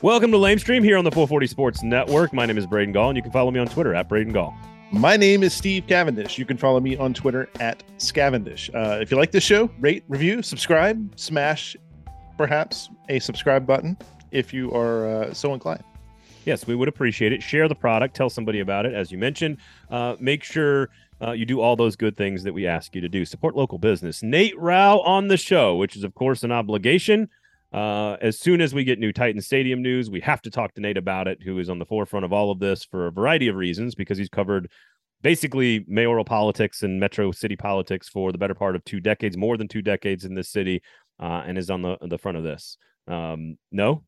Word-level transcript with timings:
Welcome 0.00 0.30
to 0.30 0.36
Lamestream 0.36 0.84
here 0.84 0.96
on 0.96 1.02
the 1.02 1.10
440 1.10 1.48
Sports 1.48 1.82
Network. 1.82 2.32
My 2.32 2.46
name 2.46 2.56
is 2.56 2.68
Braden 2.68 2.92
Gall, 2.92 3.08
and 3.08 3.16
you 3.16 3.22
can 3.22 3.32
follow 3.32 3.50
me 3.50 3.58
on 3.58 3.66
Twitter 3.66 3.96
at 3.96 4.08
Braden 4.08 4.32
Gall. 4.32 4.56
My 4.92 5.16
name 5.16 5.42
is 5.42 5.52
Steve 5.52 5.88
Cavendish. 5.88 6.38
You 6.38 6.44
can 6.44 6.56
follow 6.56 6.78
me 6.78 6.96
on 6.96 7.12
Twitter 7.12 7.50
at 7.58 7.82
Scavendish. 7.98 8.72
Uh, 8.72 9.00
if 9.00 9.10
you 9.10 9.16
like 9.16 9.32
this 9.32 9.42
show, 9.42 9.68
rate, 9.80 10.04
review, 10.06 10.40
subscribe, 10.40 11.18
smash 11.18 11.76
perhaps 12.36 12.90
a 13.08 13.18
subscribe 13.18 13.66
button 13.66 13.96
if 14.30 14.54
you 14.54 14.72
are 14.72 15.08
uh, 15.08 15.34
so 15.34 15.52
inclined. 15.52 15.82
Yes, 16.44 16.64
we 16.64 16.76
would 16.76 16.88
appreciate 16.88 17.32
it. 17.32 17.42
Share 17.42 17.66
the 17.66 17.74
product, 17.74 18.14
tell 18.14 18.30
somebody 18.30 18.60
about 18.60 18.86
it, 18.86 18.94
as 18.94 19.10
you 19.10 19.18
mentioned. 19.18 19.56
Uh, 19.90 20.14
make 20.20 20.44
sure 20.44 20.90
uh, 21.20 21.32
you 21.32 21.44
do 21.44 21.60
all 21.60 21.74
those 21.74 21.96
good 21.96 22.16
things 22.16 22.44
that 22.44 22.54
we 22.54 22.68
ask 22.68 22.94
you 22.94 23.00
to 23.00 23.08
do. 23.08 23.24
Support 23.24 23.56
local 23.56 23.78
business. 23.78 24.22
Nate 24.22 24.56
Rau 24.56 25.00
on 25.00 25.26
the 25.26 25.36
show, 25.36 25.74
which 25.74 25.96
is, 25.96 26.04
of 26.04 26.14
course, 26.14 26.44
an 26.44 26.52
obligation. 26.52 27.28
Uh, 27.72 28.16
as 28.20 28.38
soon 28.38 28.60
as 28.60 28.74
we 28.74 28.84
get 28.84 28.98
new 28.98 29.12
Titan 29.12 29.40
Stadium 29.42 29.82
news, 29.82 30.10
we 30.10 30.20
have 30.20 30.40
to 30.42 30.50
talk 30.50 30.74
to 30.74 30.80
Nate 30.80 30.96
about 30.96 31.28
it, 31.28 31.42
who 31.42 31.58
is 31.58 31.68
on 31.68 31.78
the 31.78 31.84
forefront 31.84 32.24
of 32.24 32.32
all 32.32 32.50
of 32.50 32.58
this 32.58 32.84
for 32.84 33.06
a 33.06 33.12
variety 33.12 33.48
of 33.48 33.56
reasons, 33.56 33.94
because 33.94 34.16
he's 34.16 34.28
covered 34.28 34.70
basically 35.22 35.84
mayoral 35.86 36.24
politics 36.24 36.82
and 36.82 36.98
metro 36.98 37.30
city 37.32 37.56
politics 37.56 38.08
for 38.08 38.32
the 38.32 38.38
better 38.38 38.54
part 38.54 38.74
of 38.74 38.84
two 38.84 39.00
decades, 39.00 39.36
more 39.36 39.56
than 39.56 39.68
two 39.68 39.82
decades 39.82 40.24
in 40.24 40.34
this 40.34 40.48
city, 40.48 40.80
uh, 41.20 41.42
and 41.46 41.58
is 41.58 41.70
on 41.70 41.82
the 41.82 41.98
the 42.02 42.18
front 42.18 42.38
of 42.38 42.44
this. 42.44 42.78
Um, 43.06 43.58
no, 43.70 44.04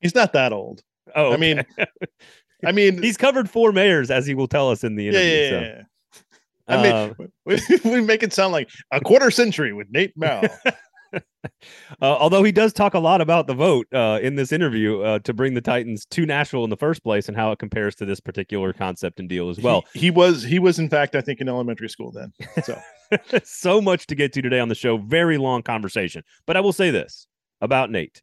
he's 0.00 0.14
not 0.14 0.32
that 0.34 0.52
old. 0.52 0.82
Oh, 1.16 1.26
okay. 1.26 1.34
I 1.34 1.36
mean, 1.36 1.64
I 2.64 2.72
mean, 2.72 3.02
he's 3.02 3.16
covered 3.16 3.50
four 3.50 3.72
mayors, 3.72 4.10
as 4.10 4.26
he 4.26 4.34
will 4.34 4.48
tell 4.48 4.70
us 4.70 4.84
in 4.84 4.96
the 4.96 5.08
interview. 5.08 5.28
Yeah, 5.28 5.42
yeah, 5.42 5.50
so. 5.50 5.60
yeah. 5.60 5.82
I 6.68 6.82
mean, 6.82 6.92
uh, 6.92 7.14
we, 7.44 7.90
we, 7.90 8.00
make 8.00 8.22
it 8.22 8.32
sound 8.32 8.52
like 8.52 8.70
a 8.92 9.00
quarter 9.00 9.30
century 9.30 9.72
with 9.72 9.88
Nate 9.90 10.12
Rau. 10.16 10.42
uh, 11.44 11.50
although 12.00 12.42
he 12.42 12.52
does 12.52 12.72
talk 12.72 12.94
a 12.94 12.98
lot 12.98 13.20
about 13.20 13.46
the 13.46 13.54
vote 13.54 13.86
uh, 13.92 14.18
in 14.22 14.36
this 14.36 14.52
interview 14.52 15.00
uh, 15.00 15.18
to 15.20 15.32
bring 15.32 15.54
the 15.54 15.60
Titans 15.60 16.06
to 16.06 16.26
Nashville 16.26 16.64
in 16.64 16.70
the 16.70 16.76
first 16.76 17.02
place 17.02 17.28
and 17.28 17.36
how 17.36 17.52
it 17.52 17.58
compares 17.58 17.94
to 17.96 18.04
this 18.04 18.20
particular 18.20 18.72
concept 18.72 19.20
and 19.20 19.28
deal 19.28 19.48
as 19.48 19.58
well. 19.58 19.84
He, 19.92 20.00
he 20.00 20.10
was 20.10 20.42
he 20.42 20.58
was 20.58 20.78
in 20.78 20.88
fact 20.88 21.14
I 21.14 21.20
think 21.20 21.40
in 21.40 21.48
elementary 21.48 21.88
school 21.88 22.12
then. 22.12 22.32
So 22.64 22.80
so 23.44 23.80
much 23.80 24.06
to 24.08 24.14
get 24.14 24.32
to 24.34 24.42
today 24.42 24.60
on 24.60 24.68
the 24.68 24.74
show. 24.74 24.98
Very 24.98 25.38
long 25.38 25.62
conversation, 25.62 26.22
but 26.46 26.56
I 26.56 26.60
will 26.60 26.72
say 26.72 26.90
this 26.90 27.26
about 27.60 27.90
Nate. 27.90 28.22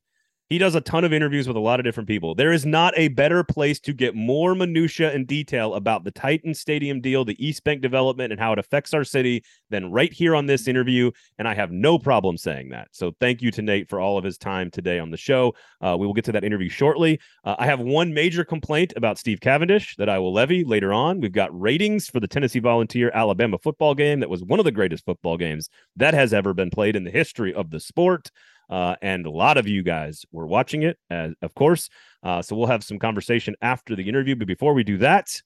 He 0.49 0.59
does 0.59 0.75
a 0.75 0.81
ton 0.81 1.03
of 1.03 1.11
interviews 1.11 1.45
with 1.45 1.57
a 1.57 1.61
lot 1.61 1.81
of 1.81 1.83
different 1.83 2.07
people. 2.07 2.33
There 2.33 2.53
is 2.53 2.65
not 2.65 2.93
a 2.95 3.09
better 3.09 3.43
place 3.43 3.81
to 3.81 3.91
get 3.91 4.15
more 4.15 4.55
minutia 4.55 5.11
and 5.11 5.27
detail 5.27 5.73
about 5.73 6.05
the 6.05 6.11
Titan 6.11 6.53
Stadium 6.53 7.01
deal, 7.01 7.25
the 7.25 7.35
East 7.45 7.65
Bank 7.65 7.81
development, 7.81 8.31
and 8.31 8.39
how 8.39 8.53
it 8.53 8.59
affects 8.59 8.93
our 8.93 9.03
city 9.03 9.43
than 9.69 9.91
right 9.91 10.13
here 10.13 10.35
on 10.35 10.45
this 10.45 10.69
interview. 10.69 11.11
And 11.37 11.49
I 11.49 11.53
have 11.53 11.73
no 11.73 11.99
problem 11.99 12.37
saying 12.37 12.69
that. 12.69 12.87
So 12.93 13.11
thank 13.19 13.41
you 13.41 13.51
to 13.51 13.61
Nate 13.61 13.89
for 13.89 13.99
all 13.99 14.17
of 14.17 14.23
his 14.23 14.37
time 14.37 14.71
today 14.71 14.99
on 14.99 15.11
the 15.11 15.17
show. 15.17 15.53
Uh, 15.81 15.97
we 15.99 16.07
will 16.07 16.13
get 16.13 16.23
to 16.25 16.31
that 16.31 16.45
interview 16.45 16.69
shortly. 16.69 17.19
Uh, 17.43 17.55
I 17.59 17.65
have 17.65 17.81
one 17.81 18.13
major 18.13 18.45
complaint 18.45 18.93
about 18.95 19.17
Steve 19.17 19.41
Cavendish 19.41 19.97
that 19.97 20.07
I 20.07 20.17
will 20.17 20.33
levy 20.33 20.63
later 20.63 20.93
on. 20.93 21.19
We've 21.19 21.29
got 21.33 21.59
ratings 21.59 22.07
for 22.07 22.21
the 22.21 22.27
Tennessee 22.27 22.59
Volunteer 22.59 23.11
Alabama 23.13 23.57
football 23.57 23.95
game 23.95 24.21
that 24.21 24.29
was 24.29 24.45
one 24.45 24.59
of 24.59 24.65
the 24.65 24.71
greatest 24.71 25.03
football 25.03 25.35
games 25.35 25.69
that 25.97 26.13
has 26.13 26.33
ever 26.33 26.53
been 26.53 26.69
played 26.69 26.95
in 26.95 27.03
the 27.03 27.11
history 27.11 27.53
of 27.53 27.69
the 27.69 27.81
sport. 27.81 28.31
Uh, 28.69 28.95
and 29.01 29.25
a 29.25 29.31
lot 29.31 29.57
of 29.57 29.67
you 29.67 29.81
guys 29.81 30.25
were 30.31 30.45
watching 30.45 30.83
it, 30.83 30.97
as, 31.09 31.33
of 31.41 31.53
course. 31.55 31.89
Uh, 32.23 32.41
so 32.41 32.55
we'll 32.55 32.67
have 32.67 32.83
some 32.83 32.99
conversation 32.99 33.55
after 33.61 33.95
the 33.95 34.07
interview. 34.07 34.35
But 34.35 34.47
before 34.47 34.73
we 34.73 34.83
do 34.83 34.97
that, 34.97 35.41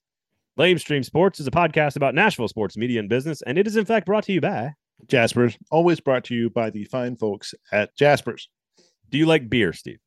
Lamestream 0.58 1.04
Sports 1.04 1.40
is 1.40 1.46
a 1.46 1.52
podcast 1.52 1.96
about 1.96 2.14
Nashville 2.14 2.48
sports 2.48 2.76
media 2.76 3.00
and 3.00 3.08
business, 3.08 3.42
and 3.42 3.58
it 3.58 3.66
is 3.66 3.76
in 3.76 3.84
fact 3.84 4.06
brought 4.06 4.24
to 4.24 4.32
you 4.32 4.40
by 4.40 4.74
Jaspers. 5.06 5.56
Always 5.70 6.00
brought 6.00 6.24
to 6.24 6.34
you 6.34 6.50
by 6.50 6.70
the 6.70 6.84
fine 6.84 7.16
folks 7.16 7.54
at 7.72 7.96
Jaspers. 7.96 8.48
Do 9.10 9.18
you 9.18 9.26
like 9.26 9.48
beer, 9.48 9.72
Steve? 9.72 9.98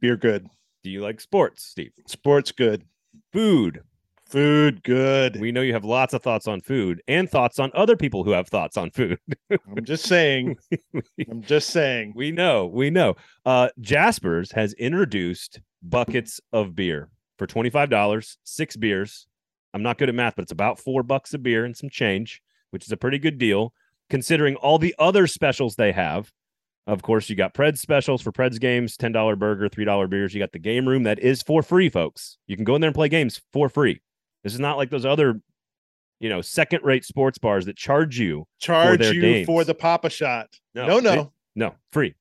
Beer 0.00 0.16
good. 0.16 0.48
Do 0.82 0.90
you 0.90 1.02
like 1.02 1.20
sports, 1.20 1.64
Steve? 1.64 1.92
Sports 2.06 2.52
good. 2.52 2.84
Food. 3.32 3.82
Food 4.28 4.82
good. 4.82 5.40
We 5.40 5.52
know 5.52 5.62
you 5.62 5.72
have 5.72 5.84
lots 5.84 6.12
of 6.12 6.22
thoughts 6.22 6.46
on 6.46 6.60
food 6.60 7.02
and 7.08 7.30
thoughts 7.30 7.58
on 7.58 7.70
other 7.74 7.96
people 7.96 8.24
who 8.24 8.32
have 8.32 8.48
thoughts 8.48 8.76
on 8.76 8.90
food. 8.90 9.18
I'm 9.50 9.84
just 9.84 10.04
saying. 10.04 10.56
I'm 11.30 11.40
just 11.42 11.70
saying. 11.70 12.12
We 12.14 12.30
know. 12.30 12.66
We 12.66 12.90
know. 12.90 13.16
Uh, 13.46 13.68
Jaspers 13.80 14.52
has 14.52 14.74
introduced 14.74 15.60
buckets 15.82 16.40
of 16.52 16.74
beer 16.74 17.08
for 17.38 17.46
$25, 17.46 18.36
six 18.44 18.76
beers. 18.76 19.26
I'm 19.72 19.82
not 19.82 19.96
good 19.96 20.10
at 20.10 20.14
math, 20.14 20.36
but 20.36 20.42
it's 20.42 20.52
about 20.52 20.78
four 20.78 21.02
bucks 21.02 21.32
a 21.32 21.38
beer 21.38 21.64
and 21.64 21.76
some 21.76 21.88
change, 21.88 22.42
which 22.70 22.84
is 22.84 22.92
a 22.92 22.96
pretty 22.96 23.18
good 23.18 23.38
deal 23.38 23.72
considering 24.10 24.56
all 24.56 24.78
the 24.78 24.94
other 24.98 25.26
specials 25.26 25.76
they 25.76 25.92
have. 25.92 26.32
Of 26.86 27.02
course, 27.02 27.28
you 27.28 27.36
got 27.36 27.52
Preds 27.54 27.78
specials 27.78 28.22
for 28.22 28.32
Preds 28.32 28.58
games, 28.58 28.96
$10 28.96 29.38
burger, 29.38 29.68
$3 29.68 30.08
beers. 30.10 30.34
You 30.34 30.40
got 30.40 30.52
the 30.52 30.58
game 30.58 30.88
room 30.88 31.02
that 31.02 31.18
is 31.18 31.42
for 31.42 31.62
free, 31.62 31.90
folks. 31.90 32.38
You 32.46 32.56
can 32.56 32.64
go 32.64 32.74
in 32.74 32.80
there 32.80 32.88
and 32.88 32.94
play 32.94 33.10
games 33.10 33.42
for 33.52 33.68
free. 33.68 34.00
This 34.44 34.54
is 34.54 34.60
not 34.60 34.76
like 34.76 34.90
those 34.90 35.04
other, 35.04 35.40
you 36.20 36.28
know, 36.28 36.40
second 36.40 36.84
rate 36.84 37.04
sports 37.04 37.38
bars 37.38 37.66
that 37.66 37.76
charge 37.76 38.18
you 38.18 38.46
charge 38.58 39.06
for 39.06 39.12
you 39.12 39.44
for 39.44 39.64
the 39.64 39.74
Pop-A-Shot. 39.74 40.48
No, 40.74 40.86
no, 40.86 41.00
no, 41.00 41.32
no, 41.54 41.74
free. 41.92 42.14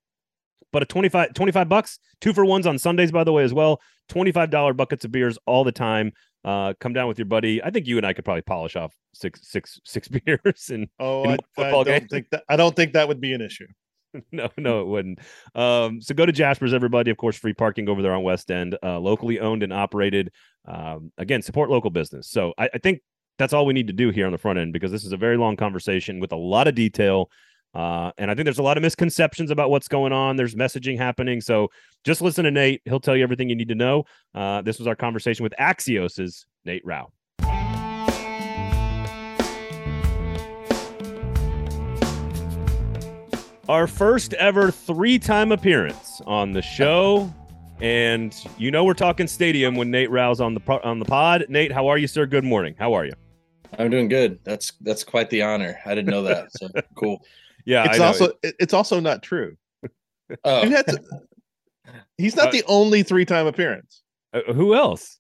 But 0.74 0.84
a 0.84 0.86
25, 0.86 1.34
25 1.34 1.70
bucks, 1.70 2.00
two 2.20 2.34
for 2.34 2.46
ones 2.46 2.68
on 2.68 2.78
Sundays, 2.78 3.12
by 3.12 3.24
the 3.24 3.32
way, 3.32 3.44
as 3.44 3.54
well. 3.54 3.82
$25 4.10 4.76
buckets 4.76 5.06
of 5.06 5.12
beers 5.12 5.38
all 5.46 5.64
the 5.64 5.72
time. 5.72 6.12
Uh, 6.44 6.74
come 6.80 6.94
down 6.94 7.08
with 7.08 7.18
your 7.18 7.26
buddy. 7.26 7.62
I 7.64 7.72
think 7.72 7.88
you 7.88 7.98
and 7.98 8.06
I 8.06 8.14
could 8.14 8.26
probably 8.26 8.42
polish 8.42 8.76
off 8.76 8.96
six, 9.14 9.42
six, 9.44 9.80
six 9.86 10.08
beers 10.26 10.70
and 10.72 10.88
oh, 11.00 11.24
in 11.24 11.38
I, 11.58 11.64
I, 11.64 11.72
don't 11.72 11.86
game. 11.86 12.08
think 12.08 12.30
that 12.32 12.44
I 12.48 12.56
don't 12.56 12.76
think 12.76 12.94
that 12.94 13.08
would 13.08 13.20
be 13.20 13.34
an 13.34 13.42
issue. 13.42 13.68
no, 14.32 14.50
no, 14.58 14.82
it 14.82 14.88
wouldn't. 14.88 15.20
Um, 15.56 16.02
so 16.02 16.14
go 16.14 16.26
to 16.26 16.32
Jasper's, 16.32 16.74
everybody. 16.74 17.12
Of 17.12 17.18
course, 17.18 17.38
free 17.38 17.54
parking 17.54 17.90
over 17.90 18.02
there 18.02 18.14
on 18.14 18.24
West 18.24 18.52
End, 18.52 18.78
uh, 18.84 19.00
locally 19.00 19.40
owned 19.40 19.64
and 19.64 19.74
operated. 19.74 20.32
Um, 20.66 21.12
again, 21.18 21.42
support 21.42 21.70
local 21.70 21.90
business. 21.90 22.30
So 22.30 22.54
I, 22.58 22.70
I, 22.74 22.78
think 22.78 23.02
that's 23.38 23.54
all 23.54 23.66
we 23.66 23.74
need 23.74 23.88
to 23.88 23.94
do 23.94 24.10
here 24.10 24.26
on 24.26 24.34
the 24.34 24.38
front 24.38 24.60
end 24.60 24.74
because 24.74 24.92
this 24.92 25.06
is 25.06 25.14
a 25.14 25.18
very 25.18 25.38
long 25.38 25.56
conversation 25.56 26.20
with 26.20 26.34
a 26.34 26.38
lot 26.38 26.68
of 26.68 26.76
detail. 26.76 27.30
Uh, 27.74 28.12
and 28.18 28.32
I 28.32 28.36
think 28.36 28.46
there's 28.46 28.60
a 28.60 28.64
lot 28.64 28.78
of 28.78 28.82
misconceptions 28.82 29.52
about 29.52 29.70
what's 29.70 29.88
going 29.88 30.12
on. 30.12 30.36
There's 30.36 30.56
messaging 30.56 30.98
happening. 30.98 31.42
So 31.42 31.70
just 32.04 32.22
listen 32.22 32.46
to 32.46 32.52
Nate. 32.52 32.82
He'll 32.86 33.00
tell 33.00 33.16
you 33.16 33.24
everything 33.24 33.50
you 33.50 33.56
need 33.56 33.70
to 33.70 33.76
know. 33.76 34.06
Uh, 34.34 34.62
this 34.62 34.80
was 34.80 34.88
our 34.88 34.96
conversation 34.96 35.44
with 35.44 35.54
Axios's 35.60 36.46
Nate 36.66 36.86
Rau. 36.86 37.12
Our 43.70 43.86
first 43.86 44.34
ever 44.36 44.72
three 44.72 45.20
time 45.20 45.52
appearance 45.52 46.22
on 46.26 46.54
the 46.54 46.62
show. 46.62 47.34
And 47.82 48.34
you 48.58 48.72
know 48.72 48.86
we're 48.86 48.94
talking 48.94 49.28
stadium 49.28 49.76
when 49.76 49.92
Nate 49.92 50.10
Rau's 50.10 50.40
on 50.40 50.54
the 50.54 50.62
on 50.84 51.00
the 51.00 51.06
pod. 51.06 51.46
Nate, 51.50 51.72
how 51.72 51.88
are 51.88 51.98
you, 51.98 52.08
sir? 52.08 52.26
Good 52.26 52.46
morning. 52.46 52.76
How 52.80 52.94
are 52.94 53.06
you? 53.06 53.12
I'm 53.78 53.90
doing 53.90 54.08
good. 54.08 54.40
That's 54.46 54.72
that's 54.82 55.04
quite 55.04 55.30
the 55.30 55.42
honor. 55.42 55.78
I 55.86 55.94
didn't 55.94 56.10
know 56.10 56.24
that. 56.24 56.48
So 56.54 56.70
cool. 56.96 57.22
Yeah, 57.66 57.86
it's 57.90 58.00
also 58.00 58.32
it's 58.42 58.74
also 58.74 59.02
not 59.02 59.22
true. 59.22 59.58
Oh. 60.46 60.70
To, 60.70 61.00
he's 62.18 62.38
not 62.38 62.48
uh, 62.48 62.52
the 62.52 62.64
only 62.68 63.04
three 63.04 63.26
time 63.26 63.48
appearance. 63.48 64.02
Uh, 64.34 64.54
who 64.54 64.76
else? 64.76 65.20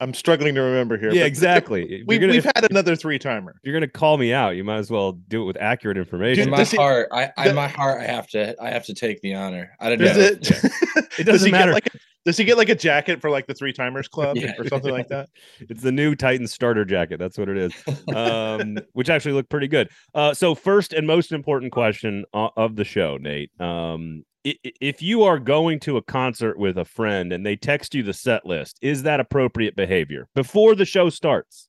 I'm 0.00 0.12
struggling 0.12 0.54
to 0.56 0.60
remember 0.60 0.98
here. 0.98 1.12
Yeah, 1.12 1.24
exactly. 1.24 2.04
We, 2.06 2.18
have 2.18 2.44
had 2.44 2.70
another 2.70 2.96
three 2.96 3.18
timer. 3.18 3.56
You're 3.62 3.74
gonna 3.74 3.88
call 3.88 4.18
me 4.18 4.32
out. 4.32 4.56
You 4.56 4.64
might 4.64 4.78
as 4.78 4.90
well 4.90 5.12
do 5.12 5.42
it 5.42 5.44
with 5.46 5.56
accurate 5.58 5.96
information. 5.96 6.44
In 6.44 6.50
my 6.50 6.64
heart, 6.64 7.08
I, 7.12 7.30
I 7.36 7.48
in 7.48 7.54
my 7.54 7.68
heart, 7.68 8.00
I 8.00 8.04
have 8.04 8.26
to, 8.28 8.54
I 8.60 8.70
have 8.70 8.84
to 8.86 8.94
take 8.94 9.20
the 9.22 9.34
honor. 9.34 9.70
I 9.80 9.90
don't 9.90 9.98
does 9.98 10.16
know. 10.16 10.22
It, 10.22 10.50
yeah. 10.50 11.02
it 11.18 11.24
doesn't 11.24 11.50
does 11.50 11.50
matter. 11.50 11.72
Like 11.72 11.86
a, 11.86 11.98
does 12.24 12.36
he 12.36 12.44
get 12.44 12.56
like 12.56 12.70
a 12.70 12.74
jacket 12.74 13.20
for 13.20 13.30
like 13.30 13.46
the 13.46 13.54
three 13.54 13.72
timers 13.72 14.08
club 14.08 14.36
yeah. 14.40 14.52
or 14.58 14.66
something 14.68 14.92
like 14.92 15.08
that? 15.08 15.28
It's 15.60 15.82
the 15.82 15.92
new 15.92 16.14
Titan 16.14 16.46
starter 16.46 16.84
jacket. 16.84 17.18
That's 17.18 17.38
what 17.38 17.48
it 17.48 17.56
is. 17.56 17.74
Um, 18.14 18.78
which 18.92 19.10
actually 19.10 19.32
looked 19.32 19.50
pretty 19.50 19.68
good. 19.68 19.90
Uh, 20.14 20.32
so 20.34 20.54
first 20.54 20.92
and 20.92 21.06
most 21.06 21.32
important 21.32 21.72
question 21.72 22.24
of 22.32 22.76
the 22.76 22.84
show, 22.84 23.18
Nate. 23.18 23.50
Um, 23.60 24.24
if 24.44 25.00
you 25.00 25.22
are 25.22 25.38
going 25.38 25.80
to 25.80 25.96
a 25.96 26.02
concert 26.02 26.58
with 26.58 26.76
a 26.76 26.84
friend 26.84 27.32
and 27.32 27.44
they 27.44 27.56
text 27.56 27.94
you 27.94 28.02
the 28.02 28.12
set 28.12 28.44
list, 28.44 28.78
is 28.82 29.02
that 29.02 29.20
appropriate 29.20 29.74
behavior 29.74 30.28
before 30.34 30.74
the 30.74 30.84
show 30.84 31.08
starts? 31.08 31.68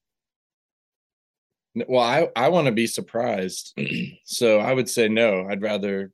Well, 1.88 2.04
I, 2.04 2.30
I 2.36 2.50
want 2.50 2.68
to 2.68 2.72
be 2.72 2.88
surprised. 2.88 3.78
so 4.26 4.60
I 4.60 4.74
would 4.74 4.90
say 4.90 5.08
no. 5.08 5.48
I'd 5.50 5.62
rather 5.62 6.12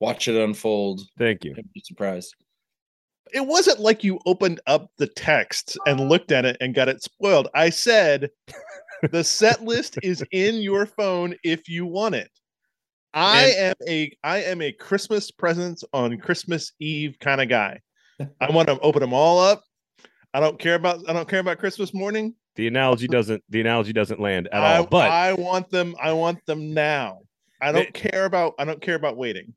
watch 0.00 0.28
it 0.28 0.36
unfold. 0.36 1.02
Thank 1.18 1.44
you. 1.44 1.54
be 1.54 1.82
surprised. 1.84 2.34
It 3.32 3.46
wasn't 3.46 3.80
like 3.80 4.04
you 4.04 4.18
opened 4.26 4.60
up 4.66 4.90
the 4.98 5.06
text 5.06 5.78
and 5.86 6.08
looked 6.08 6.32
at 6.32 6.44
it 6.44 6.56
and 6.60 6.74
got 6.74 6.88
it 6.88 7.02
spoiled. 7.02 7.48
I 7.54 7.70
said 7.70 8.30
the 9.10 9.24
set 9.24 9.64
list 9.64 9.98
is 10.02 10.22
in 10.32 10.56
your 10.56 10.84
phone 10.84 11.34
if 11.42 11.68
you 11.68 11.86
want 11.86 12.14
it. 12.14 12.30
I 13.14 13.42
and, 13.42 13.76
am 13.80 13.88
a 13.88 14.16
I 14.24 14.42
am 14.44 14.62
a 14.62 14.72
Christmas 14.72 15.30
presents 15.30 15.84
on 15.92 16.18
Christmas 16.18 16.72
Eve 16.80 17.16
kind 17.20 17.40
of 17.40 17.48
guy. 17.48 17.80
I 18.40 18.50
want 18.50 18.68
to 18.68 18.78
open 18.80 19.00
them 19.00 19.12
all 19.12 19.38
up. 19.38 19.62
I 20.34 20.40
don't 20.40 20.58
care 20.58 20.74
about 20.74 21.00
I 21.08 21.12
don't 21.12 21.28
care 21.28 21.40
about 21.40 21.58
Christmas 21.58 21.92
morning. 21.92 22.34
The 22.56 22.66
analogy 22.66 23.08
doesn't 23.08 23.42
the 23.48 23.60
analogy 23.60 23.92
doesn't 23.92 24.20
land 24.20 24.48
at 24.52 24.62
I, 24.62 24.78
all. 24.78 24.86
But 24.86 25.10
I 25.10 25.34
want 25.34 25.70
them 25.70 25.94
I 26.02 26.12
want 26.12 26.44
them 26.46 26.72
now. 26.72 27.20
I 27.60 27.72
don't 27.72 27.88
it, 27.88 27.94
care 27.94 28.24
about 28.24 28.54
I 28.58 28.64
don't 28.64 28.80
care 28.80 28.96
about 28.96 29.16
waiting. 29.16 29.54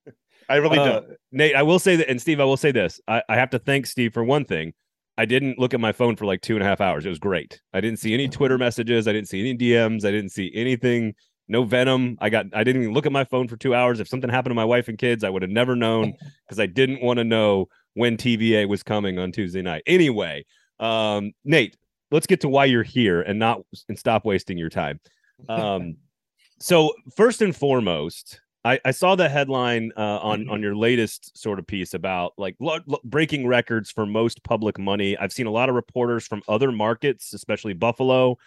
I 0.47 0.55
really 0.57 0.77
Uh, 0.77 0.85
don't. 0.85 1.07
Nate, 1.31 1.55
I 1.55 1.63
will 1.63 1.79
say 1.79 1.95
that, 1.95 2.09
and 2.09 2.21
Steve, 2.21 2.39
I 2.39 2.43
will 2.43 2.57
say 2.57 2.71
this. 2.71 2.99
I, 3.07 3.23
I 3.27 3.35
have 3.35 3.49
to 3.51 3.59
thank 3.59 3.87
Steve 3.87 4.13
for 4.13 4.23
one 4.23 4.45
thing. 4.45 4.73
I 5.17 5.25
didn't 5.25 5.57
look 5.57 5.73
at 5.73 5.79
my 5.79 5.91
phone 5.91 6.15
for 6.15 6.25
like 6.25 6.41
two 6.41 6.55
and 6.55 6.63
a 6.63 6.67
half 6.67 6.81
hours. 6.81 7.05
It 7.05 7.09
was 7.09 7.19
great. 7.19 7.61
I 7.73 7.81
didn't 7.81 7.99
see 7.99 8.13
any 8.13 8.27
Twitter 8.29 8.57
messages. 8.57 9.07
I 9.07 9.13
didn't 9.13 9.29
see 9.29 9.39
any 9.39 9.57
DMs. 9.57 10.05
I 10.05 10.11
didn't 10.11 10.31
see 10.31 10.51
anything. 10.53 11.15
No 11.47 11.63
venom. 11.63 12.17
I 12.19 12.29
got. 12.29 12.47
I 12.53 12.63
didn't 12.63 12.83
even 12.83 12.93
look 12.93 13.05
at 13.05 13.11
my 13.11 13.23
phone 13.23 13.47
for 13.47 13.57
two 13.57 13.75
hours. 13.75 13.99
If 13.99 14.07
something 14.07 14.29
happened 14.29 14.51
to 14.51 14.55
my 14.55 14.65
wife 14.65 14.87
and 14.87 14.97
kids, 14.97 15.23
I 15.23 15.29
would 15.29 15.41
have 15.41 15.51
never 15.51 15.75
known 15.75 16.13
because 16.45 16.59
I 16.59 16.65
didn't 16.65 17.01
want 17.01 17.17
to 17.17 17.23
know 17.23 17.67
when 17.93 18.17
TVA 18.17 18.67
was 18.67 18.83
coming 18.83 19.19
on 19.19 19.31
Tuesday 19.31 19.61
night. 19.61 19.83
Anyway, 19.85 20.45
um, 20.79 21.33
Nate, 21.43 21.77
let's 22.11 22.27
get 22.27 22.41
to 22.41 22.49
why 22.49 22.65
you're 22.65 22.83
here 22.83 23.21
and 23.21 23.37
not 23.37 23.61
and 23.87 23.97
stop 23.97 24.25
wasting 24.25 24.57
your 24.57 24.69
time. 24.69 24.99
Um, 25.47 25.97
so 26.59 26.93
first 27.15 27.41
and 27.41 27.55
foremost, 27.55 28.41
I, 28.63 28.79
I 28.83 28.91
saw 28.91 29.15
the 29.15 29.29
headline 29.29 29.91
uh, 29.95 30.17
on 30.17 30.49
on 30.49 30.61
your 30.63 30.75
latest 30.75 31.37
sort 31.37 31.59
of 31.59 31.67
piece 31.67 31.93
about 31.93 32.33
like 32.37 32.55
lo- 32.59 32.79
lo- 32.87 32.99
breaking 33.03 33.45
records 33.45 33.91
for 33.91 34.07
most 34.07 34.43
public 34.43 34.79
money. 34.79 35.15
I've 35.15 35.31
seen 35.31 35.45
a 35.45 35.51
lot 35.51 35.69
of 35.69 35.75
reporters 35.75 36.25
from 36.25 36.41
other 36.47 36.71
markets, 36.71 37.33
especially 37.33 37.73
Buffalo, 37.73 38.37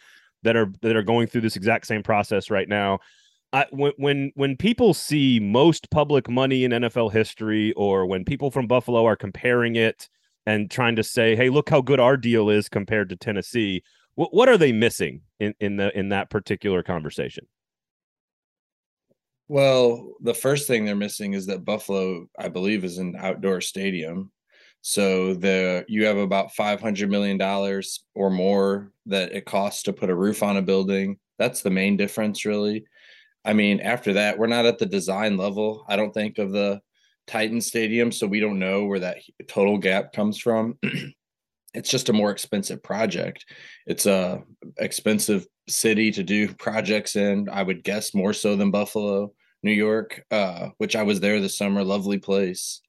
that 0.42 0.56
are 0.56 0.72
that 0.82 0.96
are 0.96 1.02
going 1.02 1.26
through 1.26 1.42
this 1.42 1.56
exact 1.56 1.86
same 1.86 2.02
process 2.02 2.50
right 2.50 2.68
now. 2.68 2.98
I, 3.52 3.66
when 3.70 3.92
when 3.96 4.32
when 4.34 4.56
people 4.56 4.92
see 4.94 5.40
most 5.40 5.90
public 5.90 6.28
money 6.28 6.64
in 6.64 6.72
NFL 6.72 7.12
history, 7.12 7.72
or 7.74 8.06
when 8.06 8.24
people 8.24 8.50
from 8.50 8.66
Buffalo 8.66 9.04
are 9.06 9.16
comparing 9.16 9.76
it 9.76 10.08
and 10.46 10.70
trying 10.70 10.96
to 10.96 11.02
say, 11.02 11.34
"Hey, 11.34 11.48
look 11.48 11.70
how 11.70 11.80
good 11.80 12.00
our 12.00 12.16
deal 12.16 12.50
is 12.50 12.68
compared 12.68 13.08
to 13.08 13.16
Tennessee," 13.16 13.82
what 14.16 14.34
what 14.34 14.48
are 14.48 14.58
they 14.58 14.72
missing 14.72 15.22
in 15.40 15.54
in 15.60 15.76
the 15.76 15.96
in 15.98 16.10
that 16.10 16.28
particular 16.28 16.82
conversation? 16.82 17.46
Well, 19.48 20.12
the 20.20 20.34
first 20.34 20.66
thing 20.66 20.84
they're 20.84 20.94
missing 20.94 21.32
is 21.32 21.46
that 21.46 21.64
Buffalo, 21.64 22.26
I 22.38 22.48
believe, 22.48 22.84
is 22.84 22.98
an 22.98 23.16
outdoor 23.18 23.62
stadium. 23.62 24.30
So 24.80 25.34
the 25.34 25.84
you 25.88 26.06
have 26.06 26.16
about 26.16 26.54
five 26.54 26.80
hundred 26.80 27.10
million 27.10 27.36
dollars 27.36 28.04
or 28.14 28.30
more 28.30 28.92
that 29.06 29.32
it 29.32 29.44
costs 29.44 29.82
to 29.84 29.92
put 29.92 30.10
a 30.10 30.14
roof 30.14 30.42
on 30.42 30.56
a 30.56 30.62
building. 30.62 31.18
That's 31.38 31.62
the 31.62 31.70
main 31.70 31.96
difference, 31.96 32.44
really. 32.44 32.84
I 33.44 33.52
mean, 33.52 33.80
after 33.80 34.14
that, 34.14 34.38
we're 34.38 34.46
not 34.46 34.66
at 34.66 34.78
the 34.78 34.86
design 34.86 35.36
level. 35.36 35.84
I 35.88 35.96
don't 35.96 36.12
think 36.12 36.38
of 36.38 36.52
the 36.52 36.80
Titan 37.26 37.60
Stadium, 37.60 38.10
so 38.10 38.26
we 38.26 38.40
don't 38.40 38.58
know 38.58 38.84
where 38.86 38.98
that 39.00 39.18
total 39.46 39.78
gap 39.78 40.12
comes 40.12 40.38
from. 40.38 40.78
it's 41.74 41.90
just 41.90 42.08
a 42.08 42.12
more 42.12 42.30
expensive 42.30 42.82
project. 42.82 43.44
It's 43.86 44.06
a 44.06 44.42
expensive 44.78 45.46
city 45.68 46.10
to 46.12 46.22
do 46.22 46.52
projects 46.54 47.16
in. 47.16 47.48
I 47.48 47.62
would 47.62 47.84
guess 47.84 48.14
more 48.14 48.32
so 48.32 48.56
than 48.56 48.70
Buffalo, 48.70 49.32
New 49.62 49.72
York, 49.72 50.24
uh, 50.30 50.70
which 50.78 50.96
I 50.96 51.02
was 51.02 51.20
there 51.20 51.40
this 51.40 51.58
summer. 51.58 51.84
Lovely 51.84 52.18
place. 52.18 52.80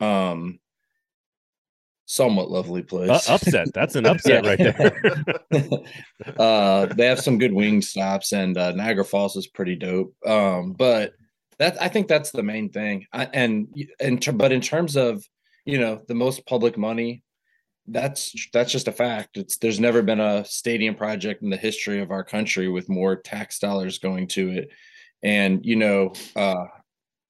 Um, 0.00 0.60
somewhat 2.08 2.50
lovely 2.50 2.82
place. 2.82 3.10
Uh, 3.10 3.34
upset. 3.34 3.72
That's 3.74 3.94
an 3.94 4.06
upset 4.06 4.44
right 4.44 4.58
there. 4.58 5.84
uh, 6.38 6.86
they 6.86 7.06
have 7.06 7.20
some 7.20 7.38
good 7.38 7.52
wing 7.52 7.82
stops, 7.82 8.32
and 8.32 8.56
uh, 8.56 8.72
Niagara 8.72 9.04
Falls 9.04 9.36
is 9.36 9.46
pretty 9.46 9.76
dope. 9.76 10.14
Um, 10.26 10.72
but 10.72 11.12
that 11.58 11.80
I 11.80 11.88
think 11.88 12.08
that's 12.08 12.30
the 12.30 12.42
main 12.42 12.70
thing. 12.70 13.06
I, 13.12 13.28
and 13.32 13.68
and 14.00 14.26
but 14.36 14.52
in 14.52 14.60
terms 14.60 14.96
of 14.96 15.22
you 15.64 15.78
know 15.78 16.00
the 16.08 16.14
most 16.14 16.46
public 16.46 16.78
money, 16.78 17.22
that's 17.86 18.34
that's 18.52 18.72
just 18.72 18.88
a 18.88 18.92
fact. 18.92 19.36
It's 19.36 19.58
there's 19.58 19.78
never 19.78 20.02
been 20.02 20.20
a 20.20 20.44
stadium 20.46 20.94
project 20.94 21.42
in 21.42 21.50
the 21.50 21.56
history 21.56 22.00
of 22.00 22.10
our 22.10 22.24
country 22.24 22.68
with 22.68 22.88
more 22.88 23.16
tax 23.16 23.58
dollars 23.58 23.98
going 23.98 24.28
to 24.28 24.50
it. 24.50 24.70
And 25.22 25.64
you 25.64 25.76
know, 25.76 26.14
uh, 26.34 26.64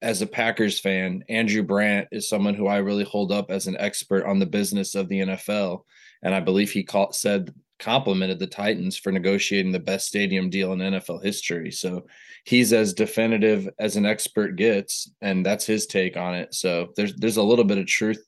as 0.01 0.21
a 0.21 0.27
Packers 0.27 0.79
fan, 0.79 1.23
Andrew 1.29 1.63
Brandt 1.63 2.07
is 2.11 2.29
someone 2.29 2.53
who 2.53 2.67
I 2.67 2.77
really 2.77 3.03
hold 3.03 3.31
up 3.31 3.51
as 3.51 3.67
an 3.67 3.77
expert 3.77 4.25
on 4.25 4.39
the 4.39 4.45
business 4.45 4.95
of 4.95 5.09
the 5.09 5.19
NFL, 5.19 5.83
and 6.23 6.33
I 6.33 6.39
believe 6.39 6.71
he 6.71 6.83
called, 6.83 7.15
said 7.15 7.53
complimented 7.79 8.39
the 8.39 8.47
Titans 8.47 8.97
for 8.97 9.11
negotiating 9.11 9.71
the 9.71 9.79
best 9.79 10.07
stadium 10.07 10.49
deal 10.49 10.73
in 10.73 10.79
NFL 10.79 11.23
history. 11.23 11.71
So 11.71 12.05
he's 12.43 12.73
as 12.73 12.93
definitive 12.93 13.69
as 13.79 13.95
an 13.95 14.05
expert 14.05 14.55
gets, 14.55 15.11
and 15.21 15.45
that's 15.45 15.65
his 15.65 15.85
take 15.85 16.17
on 16.17 16.35
it. 16.35 16.53
So 16.53 16.89
there's 16.95 17.15
there's 17.15 17.37
a 17.37 17.43
little 17.43 17.65
bit 17.65 17.77
of 17.77 17.87
truth 17.87 18.23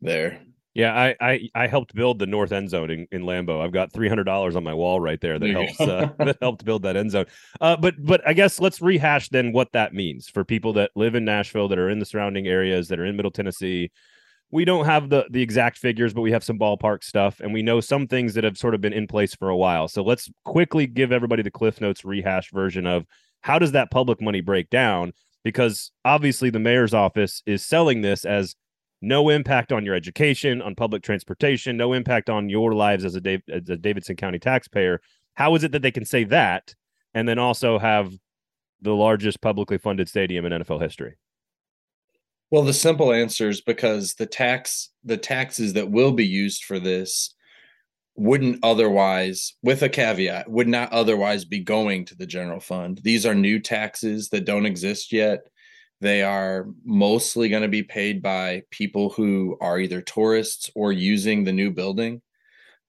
there. 0.00 0.40
Yeah, 0.78 0.94
I, 0.94 1.16
I 1.20 1.48
I 1.56 1.66
helped 1.66 1.92
build 1.92 2.20
the 2.20 2.26
north 2.28 2.52
end 2.52 2.70
zone 2.70 2.88
in, 2.88 3.08
in 3.10 3.22
Lambeau. 3.22 3.60
I've 3.60 3.72
got 3.72 3.92
three 3.92 4.08
hundred 4.08 4.24
dollars 4.24 4.54
on 4.54 4.62
my 4.62 4.72
wall 4.72 5.00
right 5.00 5.20
there 5.20 5.36
that 5.36 5.44
There 5.44 5.52
helps 5.52 5.80
uh, 5.80 6.08
that 6.24 6.36
helped 6.40 6.64
build 6.64 6.84
that 6.84 6.96
end 6.96 7.10
zone. 7.10 7.26
Uh, 7.60 7.76
but 7.76 7.96
but 7.98 8.20
I 8.24 8.32
guess 8.32 8.60
let's 8.60 8.80
rehash 8.80 9.28
then 9.30 9.50
what 9.50 9.72
that 9.72 9.92
means 9.92 10.28
for 10.28 10.44
people 10.44 10.72
that 10.74 10.92
live 10.94 11.16
in 11.16 11.24
Nashville, 11.24 11.66
that 11.66 11.80
are 11.80 11.90
in 11.90 11.98
the 11.98 12.04
surrounding 12.04 12.46
areas, 12.46 12.86
that 12.88 13.00
are 13.00 13.04
in 13.04 13.16
Middle 13.16 13.32
Tennessee. 13.32 13.90
We 14.52 14.64
don't 14.64 14.84
have 14.84 15.08
the 15.08 15.26
the 15.28 15.42
exact 15.42 15.78
figures, 15.78 16.14
but 16.14 16.20
we 16.20 16.30
have 16.30 16.44
some 16.44 16.60
ballpark 16.60 17.02
stuff, 17.02 17.40
and 17.40 17.52
we 17.52 17.60
know 17.60 17.80
some 17.80 18.06
things 18.06 18.34
that 18.34 18.44
have 18.44 18.56
sort 18.56 18.76
of 18.76 18.80
been 18.80 18.92
in 18.92 19.08
place 19.08 19.34
for 19.34 19.48
a 19.48 19.56
while. 19.56 19.88
So 19.88 20.04
let's 20.04 20.30
quickly 20.44 20.86
give 20.86 21.10
everybody 21.10 21.42
the 21.42 21.50
Cliff 21.50 21.80
Notes 21.80 22.04
rehash 22.04 22.52
version 22.52 22.86
of 22.86 23.04
how 23.40 23.58
does 23.58 23.72
that 23.72 23.90
public 23.90 24.22
money 24.22 24.42
break 24.42 24.70
down? 24.70 25.12
Because 25.42 25.90
obviously 26.04 26.50
the 26.50 26.60
mayor's 26.60 26.94
office 26.94 27.42
is 27.46 27.66
selling 27.66 28.02
this 28.02 28.24
as 28.24 28.54
no 29.00 29.28
impact 29.28 29.72
on 29.72 29.84
your 29.84 29.94
education, 29.94 30.60
on 30.60 30.74
public 30.74 31.02
transportation, 31.02 31.76
no 31.76 31.92
impact 31.92 32.28
on 32.28 32.48
your 32.48 32.74
lives 32.74 33.04
as 33.04 33.16
a, 33.16 33.42
as 33.50 33.68
a 33.68 33.76
Davidson 33.76 34.16
County 34.16 34.38
taxpayer. 34.38 35.00
How 35.34 35.54
is 35.54 35.64
it 35.64 35.72
that 35.72 35.82
they 35.82 35.92
can 35.92 36.04
say 36.04 36.24
that 36.24 36.74
and 37.14 37.28
then 37.28 37.38
also 37.38 37.78
have 37.78 38.12
the 38.80 38.94
largest 38.94 39.40
publicly 39.40 39.78
funded 39.78 40.08
stadium 40.08 40.44
in 40.44 40.52
NFL 40.52 40.80
history? 40.80 41.16
Well, 42.50 42.62
the 42.62 42.72
simple 42.72 43.12
answer 43.12 43.48
is 43.48 43.60
because 43.60 44.14
the 44.14 44.26
tax 44.26 44.90
the 45.04 45.18
taxes 45.18 45.74
that 45.74 45.90
will 45.90 46.12
be 46.12 46.26
used 46.26 46.64
for 46.64 46.78
this 46.78 47.34
wouldn't 48.16 48.58
otherwise 48.64 49.54
with 49.62 49.82
a 49.82 49.88
caveat 49.88 50.50
would 50.50 50.66
not 50.66 50.92
otherwise 50.92 51.44
be 51.44 51.60
going 51.60 52.04
to 52.06 52.16
the 52.16 52.26
general 52.26 52.58
fund. 52.58 53.00
These 53.02 53.24
are 53.26 53.34
new 53.34 53.60
taxes 53.60 54.30
that 54.30 54.44
don't 54.44 54.66
exist 54.66 55.12
yet. 55.12 55.46
They 56.00 56.22
are 56.22 56.66
mostly 56.84 57.48
going 57.48 57.62
to 57.62 57.68
be 57.68 57.82
paid 57.82 58.22
by 58.22 58.62
people 58.70 59.10
who 59.10 59.56
are 59.60 59.78
either 59.78 60.00
tourists 60.00 60.70
or 60.74 60.92
using 60.92 61.44
the 61.44 61.52
new 61.52 61.70
building. 61.70 62.22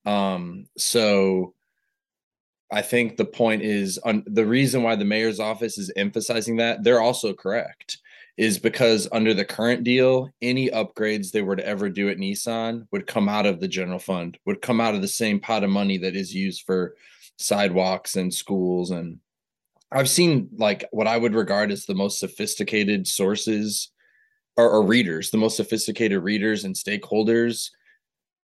Um, 0.06 0.66
so 0.78 1.54
I 2.72 2.82
think 2.84 3.18
the 3.18 3.26
point 3.26 3.64
is 3.64 3.98
on 4.00 4.24
the 4.28 4.46
reason 4.46 4.84
why 4.84 4.96
the 4.96 5.06
mayor's 5.06 5.40
office 5.40 5.78
is 5.78 5.92
emphasizing 5.96 6.58
that 6.58 6.84
they're 6.84 7.02
also 7.02 7.34
correct 7.34 7.98
is 8.38 8.58
because 8.58 9.08
under 9.12 9.34
the 9.34 9.44
current 9.44 9.84
deal, 9.84 10.30
any 10.42 10.70
upgrades 10.70 11.32
they 11.32 11.42
were 11.42 11.58
to 11.58 11.66
ever 11.66 11.90
do 11.90 12.08
at 12.10 12.18
Nissan 12.18 12.88
would 12.92 13.06
come 13.06 13.28
out 13.28 13.46
of 13.46 13.60
the 13.60 13.68
general 13.68 14.00
fund, 14.00 14.38
would 14.46 14.62
come 14.62 14.80
out 14.80 14.96
of 14.96 15.02
the 15.02 15.10
same 15.10 15.42
pot 15.42 15.64
of 15.64 15.70
money 15.70 15.98
that 15.98 16.16
is 16.16 16.34
used 16.34 16.64
for 16.66 16.96
sidewalks 17.38 18.16
and 18.16 18.34
schools. 18.34 18.92
And 18.92 19.20
I've 19.92 20.10
seen 20.10 20.50
like 20.58 20.86
what 20.92 21.08
I 21.08 21.18
would 21.18 21.36
regard 21.36 21.72
as 21.72 21.86
the 21.86 21.96
most 21.96 22.20
sophisticated 22.20 23.08
sources 23.08 23.92
or, 24.56 24.70
or 24.70 24.86
readers, 24.86 25.32
the 25.32 25.38
most 25.38 25.58
sophisticated 25.58 26.22
readers 26.24 26.64
and 26.64 26.76
stakeholders 26.76 27.70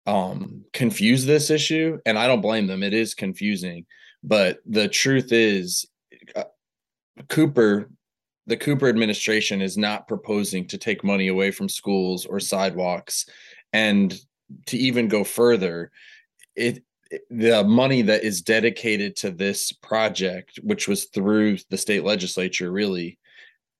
um 0.05 0.63
confuse 0.71 1.25
this 1.25 1.49
issue 1.49 1.99
and 2.05 2.17
i 2.17 2.25
don't 2.25 2.41
blame 2.41 2.67
them. 2.67 2.83
It 2.83 2.93
is 2.93 3.13
confusing. 3.13 3.85
But 4.23 4.59
the 4.65 4.87
truth 4.87 5.31
is 5.31 5.85
uh, 6.35 6.45
cooper 7.27 7.89
the 8.47 8.57
cooper 8.57 8.89
administration 8.89 9.61
is 9.61 9.77
not 9.77 10.07
proposing 10.07 10.67
to 10.67 10.77
take 10.77 11.03
money 11.03 11.27
away 11.27 11.51
from 11.51 11.69
schools 11.69 12.25
or 12.25 12.39
sidewalks. 12.39 13.27
And 13.73 14.17
to 14.65 14.77
even 14.77 15.07
go 15.07 15.23
further 15.23 15.91
it 16.55 16.83
the 17.29 17.63
money 17.63 18.01
that 18.03 18.23
is 18.23 18.41
dedicated 18.41 19.15
to 19.15 19.31
this 19.31 19.71
project 19.71 20.59
which 20.63 20.87
was 20.87 21.05
through 21.05 21.57
the 21.69 21.77
state 21.77 22.03
legislature 22.03 22.71
really 22.71 23.17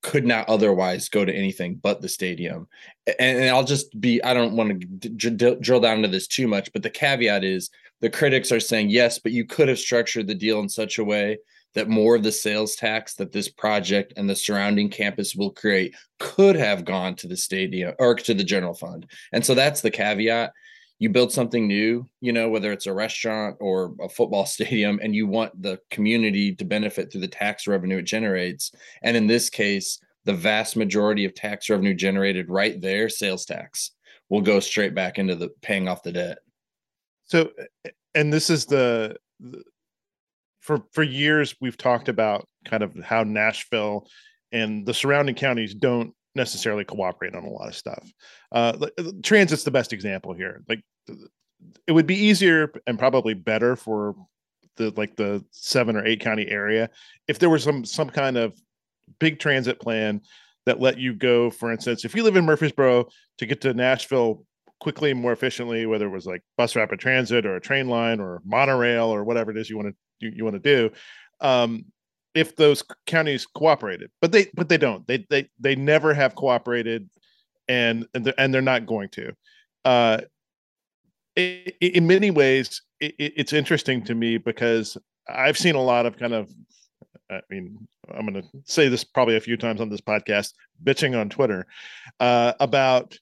could 0.01 0.25
not 0.25 0.48
otherwise 0.48 1.09
go 1.09 1.25
to 1.25 1.33
anything 1.33 1.75
but 1.75 2.01
the 2.01 2.07
stadium. 2.09 2.67
And, 3.19 3.38
and 3.39 3.50
I'll 3.50 3.65
just 3.65 4.00
be, 4.00 4.24
I 4.24 4.33
don't 4.33 4.55
want 4.55 4.81
to 4.81 4.88
d- 5.09 5.29
d- 5.29 5.57
drill 5.59 5.79
down 5.79 5.98
into 5.98 6.07
this 6.07 6.27
too 6.27 6.48
much, 6.48 6.71
but 6.71 6.83
the 6.83 6.89
caveat 6.89 7.43
is 7.43 7.69
the 8.01 8.09
critics 8.09 8.51
are 8.51 8.62
saying, 8.62 8.89
yes, 8.89 9.19
but 9.19 9.33
you 9.33 9.45
could 9.45 9.67
have 9.67 9.79
structured 9.79 10.27
the 10.27 10.36
deal 10.36 10.59
in 10.62 10.69
such 10.69 11.00
a 11.00 11.03
way 11.03 11.39
that 11.75 11.89
more 11.89 12.15
of 12.15 12.24
the 12.24 12.31
sales 12.31 12.75
tax 12.75 13.15
that 13.15 13.31
this 13.31 13.50
project 13.50 14.13
and 14.15 14.29
the 14.29 14.36
surrounding 14.36 14.89
campus 14.89 15.36
will 15.36 15.51
create 15.51 15.93
could 16.17 16.55
have 16.55 16.86
gone 16.86 17.15
to 17.15 17.27
the 17.27 17.38
stadium 17.38 17.93
or 18.00 18.15
to 18.15 18.33
the 18.33 18.43
general 18.43 18.74
fund. 18.74 19.05
And 19.33 19.45
so 19.45 19.53
that's 19.53 19.81
the 19.81 19.91
caveat 19.91 20.53
you 20.99 21.09
build 21.09 21.31
something 21.31 21.65
new, 21.65 22.07
you 22.19 22.33
know, 22.33 22.49
whether 22.49 22.73
it's 22.73 22.85
a 22.85 22.93
restaurant 22.93 23.55
or 23.59 23.95
a 24.01 24.09
football 24.09 24.45
stadium, 24.45 24.99
and 25.01 25.15
you 25.15 25.25
want 25.25 25.59
the 25.61 25.79
community 25.89 26.53
to 26.55 26.65
benefit 26.65 27.11
through 27.11 27.21
the 27.21 27.27
tax 27.27 27.67
revenue 27.67 27.97
it 27.97 28.03
generates. 28.03 28.71
And 29.01 29.17
in 29.17 29.25
this 29.25 29.49
case, 29.49 29.99
the 30.25 30.33
vast 30.33 30.75
majority 30.75 31.25
of 31.25 31.33
tax 31.33 31.69
revenue 31.69 31.95
generated 31.95 32.49
right 32.49 32.79
there, 32.79 33.09
sales 33.09 33.45
tax, 33.45 33.91
will 34.27 34.41
go 34.41 34.59
straight 34.59 34.93
back 34.93 35.17
into 35.17 35.35
the 35.35 35.49
paying 35.61 35.87
off 35.87 36.03
the 36.03 36.11
debt. 36.11 36.39
So, 37.23 37.51
and 38.13 38.31
this 38.31 38.49
is 38.49 38.65
the, 38.65 39.15
the 39.39 39.63
for 40.59 40.83
for 40.91 41.03
years 41.03 41.55
we've 41.61 41.77
talked 41.77 42.09
about 42.09 42.47
kind 42.65 42.83
of 42.83 42.93
how 42.97 43.23
Nashville 43.23 44.07
and 44.51 44.85
the 44.85 44.93
surrounding 44.93 45.35
counties 45.35 45.73
don't 45.73 46.13
necessarily 46.36 46.86
cooperate 46.86 47.36
on 47.36 47.43
a 47.43 47.50
lot 47.50 47.67
of 47.67 47.75
stuff. 47.75 48.12
Uh, 48.51 48.88
transit's 49.24 49.63
the 49.63 49.71
best 49.71 49.93
example 49.93 50.33
here. 50.33 50.63
Like 50.67 50.83
it 51.88 51.91
would 51.91 52.07
be 52.07 52.15
easier 52.15 52.71
and 52.88 53.00
probably 53.00 53.33
better 53.33 53.75
for 53.75 54.15
the 54.77 54.91
like 54.95 55.15
the 55.15 55.43
seven 55.51 55.95
or 55.95 56.05
eight 56.05 56.21
county 56.21 56.48
area 56.48 56.89
if 57.27 57.39
there 57.39 57.50
was 57.50 57.63
some 57.63 57.83
some 57.86 58.09
kind 58.09 58.38
of 58.38 58.53
big 59.19 59.39
transit 59.39 59.79
plan 59.79 60.21
that 60.65 60.79
let 60.79 60.98
you 60.98 61.13
go 61.13 61.50
for 61.50 61.71
instance 61.71 62.05
if 62.05 62.15
you 62.15 62.24
live 62.24 62.38
in 62.38 62.45
murfreesboro 62.45 63.05
to 63.38 63.45
get 63.45 63.59
to 63.59 63.74
nashville 63.74 64.45
quickly 64.79 65.12
and 65.12 65.19
more 65.19 65.33
efficiently 65.33 65.86
whether 65.86 66.05
it 66.05 66.12
was 66.12 66.25
like 66.25 66.41
bus 66.57 66.75
rapid 66.75 67.00
transit 67.00 67.45
or 67.45 67.55
a 67.55 67.62
train 67.62 67.89
line 67.89 68.19
or 68.19 68.41
monorail 68.45 69.07
or 69.07 69.24
whatever 69.24 69.51
it 69.51 69.57
is 69.57 69.69
you 69.69 69.75
want 69.75 69.89
to 69.89 69.95
you, 70.25 70.31
you 70.33 70.43
want 70.43 70.55
to 70.55 70.59
do 70.59 70.89
um, 71.41 71.86
if 72.36 72.55
those 72.55 72.83
counties 73.05 73.45
cooperated 73.45 74.12
but 74.21 74.31
they 74.31 74.48
but 74.53 74.69
they 74.69 74.77
don't 74.77 75.05
they 75.07 75.25
they 75.29 75.50
they 75.59 75.75
never 75.75 76.13
have 76.13 76.36
cooperated 76.36 77.09
and 77.67 78.07
and 78.13 78.25
they're, 78.25 78.39
and 78.39 78.53
they're 78.53 78.62
not 78.62 78.86
going 78.86 79.09
to 79.09 79.31
uh 79.86 80.19
in 81.39 82.07
many 82.07 82.31
ways, 82.31 82.81
it, 83.00 83.15
it's 83.17 83.53
interesting 83.53 84.03
to 84.05 84.15
me 84.15 84.38
because 84.38 84.98
I've 85.27 85.57
seen 85.57 85.75
a 85.75 85.81
lot 85.81 86.05
of 86.05 86.17
kind 86.17 86.33
of, 86.33 86.50
I 87.31 87.41
mean, 87.50 87.88
I'm 88.12 88.25
going 88.25 88.41
to 88.41 88.50
say 88.65 88.89
this 88.89 89.03
probably 89.03 89.36
a 89.36 89.41
few 89.41 89.57
times 89.57 89.81
on 89.81 89.89
this 89.89 90.01
podcast, 90.01 90.53
bitching 90.83 91.19
on 91.19 91.29
Twitter 91.29 91.67
uh, 92.19 92.53
about, 92.59 93.17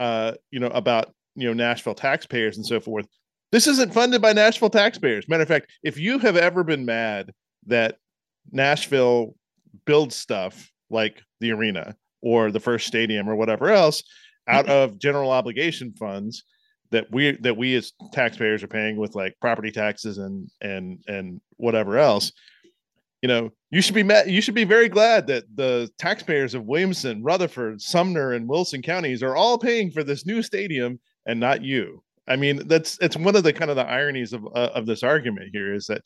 uh, 0.00 0.32
you 0.50 0.60
know, 0.60 0.68
about 0.68 1.14
you 1.36 1.46
know 1.46 1.52
Nashville 1.52 1.94
taxpayers 1.94 2.56
and 2.56 2.66
so 2.66 2.80
forth. 2.80 3.06
This 3.52 3.66
isn't 3.66 3.94
funded 3.94 4.20
by 4.20 4.32
Nashville 4.32 4.70
taxpayers. 4.70 5.28
Matter 5.28 5.42
of 5.42 5.48
fact, 5.48 5.70
if 5.84 5.98
you 5.98 6.18
have 6.18 6.36
ever 6.36 6.64
been 6.64 6.84
mad 6.84 7.32
that 7.66 7.98
Nashville 8.52 9.34
builds 9.84 10.16
stuff 10.16 10.70
like 10.90 11.20
the 11.40 11.52
arena 11.52 11.96
or 12.22 12.50
the 12.50 12.60
first 12.60 12.86
stadium 12.86 13.28
or 13.28 13.36
whatever 13.36 13.70
else 13.70 14.02
out 14.48 14.68
of 14.68 14.98
general 14.98 15.30
obligation 15.30 15.92
funds 15.92 16.44
that 16.90 17.10
we 17.10 17.32
that 17.38 17.56
we 17.56 17.74
as 17.74 17.92
taxpayers 18.12 18.62
are 18.62 18.68
paying 18.68 18.96
with 18.96 19.14
like 19.14 19.34
property 19.40 19.70
taxes 19.70 20.18
and 20.18 20.48
and 20.60 21.02
and 21.06 21.40
whatever 21.56 21.98
else. 21.98 22.32
You 23.22 23.28
know 23.28 23.50
you 23.70 23.80
should 23.80 23.94
be 23.94 24.02
met 24.02 24.28
you 24.28 24.40
should 24.40 24.54
be 24.54 24.64
very 24.64 24.88
glad 24.88 25.26
that 25.28 25.44
the 25.54 25.90
taxpayers 25.98 26.54
of 26.54 26.66
williamson 26.66 27.22
rutherford 27.22 27.80
sumner 27.80 28.32
and 28.32 28.46
wilson 28.46 28.82
counties 28.82 29.22
are 29.22 29.34
all 29.34 29.58
paying 29.58 29.90
for 29.90 30.04
this 30.04 30.26
new 30.26 30.42
stadium 30.42 31.00
and 31.26 31.40
not 31.40 31.62
you. 31.62 32.02
I 32.28 32.36
mean 32.36 32.68
that's 32.68 32.98
it's 33.00 33.16
one 33.16 33.34
of 33.34 33.42
the 33.42 33.52
kind 33.52 33.70
of 33.70 33.76
the 33.76 33.86
ironies 33.86 34.32
of 34.32 34.46
uh, 34.54 34.70
of 34.74 34.86
this 34.86 35.02
argument 35.02 35.50
here 35.52 35.74
is 35.74 35.86
that 35.86 36.02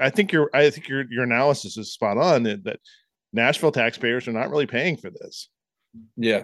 i 0.00 0.10
think 0.10 0.32
your 0.32 0.50
i 0.54 0.68
think 0.70 0.88
your 0.88 1.04
your 1.10 1.24
analysis 1.24 1.76
is 1.76 1.92
spot 1.92 2.16
on 2.18 2.42
that, 2.42 2.80
nashville 3.32 3.72
taxpayers 3.72 4.26
are 4.28 4.32
not 4.32 4.50
really 4.50 4.66
paying 4.66 4.96
for 4.96 5.10
this 5.10 5.48
yeah 6.16 6.42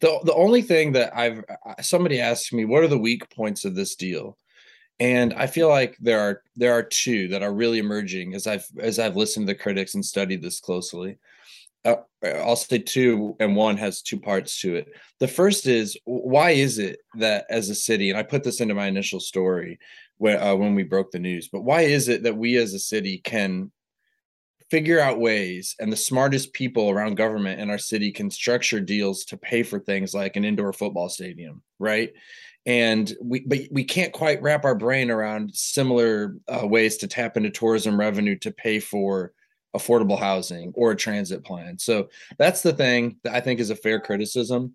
the 0.00 0.20
the 0.24 0.34
only 0.34 0.62
thing 0.62 0.92
that 0.92 1.16
I've 1.16 1.44
somebody 1.80 2.20
asked 2.20 2.52
me, 2.52 2.64
what 2.64 2.82
are 2.82 2.88
the 2.88 2.98
weak 2.98 3.28
points 3.30 3.64
of 3.64 3.74
this 3.74 3.94
deal? 3.94 4.36
And 5.00 5.34
I 5.34 5.46
feel 5.46 5.68
like 5.68 5.96
there 6.00 6.20
are 6.20 6.42
there 6.56 6.72
are 6.72 6.82
two 6.82 7.28
that 7.28 7.42
are 7.42 7.52
really 7.52 7.78
emerging 7.78 8.34
as 8.34 8.46
I've 8.46 8.66
as 8.80 8.98
I've 8.98 9.16
listened 9.16 9.46
to 9.46 9.52
the 9.52 9.58
critics 9.58 9.94
and 9.94 10.04
studied 10.04 10.42
this 10.42 10.60
closely. 10.60 11.18
Uh, 11.84 11.96
I'll 12.24 12.56
say 12.56 12.78
two, 12.78 13.36
and 13.40 13.54
one 13.54 13.76
has 13.76 14.00
two 14.00 14.18
parts 14.18 14.58
to 14.62 14.74
it. 14.74 14.88
The 15.20 15.28
first 15.28 15.66
is 15.66 15.98
why 16.04 16.52
is 16.52 16.78
it 16.78 16.98
that 17.16 17.44
as 17.50 17.68
a 17.68 17.74
city, 17.74 18.08
and 18.08 18.18
I 18.18 18.22
put 18.22 18.42
this 18.42 18.60
into 18.60 18.74
my 18.74 18.86
initial 18.86 19.20
story 19.20 19.78
when 20.18 20.40
uh, 20.40 20.54
when 20.54 20.74
we 20.74 20.82
broke 20.82 21.10
the 21.10 21.18
news, 21.18 21.48
but 21.48 21.62
why 21.62 21.82
is 21.82 22.08
it 22.08 22.22
that 22.22 22.36
we 22.36 22.56
as 22.56 22.74
a 22.74 22.78
city 22.78 23.18
can 23.18 23.70
figure 24.70 24.98
out 24.98 25.20
ways 25.20 25.76
and 25.78 25.92
the 25.92 25.96
smartest 25.96 26.52
people 26.52 26.90
around 26.90 27.16
government 27.16 27.60
in 27.60 27.70
our 27.70 27.78
city 27.78 28.10
can 28.10 28.30
structure 28.30 28.80
deals 28.80 29.24
to 29.24 29.36
pay 29.36 29.62
for 29.62 29.78
things 29.78 30.14
like 30.14 30.36
an 30.36 30.44
indoor 30.44 30.72
football 30.72 31.08
stadium 31.08 31.62
right? 31.78 32.12
And 32.66 33.12
we 33.20 33.40
but 33.40 33.58
we 33.70 33.84
can't 33.84 34.12
quite 34.12 34.40
wrap 34.40 34.64
our 34.64 34.74
brain 34.74 35.10
around 35.10 35.54
similar 35.54 36.36
uh, 36.48 36.66
ways 36.66 36.96
to 36.98 37.06
tap 37.06 37.36
into 37.36 37.50
tourism 37.50 38.00
revenue 38.00 38.38
to 38.38 38.50
pay 38.50 38.80
for 38.80 39.32
affordable 39.76 40.18
housing 40.18 40.72
or 40.74 40.92
a 40.92 40.96
transit 40.96 41.44
plan. 41.44 41.78
So 41.78 42.08
that's 42.38 42.62
the 42.62 42.72
thing 42.72 43.16
that 43.24 43.34
i 43.34 43.40
think 43.40 43.60
is 43.60 43.70
a 43.70 43.76
fair 43.76 44.00
criticism 44.00 44.74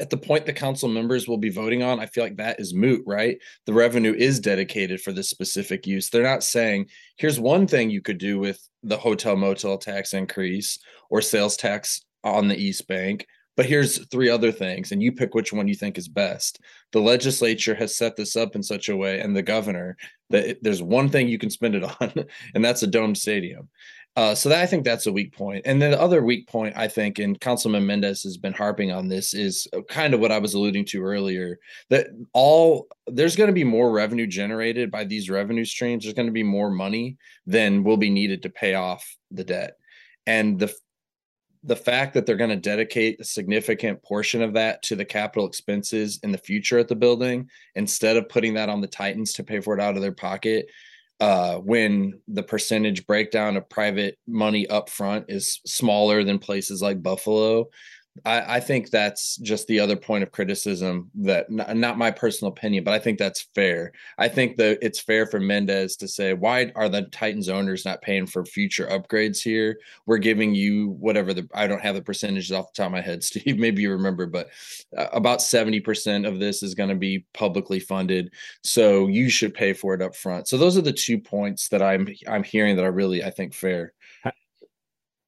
at 0.00 0.10
the 0.10 0.16
point 0.16 0.46
the 0.46 0.52
council 0.52 0.88
members 0.88 1.26
will 1.26 1.38
be 1.38 1.50
voting 1.50 1.82
on, 1.82 2.00
I 2.00 2.06
feel 2.06 2.24
like 2.24 2.36
that 2.36 2.60
is 2.60 2.74
moot, 2.74 3.02
right? 3.06 3.38
The 3.66 3.72
revenue 3.72 4.14
is 4.14 4.40
dedicated 4.40 5.00
for 5.00 5.12
this 5.12 5.28
specific 5.28 5.86
use. 5.86 6.10
They're 6.10 6.22
not 6.22 6.44
saying, 6.44 6.90
here's 7.16 7.40
one 7.40 7.66
thing 7.66 7.90
you 7.90 8.02
could 8.02 8.18
do 8.18 8.38
with 8.38 8.60
the 8.82 8.96
hotel 8.96 9.36
motel 9.36 9.78
tax 9.78 10.12
increase 10.14 10.78
or 11.10 11.20
sales 11.20 11.56
tax 11.56 12.02
on 12.24 12.48
the 12.48 12.56
East 12.56 12.86
Bank, 12.88 13.26
but 13.56 13.66
here's 13.66 14.06
three 14.08 14.28
other 14.28 14.52
things, 14.52 14.92
and 14.92 15.02
you 15.02 15.12
pick 15.12 15.34
which 15.34 15.52
one 15.52 15.66
you 15.66 15.74
think 15.74 15.96
is 15.96 16.08
best. 16.08 16.60
The 16.92 17.00
legislature 17.00 17.74
has 17.74 17.96
set 17.96 18.14
this 18.14 18.36
up 18.36 18.54
in 18.54 18.62
such 18.62 18.90
a 18.90 18.96
way, 18.96 19.20
and 19.20 19.34
the 19.34 19.42
governor, 19.42 19.96
that 20.30 20.58
there's 20.62 20.82
one 20.82 21.08
thing 21.08 21.28
you 21.28 21.38
can 21.38 21.50
spend 21.50 21.74
it 21.74 21.82
on, 22.00 22.12
and 22.54 22.64
that's 22.64 22.82
a 22.82 22.86
domed 22.86 23.16
stadium. 23.16 23.68
Uh, 24.16 24.34
so 24.34 24.48
that, 24.48 24.62
I 24.62 24.66
think 24.66 24.84
that's 24.84 25.06
a 25.06 25.12
weak 25.12 25.36
point. 25.36 25.62
And 25.66 25.80
then 25.80 25.90
the 25.90 26.00
other 26.00 26.22
weak 26.22 26.48
point, 26.48 26.74
I 26.74 26.88
think, 26.88 27.18
and 27.18 27.38
Councilman 27.38 27.86
Mendes 27.86 28.22
has 28.22 28.38
been 28.38 28.54
harping 28.54 28.90
on 28.90 29.08
this, 29.08 29.34
is 29.34 29.68
uh, 29.74 29.82
kind 29.90 30.14
of 30.14 30.20
what 30.20 30.32
I 30.32 30.38
was 30.38 30.54
alluding 30.54 30.86
to 30.86 31.02
earlier. 31.02 31.58
That 31.90 32.08
all 32.32 32.88
there's 33.06 33.36
going 33.36 33.48
to 33.48 33.52
be 33.52 33.64
more 33.64 33.92
revenue 33.92 34.26
generated 34.26 34.90
by 34.90 35.04
these 35.04 35.28
revenue 35.28 35.66
streams. 35.66 36.04
There's 36.04 36.14
going 36.14 36.28
to 36.28 36.32
be 36.32 36.42
more 36.42 36.70
money 36.70 37.18
than 37.46 37.84
will 37.84 37.98
be 37.98 38.08
needed 38.08 38.42
to 38.42 38.50
pay 38.50 38.74
off 38.74 39.06
the 39.30 39.44
debt. 39.44 39.74
And 40.26 40.58
the 40.58 40.74
the 41.62 41.76
fact 41.76 42.14
that 42.14 42.24
they're 42.24 42.36
going 42.36 42.50
to 42.50 42.56
dedicate 42.56 43.20
a 43.20 43.24
significant 43.24 44.00
portion 44.02 44.40
of 44.40 44.54
that 44.54 44.82
to 44.84 44.94
the 44.94 45.04
capital 45.04 45.46
expenses 45.46 46.20
in 46.22 46.30
the 46.30 46.38
future 46.38 46.78
at 46.78 46.86
the 46.86 46.94
building 46.94 47.50
instead 47.74 48.16
of 48.16 48.28
putting 48.28 48.54
that 48.54 48.68
on 48.68 48.80
the 48.80 48.86
Titans 48.86 49.32
to 49.32 49.42
pay 49.42 49.60
for 49.60 49.76
it 49.76 49.80
out 49.80 49.96
of 49.96 50.02
their 50.02 50.12
pocket 50.12 50.68
uh, 51.20 51.56
when 51.56 52.20
the 52.28 52.42
percentage 52.42 53.06
breakdown 53.06 53.56
of 53.56 53.68
private 53.68 54.18
money 54.26 54.66
up 54.68 54.90
front 54.90 55.26
is 55.28 55.60
smaller 55.64 56.24
than 56.24 56.38
places 56.38 56.82
like 56.82 57.02
Buffalo. 57.02 57.68
I, 58.24 58.56
I 58.56 58.60
think 58.60 58.90
that's 58.90 59.36
just 59.36 59.66
the 59.66 59.80
other 59.80 59.96
point 59.96 60.22
of 60.22 60.32
criticism 60.32 61.10
that 61.16 61.46
n- 61.50 61.80
not 61.80 61.98
my 61.98 62.10
personal 62.10 62.52
opinion, 62.52 62.84
but 62.84 62.94
I 62.94 62.98
think 62.98 63.18
that's 63.18 63.48
fair. 63.54 63.92
I 64.18 64.28
think 64.28 64.56
that 64.56 64.78
it's 64.82 65.00
fair 65.00 65.26
for 65.26 65.40
Mendes 65.40 65.96
to 65.96 66.08
say, 66.08 66.32
why 66.32 66.72
are 66.74 66.88
the 66.88 67.02
Titans 67.02 67.48
owners 67.48 67.84
not 67.84 68.02
paying 68.02 68.26
for 68.26 68.44
future 68.44 68.86
upgrades 68.86 69.42
here? 69.42 69.78
We're 70.06 70.18
giving 70.18 70.54
you 70.54 70.90
whatever 71.00 71.34
the 71.34 71.48
I 71.54 71.66
don't 71.66 71.82
have 71.82 71.94
the 71.94 72.02
percentages 72.02 72.52
off 72.52 72.72
the 72.72 72.82
top 72.82 72.86
of 72.86 72.92
my 72.92 73.00
head, 73.00 73.22
Steve. 73.24 73.58
Maybe 73.58 73.82
you 73.82 73.90
remember, 73.90 74.26
but 74.26 74.48
uh, 74.96 75.06
about 75.12 75.40
70% 75.40 76.26
of 76.26 76.38
this 76.38 76.62
is 76.62 76.74
going 76.74 76.90
to 76.90 76.96
be 76.96 77.26
publicly 77.34 77.80
funded. 77.80 78.32
So 78.62 79.08
you 79.08 79.28
should 79.28 79.54
pay 79.54 79.72
for 79.72 79.94
it 79.94 80.02
up 80.02 80.16
front. 80.16 80.48
So 80.48 80.56
those 80.56 80.76
are 80.76 80.82
the 80.82 80.92
two 80.92 81.18
points 81.18 81.68
that 81.68 81.82
I'm 81.82 82.08
I'm 82.26 82.44
hearing 82.44 82.76
that 82.76 82.84
are 82.84 82.92
really, 82.92 83.24
I 83.24 83.30
think, 83.30 83.54
fair. 83.54 83.92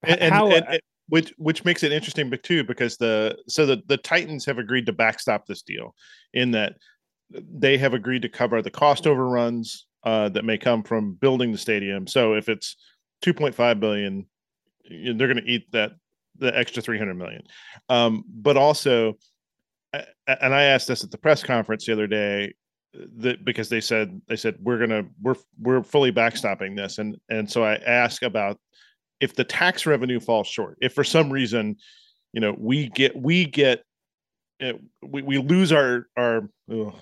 And, 0.04 0.20
and, 0.20 0.34
How, 0.34 0.48
and, 0.50 0.80
which 1.08 1.32
which 1.38 1.64
makes 1.64 1.82
it 1.82 1.92
interesting 1.92 2.30
but 2.30 2.42
too 2.42 2.64
because 2.64 2.96
the 2.96 3.36
so 3.48 3.66
the 3.66 3.82
the 3.86 3.96
titans 3.96 4.44
have 4.44 4.58
agreed 4.58 4.86
to 4.86 4.92
backstop 4.92 5.46
this 5.46 5.62
deal 5.62 5.94
in 6.34 6.50
that 6.50 6.74
they 7.30 7.76
have 7.76 7.94
agreed 7.94 8.22
to 8.22 8.28
cover 8.28 8.62
the 8.62 8.70
cost 8.70 9.06
overruns 9.06 9.86
uh, 10.04 10.28
that 10.30 10.44
may 10.44 10.56
come 10.56 10.82
from 10.82 11.12
building 11.14 11.52
the 11.52 11.58
stadium. 11.58 12.06
So 12.06 12.34
if 12.34 12.48
it's 12.48 12.76
2.5 13.24 13.80
billion 13.80 14.26
they're 14.90 15.26
going 15.26 15.36
to 15.36 15.50
eat 15.50 15.70
that 15.72 15.92
the 16.38 16.56
extra 16.56 16.82
300 16.82 17.14
million. 17.14 17.42
Um, 17.88 18.24
but 18.26 18.56
also 18.56 19.18
and 19.92 20.54
i 20.54 20.64
asked 20.64 20.86
this 20.86 21.02
at 21.02 21.10
the 21.10 21.16
press 21.16 21.42
conference 21.42 21.86
the 21.86 21.92
other 21.92 22.06
day 22.06 22.52
that 23.16 23.42
because 23.42 23.70
they 23.70 23.80
said 23.80 24.20
they 24.28 24.36
said 24.36 24.54
we're 24.60 24.78
gonna 24.78 25.02
we're 25.22 25.34
we're 25.60 25.82
fully 25.82 26.12
backstopping 26.12 26.76
this. 26.76 26.98
And 26.98 27.16
and 27.28 27.50
so 27.50 27.64
i 27.64 27.74
asked 27.74 28.22
about 28.22 28.58
if 29.20 29.34
the 29.34 29.44
tax 29.44 29.86
revenue 29.86 30.20
falls 30.20 30.48
short, 30.48 30.78
if 30.80 30.92
for 30.92 31.04
some 31.04 31.30
reason, 31.30 31.76
you 32.32 32.40
know, 32.40 32.54
we 32.58 32.88
get 32.90 33.16
we 33.16 33.44
get 33.46 33.84
uh, 34.62 34.72
we, 35.02 35.22
we 35.22 35.38
lose 35.38 35.72
our 35.72 36.06
our 36.16 36.48
oh, 36.70 36.94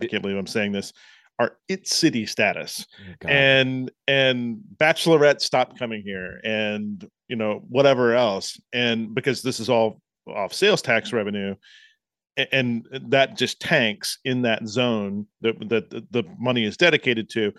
I 0.00 0.06
can't 0.06 0.22
believe 0.22 0.38
I'm 0.38 0.46
saying 0.46 0.72
this 0.72 0.92
our 1.38 1.56
it 1.68 1.88
city 1.88 2.26
status. 2.26 2.86
Oh, 3.24 3.28
and 3.28 3.90
and 4.06 4.58
bachelorette 4.76 5.40
stop 5.40 5.78
coming 5.78 6.02
here 6.02 6.40
and 6.44 7.08
you 7.28 7.36
know 7.36 7.62
whatever 7.68 8.14
else. 8.14 8.60
And 8.72 9.14
because 9.14 9.42
this 9.42 9.60
is 9.60 9.68
all 9.68 10.00
off 10.26 10.52
sales 10.52 10.82
tax 10.82 11.12
revenue 11.12 11.54
and 12.36 12.86
that 13.08 13.36
just 13.36 13.60
tanks 13.60 14.18
in 14.24 14.42
that 14.42 14.66
zone 14.66 15.26
that, 15.40 15.68
that 15.68 15.90
the 15.90 16.24
money 16.38 16.64
is 16.64 16.76
dedicated 16.76 17.28
to 17.30 17.52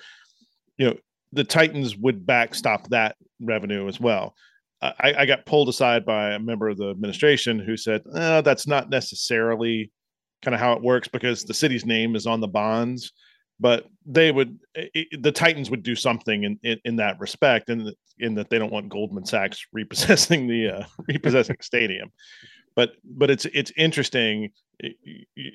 you 0.77 0.87
know 0.87 0.95
the 1.35 1.43
Titans 1.43 1.95
would 1.97 2.25
backstop 2.25 2.89
that 2.89 3.15
revenue 3.39 3.87
as 3.87 3.99
well. 3.99 4.35
I, 4.81 5.13
I, 5.19 5.25
got 5.25 5.45
pulled 5.45 5.69
aside 5.69 6.05
by 6.05 6.33
a 6.33 6.39
member 6.39 6.67
of 6.69 6.77
the 6.77 6.89
administration 6.89 7.59
who 7.59 7.75
said 7.75 8.03
that's 8.13 8.67
not 8.67 8.89
necessarily 8.89 9.91
kind 10.41 10.53
of 10.53 10.61
how 10.61 10.73
it 10.73 10.81
works 10.81 11.07
because 11.07 11.43
the 11.43 11.53
city's 11.53 11.85
name 11.85 12.15
is 12.15 12.27
on 12.27 12.39
the 12.39 12.47
bonds, 12.47 13.11
but 13.59 13.87
they 14.05 14.31
would 14.31 14.59
it, 14.75 15.23
the 15.23 15.31
Titans 15.31 15.69
would 15.71 15.81
do 15.81 15.95
something 15.95 16.43
in, 16.43 16.59
in, 16.63 16.79
in 16.85 16.95
that 16.97 17.19
respect, 17.19 17.69
in 17.69 17.91
in 18.19 18.35
that 18.35 18.49
they 18.49 18.59
don't 18.59 18.71
want 18.71 18.89
Goldman 18.89 19.25
Sachs 19.25 19.65
repossessing 19.73 20.47
the 20.47 20.69
uh, 20.69 20.83
repossessing 21.07 21.57
stadium. 21.61 22.11
but 22.75 22.91
but 23.03 23.29
it's 23.29 23.45
it's 23.45 23.71
interesting. 23.77 24.51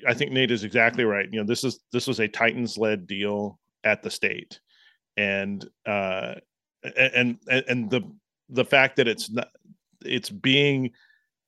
I 0.07 0.13
think 0.13 0.31
Nate 0.31 0.51
is 0.51 0.63
exactly 0.63 1.03
right. 1.03 1.27
You 1.31 1.39
know, 1.39 1.45
this 1.45 1.63
is 1.63 1.79
this 1.91 2.07
was 2.07 2.19
a 2.19 2.27
Titans 2.27 2.77
led 2.77 3.07
deal 3.07 3.59
at 3.83 4.03
the 4.03 4.09
state, 4.09 4.59
and 5.17 5.67
uh, 5.85 6.35
and 6.97 7.37
and 7.47 7.89
the 7.89 8.01
the 8.49 8.65
fact 8.65 8.97
that 8.97 9.07
it's 9.07 9.29
not 9.29 9.49
it's 10.03 10.29
being 10.29 10.91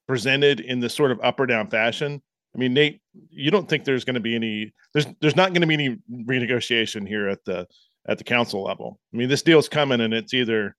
presented 0.08 0.60
in 0.60 0.79
this 0.79 0.93
sort 0.93 1.12
of 1.12 1.20
up 1.22 1.39
or 1.39 1.46
down 1.46 1.70
fashion. 1.70 2.22
I 2.55 2.60
mean, 2.60 2.74
Nate, 2.74 3.01
you 3.29 3.50
don't 3.50 3.67
think 3.67 3.84
there's 3.84 4.05
going 4.05 4.13
to 4.13 4.20
be 4.20 4.36
any 4.36 4.74
there's 4.93 5.08
there's 5.22 5.36
not 5.36 5.50
going 5.50 5.62
to 5.62 5.67
be 5.67 5.74
any 5.74 5.98
renegotiation 6.12 7.08
here 7.08 7.27
at 7.27 7.43
the 7.46 7.67
at 8.08 8.17
the 8.17 8.24
council 8.24 8.63
level. 8.63 9.00
I 9.13 9.17
mean, 9.17 9.29
this 9.29 9.41
deal's 9.41 9.70
coming, 9.70 10.01
and 10.01 10.13
it's 10.13 10.34
either 10.34 10.75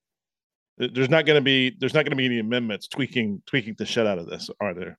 there's 0.79 1.09
not 1.09 1.26
going 1.26 1.37
to 1.37 1.45
be 1.45 1.76
there's 1.79 1.95
not 1.95 2.05
going 2.05 2.11
to 2.11 2.17
be 2.17 2.26
any 2.26 2.38
amendments 2.38 2.88
tweaking 2.88 3.43
tweaking 3.47 3.75
the 3.79 3.87
shit 3.87 4.07
out 4.07 4.19
of 4.19 4.26
this, 4.26 4.50
are 4.61 4.75
there? 4.75 4.99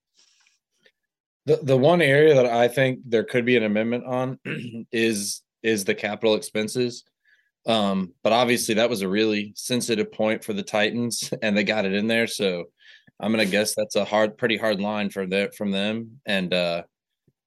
The 1.45 1.57
the 1.57 1.77
one 1.77 2.01
area 2.01 2.33
that 2.33 2.45
I 2.45 2.67
think 2.67 2.99
there 3.05 3.23
could 3.23 3.45
be 3.45 3.57
an 3.57 3.63
amendment 3.63 4.05
on 4.05 4.39
is 4.91 5.41
is 5.63 5.85
the 5.85 5.95
capital 5.95 6.35
expenses. 6.35 7.03
Um, 7.65 8.13
but 8.23 8.33
obviously 8.33 8.75
that 8.75 8.89
was 8.89 9.01
a 9.01 9.07
really 9.07 9.53
sensitive 9.55 10.11
point 10.11 10.43
for 10.43 10.53
the 10.53 10.63
Titans, 10.63 11.33
and 11.41 11.57
they 11.57 11.63
got 11.63 11.85
it 11.85 11.93
in 11.93 12.07
there. 12.07 12.27
So 12.27 12.65
I'm 13.19 13.31
gonna 13.31 13.45
guess 13.45 13.75
that's 13.75 13.95
a 13.95 14.05
hard, 14.05 14.37
pretty 14.37 14.57
hard 14.57 14.79
line 14.79 15.09
for 15.09 15.25
their 15.25 15.51
from 15.51 15.71
them. 15.71 16.19
And 16.25 16.53
uh, 16.53 16.83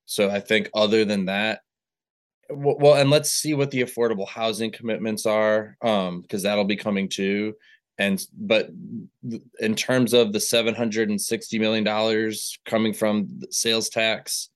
so 0.07 0.31
I 0.31 0.41
think 0.41 0.71
other 0.75 1.05
than 1.05 1.27
that, 1.27 1.61
well, 2.51 2.95
and 2.95 3.11
let's 3.11 3.31
see 3.31 3.53
what 3.55 3.71
the 3.71 3.83
affordable 3.83 4.27
housing 4.27 4.71
commitments 4.71 5.27
are, 5.27 5.77
um, 5.83 6.23
because 6.23 6.43
that'll 6.43 6.65
be 6.65 6.77
coming 6.77 7.09
too. 7.09 7.55
And 7.99 8.25
but 8.33 8.71
in 9.59 9.75
terms 9.75 10.15
of 10.15 10.33
the 10.33 10.41
760 10.41 11.59
million 11.59 11.85
dollars 11.85 12.59
coming 12.65 12.95
from 12.95 13.41
sales 13.51 13.89
tax 13.89 14.51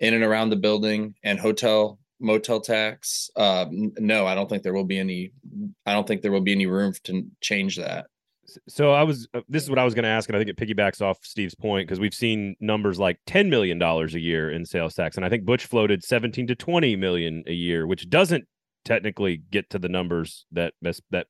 in 0.00 0.14
and 0.14 0.24
around 0.24 0.50
the 0.50 0.56
building 0.56 1.14
and 1.22 1.38
hotel 1.38 1.98
motel 2.22 2.60
tax, 2.60 3.30
uh, 3.36 3.66
no, 3.70 4.26
I 4.26 4.34
don't 4.34 4.48
think 4.48 4.62
there 4.62 4.72
will 4.72 4.84
be 4.84 4.98
any. 4.98 5.32
I 5.84 5.92
don't 5.92 6.06
think 6.06 6.22
there 6.22 6.32
will 6.32 6.40
be 6.40 6.52
any 6.52 6.66
room 6.66 6.94
to 7.04 7.26
change 7.40 7.76
that 7.76 8.06
so 8.68 8.92
I 8.92 9.02
was 9.02 9.28
uh, 9.34 9.40
this 9.48 9.62
is 9.62 9.70
what 9.70 9.78
I 9.78 9.84
was 9.84 9.94
going 9.94 10.04
to 10.04 10.08
ask, 10.08 10.28
and 10.28 10.36
I 10.36 10.40
think 10.42 10.50
it 10.50 10.56
piggybacks 10.56 11.00
off 11.00 11.18
Steve's 11.22 11.54
point 11.54 11.86
because 11.86 12.00
we've 12.00 12.14
seen 12.14 12.56
numbers 12.60 12.98
like 12.98 13.18
ten 13.26 13.50
million 13.50 13.78
dollars 13.78 14.14
a 14.14 14.20
year 14.20 14.50
in 14.50 14.64
sales 14.64 14.94
tax, 14.94 15.16
and 15.16 15.24
I 15.24 15.28
think 15.28 15.44
Butch 15.44 15.66
floated 15.66 16.02
seventeen 16.04 16.46
to 16.48 16.54
twenty 16.54 16.96
million 16.96 17.44
a 17.46 17.52
year, 17.52 17.86
which 17.86 18.08
doesn't 18.08 18.44
technically 18.84 19.42
get 19.50 19.70
to 19.70 19.78
the 19.78 19.88
numbers 19.88 20.46
that 20.52 20.74
that 20.82 21.26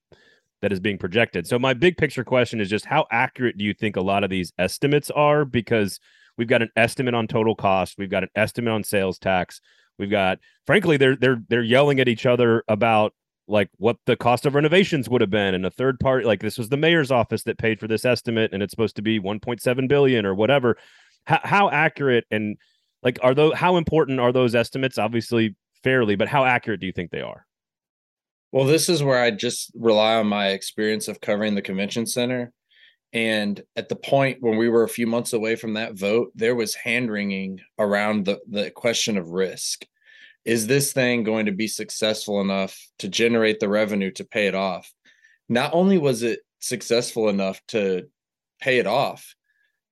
that 0.62 0.72
is 0.72 0.80
being 0.80 0.98
projected. 0.98 1.46
So 1.46 1.58
my 1.58 1.74
big 1.74 1.96
picture 1.96 2.24
question 2.24 2.60
is 2.60 2.70
just 2.70 2.84
how 2.84 3.06
accurate 3.10 3.58
do 3.58 3.64
you 3.64 3.74
think 3.74 3.96
a 3.96 4.02
lot 4.02 4.24
of 4.24 4.30
these 4.30 4.52
estimates 4.58 5.10
are? 5.10 5.44
Because 5.44 5.98
we've 6.38 6.48
got 6.48 6.62
an 6.62 6.70
estimate 6.76 7.14
on 7.14 7.26
total 7.26 7.54
cost, 7.54 7.96
we've 7.98 8.10
got 8.10 8.22
an 8.22 8.30
estimate 8.34 8.72
on 8.72 8.84
sales 8.84 9.18
tax, 9.18 9.60
we've 9.98 10.10
got 10.10 10.38
frankly 10.66 10.96
they're 10.96 11.16
they're 11.16 11.42
they're 11.48 11.62
yelling 11.62 12.00
at 12.00 12.08
each 12.08 12.26
other 12.26 12.62
about 12.68 13.12
like 13.48 13.68
what 13.76 13.96
the 14.06 14.16
cost 14.16 14.46
of 14.46 14.54
renovations 14.54 15.08
would 15.08 15.20
have 15.20 15.30
been 15.30 15.54
and 15.54 15.66
a 15.66 15.70
third 15.70 15.98
party 15.98 16.24
like 16.24 16.40
this 16.40 16.58
was 16.58 16.68
the 16.68 16.76
mayor's 16.76 17.10
office 17.10 17.42
that 17.42 17.58
paid 17.58 17.80
for 17.80 17.88
this 17.88 18.04
estimate 18.04 18.52
and 18.52 18.62
it's 18.62 18.70
supposed 18.70 18.96
to 18.96 19.02
be 19.02 19.20
1.7 19.20 19.88
billion 19.88 20.24
or 20.24 20.34
whatever. 20.34 20.76
How, 21.24 21.40
how 21.42 21.70
accurate 21.70 22.24
and 22.30 22.56
like 23.02 23.18
are 23.22 23.34
those 23.34 23.54
how 23.54 23.76
important 23.76 24.20
are 24.20 24.32
those 24.32 24.54
estimates? 24.54 24.98
Obviously 24.98 25.56
fairly 25.82 26.16
but 26.16 26.28
how 26.28 26.44
accurate 26.44 26.80
do 26.80 26.86
you 26.86 26.92
think 26.92 27.10
they 27.10 27.20
are? 27.20 27.46
Well 28.52 28.64
this 28.64 28.88
is 28.88 29.02
where 29.02 29.20
i 29.20 29.30
just 29.30 29.72
rely 29.74 30.14
on 30.14 30.28
my 30.28 30.48
experience 30.48 31.08
of 31.08 31.20
covering 31.20 31.54
the 31.54 31.62
convention 31.62 32.06
center 32.06 32.52
and 33.12 33.62
at 33.76 33.88
the 33.88 33.96
point 33.96 34.38
when 34.40 34.56
we 34.56 34.68
were 34.68 34.84
a 34.84 34.88
few 34.88 35.06
months 35.06 35.32
away 35.32 35.54
from 35.56 35.74
that 35.74 35.94
vote 35.94 36.32
there 36.34 36.54
was 36.54 36.74
hand 36.74 37.10
wringing 37.10 37.60
around 37.78 38.24
the, 38.24 38.40
the 38.48 38.70
question 38.70 39.18
of 39.18 39.30
risk 39.30 39.84
is 40.44 40.66
this 40.66 40.92
thing 40.92 41.22
going 41.22 41.46
to 41.46 41.52
be 41.52 41.68
successful 41.68 42.40
enough 42.40 42.78
to 42.98 43.08
generate 43.08 43.60
the 43.60 43.68
revenue 43.68 44.10
to 44.12 44.24
pay 44.24 44.46
it 44.46 44.54
off? 44.54 44.92
Not 45.48 45.72
only 45.72 45.98
was 45.98 46.22
it 46.22 46.40
successful 46.58 47.28
enough 47.28 47.60
to 47.68 48.08
pay 48.60 48.78
it 48.78 48.86
off, 48.86 49.34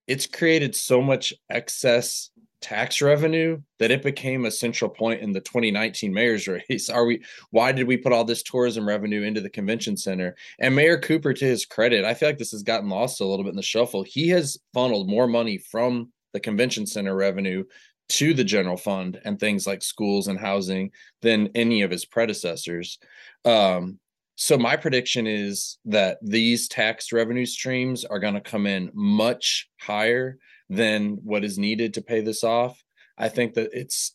it's 0.06 0.26
created 0.26 0.74
so 0.74 1.00
much 1.00 1.33
excess 1.48 2.30
tax 2.61 3.01
revenue 3.01 3.61
that 3.79 3.90
it 3.90 4.03
became 4.03 4.44
a 4.44 4.51
central 4.51 4.90
point 4.90 5.20
in 5.20 5.33
the 5.33 5.40
2019 5.40 6.12
mayor's 6.12 6.46
race. 6.70 6.88
Are 6.88 7.05
we 7.05 7.23
why 7.51 7.73
did 7.73 7.87
we 7.87 7.96
put 7.96 8.12
all 8.12 8.25
this 8.25 8.42
tourism 8.42 8.87
revenue 8.87 9.23
into 9.23 9.40
the 9.40 9.51
convention 9.51 9.96
center? 9.96 10.37
And 10.59 10.75
Mayor 10.75 10.99
Cooper 10.99 11.33
to 11.33 11.44
his 11.44 11.66
credit, 11.66 12.05
I 12.05 12.14
feel 12.14 12.29
like 12.29 12.38
this 12.38 12.53
has 12.53 12.62
gotten 12.62 12.88
lost 12.88 13.20
a 13.20 13.27
little 13.27 13.44
bit 13.44 13.51
in 13.51 13.57
the 13.57 13.62
shuffle. 13.62 14.03
He 14.03 14.29
has 14.31 14.59
funneled 14.75 15.09
more 15.09 15.27
money 15.27 15.59
from 15.59 16.12
the 16.33 16.40
convention 16.40 16.87
center 16.87 17.14
revenue 17.14 17.64
to 18.11 18.35
the 18.35 18.44
general 18.44 18.77
fund 18.77 19.20
and 19.25 19.38
things 19.38 19.66
like 19.66 19.83
schools 19.83 20.27
and 20.27 20.38
housing 20.38 20.90
than 21.23 21.49
any 21.55 21.83
of 21.83 21.90
his 21.90 22.05
predecessors. 22.05 22.99
Um, 23.44 23.99
so 24.37 24.57
my 24.57 24.77
prediction 24.77 25.27
is 25.27 25.79
that 25.85 26.18
these 26.23 26.66
tax 26.66 27.12
revenue 27.12 27.46
streams 27.46 28.05
are 28.05 28.18
going 28.18 28.35
to 28.35 28.40
come 28.40 28.66
in 28.66 28.90
much 28.94 29.68
higher 29.79 30.38
than 30.70 31.18
what 31.22 31.44
is 31.44 31.59
needed 31.59 31.92
to 31.94 32.02
pay 32.02 32.22
this 32.22 32.42
off. 32.42 32.83
I 33.18 33.28
think 33.28 33.54
that 33.54 33.70
it's 33.72 34.14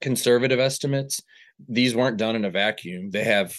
conservative 0.00 0.60
estimates. 0.60 1.22
These 1.68 1.96
weren't 1.96 2.18
done 2.18 2.36
in 2.36 2.44
a 2.44 2.50
vacuum. 2.50 3.10
They 3.10 3.24
have 3.24 3.58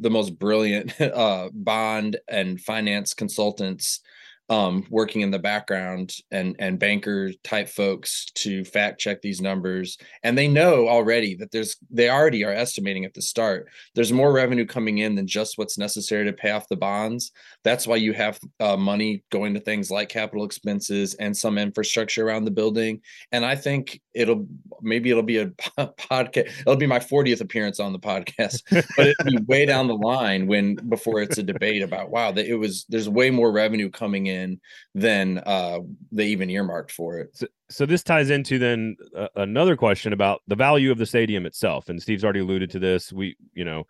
the 0.00 0.10
most 0.10 0.38
brilliant 0.38 1.00
uh, 1.00 1.48
bond 1.52 2.18
and 2.28 2.60
finance 2.60 3.14
consultants 3.14 4.00
um, 4.48 4.86
working 4.90 5.22
in 5.22 5.30
the 5.30 5.38
background 5.38 6.14
and 6.30 6.54
and 6.58 6.78
banker 6.78 7.32
type 7.42 7.68
folks 7.68 8.26
to 8.34 8.64
fact 8.64 9.00
check 9.00 9.22
these 9.22 9.40
numbers. 9.40 9.96
And 10.22 10.36
they 10.36 10.48
know 10.48 10.88
already 10.88 11.34
that 11.36 11.50
there's 11.50 11.76
they 11.90 12.10
already 12.10 12.44
are 12.44 12.52
estimating 12.52 13.04
at 13.04 13.14
the 13.14 13.22
start. 13.22 13.68
There's 13.94 14.12
more 14.12 14.32
revenue 14.32 14.66
coming 14.66 14.98
in 14.98 15.14
than 15.14 15.26
just 15.26 15.56
what's 15.56 15.78
necessary 15.78 16.24
to 16.26 16.32
pay 16.32 16.50
off 16.50 16.68
the 16.68 16.76
bonds. 16.76 17.32
That's 17.62 17.86
why 17.86 17.96
you 17.96 18.12
have 18.12 18.38
uh, 18.60 18.76
money 18.76 19.24
going 19.30 19.54
to 19.54 19.60
things 19.60 19.90
like 19.90 20.08
capital 20.08 20.44
expenses 20.44 21.14
and 21.14 21.36
some 21.36 21.56
infrastructure 21.56 22.26
around 22.26 22.44
the 22.44 22.50
building. 22.50 23.00
And 23.32 23.44
i 23.44 23.56
think 23.56 24.00
it'll 24.12 24.46
maybe 24.80 25.10
it'll 25.10 25.22
be 25.22 25.38
a 25.38 25.46
podcast 25.78 26.48
it'll 26.60 26.76
be 26.76 26.86
my 26.86 26.98
40th 26.98 27.40
appearance 27.40 27.80
on 27.80 27.92
the 27.92 27.98
podcast 27.98 28.62
but 28.96 29.06
it'll 29.06 29.38
be 29.38 29.44
way 29.46 29.66
down 29.66 29.88
the 29.88 29.96
line 29.96 30.46
when 30.46 30.76
before 30.88 31.20
it's 31.20 31.38
a 31.38 31.42
debate 31.42 31.82
about 31.82 32.10
wow 32.10 32.30
that 32.30 32.46
it 32.46 32.56
was 32.56 32.84
there's 32.88 33.08
way 33.08 33.30
more 33.30 33.52
revenue 33.52 33.90
coming 33.90 34.26
in 34.26 34.33
in 34.34 34.60
than 34.94 35.38
uh, 35.38 35.78
they 36.12 36.26
even 36.26 36.50
earmarked 36.50 36.92
for 36.92 37.18
it. 37.18 37.36
So, 37.36 37.46
so 37.70 37.86
this 37.86 38.02
ties 38.02 38.30
into 38.30 38.58
then 38.58 38.96
uh, 39.16 39.28
another 39.36 39.76
question 39.76 40.12
about 40.12 40.42
the 40.46 40.56
value 40.56 40.90
of 40.90 40.98
the 40.98 41.06
stadium 41.06 41.46
itself. 41.46 41.88
And 41.88 42.00
Steve's 42.00 42.24
already 42.24 42.40
alluded 42.40 42.70
to 42.72 42.78
this. 42.78 43.12
We, 43.12 43.36
you 43.54 43.64
know, 43.64 43.84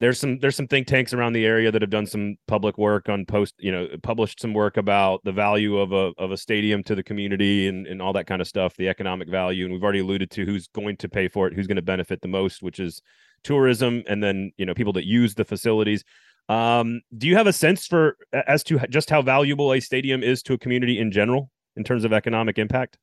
there's 0.00 0.18
some 0.18 0.38
there's 0.38 0.56
some 0.56 0.68
think 0.68 0.86
tanks 0.86 1.12
around 1.12 1.32
the 1.32 1.46
area 1.46 1.70
that 1.70 1.82
have 1.82 1.90
done 1.90 2.06
some 2.06 2.36
public 2.48 2.76
work 2.78 3.08
on 3.08 3.24
post, 3.24 3.54
you 3.58 3.72
know, 3.72 3.88
published 4.02 4.40
some 4.40 4.52
work 4.52 4.76
about 4.76 5.22
the 5.24 5.32
value 5.32 5.78
of 5.78 5.92
a 5.92 6.12
of 6.18 6.30
a 6.32 6.36
stadium 6.36 6.82
to 6.84 6.94
the 6.94 7.02
community 7.02 7.68
and, 7.68 7.86
and 7.86 8.02
all 8.02 8.12
that 8.12 8.26
kind 8.26 8.42
of 8.42 8.48
stuff, 8.48 8.76
the 8.76 8.88
economic 8.88 9.28
value. 9.28 9.64
And 9.64 9.72
we've 9.72 9.82
already 9.82 10.00
alluded 10.00 10.30
to 10.32 10.44
who's 10.44 10.68
going 10.68 10.96
to 10.98 11.08
pay 11.08 11.28
for 11.28 11.46
it, 11.46 11.54
who's 11.54 11.66
going 11.66 11.76
to 11.76 11.82
benefit 11.82 12.20
the 12.20 12.28
most, 12.28 12.62
which 12.62 12.80
is 12.80 13.00
tourism 13.42 14.02
and 14.06 14.22
then 14.22 14.52
you 14.56 14.66
know 14.66 14.74
people 14.74 14.92
that 14.92 15.06
use 15.06 15.34
the 15.34 15.44
facilities 15.44 16.04
um, 16.48 17.00
do 17.16 17.26
you 17.26 17.36
have 17.36 17.46
a 17.46 17.52
sense 17.52 17.86
for 17.86 18.16
as 18.32 18.62
to 18.64 18.78
just 18.88 19.10
how 19.10 19.22
valuable 19.22 19.72
a 19.72 19.80
stadium 19.80 20.22
is 20.22 20.42
to 20.44 20.54
a 20.54 20.58
community 20.58 20.98
in 20.98 21.10
general 21.10 21.50
in 21.76 21.84
terms 21.84 22.04
of 22.04 22.12
economic 22.12 22.58
impact? 22.58 22.98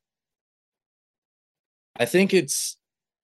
I 1.96 2.04
think 2.04 2.32
it's 2.32 2.76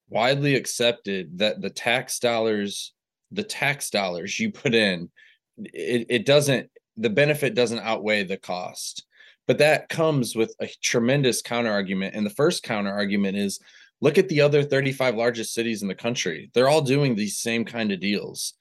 widely 0.08 0.54
accepted 0.54 1.38
that 1.38 1.60
the 1.60 1.70
tax 1.70 2.18
dollars, 2.18 2.92
the 3.30 3.42
tax 3.42 3.90
dollars 3.90 4.38
you 4.38 4.50
put 4.50 4.74
in, 4.74 5.10
it, 5.58 6.06
it 6.08 6.26
doesn't 6.26 6.70
the 6.96 7.10
benefit 7.10 7.54
doesn't 7.54 7.80
outweigh 7.80 8.24
the 8.24 8.38
cost. 8.38 9.04
But 9.46 9.58
that 9.58 9.88
comes 9.88 10.34
with 10.34 10.54
a 10.60 10.68
tremendous 10.82 11.40
counter 11.42 11.70
argument. 11.70 12.14
And 12.14 12.26
the 12.26 12.30
first 12.30 12.62
counter 12.62 12.90
argument 12.90 13.36
is 13.36 13.60
look 14.00 14.18
at 14.18 14.28
the 14.28 14.40
other 14.40 14.62
35 14.62 15.14
largest 15.14 15.54
cities 15.54 15.82
in 15.82 15.88
the 15.88 15.94
country. 15.94 16.50
They're 16.52 16.68
all 16.68 16.80
doing 16.80 17.14
these 17.14 17.38
same 17.38 17.64
kind 17.64 17.92
of 17.92 18.00
deals 18.00 18.54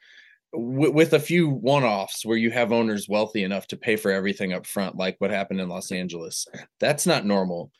with 0.57 1.13
a 1.13 1.19
few 1.19 1.49
one-offs 1.49 2.25
where 2.25 2.37
you 2.37 2.51
have 2.51 2.71
owners 2.71 3.09
wealthy 3.09 3.43
enough 3.43 3.67
to 3.67 3.77
pay 3.77 3.95
for 3.95 4.11
everything 4.11 4.53
up 4.53 4.65
front 4.65 4.95
like 4.95 5.15
what 5.19 5.31
happened 5.31 5.59
in 5.59 5.69
Los 5.69 5.91
Angeles 5.91 6.47
that's 6.79 7.05
not 7.05 7.25
normal. 7.25 7.71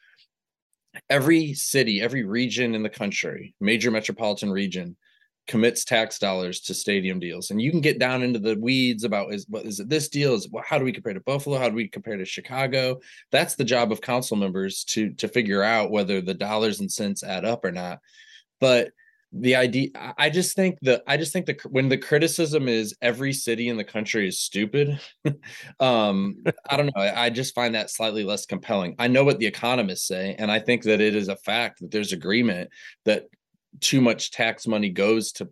Every 1.09 1.53
city 1.53 2.01
every 2.01 2.23
region 2.23 2.75
in 2.75 2.83
the 2.83 2.89
country 2.89 3.55
major 3.59 3.91
metropolitan 3.91 4.51
region 4.51 4.95
commits 5.47 5.85
tax 5.85 6.17
dollars 6.17 6.59
to 6.61 6.73
stadium 6.73 7.19
deals. 7.19 7.51
And 7.51 7.61
you 7.61 7.69
can 7.69 7.81
get 7.81 7.99
down 7.99 8.23
into 8.23 8.39
the 8.39 8.55
weeds 8.59 9.03
about 9.03 9.33
is 9.33 9.45
what 9.47 9.65
is 9.65 9.79
it 9.79 9.89
this 9.89 10.09
deal? 10.09 10.33
Is 10.33 10.49
well, 10.49 10.63
how 10.65 10.77
do 10.77 10.85
we 10.85 10.91
compare 10.91 11.13
to 11.13 11.19
buffalo? 11.19 11.57
How 11.57 11.69
do 11.69 11.75
we 11.75 11.88
compare 11.88 12.17
to 12.17 12.25
chicago? 12.25 12.99
That's 13.31 13.55
the 13.55 13.63
job 13.63 13.91
of 13.91 14.01
council 14.01 14.38
members 14.38 14.83
to 14.85 15.11
to 15.13 15.27
figure 15.27 15.63
out 15.63 15.91
whether 15.91 16.21
the 16.21 16.33
dollars 16.33 16.79
and 16.79 16.91
cents 16.91 17.23
add 17.23 17.45
up 17.45 17.63
or 17.63 17.71
not. 17.71 17.99
But 18.59 18.91
the 19.39 19.56
idea 19.56 19.89
i 20.17 20.30
just 20.30 20.56
think 20.56 20.78
that 20.82 21.04
i 21.08 21.17
just 21.17 21.34
think 21.34 21.45
that 21.45 21.62
when 21.65 21.89
the 21.89 21.98
criticism 21.98 22.67
is 22.69 22.95
every 23.02 23.34
city 23.34 23.67
in 23.67 23.76
the 23.76 23.84
country 23.84 24.28
is 24.28 24.39
stupid 24.39 25.00
um 25.80 26.38
i 26.69 26.78
don't 26.78 26.86
know 26.88 27.02
I, 27.02 27.26
I, 27.26 27.30
just 27.30 27.54
find 27.54 27.76
that 27.76 27.89
slightly 27.89 28.24
less 28.24 28.45
compelling. 28.45 28.95
I 28.98 29.08
know 29.08 29.24
what 29.24 29.39
the 29.39 29.45
economists 29.45 30.08
say 30.08 30.36
and 30.39 30.50
i 30.50 30.60
think 30.60 30.84
that 30.84 31.02
it 31.02 31.15
is 31.15 31.28
a 31.28 31.36
fact 31.36 31.82
that 31.82 31.91
there's 31.91 32.13
agreement 32.13 32.69
that 33.04 33.26
too 33.82 34.00
much 34.00 34.32
tax 34.32 34.67
money 34.67 34.89
goes 34.89 35.32
to 35.34 35.50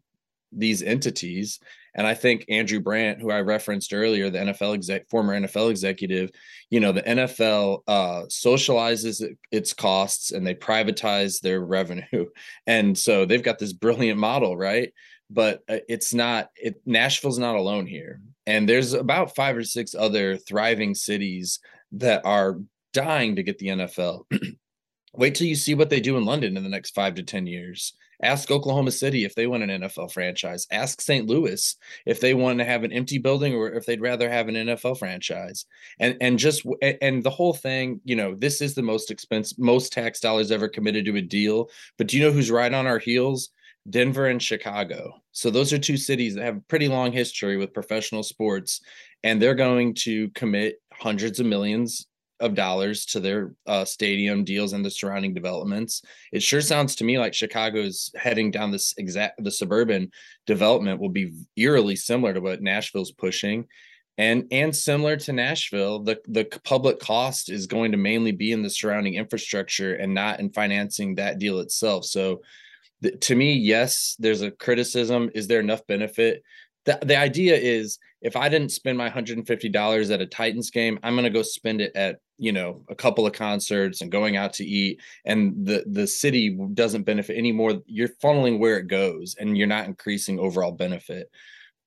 these 0.52 0.82
entities 0.82 1.60
and 1.95 2.08
I 2.08 2.13
think 2.13 2.45
Andrew 2.49 2.79
Brandt, 2.79 3.21
who 3.21 3.32
I 3.32 3.41
referenced 3.41 3.93
earlier, 3.93 4.29
the 4.29 4.39
NFL 4.39 4.73
exec, 4.73 5.10
former 5.10 5.39
NFL 5.39 5.69
executive, 5.69 6.32
you 6.69 6.79
know, 6.79 6.91
the 6.91 7.03
NFL 7.03 7.82
uh, 7.88 8.23
socializes 8.29 9.23
its 9.51 9.73
costs 9.73 10.32
and 10.32 10.45
they 10.45 10.56
privatize 10.56 11.39
their 11.39 11.62
revenue, 11.62 12.25
and 12.67 12.97
so 12.97 13.25
they've 13.25 13.43
got 13.43 13.60
this 13.60 13.73
brilliant 13.73 14.19
model, 14.19 14.58
right? 14.58 14.93
But 15.29 15.62
uh, 15.69 15.77
it's 15.88 16.13
not. 16.13 16.49
It 16.56 16.82
Nashville's 16.86 17.39
not 17.39 17.56
alone 17.56 17.88
here, 17.88 18.21
and 18.45 18.67
there's 18.67 18.93
about 18.93 19.36
five 19.36 19.56
or 19.56 19.63
six 19.63 19.95
other 19.95 20.38
thriving 20.38 20.95
cities 20.95 21.60
that 21.93 22.25
are 22.25 22.60
dying 22.93 23.36
to 23.36 23.43
get 23.43 23.60
the 23.60 23.67
NFL. 23.67 24.25
Wait 25.13 25.36
till 25.36 25.47
you 25.47 25.56
see 25.56 25.75
what 25.75 25.91
they 25.91 25.99
do 25.99 26.17
in 26.17 26.25
London 26.25 26.58
in 26.58 26.63
the 26.63 26.69
next 26.69 26.95
five 26.95 27.15
to 27.15 27.23
ten 27.23 27.45
years 27.45 27.93
Ask 28.21 28.52
Oklahoma 28.52 28.91
City 28.91 29.26
if 29.26 29.36
they 29.36 29.47
want 29.47 29.63
an 29.63 29.82
NFL 29.82 30.12
franchise. 30.12 30.67
Ask 30.71 31.02
St. 31.02 31.28
Louis 31.28 31.76
if 32.06 32.19
they 32.19 32.34
want 32.34 32.60
to 32.60 32.65
have 32.65 32.84
an 32.84 32.91
empty 32.91 33.17
building 33.17 33.54
or 33.54 33.71
if 33.71 33.86
they'd 33.86 34.02
rather 34.02 34.30
have 34.30 34.47
an 34.47 34.56
NFL 34.56 34.99
franchise. 34.99 35.65
And 35.99 36.17
and 36.21 36.38
just 36.38 36.65
and 36.82 37.23
the 37.23 37.30
whole 37.30 37.54
thing, 37.54 38.02
you 38.04 38.15
know, 38.15 38.36
this 38.36 38.62
is 38.62 38.76
the 38.76 38.82
most 38.82 39.12
expensive, 39.12 39.58
most 39.60 39.93
tax 39.93 40.19
dollars 40.19 40.52
ever 40.52 40.67
committed 40.67 41.06
to 41.06 41.15
a 41.15 41.21
deal. 41.21 41.69
But 41.97 42.08
do 42.08 42.17
you 42.17 42.23
know 42.23 42.32
who's 42.32 42.52
right 42.52 42.73
on 42.73 42.88
our 42.88 42.99
heels? 42.99 43.49
Denver 43.89 44.28
and 44.28 44.41
Chicago. 44.41 45.21
So 45.34 45.49
those 45.49 45.73
are 45.73 45.78
two 45.78 45.97
cities 45.97 46.36
that 46.36 46.45
have 46.45 46.58
a 46.58 46.62
pretty 46.62 46.88
long 46.88 47.12
history 47.12 47.58
with 47.58 47.73
professional 47.73 48.23
sports, 48.23 48.82
and 49.23 49.41
they're 49.41 49.56
going 49.56 49.93
to 49.95 50.30
commit 50.30 50.82
hundreds 50.93 51.39
of 51.41 51.45
millions 51.45 52.08
of 52.43 52.56
dollars 52.56 53.06
to 53.06 53.19
their 53.21 53.56
uh, 53.65 53.86
stadium 53.86 54.43
deals 54.43 54.73
and 54.73 54.84
the 54.84 54.91
surrounding 54.91 55.34
developments. 55.34 56.01
It 56.34 56.43
sure 56.43 56.60
sounds 56.60 56.95
to 56.95 57.06
me 57.06 57.17
like 57.17 57.34
Chicago's 57.34 58.12
heading 58.15 58.51
down 58.51 58.69
this 58.69 58.93
exact 58.97 59.41
the 59.41 59.49
suburban 59.49 60.12
development 60.45 60.99
will 60.99 61.10
be 61.10 61.32
eerily 61.56 61.95
similar 61.95 62.34
to 62.34 62.41
what 62.41 62.62
Nashville's 62.62 63.13
pushing. 63.13 63.65
And 64.17 64.45
and 64.51 64.75
similar 64.75 65.15
to 65.17 65.34
Nashville, 65.34 65.99
the, 66.03 66.19
the 66.27 66.45
public 66.65 66.99
cost 66.99 67.49
is 67.49 67.65
going 67.65 67.93
to 67.93 67.97
mainly 67.97 68.34
be 68.34 68.51
in 68.51 68.62
the 68.62 68.69
surrounding 68.69 69.15
infrastructure 69.15 69.95
and 69.95 70.13
not 70.13 70.39
in 70.39 70.51
financing 70.51 71.15
that 71.15 71.39
deal 71.39 71.62
itself. 71.62 72.06
So 72.06 72.41
to 73.21 73.36
me, 73.36 73.53
yes, 73.53 74.15
there's 74.19 74.41
a 74.41 74.51
criticism. 74.51 75.32
Is 75.34 75.47
there 75.47 75.62
enough 75.62 75.88
benefit? 75.88 76.43
the, 76.86 76.99
the 77.03 77.17
idea 77.17 77.56
is 77.56 77.99
if 78.21 78.36
I 78.36 78.49
didn't 78.49 78.71
spend 78.71 78.97
my 78.97 79.10
$150 79.10 80.12
at 80.13 80.21
a 80.21 80.25
Titans 80.25 80.69
game, 80.69 80.99
I'm 81.03 81.13
going 81.13 81.23
to 81.23 81.29
go 81.29 81.41
spend 81.41 81.82
it 81.82 81.95
at, 81.95 82.19
you 82.43 82.51
know, 82.51 82.82
a 82.89 82.95
couple 82.95 83.25
of 83.25 83.32
concerts 83.32 84.01
and 84.01 84.12
going 84.12 84.36
out 84.36 84.51
to 84.51 84.65
eat 84.65 84.99
and 85.23 85.65
the 85.65 85.86
the 85.88 86.06
city 86.06 86.49
doesn't 86.73 87.03
benefit 87.03 87.38
anymore. 87.38 87.82
You're 87.86 88.10
funneling 88.21 88.60
where 88.60 88.77
it 88.77 88.89
goes 88.89 89.36
and 89.39 89.58
you're 89.58 89.65
not 89.65 89.86
increasing 89.86 90.39
overall 90.39 90.73
benefit. 90.73 91.32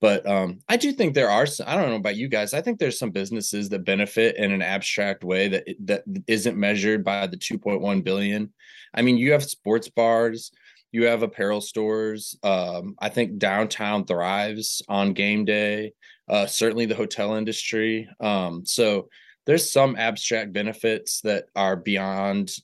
But 0.01 0.27
um, 0.27 0.61
I 0.66 0.79
do 0.79 0.92
think 0.92 1.12
there 1.12 1.29
are 1.29 1.45
some, 1.45 1.69
I 1.69 1.77
don't 1.77 1.90
know 1.90 1.97
about 1.97 2.16
you 2.16 2.29
guys. 2.29 2.55
I 2.55 2.62
think 2.62 2.79
there's 2.79 2.99
some 2.99 3.11
businesses 3.11 3.69
that 3.69 3.85
benefit 3.85 4.37
in 4.37 4.51
an 4.51 4.62
abstract 4.62 5.25
way 5.25 5.49
that 5.49 5.64
that 5.85 6.05
isn't 6.27 6.57
measured 6.57 7.05
by 7.05 7.27
the 7.27 7.37
2.1 7.37 8.03
billion. 8.03 8.51
I 8.95 9.03
mean, 9.03 9.19
you 9.19 9.33
have 9.33 9.45
sports 9.45 9.90
bars, 9.90 10.53
you 10.90 11.05
have 11.05 11.23
apparel 11.23 11.61
stores. 11.61 12.35
Um, 12.42 12.95
I 12.99 13.11
think 13.11 13.37
downtown 13.37 14.07
thrives 14.07 14.81
on 14.88 15.12
game 15.12 15.45
day. 15.45 15.92
Uh, 16.27 16.47
certainly 16.47 16.87
the 16.87 16.95
hotel 16.95 17.35
industry. 17.35 18.09
Um, 18.21 18.64
so 18.64 19.09
there's 19.47 19.71
some 19.71 19.97
abstract 19.97 20.53
benefits 20.53 21.21
that 21.23 21.47
are 21.55 21.77
beyond 21.77 22.57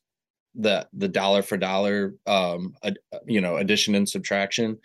the 0.54 0.86
the 0.92 1.08
dollar 1.08 1.42
for 1.42 1.56
dollar 1.56 2.14
um, 2.26 2.74
ad, 2.82 2.98
you 3.26 3.40
know 3.40 3.56
addition 3.56 3.94
and 3.94 4.08
subtraction. 4.08 4.78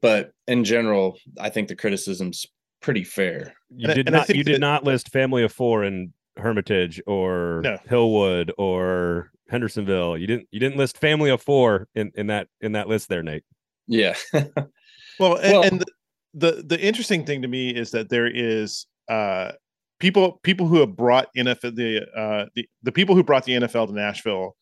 But 0.00 0.32
in 0.46 0.62
general, 0.62 1.18
I 1.40 1.48
think 1.48 1.68
the 1.68 1.74
criticism's 1.74 2.46
pretty 2.80 3.04
fair. 3.04 3.54
You 3.74 3.92
did 3.92 4.10
not 4.10 4.28
you 4.28 4.44
did 4.44 4.56
that, 4.56 4.60
not 4.60 4.84
list 4.84 5.10
family 5.10 5.42
of 5.42 5.52
four 5.52 5.84
in 5.84 6.12
Hermitage 6.36 7.02
or 7.06 7.62
no. 7.64 7.78
Hillwood 7.90 8.50
or 8.58 9.32
Hendersonville. 9.48 10.16
You 10.16 10.26
didn't 10.26 10.48
you 10.52 10.60
didn't 10.60 10.78
list 10.78 10.98
family 10.98 11.30
of 11.30 11.42
four 11.42 11.88
in 11.94 12.12
in 12.14 12.28
that 12.28 12.48
in 12.60 12.72
that 12.72 12.88
list 12.88 13.08
there, 13.08 13.22
Nate. 13.22 13.44
Yeah. 13.86 14.14
well, 14.32 15.36
and, 15.36 15.52
well, 15.52 15.62
and 15.62 15.80
the, 15.80 15.86
the 16.34 16.62
the 16.64 16.80
interesting 16.80 17.24
thing 17.24 17.42
to 17.42 17.48
me 17.48 17.70
is 17.70 17.90
that 17.90 18.08
there 18.08 18.28
is 18.28 18.86
uh 19.08 19.52
people 19.98 20.40
people 20.42 20.66
who 20.66 20.80
have 20.80 20.96
brought 20.96 21.28
NFL 21.36 21.74
the 21.74 22.06
uh 22.16 22.46
the, 22.54 22.68
the 22.82 22.92
people 22.92 23.14
who 23.14 23.24
brought 23.24 23.44
the 23.44 23.52
NFL 23.52 23.88
to 23.88 23.94
Nashville 23.94 24.56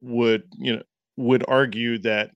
would 0.00 0.42
you 0.58 0.76
know 0.76 0.82
would 1.16 1.44
argue 1.48 1.98
that 1.98 2.30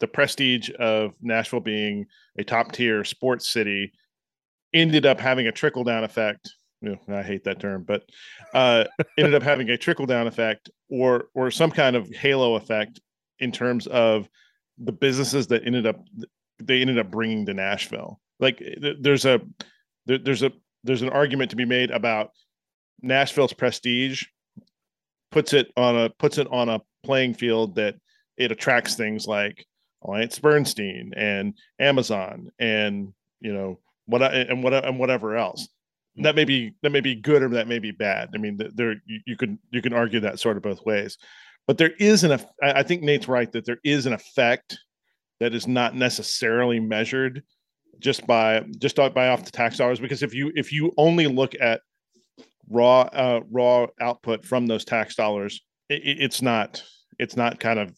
the 0.00 0.06
prestige 0.06 0.70
of 0.78 1.12
Nashville 1.20 1.60
being 1.60 2.06
a 2.38 2.44
top 2.44 2.72
tier 2.72 3.04
sports 3.04 3.48
city 3.48 3.92
ended 4.72 5.06
up 5.06 5.18
having 5.18 5.46
a 5.46 5.52
trickle 5.52 5.82
down 5.82 6.04
effect 6.04 6.50
I 7.08 7.22
hate 7.22 7.44
that 7.44 7.60
term, 7.60 7.82
but 7.82 8.04
uh, 8.54 8.84
ended 9.18 9.34
up 9.34 9.42
having 9.42 9.68
a 9.70 9.76
trickle 9.76 10.06
down 10.06 10.26
effect 10.26 10.70
or 10.88 11.28
or 11.34 11.50
some 11.50 11.70
kind 11.70 11.96
of 11.96 12.08
halo 12.10 12.54
effect 12.54 13.00
in 13.40 13.52
terms 13.52 13.86
of 13.88 14.28
the 14.78 14.92
businesses 14.92 15.48
that 15.48 15.66
ended 15.66 15.86
up 15.86 16.00
they 16.62 16.80
ended 16.80 16.98
up 16.98 17.10
bringing 17.10 17.46
to 17.46 17.54
Nashville. 17.54 18.20
Like 18.38 18.62
there's 19.00 19.24
a 19.24 19.40
there, 20.06 20.18
there's 20.18 20.42
a 20.42 20.52
there's 20.84 21.02
an 21.02 21.10
argument 21.10 21.50
to 21.50 21.56
be 21.56 21.64
made 21.64 21.90
about 21.90 22.30
Nashville's 23.02 23.52
prestige 23.52 24.24
puts 25.30 25.52
it 25.52 25.70
on 25.76 25.96
a 25.96 26.10
puts 26.10 26.38
it 26.38 26.46
on 26.50 26.68
a 26.68 26.80
playing 27.04 27.34
field 27.34 27.74
that 27.76 27.96
it 28.36 28.52
attracts 28.52 28.94
things 28.94 29.26
like 29.26 29.66
Alliance 30.02 30.38
Bernstein 30.38 31.12
and 31.16 31.54
Amazon 31.78 32.50
and 32.58 33.12
you 33.40 33.52
know 33.52 33.78
what 34.06 34.22
and 34.22 34.62
what 34.62 34.72
and 34.72 34.98
whatever 34.98 35.36
else 35.36 35.68
that 36.22 36.34
may 36.34 36.44
be 36.44 36.74
that 36.82 36.90
may 36.90 37.00
be 37.00 37.14
good 37.14 37.42
or 37.42 37.48
that 37.50 37.68
may 37.68 37.78
be 37.78 37.90
bad. 37.90 38.30
I 38.34 38.38
mean, 38.38 38.58
there 38.74 38.96
you, 39.06 39.20
you 39.26 39.36
can 39.36 39.58
you 39.70 39.82
can 39.82 39.92
argue 39.92 40.20
that 40.20 40.40
sort 40.40 40.56
of 40.56 40.62
both 40.62 40.84
ways, 40.84 41.18
but 41.66 41.78
there 41.78 41.92
is 41.98 42.24
an. 42.24 42.40
I 42.62 42.82
think 42.82 43.02
Nate's 43.02 43.28
right 43.28 43.50
that 43.52 43.64
there 43.64 43.78
is 43.84 44.06
an 44.06 44.12
effect 44.12 44.78
that 45.40 45.54
is 45.54 45.66
not 45.66 45.94
necessarily 45.94 46.80
measured 46.80 47.42
just 47.98 48.26
by 48.26 48.64
just 48.78 48.96
by 48.96 49.28
off 49.28 49.44
the 49.44 49.50
tax 49.50 49.78
dollars. 49.78 50.00
Because 50.00 50.22
if 50.22 50.34
you 50.34 50.52
if 50.54 50.72
you 50.72 50.92
only 50.96 51.26
look 51.26 51.54
at 51.60 51.80
raw 52.68 53.02
uh, 53.02 53.40
raw 53.50 53.86
output 54.00 54.44
from 54.44 54.66
those 54.66 54.84
tax 54.84 55.14
dollars, 55.14 55.60
it, 55.88 56.02
it's 56.04 56.42
not 56.42 56.82
it's 57.18 57.36
not 57.36 57.60
kind 57.60 57.78
of 57.78 57.96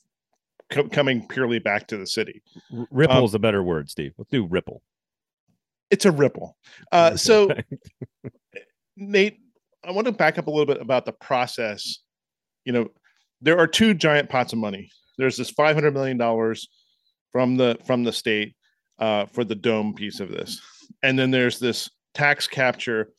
co- 0.71 0.89
coming 0.89 1.27
purely 1.29 1.59
back 1.59 1.87
to 1.89 1.97
the 1.97 2.07
city. 2.07 2.43
Ripple 2.91 3.19
um, 3.19 3.25
is 3.25 3.35
a 3.35 3.39
better 3.39 3.63
word, 3.63 3.91
Steve. 3.91 4.13
Let's 4.19 4.31
do 4.31 4.47
ripple 4.47 4.83
it's 5.91 6.05
a 6.05 6.13
ripple. 6.13 6.57
Uh, 6.91 7.17
so, 7.17 7.51
Nate, 8.97 9.39
I 9.85 9.91
want 9.91 10.07
to 10.07 10.13
back 10.13 10.39
up 10.39 10.47
a 10.47 10.51
little 10.51 10.67
bit 10.67 10.81
about 10.81 11.05
the 11.05 11.13
process. 11.13 11.99
You 12.65 12.73
know, 12.73 12.89
there 13.41 13.59
are 13.59 13.67
two 13.67 13.95
giant 13.95 14.31
pots 14.31 14.53
of 14.53 14.59
money. 14.59 14.91
There's 15.19 15.37
this 15.37 15.51
five 15.51 15.75
hundred 15.77 15.93
million 15.93 16.17
dollars 16.17 16.69
from 17.33 17.57
the 17.57 17.77
from 17.85 18.05
the 18.05 18.13
state 18.13 18.55
uh, 19.01 19.27
for 19.27 19.45
the 19.45 19.55
dome 19.55 19.95
piece 19.95 20.21
of 20.21 20.31
this, 20.31 20.61
and 21.03 21.19
then 21.19 21.31
there's 21.31 21.59
this 21.59 21.91
tax 22.15 22.47
capture, 22.47 23.13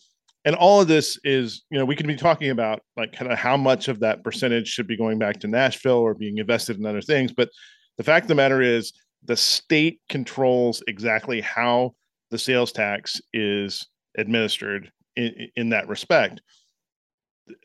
and 0.46 0.56
all 0.56 0.82
of 0.82 0.88
this 0.88 1.20
is 1.24 1.63
you 1.70 1.78
know 1.78 1.86
we 1.86 1.96
could 1.96 2.08
be 2.08 2.15
talking 2.15 2.50
about 2.50 2.82
like 2.96 3.12
kind 3.13 3.32
of 3.32 3.38
how 3.38 3.58
much 3.58 3.88
of 3.88 4.00
that 4.00 4.24
percentage 4.24 4.67
should 4.67 4.88
be 4.88 4.98
going 4.98 5.20
back 5.20 5.39
to 5.39 5.48
Nashville 5.48 5.98
or 5.98 6.13
being 6.13 6.38
invested 6.38 6.78
in 6.78 6.86
other 6.86 7.02
things, 7.02 7.34
but 7.34 7.50
the 7.98 8.04
fact 8.04 8.24
of 8.24 8.30
the 8.30 8.36
matter 8.36 8.62
is 8.62 8.94
the 9.24 9.36
state 9.36 10.00
controls 10.10 10.82
exactly 10.88 11.41
how 11.41 11.94
the 12.32 12.38
sales 12.38 12.72
tax 12.72 13.22
is 13.34 13.88
administered 14.17 14.91
in, 15.15 15.50
in 15.56 15.70
that 15.70 15.88
respect. 15.88 16.41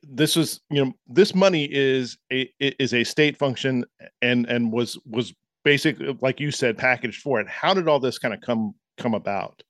This 0.03 0.37
is 0.37 0.61
you 0.71 0.85
know 0.85 0.93
this 1.07 1.35
money 1.35 1.69
is 1.71 2.19
a 2.33 2.51
is 2.61 2.93
a 2.93 3.05
state 3.05 3.37
function 3.37 3.85
and 4.21 4.47
and 4.47 4.73
was 4.73 4.99
was 5.07 5.33
basically 5.67 6.17
like 6.21 6.39
you 6.39 6.53
said 6.53 6.79
packaged 6.79 7.21
for 7.21 7.41
it. 7.41 7.49
How 7.49 7.75
did 7.75 7.89
all 7.89 7.99
this 7.99 8.21
kind 8.21 8.33
of 8.33 8.41
come 8.41 8.73
come 8.97 9.15
about? 9.15 9.65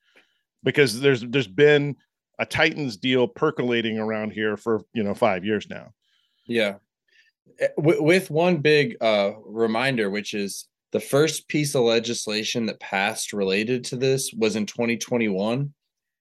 Because 0.62 1.00
there's 1.00 1.22
there's 1.22 1.48
been 1.48 1.96
a 2.38 2.44
titans 2.44 2.98
deal 2.98 3.26
percolating 3.26 3.98
around 3.98 4.32
here 4.32 4.58
for 4.58 4.82
you 4.92 5.02
know 5.02 5.14
five 5.14 5.42
years 5.42 5.68
now. 5.70 5.94
Yeah. 6.46 6.74
Eh, 7.58 7.68
with 7.78 8.30
one 8.30 8.58
big 8.58 8.96
uh 9.00 9.32
reminder 9.46 10.10
which 10.10 10.34
is 10.34 10.68
the 10.92 11.00
first 11.00 11.48
piece 11.48 11.74
of 11.74 11.82
legislation 11.84 12.66
that 12.66 12.78
passed 12.78 13.32
related 13.32 13.82
to 13.84 13.96
this 13.96 14.32
was 14.36 14.54
in 14.54 14.66
2021 14.66 15.72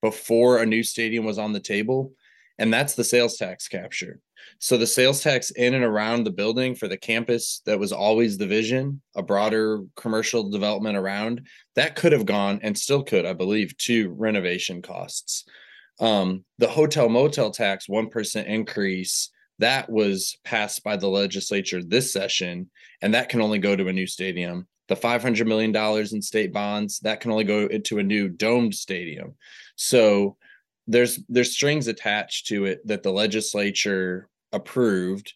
before 0.02 0.60
a 0.60 0.66
new 0.66 0.84
stadium 0.84 1.26
was 1.26 1.38
on 1.38 1.52
the 1.52 1.60
table 1.60 2.14
and 2.58 2.74
that's 2.74 2.96
the 2.96 3.04
sales 3.04 3.38
tax 3.38 3.68
capture. 3.68 4.20
So 4.60 4.78
the 4.78 4.88
sales 4.88 5.22
tax 5.22 5.52
in 5.52 5.74
and 5.74 5.84
around 5.84 6.24
the 6.24 6.32
building 6.32 6.76
for 6.76 6.88
the 6.88 6.98
campus 6.98 7.62
that 7.65 7.80
was 7.80 7.91
always 7.91 8.38
the 8.38 8.48
vision, 8.48 9.02
a 9.15 9.24
broader 9.24 9.82
commercial 9.96 10.50
development 10.50 10.98
around 10.98 11.48
that 11.76 11.96
could 11.96 12.12
have 12.12 12.26
gone 12.26 12.60
and 12.63 12.78
still 12.78 13.04
could, 13.04 13.26
I 13.26 13.34
believe, 13.34 13.76
to 13.80 14.10
renovation 14.12 14.82
costs. 14.82 15.46
Um, 16.00 16.44
the 16.58 16.68
hotel 16.68 17.10
motel 17.10 17.52
tax 17.52 17.88
1% 17.88 18.46
increase 18.46 19.32
that 19.60 19.89
was 19.89 20.38
passed 20.44 20.84
by 20.84 20.98
the 20.98 21.08
legislature 21.08 21.82
this 21.82 22.12
session, 22.12 22.70
and 23.02 23.13
that 23.13 23.30
can 23.30 23.41
only 23.41 23.60
go 23.60 23.76
to 23.76 23.88
a 23.88 23.94
new 23.94 24.08
stadium. 24.08 24.68
The 24.88 24.96
$500 24.96 25.48
million 25.48 25.76
in 26.13 26.22
state 26.22 26.54
bonds 26.54 27.00
that 27.00 27.20
can 27.20 27.32
only 27.32 27.46
go 27.46 27.65
into 27.68 27.98
a 27.98 28.04
new 28.04 28.28
domed 28.30 28.76
stadium. 28.76 29.36
So 29.76 30.38
there's 30.88 31.19
there's 31.30 31.54
strings 31.54 31.88
attached 31.88 32.48
to 32.48 32.65
it 32.65 32.86
that 32.88 33.04
the 33.04 33.12
legislature 33.12 34.30
approved 34.52 35.34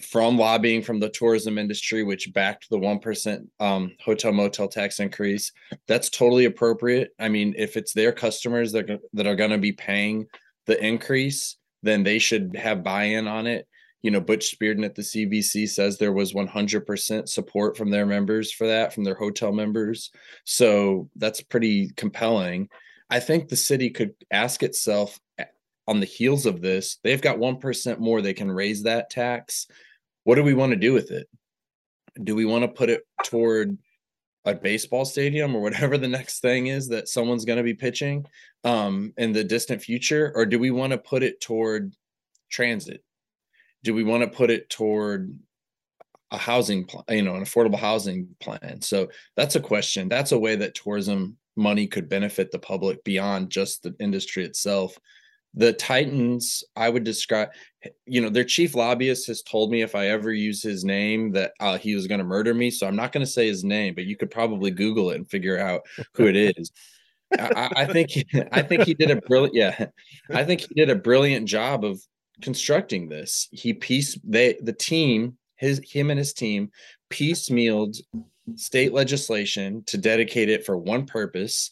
from 0.00 0.38
lobbying 0.38 0.82
from 0.82 1.00
the 1.00 1.08
tourism 1.08 1.58
industry, 1.58 2.02
which 2.02 2.32
backed 2.32 2.68
the 2.70 2.78
1% 2.78 3.46
um, 3.60 3.92
hotel 4.00 4.32
motel 4.32 4.68
tax 4.68 5.00
increase. 5.00 5.52
That's 5.86 6.08
totally 6.08 6.44
appropriate. 6.44 7.10
I 7.18 7.28
mean, 7.28 7.54
if 7.56 7.76
it's 7.76 7.92
their 7.92 8.12
customers 8.12 8.72
that, 8.72 9.00
that 9.12 9.26
are 9.26 9.34
going 9.34 9.50
to 9.50 9.58
be 9.58 9.72
paying 9.72 10.26
the 10.66 10.82
increase, 10.84 11.56
then 11.82 12.02
they 12.02 12.18
should 12.18 12.56
have 12.56 12.84
buy 12.84 13.04
in 13.04 13.26
on 13.26 13.46
it. 13.46 13.66
You 14.02 14.12
know, 14.12 14.20
Butch 14.20 14.56
Spyridon 14.56 14.84
at 14.84 14.94
the 14.94 15.02
CVC 15.02 15.68
says 15.68 15.98
there 15.98 16.12
was 16.12 16.32
100% 16.32 17.28
support 17.28 17.76
from 17.76 17.90
their 17.90 18.06
members 18.06 18.52
for 18.52 18.68
that, 18.68 18.92
from 18.92 19.02
their 19.02 19.16
hotel 19.16 19.52
members. 19.52 20.10
So 20.44 21.10
that's 21.16 21.40
pretty 21.40 21.90
compelling. 21.96 22.68
I 23.10 23.20
think 23.20 23.48
the 23.48 23.56
city 23.56 23.90
could 23.90 24.14
ask 24.30 24.62
itself 24.62 25.18
eh, 25.38 25.44
on 25.86 26.00
the 26.00 26.06
heels 26.06 26.46
of 26.46 26.60
this, 26.60 26.98
they've 27.02 27.22
got 27.22 27.38
1% 27.38 27.98
more 27.98 28.20
they 28.20 28.34
can 28.34 28.50
raise 28.50 28.82
that 28.82 29.10
tax. 29.10 29.66
What 30.24 30.34
do 30.34 30.42
we 30.42 30.54
want 30.54 30.70
to 30.70 30.76
do 30.76 30.92
with 30.92 31.10
it? 31.10 31.28
Do 32.22 32.34
we 32.34 32.44
want 32.44 32.62
to 32.62 32.68
put 32.68 32.90
it 32.90 33.04
toward 33.24 33.78
a 34.44 34.54
baseball 34.54 35.04
stadium 35.04 35.54
or 35.54 35.62
whatever 35.62 35.96
the 35.98 36.08
next 36.08 36.40
thing 36.40 36.66
is 36.66 36.88
that 36.88 37.08
someone's 37.08 37.44
going 37.44 37.58
to 37.58 37.62
be 37.62 37.74
pitching 37.74 38.26
um, 38.64 39.12
in 39.16 39.32
the 39.32 39.44
distant 39.44 39.82
future? 39.82 40.32
Or 40.34 40.44
do 40.44 40.58
we 40.58 40.70
want 40.70 40.92
to 40.92 40.98
put 40.98 41.22
it 41.22 41.40
toward 41.40 41.94
transit? 42.50 43.02
Do 43.84 43.94
we 43.94 44.04
want 44.04 44.22
to 44.22 44.28
put 44.28 44.50
it 44.50 44.68
toward 44.68 45.38
a 46.30 46.36
housing 46.36 46.84
plan, 46.84 47.04
you 47.08 47.22
know, 47.22 47.36
an 47.36 47.42
affordable 47.42 47.78
housing 47.78 48.28
plan? 48.40 48.82
So 48.82 49.08
that's 49.36 49.56
a 49.56 49.60
question. 49.60 50.08
That's 50.08 50.32
a 50.32 50.38
way 50.38 50.56
that 50.56 50.74
tourism 50.74 51.38
money 51.58 51.86
could 51.86 52.08
benefit 52.08 52.50
the 52.50 52.58
public 52.58 53.02
beyond 53.04 53.50
just 53.50 53.82
the 53.82 53.94
industry 54.00 54.44
itself. 54.44 54.98
The 55.54 55.72
Titans, 55.72 56.62
I 56.76 56.88
would 56.88 57.04
describe, 57.04 57.50
you 58.06 58.20
know, 58.20 58.28
their 58.28 58.44
chief 58.44 58.74
lobbyist 58.74 59.26
has 59.26 59.42
told 59.42 59.70
me 59.70 59.82
if 59.82 59.94
I 59.94 60.08
ever 60.08 60.32
use 60.32 60.62
his 60.62 60.84
name 60.84 61.32
that 61.32 61.52
uh, 61.58 61.78
he 61.78 61.94
was 61.94 62.06
going 62.06 62.20
to 62.20 62.24
murder 62.24 62.54
me. 62.54 62.70
So 62.70 62.86
I'm 62.86 62.96
not 62.96 63.12
going 63.12 63.24
to 63.24 63.30
say 63.30 63.46
his 63.46 63.64
name, 63.64 63.94
but 63.94 64.04
you 64.04 64.16
could 64.16 64.30
probably 64.30 64.70
Google 64.70 65.10
it 65.10 65.16
and 65.16 65.28
figure 65.28 65.58
out 65.58 65.82
who 66.14 66.26
it 66.26 66.36
is. 66.36 66.70
I, 67.38 67.70
I 67.76 67.84
think 67.84 68.12
I 68.52 68.62
think 68.62 68.84
he 68.84 68.94
did 68.94 69.10
a 69.10 69.16
brilliant 69.16 69.54
yeah, 69.54 69.86
I 70.34 70.44
think 70.44 70.62
he 70.62 70.74
did 70.74 70.88
a 70.88 70.94
brilliant 70.94 71.46
job 71.46 71.84
of 71.84 72.00
constructing 72.40 73.08
this. 73.08 73.48
He 73.50 73.74
piece 73.74 74.18
they 74.24 74.56
the 74.62 74.72
team 74.72 75.36
his 75.56 75.80
him 75.84 76.10
and 76.10 76.18
his 76.18 76.32
team 76.32 76.70
piecemealed 77.10 77.96
state 78.56 78.92
legislation 78.92 79.82
to 79.86 79.98
dedicate 79.98 80.48
it 80.48 80.64
for 80.64 80.76
one 80.76 81.06
purpose. 81.06 81.70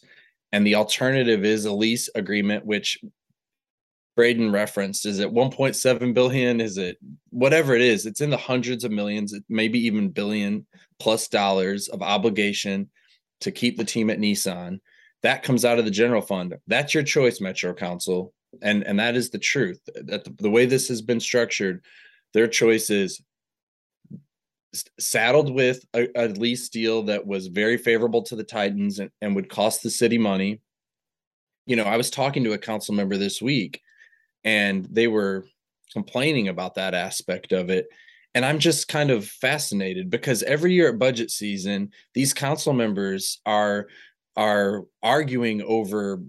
And 0.51 0.65
the 0.65 0.75
alternative 0.75 1.43
is 1.43 1.65
a 1.65 1.73
lease 1.73 2.09
agreement, 2.15 2.65
which 2.65 2.99
Braden 4.15 4.51
referenced. 4.51 5.05
Is 5.05 5.19
it 5.19 5.31
1.7 5.31 6.13
billion? 6.13 6.59
Is 6.59 6.77
it 6.77 6.97
whatever 7.29 7.75
it 7.75 7.81
is? 7.81 8.05
It's 8.05 8.21
in 8.21 8.31
the 8.31 8.37
hundreds 8.37 8.83
of 8.83 8.91
millions, 8.91 9.33
maybe 9.47 9.79
even 9.85 10.09
billion 10.09 10.65
plus 10.99 11.27
dollars 11.27 11.87
of 11.87 12.01
obligation 12.01 12.89
to 13.41 13.51
keep 13.51 13.77
the 13.77 13.85
team 13.85 14.09
at 14.09 14.19
Nissan. 14.19 14.79
That 15.21 15.43
comes 15.43 15.65
out 15.65 15.77
of 15.77 15.85
the 15.85 15.91
general 15.91 16.21
fund. 16.21 16.55
That's 16.65 16.93
your 16.93 17.03
choice, 17.03 17.39
Metro 17.39 17.73
Council. 17.73 18.33
And 18.61 18.83
and 18.83 18.99
that 18.99 19.15
is 19.15 19.29
the 19.29 19.39
truth. 19.39 19.79
That 20.05 20.23
the, 20.23 20.33
the 20.39 20.49
way 20.49 20.65
this 20.65 20.87
has 20.87 21.01
been 21.01 21.19
structured, 21.19 21.83
their 22.33 22.47
choice 22.47 22.89
is 22.89 23.21
saddled 24.99 25.53
with 25.53 25.85
a, 25.93 26.07
a, 26.15 26.27
lease 26.27 26.69
deal 26.69 27.03
that 27.03 27.25
was 27.25 27.47
very 27.47 27.77
favorable 27.77 28.21
to 28.23 28.35
the 28.35 28.43
Titans 28.43 28.99
and, 28.99 29.11
and 29.21 29.35
would 29.35 29.49
cost 29.49 29.83
the 29.83 29.89
city 29.89 30.17
money. 30.17 30.61
You 31.65 31.75
know, 31.75 31.83
I 31.83 31.97
was 31.97 32.09
talking 32.09 32.43
to 32.43 32.53
a 32.53 32.57
council 32.57 32.95
member 32.95 33.17
this 33.17 33.41
week 33.41 33.81
and 34.43 34.85
they 34.85 35.07
were 35.07 35.45
complaining 35.91 36.47
about 36.47 36.75
that 36.75 36.93
aspect 36.93 37.51
of 37.51 37.69
it. 37.69 37.87
And 38.33 38.45
I'm 38.45 38.59
just 38.59 38.87
kind 38.87 39.09
of 39.09 39.25
fascinated 39.25 40.09
because 40.09 40.43
every 40.43 40.73
year 40.73 40.89
at 40.89 40.99
budget 40.99 41.31
season, 41.31 41.91
these 42.13 42.33
council 42.33 42.73
members 42.73 43.41
are 43.45 43.87
are 44.35 44.85
arguing 45.01 45.63
over 45.63 46.21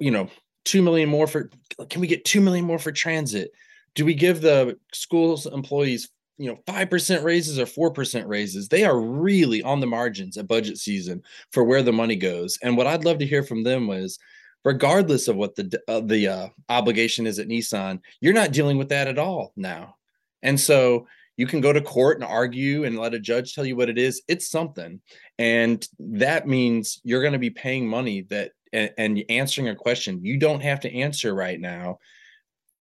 you 0.00 0.10
know 0.10 0.28
2 0.64 0.80
million 0.80 1.08
more 1.08 1.26
for 1.26 1.50
can 1.90 2.00
we 2.00 2.06
get 2.06 2.24
2 2.24 2.40
million 2.40 2.64
more 2.64 2.78
for 2.78 2.92
transit? 2.92 3.50
Do 3.94 4.04
we 4.04 4.14
give 4.14 4.40
the 4.40 4.78
schools 4.92 5.46
employees 5.46 6.08
you 6.42 6.50
know, 6.50 6.58
5% 6.66 7.22
raises 7.22 7.58
or 7.58 7.66
4% 7.66 8.26
raises. 8.26 8.68
They 8.68 8.84
are 8.84 8.98
really 8.98 9.62
on 9.62 9.80
the 9.80 9.86
margins 9.86 10.36
at 10.36 10.48
budget 10.48 10.78
season 10.78 11.22
for 11.52 11.62
where 11.62 11.82
the 11.82 11.92
money 11.92 12.16
goes. 12.16 12.58
And 12.62 12.76
what 12.76 12.86
I'd 12.86 13.04
love 13.04 13.18
to 13.18 13.26
hear 13.26 13.42
from 13.42 13.62
them 13.62 13.86
was 13.86 14.18
regardless 14.64 15.28
of 15.28 15.36
what 15.36 15.54
the 15.54 15.80
uh, 15.88 16.00
the 16.00 16.28
uh, 16.28 16.48
obligation 16.68 17.26
is 17.26 17.38
at 17.38 17.48
Nissan, 17.48 18.00
you're 18.20 18.32
not 18.32 18.52
dealing 18.52 18.76
with 18.76 18.88
that 18.88 19.08
at 19.08 19.18
all 19.18 19.52
now. 19.56 19.96
And 20.42 20.58
so 20.58 21.06
you 21.36 21.46
can 21.46 21.60
go 21.60 21.72
to 21.72 21.80
court 21.80 22.18
and 22.18 22.24
argue 22.24 22.84
and 22.84 22.98
let 22.98 23.14
a 23.14 23.20
judge 23.20 23.54
tell 23.54 23.64
you 23.64 23.76
what 23.76 23.88
it 23.88 23.98
is. 23.98 24.22
It's 24.28 24.50
something. 24.50 25.00
And 25.38 25.86
that 25.98 26.46
means 26.46 27.00
you're 27.04 27.22
going 27.22 27.32
to 27.32 27.38
be 27.38 27.50
paying 27.50 27.86
money 27.86 28.22
that 28.30 28.52
and, 28.72 28.90
and 28.98 29.24
answering 29.28 29.68
a 29.68 29.76
question 29.76 30.24
you 30.24 30.38
don't 30.38 30.62
have 30.62 30.80
to 30.80 30.94
answer 30.94 31.34
right 31.34 31.60
now 31.60 31.98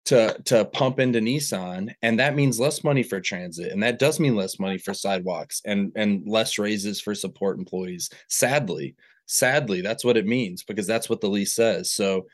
to 0.05 0.39
to 0.45 0.65
pump 0.65 0.99
into 0.99 1.19
Nissan, 1.19 1.93
and 2.01 2.19
that 2.19 2.35
means 2.35 2.59
less 2.59 2.83
money 2.83 3.03
for 3.03 3.19
transit, 3.19 3.71
and 3.71 3.83
that 3.83 3.99
does 3.99 4.19
mean 4.19 4.35
less 4.35 4.59
money 4.59 4.77
for 4.77 4.93
sidewalks 4.93 5.61
and 5.65 5.91
and 5.95 6.27
less 6.27 6.57
raises 6.57 6.99
for 6.99 7.13
support 7.13 7.57
employees. 7.57 8.09
Sadly, 8.27 8.95
sadly, 9.25 9.81
that's 9.81 10.03
what 10.03 10.17
it 10.17 10.25
means 10.25 10.63
because 10.63 10.87
that's 10.87 11.09
what 11.09 11.21
the 11.21 11.29
lease 11.29 11.53
says. 11.53 11.91
So 11.91 12.27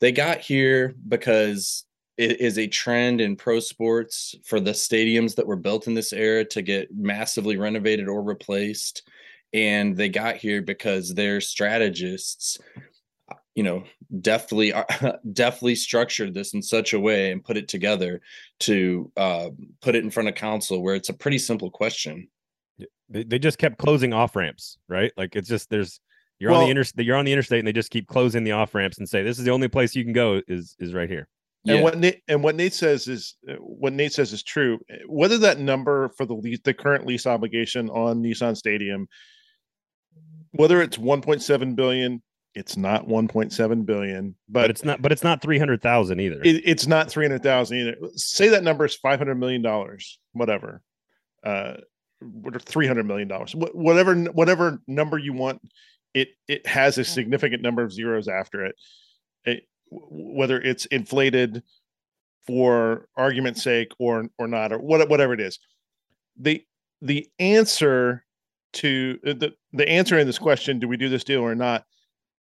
they 0.00 0.12
got 0.12 0.38
here 0.38 0.94
because 1.08 1.84
it 2.16 2.40
is 2.40 2.58
a 2.58 2.66
trend 2.66 3.20
in 3.20 3.36
pro 3.36 3.60
sports 3.60 4.34
for 4.44 4.60
the 4.60 4.72
stadiums 4.72 5.34
that 5.36 5.46
were 5.46 5.56
built 5.56 5.86
in 5.86 5.94
this 5.94 6.12
era 6.12 6.44
to 6.44 6.62
get 6.62 6.88
massively 6.94 7.56
renovated 7.56 8.08
or 8.08 8.22
replaced. 8.22 9.08
And 9.52 9.96
they 9.96 10.08
got 10.08 10.36
here 10.36 10.60
because 10.60 11.14
their 11.14 11.40
strategists 11.40 12.58
you 13.54 13.62
know 13.62 13.82
deftly 14.20 14.72
deftly 15.32 15.74
structured 15.74 16.34
this 16.34 16.54
in 16.54 16.62
such 16.62 16.92
a 16.92 17.00
way 17.00 17.32
and 17.32 17.44
put 17.44 17.56
it 17.56 17.68
together 17.68 18.20
to 18.60 19.10
uh, 19.16 19.50
put 19.80 19.94
it 19.94 20.04
in 20.04 20.10
front 20.10 20.28
of 20.28 20.34
council 20.34 20.82
where 20.82 20.94
it's 20.94 21.08
a 21.08 21.14
pretty 21.14 21.38
simple 21.38 21.70
question 21.70 22.28
they, 23.08 23.24
they 23.24 23.38
just 23.38 23.58
kept 23.58 23.78
closing 23.78 24.12
off 24.12 24.36
ramps 24.36 24.78
right 24.88 25.12
like 25.16 25.34
it's 25.34 25.48
just 25.48 25.70
there's 25.70 26.00
you're 26.38 26.52
well, 26.52 26.60
on 26.60 26.66
the 26.66 26.70
interstate 26.70 27.04
you're 27.04 27.16
on 27.16 27.24
the 27.24 27.32
interstate 27.32 27.58
and 27.58 27.68
they 27.68 27.72
just 27.72 27.90
keep 27.90 28.06
closing 28.06 28.44
the 28.44 28.52
off 28.52 28.74
ramps 28.74 28.98
and 28.98 29.08
say 29.08 29.22
this 29.22 29.38
is 29.38 29.44
the 29.44 29.50
only 29.50 29.68
place 29.68 29.94
you 29.94 30.04
can 30.04 30.12
go 30.12 30.40
is 30.46 30.76
is 30.78 30.94
right 30.94 31.10
here 31.10 31.28
and 31.66 31.78
yeah. 31.78 31.82
what 31.82 31.98
Nate 31.98 32.22
and 32.28 32.42
what 32.42 32.54
Nate 32.54 32.72
says 32.72 33.08
is 33.08 33.36
uh, 33.48 33.54
what 33.54 33.92
Nate 33.92 34.12
says 34.12 34.32
is 34.32 34.42
true. 34.42 34.78
Whether 35.06 35.38
that 35.38 35.58
number 35.58 36.08
for 36.10 36.24
the 36.24 36.34
lease, 36.34 36.60
the 36.62 36.72
current 36.72 37.04
lease 37.04 37.26
obligation 37.26 37.90
on 37.90 38.22
Nissan 38.22 38.56
Stadium, 38.56 39.08
whether 40.52 40.80
it's 40.80 40.96
1.7 40.96 41.76
billion, 41.76 42.22
it's 42.54 42.76
not 42.76 43.06
1.7 43.06 43.86
billion, 43.86 44.34
but, 44.48 44.62
but 44.62 44.70
it's 44.70 44.84
not. 44.84 45.02
But 45.02 45.12
it's 45.12 45.22
not 45.22 45.42
300,000 45.42 46.20
either. 46.20 46.40
It, 46.42 46.62
it's 46.64 46.86
not 46.86 47.10
300,000 47.10 47.78
either. 47.78 47.96
Say 48.16 48.48
that 48.48 48.64
number 48.64 48.84
is 48.84 48.94
500 48.94 49.34
million 49.36 49.62
dollars, 49.62 50.18
whatever. 50.32 50.82
Uh, 51.44 51.74
300 52.60 53.06
million 53.06 53.28
dollars, 53.28 53.54
whatever, 53.54 54.16
whatever 54.16 54.80
number 54.86 55.18
you 55.18 55.32
want. 55.32 55.60
It 56.14 56.28
it 56.48 56.66
has 56.66 56.98
a 56.98 57.04
significant 57.04 57.62
number 57.62 57.82
of 57.82 57.92
zeros 57.92 58.28
after 58.28 58.64
it. 58.64 58.74
it 59.44 59.62
whether 59.90 60.60
it's 60.60 60.86
inflated 60.86 61.62
for 62.46 63.08
argument's 63.16 63.62
sake 63.62 63.92
or 63.98 64.28
or 64.38 64.48
not, 64.48 64.72
or 64.72 64.78
what, 64.78 65.08
whatever 65.08 65.34
it 65.34 65.40
is. 65.40 65.58
The 66.40 66.64
the 67.02 67.28
answer 67.38 68.24
to 68.74 69.18
the 69.22 69.52
the 69.72 69.88
answer 69.88 70.18
in 70.18 70.26
this 70.26 70.38
question, 70.38 70.78
do 70.78 70.88
we 70.88 70.96
do 70.96 71.08
this 71.08 71.24
deal 71.24 71.40
or 71.40 71.54
not? 71.54 71.84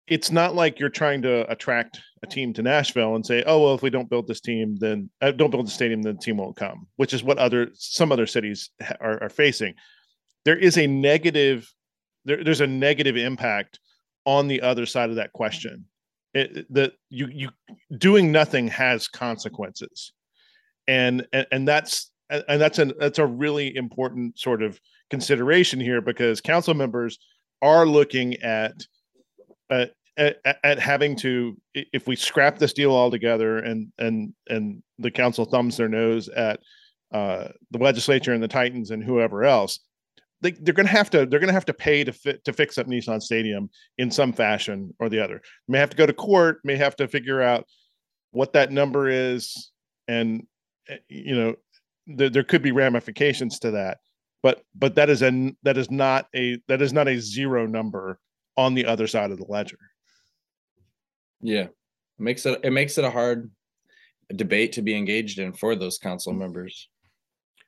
It's 0.07 0.31
not 0.31 0.55
like 0.55 0.79
you're 0.79 0.89
trying 0.89 1.21
to 1.21 1.49
attract 1.51 1.99
a 2.23 2.27
team 2.27 2.53
to 2.53 2.61
Nashville 2.61 3.15
and 3.15 3.25
say, 3.25 3.43
"Oh 3.45 3.61
well, 3.63 3.75
if 3.75 3.81
we 3.81 3.89
don't 3.89 4.09
build 4.09 4.27
this 4.27 4.41
team, 4.41 4.75
then 4.77 5.09
uh, 5.21 5.31
don't 5.31 5.51
build 5.51 5.67
the 5.67 5.71
stadium, 5.71 6.01
then 6.01 6.15
the 6.15 6.21
team 6.21 6.37
won't 6.37 6.55
come," 6.55 6.87
which 6.97 7.13
is 7.13 7.23
what 7.23 7.37
other 7.37 7.69
some 7.73 8.11
other 8.11 8.27
cities 8.27 8.69
are, 8.99 9.21
are 9.23 9.29
facing. 9.29 9.73
There 10.45 10.57
is 10.57 10.77
a 10.77 10.87
negative, 10.87 11.71
there, 12.25 12.43
there's 12.43 12.61
a 12.61 12.67
negative 12.67 13.15
impact 13.15 13.79
on 14.25 14.47
the 14.47 14.61
other 14.61 14.85
side 14.85 15.09
of 15.09 15.15
that 15.17 15.33
question. 15.33 15.85
it, 16.33 16.71
that 16.73 16.93
you 17.09 17.27
you 17.27 17.49
doing 17.97 18.31
nothing 18.31 18.67
has 18.67 19.07
consequences, 19.07 20.13
and 20.87 21.25
and, 21.31 21.47
and 21.51 21.67
that's 21.67 22.11
and 22.29 22.59
that's 22.59 22.79
an 22.79 22.93
that's 22.99 23.19
a 23.19 23.25
really 23.25 23.75
important 23.75 24.39
sort 24.39 24.63
of 24.63 24.79
consideration 25.09 25.79
here 25.79 26.01
because 26.01 26.41
council 26.41 26.73
members 26.73 27.19
are 27.61 27.85
looking 27.85 28.35
at 28.41 28.73
uh, 29.73 29.85
at, 30.17 30.37
at, 30.63 30.79
having 30.79 31.15
to 31.15 31.57
if 31.73 32.07
we 32.07 32.15
scrap 32.15 32.59
this 32.59 32.73
deal 32.73 32.91
altogether 32.91 33.57
and 33.57 33.91
and 33.97 34.33
and 34.47 34.83
the 34.99 35.09
council 35.09 35.45
thumbs 35.45 35.77
their 35.77 35.89
nose 35.89 36.29
at 36.29 36.59
uh, 37.13 37.47
the 37.71 37.79
legislature 37.79 38.33
and 38.33 38.43
the 38.43 38.47
Titans 38.47 38.91
and 38.91 39.03
whoever 39.03 39.43
else, 39.43 39.79
they, 40.41 40.51
they're 40.51 40.73
going 40.73 40.85
to 40.85 40.91
have 40.91 41.09
to 41.11 41.25
they're 41.25 41.39
going 41.39 41.47
to 41.47 41.53
have 41.53 41.65
to 41.65 41.73
pay 41.73 42.03
to 42.03 42.13
fit, 42.13 42.43
to 42.45 42.53
fix 42.53 42.77
up 42.77 42.85
Nissan 42.85 43.21
Stadium 43.21 43.69
in 43.97 44.11
some 44.11 44.33
fashion 44.33 44.93
or 44.99 45.09
the 45.09 45.19
other. 45.19 45.41
May 45.67 45.79
have 45.79 45.89
to 45.89 45.97
go 45.97 46.05
to 46.05 46.13
court. 46.13 46.59
May 46.63 46.75
have 46.75 46.95
to 46.97 47.07
figure 47.07 47.41
out 47.41 47.65
what 48.31 48.53
that 48.53 48.71
number 48.71 49.09
is, 49.09 49.71
and 50.07 50.45
eh, 50.89 50.97
you 51.07 51.35
know 51.35 51.55
there, 52.05 52.29
there 52.29 52.43
could 52.43 52.61
be 52.61 52.71
ramifications 52.71 53.57
to 53.59 53.71
that. 53.71 53.97
But 54.43 54.63
but 54.75 54.95
that 54.95 55.09
is 55.09 55.23
a 55.23 55.53
that 55.63 55.77
is 55.77 55.89
not 55.89 56.27
a 56.35 56.59
that 56.67 56.81
is 56.81 56.93
not 56.93 57.07
a 57.07 57.19
zero 57.19 57.65
number 57.65 58.19
on 58.57 58.73
the 58.73 58.85
other 58.85 59.07
side 59.07 59.31
of 59.31 59.37
the 59.37 59.45
ledger. 59.47 59.79
Yeah, 61.41 61.63
it 61.63 61.71
makes 62.19 62.45
it 62.45 62.59
it 62.63 62.71
makes 62.71 62.97
it 62.97 63.05
a 63.05 63.09
hard 63.09 63.51
debate 64.35 64.73
to 64.73 64.81
be 64.81 64.95
engaged 64.95 65.39
in 65.39 65.53
for 65.53 65.75
those 65.75 65.97
council 65.97 66.33
members. 66.33 66.89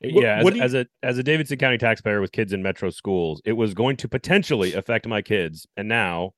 Yeah, 0.02 0.40
as, 0.40 0.56
you... 0.56 0.62
as, 0.62 0.74
a 0.74 0.86
as 1.04 1.18
a 1.18 1.24
Davidson 1.24 1.58
County 1.58 1.78
taxpayer 1.78 2.22
with 2.22 2.32
kids 2.32 2.54
in 2.54 2.62
metro 2.62 2.90
schools, 2.90 3.42
it 3.46 3.54
was 3.54 3.74
going 3.74 3.98
to 3.98 4.08
potentially 4.08 4.74
affect 4.74 5.08
my 5.08 5.22
kids, 5.22 5.68
and 5.78 5.88
now 5.88 6.34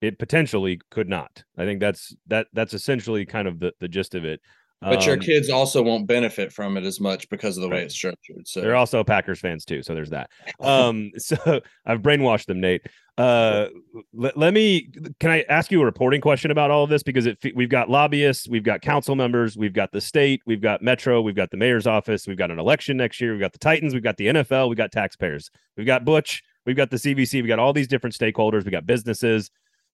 it 0.00 0.18
potentially 0.18 0.80
could 0.90 1.08
not. 1.08 1.44
I 1.56 1.64
think 1.64 1.80
that's 1.80 2.14
that 2.26 2.46
that's 2.52 2.74
essentially 2.74 3.26
kind 3.26 3.48
of 3.48 3.60
the 3.60 3.72
the 3.80 3.88
gist 3.88 4.14
of 4.14 4.24
it. 4.24 4.40
But 4.84 4.98
um, 4.98 5.06
your 5.06 5.16
kids 5.16 5.48
also 5.48 5.82
won't 5.82 6.06
benefit 6.06 6.52
from 6.52 6.76
it 6.76 6.84
as 6.84 7.00
much 7.00 7.28
because 7.30 7.56
of 7.56 7.62
the 7.62 7.70
way 7.70 7.84
it's 7.84 7.94
structured. 7.94 8.46
So 8.46 8.60
they're 8.60 8.76
also 8.76 9.02
Packers 9.02 9.40
fans 9.40 9.64
too. 9.64 9.82
So 9.82 9.94
there's 9.94 10.10
that. 10.10 10.30
Um, 10.60 11.10
so 11.16 11.62
I've 11.86 12.02
brainwashed 12.02 12.46
them, 12.46 12.60
Nate. 12.60 12.82
Uh, 13.16 13.68
let, 14.12 14.36
let 14.36 14.52
me. 14.52 14.90
Can 15.20 15.30
I 15.30 15.44
ask 15.48 15.72
you 15.72 15.80
a 15.80 15.84
reporting 15.84 16.20
question 16.20 16.50
about 16.50 16.70
all 16.70 16.84
of 16.84 16.90
this? 16.90 17.02
Because 17.02 17.24
it, 17.24 17.38
we've 17.54 17.70
got 17.70 17.88
lobbyists, 17.88 18.46
we've 18.46 18.62
got 18.62 18.82
council 18.82 19.14
members, 19.14 19.56
we've 19.56 19.72
got 19.72 19.92
the 19.92 20.02
state, 20.02 20.42
we've 20.44 20.60
got 20.60 20.82
Metro, 20.82 21.22
we've 21.22 21.36
got 21.36 21.50
the 21.50 21.56
mayor's 21.56 21.86
office, 21.86 22.26
we've 22.26 22.36
got 22.36 22.50
an 22.50 22.58
election 22.58 22.98
next 22.98 23.20
year, 23.20 23.32
we've 23.32 23.40
got 23.40 23.52
the 23.52 23.58
Titans, 23.58 23.94
we've 23.94 24.02
got 24.02 24.18
the 24.18 24.26
NFL, 24.26 24.68
we've 24.68 24.76
got 24.76 24.92
taxpayers, 24.92 25.50
we've 25.76 25.86
got 25.86 26.04
Butch, 26.04 26.42
we've 26.66 26.76
got 26.76 26.90
the 26.90 26.96
CVC, 26.96 27.34
we've 27.34 27.46
got 27.46 27.58
all 27.58 27.72
these 27.72 27.88
different 27.88 28.14
stakeholders, 28.14 28.64
we 28.64 28.70
got 28.70 28.84
businesses, 28.84 29.50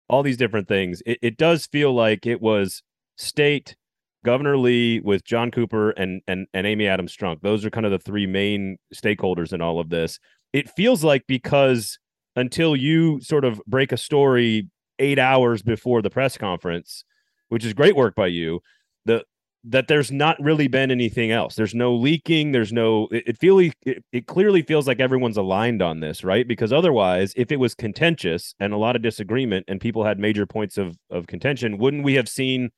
all 0.09 0.23
these 0.23 0.39
different 0.39 0.67
things. 0.67 1.01
It, 1.07 1.19
it 1.23 1.37
does 1.37 1.67
feel 1.67 1.95
like 1.95 2.27
it 2.27 2.41
was 2.41 2.83
state 3.17 3.77
Governor 4.25 4.59
Lee 4.59 5.01
with 5.01 5.25
John 5.25 5.51
Cooper 5.51 5.91
and 5.91 6.21
and 6.27 6.47
and 6.53 6.67
Amy 6.67 6.87
Adams 6.87 7.17
Strunk. 7.17 7.41
Those 7.43 7.65
are 7.65 7.71
kind 7.71 7.87
of 7.87 7.93
the 7.93 7.99
three 7.99 8.27
main 8.27 8.77
stakeholders 8.95 9.53
in 9.53 9.61
all 9.61 9.81
of 9.81 9.89
this. 9.89 10.19
It 10.53 10.69
feels 10.71 11.03
like 11.05 11.25
because 11.27 11.99
until 12.37 12.77
you 12.77 13.21
sort 13.21 13.45
of 13.45 13.61
break 13.67 13.93
a 13.93 13.97
story 13.97 14.69
8 14.99 15.19
hours 15.19 15.63
before 15.63 16.03
the 16.03 16.11
press 16.11 16.37
conference, 16.37 17.05
which 17.49 17.65
is 17.65 17.73
great 17.73 17.97
work 17.97 18.15
by 18.15 18.27
you, 18.27 18.61
the 19.05 19.25
that 19.65 19.89
there's 19.89 20.11
not 20.11 20.41
really 20.41 20.69
been 20.69 20.91
anything 20.91 21.31
else. 21.31 21.55
There's 21.55 21.75
no 21.75 21.95
leaking. 21.95 22.53
There's 22.53 22.73
no. 22.73 23.09
It, 23.11 23.25
it 23.29 23.39
feel 23.39 23.59
it, 23.59 24.05
it 24.13 24.27
clearly 24.27 24.63
feels 24.63 24.87
like 24.87 25.01
everyone's 25.01 25.37
aligned 25.37 25.83
on 25.83 26.01
this, 26.01 26.25
right? 26.25 26.49
Because 26.49 26.73
otherwise, 26.73 27.35
if 27.37 27.53
it 27.53 27.59
was 27.59 27.75
contentious 27.75 28.55
and 28.59 28.73
a 28.73 28.79
lot 28.79 28.97
of 28.97 29.03
disagreement 29.03 29.67
and 29.69 29.81
people 29.81 30.05
had 30.05 30.19
major 30.19 30.47
points 30.47 30.79
of 30.79 30.97
of 31.11 31.27
contention, 31.27 31.79
wouldn't 31.79 32.05
we 32.05 32.15
have 32.15 32.29
seen 32.29 32.71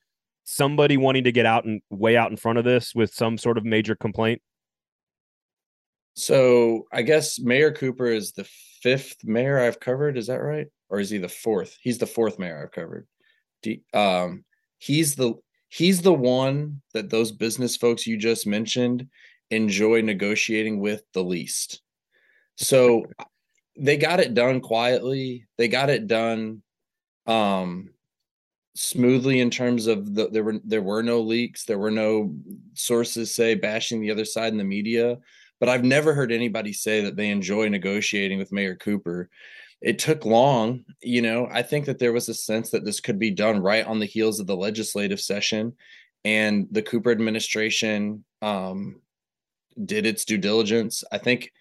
somebody 0.44 0.96
wanting 0.96 1.24
to 1.24 1.33
get 1.33 1.46
out 1.46 1.64
and 1.64 1.81
way 1.90 2.16
out 2.16 2.31
in 2.31 2.37
front 2.37 2.59
of 2.59 2.64
this 2.64 2.94
with 2.94 3.12
some 3.12 3.38
sort 3.38 3.59
of 3.59 3.64
major 3.64 3.94
complaint? 3.94 4.42
So 6.14 6.87
I 6.92 7.02
guess 7.02 7.38
Mayor 7.40 7.72
Cooper 7.72 8.07
is 8.07 8.33
the 8.33 8.46
fifth 8.83 9.24
mayor 9.24 9.59
I've 9.59 9.81
covered. 9.81 10.18
Is 10.18 10.26
that 10.26 10.42
right? 10.42 10.66
Or 10.88 11.00
is 11.00 11.11
he 11.11 11.18
the 11.18 11.28
fourth? 11.28 11.76
He's 11.81 11.98
the 11.98 12.07
fourth 12.07 12.38
mayor 12.38 12.62
I've 12.62 12.72
covered. 12.72 13.07
Um, 13.94 14.44
he's 14.78 15.14
the 15.14 15.35
he's 15.68 16.02
the 16.02 16.12
one 16.12 16.83
that 16.92 17.09
those 17.09 17.33
business 17.33 17.76
folks 17.76 18.07
you 18.07 18.18
just 18.18 18.46
mentioned 18.46 19.09
enjoy 19.50 20.02
negotiating 20.02 20.81
with 20.81 21.02
the 21.14 21.22
least. 21.22 21.81
So 22.57 23.07
they 23.78 23.96
got 23.96 24.20
it 24.20 24.35
done 24.35 24.61
quietly. 24.61 25.46
They 25.57 25.68
got 25.68 25.88
it 25.88 26.07
done 26.07 26.62
um 27.26 27.90
smoothly 28.74 29.40
in 29.40 29.50
terms 29.50 29.87
of 29.87 30.14
the 30.14 30.28
there 30.30 30.44
were 30.44 30.58
there 30.64 30.82
were 30.82 31.02
no 31.02 31.20
leaks 31.20 31.64
there 31.64 31.78
were 31.78 31.90
no 31.90 32.35
sources 32.72 33.35
say 33.35 33.54
bashing 33.54 34.00
the 34.00 34.11
other 34.11 34.24
side 34.24 34.50
in 34.50 34.58
the 34.58 34.64
media 34.64 35.18
but 35.61 35.68
i've 35.68 35.85
never 35.85 36.14
heard 36.14 36.32
anybody 36.32 36.72
say 36.72 37.02
that 37.02 37.14
they 37.14 37.28
enjoy 37.28 37.68
negotiating 37.68 38.38
with 38.38 38.52
mayor 38.52 38.74
cooper. 38.74 39.28
It 39.80 39.98
took 39.98 40.24
long 40.24 40.85
you 41.02 41.20
know? 41.20 41.48
I 41.50 41.62
think 41.62 41.87
that 41.87 41.98
there 41.98 42.12
was 42.12 42.28
a 42.28 42.35
sense 42.35 42.70
that 42.70 42.85
this 42.85 43.00
could 43.00 43.18
be 43.18 43.30
done 43.30 43.61
right 43.61 43.85
on 43.85 43.98
the 43.98 44.06
heels 44.06 44.40
of 44.40 44.46
the 44.46 44.56
legislative 44.56 45.20
session 45.20 45.74
and 46.24 46.68
the 46.70 46.82
cooper 46.82 47.11
administration 47.11 48.24
um, 48.40 49.00
did 49.85 50.06
its 50.06 50.24
due 50.24 50.38
diligence. 50.38 51.02
I 51.11 51.18
think 51.18 51.52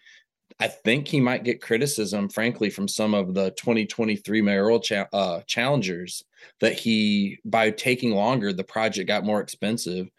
I 0.60 0.68
think 0.68 1.08
he 1.08 1.20
might 1.20 1.44
get 1.44 1.62
criticism, 1.62 2.30
frankly, 2.30 2.70
from 2.70 2.88
some 2.88 3.14
of 3.14 3.34
the 3.34 3.52
2023 3.52 4.42
mayoral 4.42 4.80
cha- 4.80 5.08
uh, 5.14 5.42
challengers 5.48 6.24
that 6.60 6.74
he, 6.74 7.40
by 7.46 7.72
taking 7.72 8.12
longer, 8.12 8.54
the 8.54 8.64
project 8.64 9.08
got 9.08 9.26
more 9.26 9.42
expensive. 9.42 10.10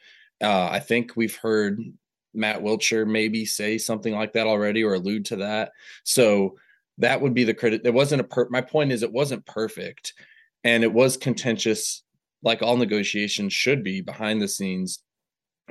Uh, 0.43 0.69
I 0.71 0.81
think 0.81 1.17
we've 1.17 1.37
heard 1.37 1.81
Matt 2.35 2.63
Wiltshire 2.63 3.07
maybe 3.07 3.45
say 3.45 3.79
something 3.79 4.15
like 4.15 4.33
that 4.33 4.47
already 4.47 4.83
or 4.83 4.95
allude 4.95 5.27
to 5.27 5.37
that. 5.37 5.73
So 6.05 6.57
that 6.99 7.21
would 7.21 7.35
be 7.35 7.45
the 7.45 7.55
credit. 7.55 7.83
It 7.85 7.95
wasn't 7.95 8.21
a 8.21 8.25
per. 8.25 8.49
My 8.51 8.61
point 8.61 8.93
is, 8.93 9.03
it 9.03 9.13
wasn't 9.13 9.47
perfect, 9.47 10.15
and 10.65 10.83
it 10.85 10.93
was 10.93 11.17
contentious, 11.17 12.03
like 12.43 12.63
all 12.63 12.77
negotiations 12.77 13.53
should 13.53 13.83
be 13.83 14.01
behind 14.01 14.41
the 14.41 14.49
scenes. 14.49 15.03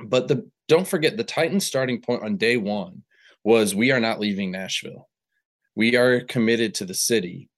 But 0.02 0.28
the 0.28 0.48
don't 0.68 0.86
forget 0.86 1.16
the 1.16 1.24
Titans 1.24 1.66
starting 1.66 2.00
point 2.00 2.22
on 2.22 2.36
day 2.36 2.56
one 2.56 3.02
was 3.44 3.74
we 3.74 3.90
are 3.90 4.00
not 4.00 4.20
leaving 4.20 4.50
Nashville. 4.50 5.08
We 5.74 5.96
are 5.96 6.20
committed 6.20 6.74
to 6.74 6.84
the 6.84 6.94
city. 6.94 7.48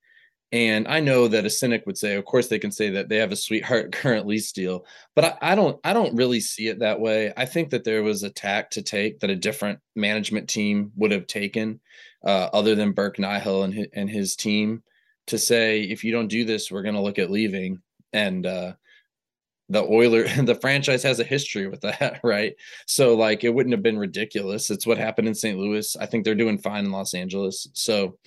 And 0.52 0.86
I 0.86 1.00
know 1.00 1.26
that 1.26 1.44
a 1.44 1.50
cynic 1.50 1.84
would 1.84 1.98
say, 1.98 2.14
of 2.14 2.24
course, 2.24 2.46
they 2.46 2.60
can 2.60 2.70
say 2.70 2.90
that 2.90 3.08
they 3.08 3.16
have 3.16 3.32
a 3.32 3.36
sweetheart 3.36 3.90
current 3.92 4.26
lease 4.26 4.52
deal, 4.52 4.86
but 5.16 5.24
I, 5.24 5.52
I, 5.52 5.54
don't. 5.56 5.80
I 5.82 5.92
don't 5.92 6.14
really 6.14 6.38
see 6.38 6.68
it 6.68 6.78
that 6.78 7.00
way. 7.00 7.32
I 7.36 7.44
think 7.44 7.70
that 7.70 7.82
there 7.82 8.04
was 8.04 8.22
a 8.22 8.30
tack 8.30 8.70
to 8.70 8.82
take 8.82 9.18
that 9.18 9.30
a 9.30 9.36
different 9.36 9.80
management 9.96 10.48
team 10.48 10.92
would 10.94 11.10
have 11.10 11.26
taken, 11.26 11.80
uh, 12.24 12.50
other 12.52 12.76
than 12.76 12.92
Burke 12.92 13.16
Nihill 13.16 13.64
and 13.64 13.74
his, 13.74 13.86
and 13.94 14.08
his 14.08 14.36
team, 14.36 14.84
to 15.26 15.38
say, 15.38 15.82
if 15.82 16.04
you 16.04 16.12
don't 16.12 16.28
do 16.28 16.44
this, 16.44 16.70
we're 16.70 16.82
going 16.82 16.94
to 16.94 17.02
look 17.02 17.18
at 17.18 17.32
leaving. 17.32 17.82
And 18.12 18.46
uh, 18.46 18.74
the 19.68 19.82
Oiler 19.82 20.24
the 20.42 20.54
franchise 20.54 21.02
has 21.02 21.20
a 21.20 21.24
history 21.24 21.66
with 21.66 21.80
that, 21.82 22.20
right? 22.24 22.54
So 22.86 23.14
like 23.14 23.44
it 23.44 23.54
wouldn't 23.54 23.74
have 23.74 23.82
been 23.82 23.98
ridiculous. 23.98 24.70
It's 24.70 24.86
what 24.86 24.98
happened 24.98 25.28
in 25.28 25.34
St. 25.34 25.58
Louis. 25.58 25.96
I 25.96 26.06
think 26.06 26.24
they're 26.24 26.34
doing 26.34 26.58
fine 26.58 26.84
in 26.84 26.92
Los 26.92 27.14
Angeles. 27.14 27.68
So 27.72 28.18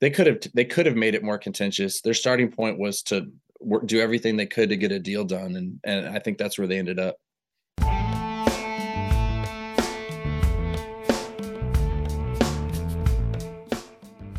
they 0.00 0.10
could 0.10 0.26
have 0.26 0.38
they 0.54 0.64
could 0.64 0.86
have 0.86 0.96
made 0.96 1.14
it 1.14 1.24
more 1.24 1.38
contentious. 1.38 2.00
Their 2.00 2.14
starting 2.14 2.50
point 2.50 2.78
was 2.78 3.02
to 3.04 3.30
work, 3.60 3.86
do 3.86 4.00
everything 4.00 4.36
they 4.36 4.46
could 4.46 4.68
to 4.68 4.76
get 4.76 4.92
a 4.92 4.98
deal 4.98 5.24
done, 5.24 5.56
and 5.56 5.80
and 5.84 6.08
I 6.08 6.18
think 6.18 6.38
that's 6.38 6.58
where 6.58 6.66
they 6.66 6.78
ended 6.78 6.98
up. 6.98 7.16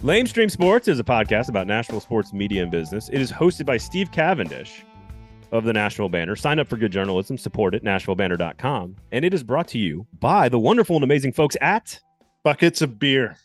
Lamestream 0.04 0.50
Sports 0.50 0.88
is 0.88 1.00
a 1.00 1.04
podcast 1.04 1.50
about 1.50 1.67
Nashville 1.67 2.00
sports 2.00 2.32
media 2.32 2.62
and 2.62 2.72
business. 2.72 3.10
It 3.10 3.20
is 3.20 3.32
hosted 3.32 3.65
by 3.65 3.78
Steve 3.78 4.12
Cavendish 4.12 4.86
of 5.52 5.64
the 5.64 5.74
Nashville 5.74 6.10
Banner. 6.10 6.36
Sign 6.36 6.60
up 6.60 6.68
for 6.68 6.78
good 6.78 6.92
journalism, 6.92 7.38
support 7.38 7.76
it, 7.76 7.84
NashvilleBanner.com. 7.84 8.96
And 9.12 9.26
it 9.26 9.34
is 9.34 9.44
brought 9.44 9.68
to 9.70 9.78
you 9.78 10.06
by 10.20 10.50
the 10.50 10.60
wonderful 10.60 10.96
and 10.96 11.04
amazing 11.04 11.34
folks 11.34 11.56
at 11.62 12.00
Buckets 12.44 12.82
of 12.82 13.00
Beer. 13.00 13.38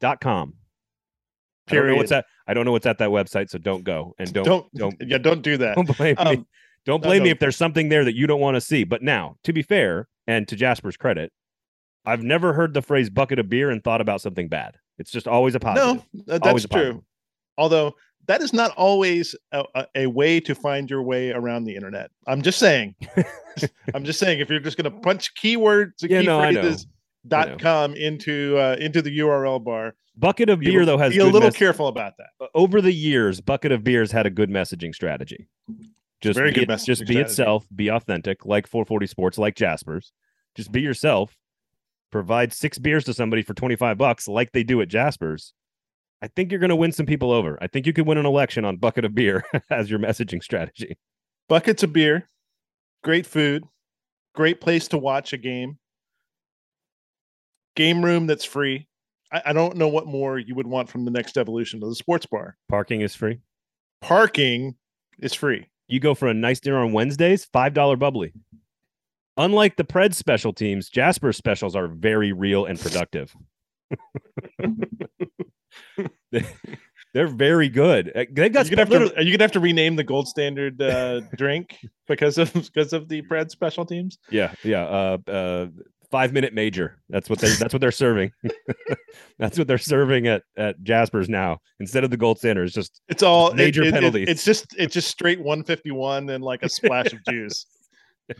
Dot 0.00 0.20
com. 0.20 0.54
Period. 1.66 1.84
I 1.84 1.86
don't 1.86 1.94
know 1.94 1.96
what's 1.96 2.12
at 2.12 2.26
I 2.46 2.54
don't 2.54 2.64
know 2.64 2.72
what's 2.72 2.86
at 2.86 2.98
that 2.98 3.10
website, 3.10 3.50
so 3.50 3.58
don't 3.58 3.82
go 3.82 4.14
and 4.18 4.32
don't 4.32 4.44
don't, 4.44 4.74
don't 4.74 4.94
yeah, 5.00 5.18
don't 5.18 5.42
do 5.42 5.56
that. 5.56 5.74
Don't 5.74 5.96
blame 5.96 6.14
um, 6.18 6.28
me. 6.28 6.44
Don't 6.84 7.02
blame 7.02 7.24
me 7.24 7.30
if 7.30 7.40
there's 7.40 7.56
something 7.56 7.88
there 7.88 8.04
that 8.04 8.14
you 8.14 8.26
don't 8.26 8.40
want 8.40 8.54
to 8.54 8.60
see. 8.60 8.84
But 8.84 9.02
now, 9.02 9.36
to 9.42 9.52
be 9.52 9.62
fair, 9.62 10.06
and 10.28 10.46
to 10.48 10.54
Jasper's 10.54 10.96
credit, 10.96 11.32
I've 12.04 12.22
never 12.22 12.52
heard 12.52 12.74
the 12.74 12.82
phrase 12.82 13.10
bucket 13.10 13.40
of 13.40 13.48
beer 13.48 13.70
and 13.70 13.82
thought 13.82 14.00
about 14.00 14.20
something 14.20 14.48
bad. 14.48 14.76
It's 14.98 15.10
just 15.10 15.26
always 15.26 15.54
a 15.56 15.60
positive. 15.60 16.04
No, 16.12 16.38
that's 16.38 16.66
true. 16.66 17.04
Although 17.58 17.94
that 18.26 18.42
is 18.42 18.52
not 18.52 18.72
always 18.72 19.34
a, 19.52 19.86
a, 19.94 20.06
way 20.06 20.40
to 20.40 20.54
find 20.54 20.90
your 20.90 21.02
way 21.02 21.30
around 21.30 21.64
the 21.64 21.74
internet. 21.74 22.10
I'm 22.26 22.42
just 22.42 22.58
saying. 22.58 22.94
I'm 23.94 24.04
just 24.04 24.18
saying 24.18 24.40
if 24.40 24.50
you're 24.50 24.60
just 24.60 24.76
going 24.76 24.92
to 24.92 24.98
punch 25.00 25.34
keywords, 25.34 25.92
yeah, 26.02 26.20
key 26.20 26.26
no, 26.26 26.40
phrases, 26.40 26.86
dot 27.26 27.58
com 27.60 27.94
into 27.94 28.56
uh, 28.58 28.76
into 28.78 29.02
the 29.02 29.18
URL 29.18 29.62
bar. 29.62 29.94
Bucket 30.16 30.48
of 30.48 30.60
beer 30.60 30.80
be, 30.80 30.86
though 30.86 30.98
has 30.98 31.12
be 31.12 31.18
a 31.18 31.26
little 31.26 31.50
careful 31.50 31.88
about 31.88 32.14
that. 32.18 32.48
Over 32.54 32.80
the 32.80 32.92
years, 32.92 33.40
bucket 33.40 33.70
of 33.70 33.84
beers 33.84 34.10
had 34.10 34.26
a 34.26 34.30
good 34.30 34.50
messaging 34.50 34.94
strategy. 34.94 35.46
Just 36.22 36.38
Very 36.38 36.50
be, 36.50 36.60
good 36.60 36.70
it- 36.70 36.84
just 36.84 37.02
be 37.02 37.06
strategy. 37.06 37.20
itself, 37.20 37.66
be 37.74 37.88
authentic, 37.88 38.46
like 38.46 38.66
440 38.66 39.06
Sports, 39.06 39.38
like 39.38 39.54
Jasper's. 39.54 40.12
Just 40.54 40.72
be 40.72 40.80
yourself. 40.80 41.36
Provide 42.10 42.52
six 42.54 42.78
beers 42.78 43.04
to 43.04 43.12
somebody 43.12 43.42
for 43.42 43.52
25 43.52 43.98
bucks, 43.98 44.26
like 44.26 44.52
they 44.52 44.62
do 44.62 44.80
at 44.80 44.88
Jasper's. 44.88 45.52
I 46.22 46.28
think 46.28 46.50
you're 46.50 46.60
going 46.60 46.70
to 46.70 46.76
win 46.76 46.92
some 46.92 47.06
people 47.06 47.30
over. 47.30 47.58
I 47.60 47.66
think 47.66 47.86
you 47.86 47.92
could 47.92 48.06
win 48.06 48.18
an 48.18 48.26
election 48.26 48.64
on 48.64 48.76
bucket 48.76 49.04
of 49.04 49.14
beer 49.14 49.44
as 49.70 49.90
your 49.90 49.98
messaging 49.98 50.42
strategy. 50.42 50.96
Buckets 51.48 51.82
of 51.82 51.92
beer, 51.92 52.28
great 53.04 53.26
food, 53.26 53.64
great 54.34 54.60
place 54.60 54.88
to 54.88 54.98
watch 54.98 55.32
a 55.32 55.36
game. 55.36 55.78
Game 57.76 58.04
room 58.04 58.26
that's 58.26 58.44
free. 58.44 58.88
I, 59.30 59.42
I 59.46 59.52
don't 59.52 59.76
know 59.76 59.88
what 59.88 60.06
more 60.06 60.38
you 60.38 60.54
would 60.54 60.66
want 60.66 60.88
from 60.88 61.04
the 61.04 61.10
next 61.10 61.36
evolution 61.36 61.82
of 61.82 61.88
the 61.90 61.94
sports 61.94 62.26
bar. 62.26 62.56
Parking 62.68 63.02
is 63.02 63.14
free. 63.14 63.40
Parking 64.00 64.76
is 65.18 65.34
free. 65.34 65.68
You 65.88 66.00
go 66.00 66.14
for 66.14 66.28
a 66.28 66.34
nice 66.34 66.60
dinner 66.60 66.78
on 66.78 66.92
Wednesdays, 66.92 67.46
$5 67.46 67.98
bubbly. 67.98 68.32
Unlike 69.36 69.76
the 69.76 69.84
Pred 69.84 70.14
special 70.14 70.52
teams, 70.52 70.88
Jasper's 70.88 71.36
specials 71.36 71.76
are 71.76 71.88
very 71.88 72.32
real 72.32 72.64
and 72.64 72.80
productive. 72.80 73.36
They- 76.32 76.46
They're 77.14 77.28
very 77.28 77.70
good. 77.70 78.08
Uh, 78.14 78.24
They've 78.30 78.52
got 78.52 78.68
you, 78.68 78.76
gonna 78.76 78.90
have 79.00 79.08
to, 79.10 79.16
are 79.18 79.22
you 79.22 79.32
gonna 79.32 79.44
have 79.44 79.52
to 79.52 79.60
rename 79.60 79.96
the 79.96 80.04
gold 80.04 80.28
standard 80.28 80.82
uh, 80.82 81.20
drink 81.34 81.78
because 82.06 82.36
of 82.36 82.52
because 82.52 82.92
of 82.92 83.08
the 83.08 83.22
Pred 83.22 83.50
special 83.50 83.86
teams? 83.86 84.18
Yeah, 84.30 84.52
yeah. 84.62 84.84
Uh, 84.84 85.30
uh, 85.30 85.66
five 86.10 86.34
minute 86.34 86.52
major. 86.52 86.98
That's 87.08 87.30
what 87.30 87.38
they. 87.38 87.48
That's 87.54 87.72
what 87.72 87.80
they're 87.80 87.90
serving. 87.90 88.32
that's 89.38 89.56
what 89.56 89.66
they're 89.66 89.78
serving 89.78 90.26
at 90.26 90.42
at 90.58 90.82
Jasper's 90.82 91.30
now. 91.30 91.58
Instead 91.80 92.04
of 92.04 92.10
the 92.10 92.18
gold 92.18 92.38
standard, 92.38 92.64
it's 92.64 92.74
just 92.74 93.00
It's 93.08 93.22
all 93.22 93.48
it- 93.48 93.56
Major 93.56 93.82
it- 93.82 93.88
it- 93.88 93.94
penalties. 93.94 94.28
it's 94.28 94.44
just 94.44 94.66
it's 94.76 94.92
just 94.92 95.08
straight 95.08 95.38
151 95.38 96.28
and 96.28 96.44
like 96.44 96.62
a 96.64 96.68
splash 96.68 97.14
of 97.14 97.24
juice. 97.30 97.64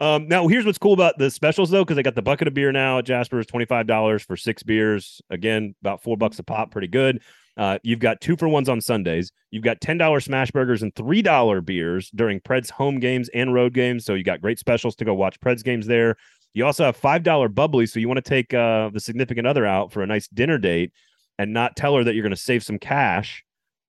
Um, 0.00 0.28
now, 0.28 0.48
here's 0.48 0.64
what's 0.64 0.78
cool 0.78 0.94
about 0.94 1.18
the 1.18 1.30
specials 1.30 1.68
though, 1.68 1.84
because 1.84 1.98
I 1.98 2.02
got 2.02 2.14
the 2.14 2.22
bucket 2.22 2.48
of 2.48 2.54
beer 2.54 2.72
now 2.72 2.98
at 2.98 3.04
Jasper's, 3.04 3.46
twenty 3.46 3.66
five 3.66 3.86
dollars 3.86 4.22
for 4.22 4.34
six 4.34 4.62
beers. 4.62 5.20
Again, 5.28 5.74
about 5.82 6.02
four 6.02 6.16
bucks 6.16 6.38
a 6.38 6.42
pop, 6.42 6.70
pretty 6.70 6.88
good. 6.88 7.20
Uh, 7.56 7.78
you've 7.82 7.98
got 8.00 8.20
two 8.20 8.34
for 8.36 8.48
ones 8.48 8.68
on 8.68 8.80
Sundays. 8.80 9.30
You've 9.50 9.62
got 9.62 9.80
ten 9.82 9.98
dollar 9.98 10.20
smash 10.20 10.50
burgers 10.50 10.82
and 10.82 10.94
three 10.94 11.20
dollar 11.20 11.60
beers 11.60 12.10
during 12.14 12.40
Pred's 12.40 12.70
home 12.70 12.98
games 12.98 13.28
and 13.34 13.52
road 13.52 13.74
games. 13.74 14.06
So 14.06 14.14
you 14.14 14.24
got 14.24 14.40
great 14.40 14.58
specials 14.58 14.96
to 14.96 15.04
go 15.04 15.14
watch 15.14 15.38
Pred's 15.40 15.62
games 15.62 15.86
there. 15.86 16.16
You 16.54 16.64
also 16.64 16.84
have 16.84 16.96
five 16.96 17.22
dollar 17.22 17.48
bubbly, 17.48 17.86
so 17.86 18.00
you 18.00 18.08
want 18.08 18.24
to 18.24 18.28
take 18.28 18.54
uh, 18.54 18.88
the 18.88 19.00
significant 19.00 19.46
other 19.46 19.66
out 19.66 19.92
for 19.92 20.02
a 20.02 20.06
nice 20.06 20.28
dinner 20.28 20.56
date 20.56 20.92
and 21.38 21.52
not 21.52 21.76
tell 21.76 21.94
her 21.96 22.04
that 22.04 22.14
you're 22.14 22.22
going 22.22 22.30
to 22.30 22.36
save 22.36 22.64
some 22.64 22.78
cash 22.78 23.44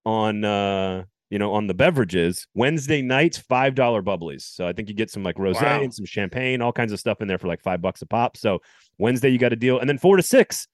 on 0.06 0.44
uh, 0.44 1.04
you 1.30 1.40
know 1.40 1.54
on 1.54 1.68
the 1.68 1.74
beverages. 1.74 2.48
Wednesday 2.54 3.02
nights 3.02 3.38
five 3.38 3.76
dollar 3.76 4.02
bubblies, 4.02 4.42
so 4.42 4.68
I 4.68 4.74
think 4.74 4.90
you 4.90 4.96
get 4.96 5.10
some 5.12 5.24
like 5.24 5.36
rosé 5.38 5.62
Wow. 5.64 5.82
and 5.82 5.94
some 5.94 6.06
champagne, 6.06 6.62
all 6.62 6.72
kinds 6.74 6.92
of 6.92 7.00
stuff 7.00 7.22
in 7.22 7.28
there 7.28 7.38
for 7.40 7.48
like 7.48 7.62
five 7.62 7.82
bucks 7.82 8.02
a 8.02 8.06
pop. 8.06 8.38
So 8.38 8.60
Wednesday 8.98 9.30
you 9.30 9.38
got 9.38 9.54
a 9.54 9.56
deal, 9.56 9.80
and 9.80 9.90
then 9.90 9.98
four 9.98 10.18
to 10.18 10.24
six, 10.24 10.68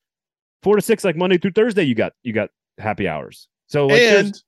four 0.63 0.75
to 0.75 0.81
six 0.81 1.03
like 1.03 1.15
Monday 1.15 1.37
through 1.37 1.51
Thursday 1.51 1.83
you 1.83 1.95
got 1.95 2.13
you 2.23 2.33
got 2.33 2.49
happy 2.77 3.07
hours. 3.07 3.47
So 3.67 3.87
like 3.87 3.97
there's, 3.99 4.25
and 4.25 4.43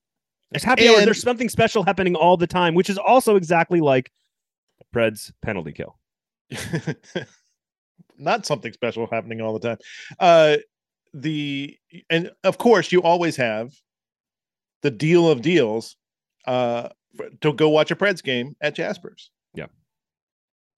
there's 0.51 0.63
happy 0.63 0.87
and- 0.87 1.05
There's 1.07 1.21
something 1.21 1.49
special 1.49 1.83
happening 1.83 2.15
all 2.15 2.37
the 2.37 2.47
time, 2.47 2.73
which 2.75 2.89
is 2.89 2.97
also 2.97 3.35
exactly 3.35 3.79
like 3.81 4.11
Pred's 4.91 5.31
penalty 5.41 5.71
kill. 5.71 5.97
not 8.17 8.45
something 8.45 8.71
special 8.73 9.07
happening 9.11 9.41
all 9.41 9.57
the 9.57 9.69
time. 9.69 9.77
Uh 10.19 10.57
the 11.13 11.77
and 12.09 12.31
of 12.43 12.57
course 12.57 12.91
you 12.91 13.01
always 13.01 13.35
have 13.35 13.71
the 14.83 14.91
deal 14.91 15.27
of 15.29 15.41
deals 15.41 15.95
uh 16.45 16.89
to 17.41 17.53
go 17.53 17.69
watch 17.69 17.89
a 17.91 17.95
Preds 17.95 18.23
game 18.23 18.55
at 18.61 18.75
Jasper's. 18.75 19.31
Yeah, 19.55 19.65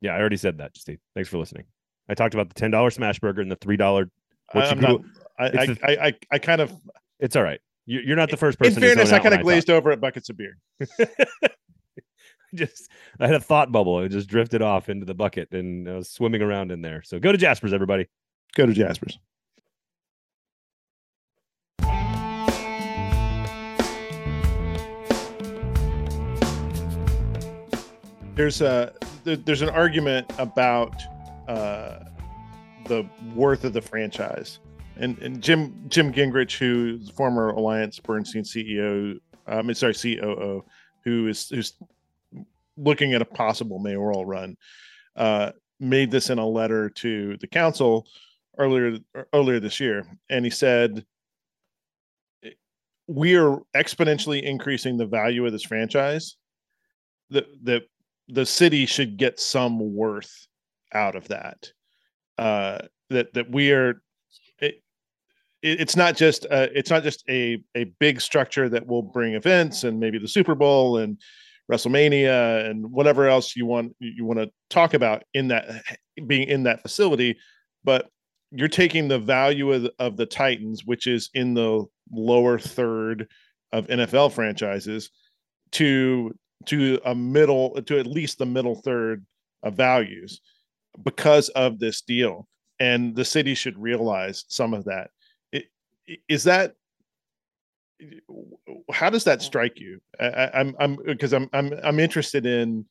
Yeah, 0.02 0.16
I 0.16 0.20
already 0.20 0.38
said 0.38 0.58
that, 0.60 0.78
Steve. 0.78 1.00
Thanks 1.14 1.30
for 1.30 1.38
listening. 1.38 1.66
I 2.10 2.14
talked 2.14 2.34
about 2.34 2.50
the 2.50 2.56
ten 2.56 2.72
dollar 2.72 2.90
smash 2.92 3.20
burger 3.20 3.42
and 3.42 3.52
the 3.52 3.56
three 3.58 3.78
dollar. 3.78 4.10
What 4.54 4.64
I, 4.64 4.68
you 4.68 4.72
I'm 4.72 4.80
not, 4.80 4.88
Google- 4.92 5.06
I, 5.40 5.46
I, 5.46 5.66
the- 5.66 5.80
I, 5.84 6.06
I, 6.08 6.14
I 6.32 6.40
kind 6.40 6.62
of 6.62 6.72
It's 7.20 7.36
all 7.36 7.44
right. 7.44 7.60
You- 7.86 8.02
You're 8.02 8.16
not 8.16 8.30
the 8.32 8.38
first 8.38 8.58
person. 8.60 8.82
In 8.84 8.90
fairness, 8.90 9.12
I 9.12 9.20
kind 9.20 9.34
of 9.36 9.42
glazed 9.42 9.70
over 9.70 9.92
at 9.92 10.00
buckets 10.02 10.30
of 10.30 10.38
beer. 10.38 10.58
Just 12.54 12.90
I 13.20 13.28
had 13.28 13.36
a 13.36 13.40
thought 13.42 13.72
bubble. 13.72 14.00
It 14.02 14.10
just 14.10 14.30
drifted 14.30 14.62
off 14.62 14.88
into 14.88 15.06
the 15.06 15.14
bucket 15.14 15.52
and 15.52 15.90
I 15.90 15.96
was 15.96 16.10
swimming 16.10 16.42
around 16.42 16.72
in 16.72 16.82
there. 16.82 17.02
So 17.04 17.20
go 17.20 17.32
to 17.32 17.38
Jasper's, 17.38 17.74
everybody. 17.74 18.08
Go 18.56 18.66
to 18.66 18.74
Jasper's. 18.74 19.20
There's 28.36 28.60
a 28.60 28.92
there's 29.24 29.62
an 29.62 29.70
argument 29.70 30.30
about 30.38 31.02
uh, 31.48 32.00
the 32.86 33.08
worth 33.34 33.64
of 33.64 33.72
the 33.72 33.82
franchise, 33.82 34.60
and 34.98 35.18
and 35.20 35.42
Jim 35.42 35.74
Jim 35.88 36.12
Gingrich, 36.12 36.58
who's 36.58 37.10
former 37.10 37.52
Alliance 37.52 37.98
Bernstein 37.98 38.44
CEO, 38.44 39.20
um, 39.48 39.74
sorry 39.74 39.94
COO, 39.94 40.66
who 41.06 41.28
is 41.30 41.48
who's 41.48 41.76
looking 42.76 43.14
at 43.14 43.22
a 43.22 43.26
possible 43.26 43.80
mayoral 43.80 44.26
run, 44.26 44.58
uh, 45.16 45.54
made 45.80 46.12
this 46.12 46.30
in 46.30 46.38
a 46.38 46.46
letter 46.46 46.90
to 46.90 47.38
the 47.38 47.48
council 47.48 48.06
earlier 48.58 48.98
earlier 49.32 49.62
this 49.62 49.80
year, 49.80 50.06
and 50.30 50.44
he 50.44 50.52
said, 50.52 51.06
"We 53.08 53.38
are 53.38 53.62
exponentially 53.74 54.44
increasing 54.44 54.98
the 54.98 55.06
value 55.06 55.46
of 55.46 55.54
this 55.54 55.64
franchise. 55.64 56.36
That 57.30 57.48
that 57.64 57.84
the 58.28 58.46
city 58.46 58.86
should 58.86 59.18
get 59.18 59.40
some 59.40 59.94
worth 59.96 60.48
out 60.94 61.16
of 61.16 61.28
that. 61.30 61.72
Uh, 62.38 62.80
that 63.10 63.34
that 63.34 63.50
we 63.52 63.72
are." 63.72 64.02
It, 64.60 64.76
it- 65.62 65.82
it's 65.82 65.96
not 65.96 66.16
just 66.18 66.46
uh, 66.52 66.68
it's 66.74 66.90
not 66.90 67.04
just 67.04 67.24
a 67.30 67.64
a 67.76 67.86
big 68.00 68.22
structure 68.22 68.70
that 68.70 68.88
will 68.88 69.02
bring 69.04 69.34
events 69.36 69.84
and 69.84 70.00
maybe 70.00 70.20
the 70.20 70.28
Super 70.28 70.56
Bowl 70.56 70.98
and 70.98 71.18
WrestleMania 71.72 72.70
and 72.70 72.92
whatever 72.92 73.28
else 73.28 73.56
you 73.56 73.66
want 73.66 73.96
you 74.00 74.26
want 74.26 74.40
to 74.40 74.52
talk 74.70 74.94
about 74.94 75.24
in 75.34 75.48
that 75.50 75.84
being 76.28 76.48
in 76.48 76.64
that 76.64 76.82
facility, 76.82 77.38
but 77.84 78.10
you're 78.52 78.68
taking 78.68 79.08
the 79.08 79.20
value 79.20 79.72
of 79.74 79.90
of 80.00 80.18
the 80.18 80.26
Titans, 80.26 80.84
which 80.86 81.08
is 81.08 81.30
in 81.34 81.54
the 81.56 81.84
lower 82.12 82.60
third 82.60 83.28
of 83.72 83.88
NFL 83.88 84.32
franchises, 84.32 85.10
to 85.72 86.34
to 86.68 87.00
a 87.06 87.16
middle 87.16 87.82
to 87.84 88.00
at 88.00 88.08
least 88.08 88.38
the 88.38 88.46
middle 88.46 88.76
third 88.76 89.26
of 89.64 89.76
values 89.76 90.42
because 91.04 91.50
of 91.50 91.80
this 91.80 92.02
deal, 92.02 92.48
and 92.80 93.16
the 93.16 93.26
city 93.26 93.54
should 93.54 93.78
realize 93.78 94.46
some 94.48 94.74
of 94.74 94.86
that. 94.86 95.10
Is 96.28 96.44
that 96.44 96.76
how 98.92 99.10
does 99.10 99.24
that 99.24 99.42
strike 99.42 99.80
you? 99.80 100.00
I, 100.20 100.26
I- 100.28 100.60
I'm 100.60 100.76
I'm 100.80 100.96
because 101.06 101.34
I'm 101.34 101.50
I'm 101.54 101.74
I'm 101.84 102.00
interested 102.00 102.46
in 102.46 102.86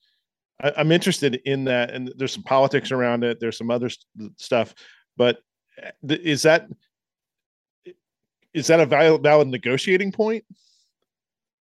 I, 0.62 0.72
I'm 0.77 0.93
interested 0.93 1.41
in 1.45 1.64
that, 1.64 1.91
and 1.91 2.12
there's 2.16 2.33
some 2.33 2.43
politics 2.43 2.91
around 2.93 3.25
it. 3.25 3.41
There's 3.41 3.59
some 3.59 3.70
other 3.70 3.89
st- 3.91 4.41
stuff, 4.41 4.75
but 5.16 5.39
eh, 5.83 5.91
th- 6.09 6.20
is 6.20 6.43
that 6.43 6.68
is 8.53 8.68
that 8.68 8.81
a 8.81 8.87
valid, 8.87 9.22
valid 9.22 9.49
negotiating 9.49 10.12
point? 10.12 10.45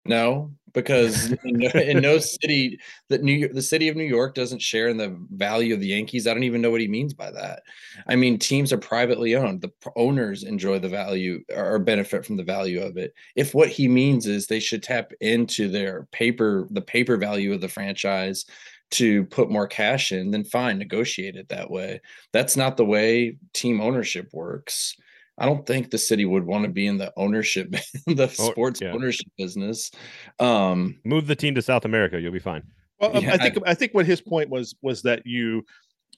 No, 0.05 0.51
because 0.73 1.31
in 1.43 1.57
no, 1.57 1.69
in 1.69 1.99
no 2.01 2.17
city 2.17 2.79
that 3.09 3.23
New 3.23 3.33
York, 3.33 3.53
the 3.53 3.61
city 3.61 3.87
of 3.87 3.95
New 3.95 4.03
York 4.03 4.33
doesn't 4.35 4.61
share 4.61 4.87
in 4.87 4.97
the 4.97 5.15
value 5.31 5.73
of 5.73 5.79
the 5.79 5.87
Yankees. 5.87 6.27
I 6.27 6.33
don't 6.33 6.43
even 6.43 6.61
know 6.61 6.71
what 6.71 6.81
he 6.81 6.87
means 6.87 7.13
by 7.13 7.31
that. 7.31 7.63
I 8.07 8.15
mean, 8.15 8.39
teams 8.39 8.73
are 8.73 8.77
privately 8.77 9.35
owned. 9.35 9.61
The 9.61 9.71
owners 9.95 10.43
enjoy 10.43 10.79
the 10.79 10.89
value 10.89 11.43
or 11.55 11.79
benefit 11.79 12.25
from 12.25 12.37
the 12.37 12.43
value 12.43 12.81
of 12.81 12.97
it. 12.97 13.13
If 13.35 13.53
what 13.53 13.69
he 13.69 13.87
means 13.87 14.27
is 14.27 14.47
they 14.47 14.59
should 14.59 14.83
tap 14.83 15.11
into 15.21 15.69
their 15.69 16.07
paper, 16.11 16.67
the 16.71 16.81
paper 16.81 17.17
value 17.17 17.53
of 17.53 17.61
the 17.61 17.69
franchise 17.69 18.45
to 18.91 19.23
put 19.25 19.49
more 19.49 19.67
cash 19.67 20.11
in, 20.11 20.31
then 20.31 20.43
fine, 20.43 20.77
negotiate 20.77 21.35
it 21.35 21.47
that 21.49 21.71
way. 21.71 22.01
That's 22.33 22.57
not 22.57 22.75
the 22.75 22.85
way 22.85 23.37
team 23.53 23.79
ownership 23.79 24.29
works. 24.33 24.95
I 25.37 25.45
don't 25.45 25.65
think 25.65 25.89
the 25.91 25.97
city 25.97 26.25
would 26.25 26.45
want 26.45 26.65
to 26.65 26.69
be 26.69 26.87
in 26.87 26.97
the 26.97 27.11
ownership, 27.17 27.71
the 28.05 28.23
Oh, 28.39 28.51
sports 28.51 28.81
yeah. 28.81 28.91
ownership 28.91 29.27
business. 29.37 29.89
Um, 30.39 30.99
Move 31.05 31.27
the 31.27 31.35
team 31.35 31.55
to 31.55 31.61
South 31.61 31.85
America. 31.85 32.19
You'll 32.19 32.31
be 32.31 32.39
fine. 32.39 32.63
Well, 32.99 33.15
um, 33.17 33.23
Yeah, 33.23 33.33
I 33.33 33.37
think 33.37 33.57
I 33.65 33.73
think 33.73 33.93
what 33.93 34.05
his 34.05 34.21
point 34.21 34.49
was 34.49 34.75
was 34.81 35.01
that 35.03 35.23
you 35.25 35.63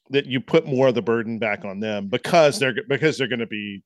that 0.10 0.26
you 0.26 0.42
put 0.42 0.66
more 0.66 0.88
of 0.88 0.96
the 0.96 1.02
burden 1.02 1.40
back 1.40 1.64
on 1.64 1.80
them 1.80 2.08
because 2.08 2.60
they're 2.60 2.76
because 2.90 3.18
they're 3.18 3.28
going 3.30 3.40
to 3.40 3.48
be 3.48 3.82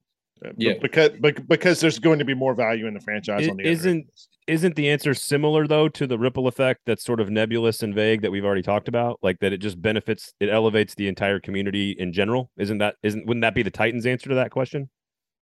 uh, 0.46 0.50
Yeah. 0.58 0.74
because 0.82 1.12
because 1.48 1.80
there's 1.82 2.00
going 2.00 2.20
to 2.20 2.26
be 2.26 2.34
more 2.34 2.56
value 2.56 2.88
in 2.88 2.94
the 2.96 3.00
franchise 3.02 3.46
It 3.46 3.52
on 3.52 3.58
the 3.58 3.64
other 3.64 3.70
end. 3.70 3.78
isn't- 3.80 4.08
Isn't 4.48 4.76
the 4.78 4.90
answer 4.90 5.14
similar 5.14 5.68
though 5.68 5.90
to 5.90 6.08
the 6.08 6.18
ripple 6.18 6.48
effect 6.48 6.82
that's 6.86 7.04
sort 7.04 7.20
of 7.20 7.30
nebulous 7.30 7.84
and 7.84 7.94
vague 7.94 8.22
that 8.22 8.32
we've 8.32 8.46
already 8.46 8.62
talked 8.64 8.88
about? 8.88 9.20
Like 9.22 9.40
that 9.42 9.52
it 9.54 9.58
just 9.58 9.80
benefits, 9.82 10.34
it 10.40 10.48
elevates 10.50 10.96
the 10.96 11.08
entire 11.10 11.40
community 11.42 11.92
in 12.00 12.14
general. 12.14 12.50
Isn't 12.58 12.78
that 12.78 12.96
isn't 13.04 13.28
wouldn't 13.28 13.42
that 13.42 13.54
be 13.56 13.62
the 13.62 13.70
Titans' 13.72 14.06
answer 14.06 14.30
to 14.30 14.36
that 14.36 14.52
question? 14.52 14.90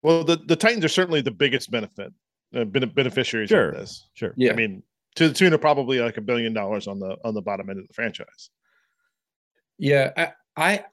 Well, 0.02 0.24
the, 0.24 0.36
the 0.36 0.56
Titans 0.56 0.84
are 0.84 0.88
certainly 0.88 1.20
the 1.20 1.30
biggest 1.30 1.70
benefit 1.70 2.12
uh, 2.54 2.64
bene- 2.64 2.86
beneficiaries 2.86 3.48
Sure. 3.50 3.70
of 3.70 3.76
this. 3.78 4.08
Sure. 4.14 4.34
yeah, 4.36 4.52
I 4.52 4.56
mean, 4.56 4.82
to 5.16 5.28
the 5.28 5.34
tune 5.34 5.52
of 5.52 5.60
probably 5.60 6.00
like 6.00 6.16
a 6.16 6.22
billion 6.22 6.52
dollars 6.52 6.86
on 6.86 6.98
the 6.98 7.16
on 7.24 7.34
the 7.34 7.42
bottom 7.42 7.70
end 7.70 7.78
of 7.80 7.86
the 7.88 7.94
franchise. 7.94 8.50
Yeah, 9.78 10.10
I, 10.16 10.32
I 10.56 10.84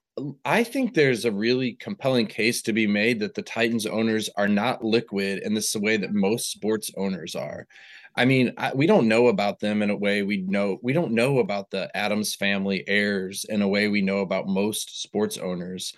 I 0.43 0.63
think 0.63 0.93
there's 0.93 1.25
a 1.25 1.31
really 1.31 1.73
compelling 1.73 2.27
case 2.27 2.61
to 2.63 2.73
be 2.73 2.87
made 2.87 3.19
that 3.21 3.35
the 3.35 3.41
Titans 3.41 3.85
owners 3.85 4.29
are 4.35 4.47
not 4.47 4.83
liquid 4.83 5.39
in 5.43 5.53
this 5.53 5.67
is 5.67 5.73
the 5.73 5.79
way 5.79 5.97
that 5.97 6.13
most 6.13 6.51
sports 6.51 6.91
owners 6.97 7.35
are. 7.35 7.67
I 8.15 8.25
mean, 8.25 8.53
I, 8.57 8.73
we 8.73 8.85
don't 8.87 9.07
know 9.07 9.27
about 9.27 9.59
them 9.59 9.81
in 9.81 9.89
a 9.89 9.95
way 9.95 10.23
we 10.23 10.37
know 10.37 10.77
we 10.81 10.93
don't 10.93 11.13
know 11.13 11.39
about 11.39 11.69
the 11.69 11.95
Adams 11.95 12.35
family 12.35 12.83
heirs 12.87 13.45
in 13.47 13.61
a 13.61 13.67
way 13.67 13.87
we 13.87 14.01
know 14.01 14.19
about 14.19 14.47
most 14.47 15.01
sports 15.01 15.37
owners. 15.37 15.93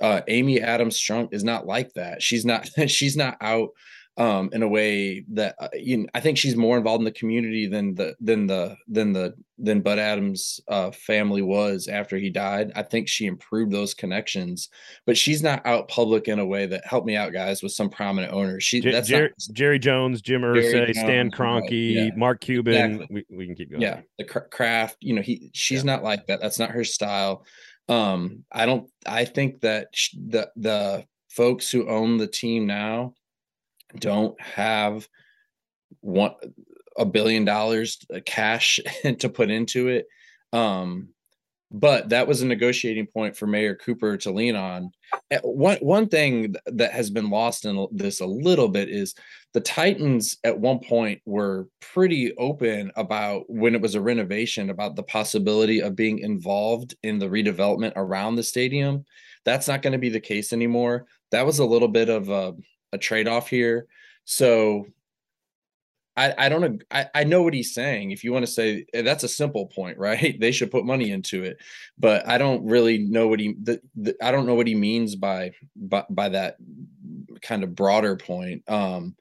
Uh, 0.00 0.22
Amy 0.28 0.60
Adams 0.60 0.98
Strunk 0.98 1.32
is 1.32 1.44
not 1.44 1.66
like 1.66 1.92
that. 1.94 2.22
She's 2.22 2.44
not 2.44 2.68
she's 2.88 3.16
not 3.16 3.36
out 3.40 3.70
um, 4.16 4.50
in 4.52 4.62
a 4.62 4.68
way 4.68 5.24
that 5.32 5.54
uh, 5.58 5.68
you 5.72 5.98
know, 5.98 6.06
I 6.14 6.20
think 6.20 6.36
she's 6.36 6.56
more 6.56 6.76
involved 6.76 7.00
in 7.00 7.06
the 7.06 7.12
community 7.12 7.66
than 7.66 7.94
the 7.94 8.14
than 8.20 8.46
the 8.46 8.76
than 8.86 9.12
the 9.12 9.34
than 9.56 9.80
Bud 9.80 9.98
Adams' 9.98 10.60
uh, 10.68 10.90
family 10.90 11.42
was 11.42 11.86
after 11.86 12.16
he 12.16 12.28
died. 12.28 12.72
I 12.74 12.82
think 12.82 13.08
she 13.08 13.26
improved 13.26 13.72
those 13.72 13.94
connections, 13.94 14.68
but 15.06 15.16
she's 15.16 15.42
not 15.42 15.64
out 15.66 15.88
public 15.88 16.28
in 16.28 16.38
a 16.38 16.44
way 16.44 16.66
that 16.66 16.86
helped 16.86 17.06
me 17.06 17.16
out, 17.16 17.32
guys, 17.32 17.62
with 17.62 17.72
some 17.72 17.88
prominent 17.88 18.32
owners. 18.32 18.62
She 18.62 18.80
that's 18.80 19.08
Jerry, 19.08 19.30
not, 19.30 19.54
Jerry 19.54 19.78
Jones, 19.78 20.20
Jim 20.20 20.42
Irsay, 20.42 20.92
Stan 20.92 21.30
Kroenke, 21.30 21.62
right, 21.62 21.72
yeah. 21.72 22.10
Mark 22.16 22.40
Cuban. 22.40 22.74
Exactly. 22.74 23.24
We, 23.30 23.36
we 23.36 23.46
can 23.46 23.54
keep 23.54 23.70
going. 23.70 23.82
yeah 23.82 24.00
the 24.18 24.24
Kraft 24.24 24.96
you 25.00 25.14
know 25.14 25.22
he 25.22 25.50
she's 25.54 25.84
not 25.84 26.02
like 26.02 26.26
that 26.26 26.40
that's 26.40 26.58
not 26.58 26.70
her 26.70 26.84
style 26.84 27.44
um 27.90 28.44
i 28.52 28.64
don't 28.64 28.88
i 29.06 29.24
think 29.24 29.60
that 29.60 29.88
sh- 29.92 30.14
the 30.28 30.50
the 30.56 31.04
folks 31.28 31.70
who 31.70 31.88
own 31.88 32.16
the 32.16 32.26
team 32.26 32.66
now 32.66 33.12
don't 33.98 34.40
have 34.40 35.06
one 36.00 36.32
a 36.96 37.04
billion 37.04 37.44
dollars 37.44 37.98
uh, 38.14 38.20
cash 38.24 38.80
to 39.18 39.28
put 39.28 39.50
into 39.50 39.88
it. 39.88 40.06
Um 40.52 41.08
but 41.70 42.08
that 42.08 42.26
was 42.26 42.42
a 42.42 42.46
negotiating 42.46 43.06
point 43.06 43.36
for 43.36 43.46
mayor 43.46 43.76
cooper 43.76 44.16
to 44.16 44.32
lean 44.32 44.56
on. 44.56 44.90
Uh, 45.30 45.38
one 45.42 45.78
one 45.78 46.08
thing 46.08 46.54
that 46.66 46.92
has 46.92 47.10
been 47.10 47.30
lost 47.30 47.64
in 47.64 47.86
this 47.92 48.20
a 48.20 48.26
little 48.26 48.68
bit 48.68 48.88
is 48.88 49.14
the 49.52 49.60
titans 49.60 50.38
at 50.44 50.58
one 50.58 50.80
point 50.80 51.20
were 51.24 51.68
pretty 51.80 52.36
open 52.36 52.90
about 52.96 53.44
when 53.48 53.74
it 53.74 53.80
was 53.80 53.94
a 53.94 54.00
renovation 54.00 54.70
about 54.70 54.96
the 54.96 55.02
possibility 55.04 55.80
of 55.80 55.96
being 55.96 56.18
involved 56.18 56.94
in 57.02 57.18
the 57.18 57.26
redevelopment 57.26 57.92
around 57.96 58.36
the 58.36 58.42
stadium. 58.42 59.04
That's 59.44 59.68
not 59.68 59.82
going 59.82 59.92
to 59.92 59.98
be 59.98 60.10
the 60.10 60.20
case 60.20 60.52
anymore. 60.52 61.06
That 61.30 61.46
was 61.46 61.60
a 61.60 61.64
little 61.64 61.88
bit 61.88 62.08
of 62.08 62.28
a, 62.28 62.54
a 62.92 62.98
trade-off 62.98 63.48
here. 63.48 63.86
So 64.24 64.86
I, 66.16 66.34
I 66.36 66.48
don't 66.48 66.82
I, 66.90 67.06
I 67.14 67.24
know 67.24 67.42
what 67.42 67.54
he's 67.54 67.72
saying. 67.72 68.10
If 68.10 68.24
you 68.24 68.32
want 68.32 68.44
to 68.44 68.50
say 68.52 68.84
eh, 68.92 69.02
that's 69.02 69.24
a 69.24 69.28
simple 69.28 69.66
point, 69.66 69.98
right? 70.06 70.38
They 70.38 70.52
should 70.52 70.70
put 70.70 70.84
money 70.84 71.10
into 71.10 71.44
it, 71.44 71.58
but 71.98 72.26
I 72.28 72.38
don't 72.38 72.64
really 72.64 72.98
know 72.98 73.28
what 73.28 73.40
he 73.40 73.54
the, 73.62 73.80
the, 73.96 74.16
I 74.22 74.30
don't 74.30 74.46
know 74.46 74.54
what 74.54 74.66
he 74.66 74.74
means 74.74 75.16
by 75.16 75.52
by 75.76 76.04
by 76.10 76.28
that 76.30 76.56
kind 77.42 77.64
of 77.64 77.74
broader 77.74 78.16
point. 78.16 78.62
Um, 78.68 79.16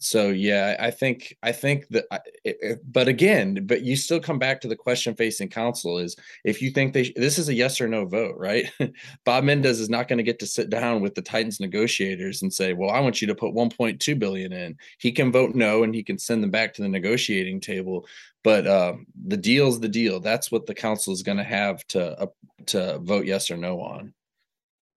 so 0.00 0.28
yeah, 0.28 0.76
I 0.78 0.90
think 0.90 1.36
I 1.42 1.50
think 1.52 1.88
that, 1.88 2.04
it- 2.44 2.56
it- 2.62 2.78
but 2.92 3.08
again, 3.08 3.66
but 3.66 3.82
you 3.82 3.96
still 3.96 4.20
come 4.20 4.38
back 4.38 4.60
to 4.60 4.68
the 4.68 4.76
question 4.76 5.14
facing 5.16 5.48
council 5.48 5.98
is 5.98 6.14
if 6.44 6.62
you 6.62 6.70
think 6.70 6.92
they 6.92 7.04
sh- 7.04 7.12
this 7.16 7.38
is 7.38 7.48
a 7.48 7.54
yes 7.54 7.80
or 7.80 7.88
no 7.88 8.04
vote, 8.06 8.36
right? 8.36 8.70
Bob 9.24 9.44
Mendes 9.44 9.80
is 9.80 9.90
not 9.90 10.06
going 10.06 10.18
to 10.18 10.22
get 10.22 10.38
to 10.38 10.46
sit 10.46 10.70
down 10.70 11.00
with 11.00 11.14
the 11.16 11.22
Titans 11.22 11.58
negotiators 11.60 12.42
and 12.42 12.52
say, 12.52 12.72
"Well, 12.74 12.90
I 12.90 13.00
want 13.00 13.20
you 13.20 13.26
to 13.28 13.34
put 13.34 13.54
1.2 13.54 14.18
billion 14.18 14.52
in." 14.52 14.76
He 14.98 15.10
can 15.12 15.32
vote 15.32 15.54
no, 15.56 15.82
and 15.82 15.94
he 15.94 16.02
can 16.04 16.18
send 16.18 16.42
them 16.42 16.50
back 16.52 16.74
to 16.74 16.82
the 16.82 16.88
negotiating 16.88 17.60
table. 17.60 18.06
But 18.44 18.66
uh, 18.68 18.94
the 19.26 19.36
deal's 19.36 19.80
the 19.80 19.88
deal. 19.88 20.20
That's 20.20 20.52
what 20.52 20.66
the 20.66 20.74
council 20.74 21.12
is 21.12 21.22
going 21.24 21.38
to 21.38 21.44
have 21.44 21.84
to 21.88 22.20
uh, 22.20 22.26
to 22.66 22.98
vote 23.00 23.26
yes 23.26 23.50
or 23.50 23.56
no 23.56 23.80
on. 23.80 24.14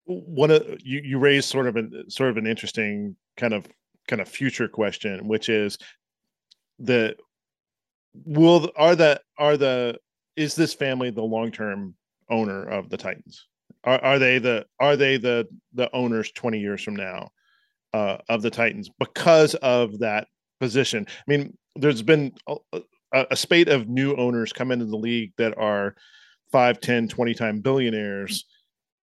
one 0.05 0.51
of 0.51 0.65
you 0.83 0.99
you 1.03 1.19
raised 1.19 1.47
sort 1.47 1.67
of 1.67 1.75
an 1.77 2.09
sort 2.09 2.29
of 2.31 2.37
an 2.37 2.47
interesting 2.47 3.15
kind 3.37 3.53
of 3.53 3.65
kind 4.09 4.21
of 4.21 4.27
future 4.27 4.67
question 4.67 5.25
which 5.27 5.47
is 5.47 5.77
the 6.79 7.15
will 8.25 8.69
are 8.75 8.95
the 8.95 9.21
are 9.37 9.57
the 9.57 9.97
is 10.35 10.55
this 10.55 10.73
family 10.73 11.09
the 11.09 11.21
long-term 11.21 11.93
owner 12.29 12.63
of 12.63 12.89
the 12.89 12.97
titans? 12.97 13.47
Are, 13.83 13.99
are 14.03 14.19
they 14.19 14.39
the 14.39 14.65
are 14.79 14.95
they 14.95 15.17
the 15.17 15.47
the 15.73 15.93
owners 15.95 16.31
20 16.31 16.59
years 16.59 16.81
from 16.81 16.95
now 16.95 17.29
uh 17.93 18.17
of 18.29 18.41
the 18.41 18.49
titans 18.49 18.89
because 18.99 19.55
of 19.55 19.99
that 19.99 20.27
position? 20.59 21.05
I 21.09 21.23
mean 21.27 21.57
there's 21.75 22.01
been 22.01 22.33
a, 22.47 22.55
a, 23.13 23.25
a 23.31 23.35
spate 23.35 23.69
of 23.69 23.87
new 23.87 24.15
owners 24.15 24.53
come 24.53 24.71
into 24.71 24.85
the 24.85 24.97
league 24.97 25.33
that 25.37 25.57
are 25.57 25.95
5 26.51 26.79
10 26.79 27.07
20 27.07 27.33
time 27.33 27.61
billionaires 27.61 28.45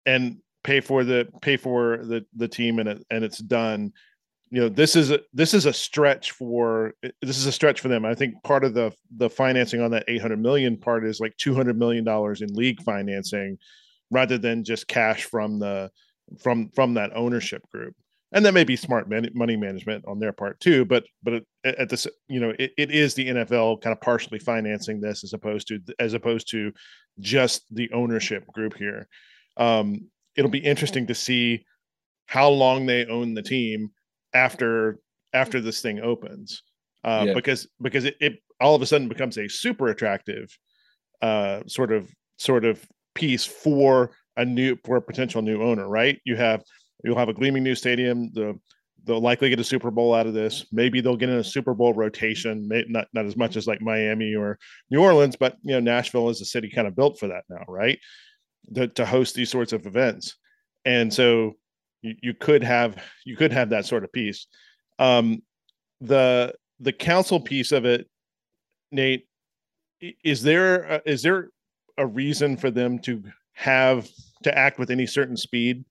and 0.05 0.37
pay 0.63 0.79
for 0.79 1.03
the 1.03 1.27
pay 1.41 1.57
for 1.57 1.97
the 1.97 2.25
the 2.35 2.47
team 2.47 2.79
and 2.79 2.87
it 2.87 3.05
and 3.09 3.23
it's 3.23 3.39
done 3.39 3.91
you 4.51 4.59
know 4.59 4.67
this 4.67 4.97
is 4.97 5.11
a 5.11 5.19
this 5.33 5.53
is 5.53 5.65
a 5.65 5.71
stretch 5.71 6.31
for 6.31 6.93
this 7.21 7.37
is 7.37 7.45
a 7.45 7.51
stretch 7.53 7.79
for 7.79 7.87
them. 7.87 8.03
I 8.03 8.13
think 8.13 8.35
part 8.43 8.65
of 8.65 8.73
the 8.73 8.91
the 9.15 9.29
financing 9.29 9.81
on 9.81 9.91
that 9.91 10.03
800 10.09 10.39
million 10.39 10.77
part 10.77 11.05
is 11.05 11.21
like 11.21 11.35
200 11.37 11.79
million 11.79 12.03
dollars 12.03 12.41
in 12.41 12.53
league 12.53 12.81
financing 12.83 13.57
rather 14.11 14.37
than 14.37 14.65
just 14.65 14.89
cash 14.89 15.23
from 15.23 15.57
the 15.57 15.89
from 16.43 16.69
from 16.75 16.93
that 16.95 17.15
ownership 17.15 17.63
group. 17.71 17.95
And 18.33 18.45
that 18.45 18.53
may 18.53 18.65
be 18.65 18.75
smart 18.75 19.09
money 19.09 19.57
management 19.57 20.05
on 20.05 20.19
their 20.19 20.33
part 20.33 20.59
too 20.59 20.83
but 20.85 21.05
but 21.23 21.43
at 21.63 21.89
this 21.89 22.07
you 22.27 22.39
know 22.39 22.53
it, 22.59 22.71
it 22.77 22.91
is 22.91 23.13
the 23.13 23.27
nfl 23.27 23.81
kind 23.81 23.91
of 23.91 23.99
partially 23.99 24.39
financing 24.39 25.01
this 25.01 25.25
as 25.25 25.33
opposed 25.33 25.67
to 25.67 25.81
as 25.99 26.13
opposed 26.13 26.49
to 26.51 26.71
just 27.19 27.63
the 27.73 27.89
ownership 27.93 28.45
group 28.47 28.75
here. 28.77 29.07
Um 29.55 30.09
it'll 30.35 30.51
be 30.51 30.59
interesting 30.59 31.07
to 31.07 31.15
see 31.15 31.65
how 32.25 32.49
long 32.49 32.85
they 32.85 33.05
own 33.05 33.33
the 33.33 33.41
team 33.41 33.91
after 34.33 34.99
after 35.33 35.61
this 35.61 35.81
thing 35.81 35.99
opens. 35.99 36.63
Uh, 37.03 37.23
Yeah. 37.27 37.33
because 37.33 37.67
because 37.81 38.05
it, 38.05 38.15
it 38.19 38.33
all 38.59 38.75
of 38.75 38.81
a 38.81 38.85
sudden 38.85 39.07
becomes 39.07 39.37
a 39.37 39.47
super 39.47 39.87
attractive 39.87 40.55
uh, 41.21 41.61
sort 41.67 41.91
of 41.91 42.09
sort 42.37 42.65
of 42.65 42.83
piece 43.15 43.45
for 43.45 44.11
a 44.37 44.45
new 44.45 44.77
for 44.85 44.97
a 44.97 45.01
potential 45.01 45.41
new 45.41 45.61
owner 45.61 45.87
right? 45.87 46.19
You 46.25 46.35
have 46.35 46.63
you'll 47.03 47.17
have 47.17 47.29
a 47.29 47.33
gleaming 47.33 47.63
new 47.63 47.75
stadium. 47.75 48.31
The 48.33 48.57
they'll 49.03 49.19
likely 49.19 49.49
get 49.49 49.59
a 49.59 49.63
super 49.63 49.89
bowl 49.89 50.13
out 50.13 50.27
of 50.27 50.35
this. 50.35 50.67
Maybe 50.71 51.01
they'll 51.01 51.17
get 51.17 51.29
in 51.29 51.37
a 51.37 51.43
super 51.43 51.73
bowl 51.73 51.93
rotation. 51.93 52.67
May, 52.67 52.85
not 52.87 53.07
not 53.13 53.25
as 53.25 53.35
much 53.35 53.55
as 53.57 53.65
like 53.67 53.81
miami 53.81 54.35
or 54.35 54.59
new 54.91 55.01
orleans 55.01 55.35
but 55.35 55.55
you 55.63 55.73
know 55.73 55.79
nashville 55.79 56.29
is 56.29 56.39
a 56.41 56.45
city 56.45 56.69
kind 56.69 56.87
of 56.87 56.95
built 56.95 57.19
for 57.19 57.27
that 57.27 57.43
now 57.49 57.63
right? 57.67 57.99
To, 58.75 58.87
to 58.89 59.05
host 59.05 59.33
these 59.35 59.49
sorts 59.49 59.73
of 59.73 59.87
events. 59.87 60.35
And 60.85 61.11
so 61.11 61.53
you, 62.01 62.33
could 62.33 62.63
have 62.63 62.97
you 63.25 63.35
could 63.35 63.51
have 63.51 63.69
that 63.69 63.85
sort 63.85 64.03
of 64.03 64.11
piece. 64.11 64.47
Um 64.99 65.41
the 65.99 66.53
the 66.79 66.93
council 66.93 67.39
piece 67.39 67.71
of 67.71 67.85
it 67.85 68.07
nate 68.91 69.27
is 70.23 70.41
there 70.41 70.83
a, 70.83 71.01
is 71.05 71.21
there 71.21 71.49
a 71.97 72.05
reason 72.05 72.57
for 72.57 72.71
them 72.71 72.97
to 72.99 73.23
have 73.53 74.09
to 74.43 74.57
act 74.57 74.79
with 74.79 74.89
any 74.89 75.05
certain 75.05 75.37
speed? 75.37 75.85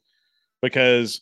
Because 0.62 1.20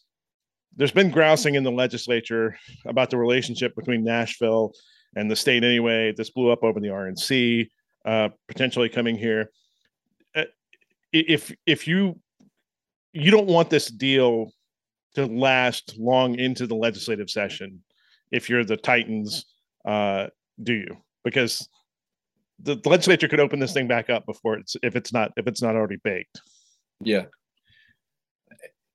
there's 0.76 0.92
been 0.92 1.10
grousing 1.10 1.54
in 1.54 1.64
the 1.64 1.72
legislature 1.72 2.56
about 2.86 3.10
the 3.10 3.18
relationship 3.18 3.74
between 3.74 4.04
nashville 4.04 4.72
and 5.16 5.30
the 5.30 5.36
state 5.36 5.64
anyway. 5.64 6.12
This 6.16 6.30
blew 6.30 6.50
up 6.50 6.62
over 6.62 6.80
the 6.80 6.88
rnc 6.88 7.68
uh, 8.04 8.28
potentially 8.46 8.88
coming 8.88 9.16
here. 9.16 9.50
Uh, 10.34 10.44
if 11.12 11.54
if 11.66 11.86
you 11.86 12.18
you 13.12 13.30
don't 13.30 13.46
want 13.46 13.70
this 13.70 13.88
deal 13.88 14.52
to 15.14 15.26
last 15.26 15.96
long 15.98 16.38
into 16.38 16.66
the 16.66 16.74
legislative 16.74 17.30
session 17.30 17.82
if 18.30 18.48
you're 18.48 18.64
the 18.64 18.76
titans 18.76 19.46
uh 19.86 20.26
do 20.62 20.74
you 20.74 20.96
because 21.24 21.68
the, 22.60 22.74
the 22.74 22.88
legislature 22.88 23.28
could 23.28 23.40
open 23.40 23.60
this 23.60 23.72
thing 23.72 23.86
back 23.86 24.10
up 24.10 24.26
before 24.26 24.56
it's 24.56 24.76
if 24.82 24.96
it's 24.96 25.12
not 25.12 25.32
if 25.36 25.46
it's 25.46 25.62
not 25.62 25.76
already 25.76 25.98
baked 26.02 26.40
Yeah. 27.00 27.26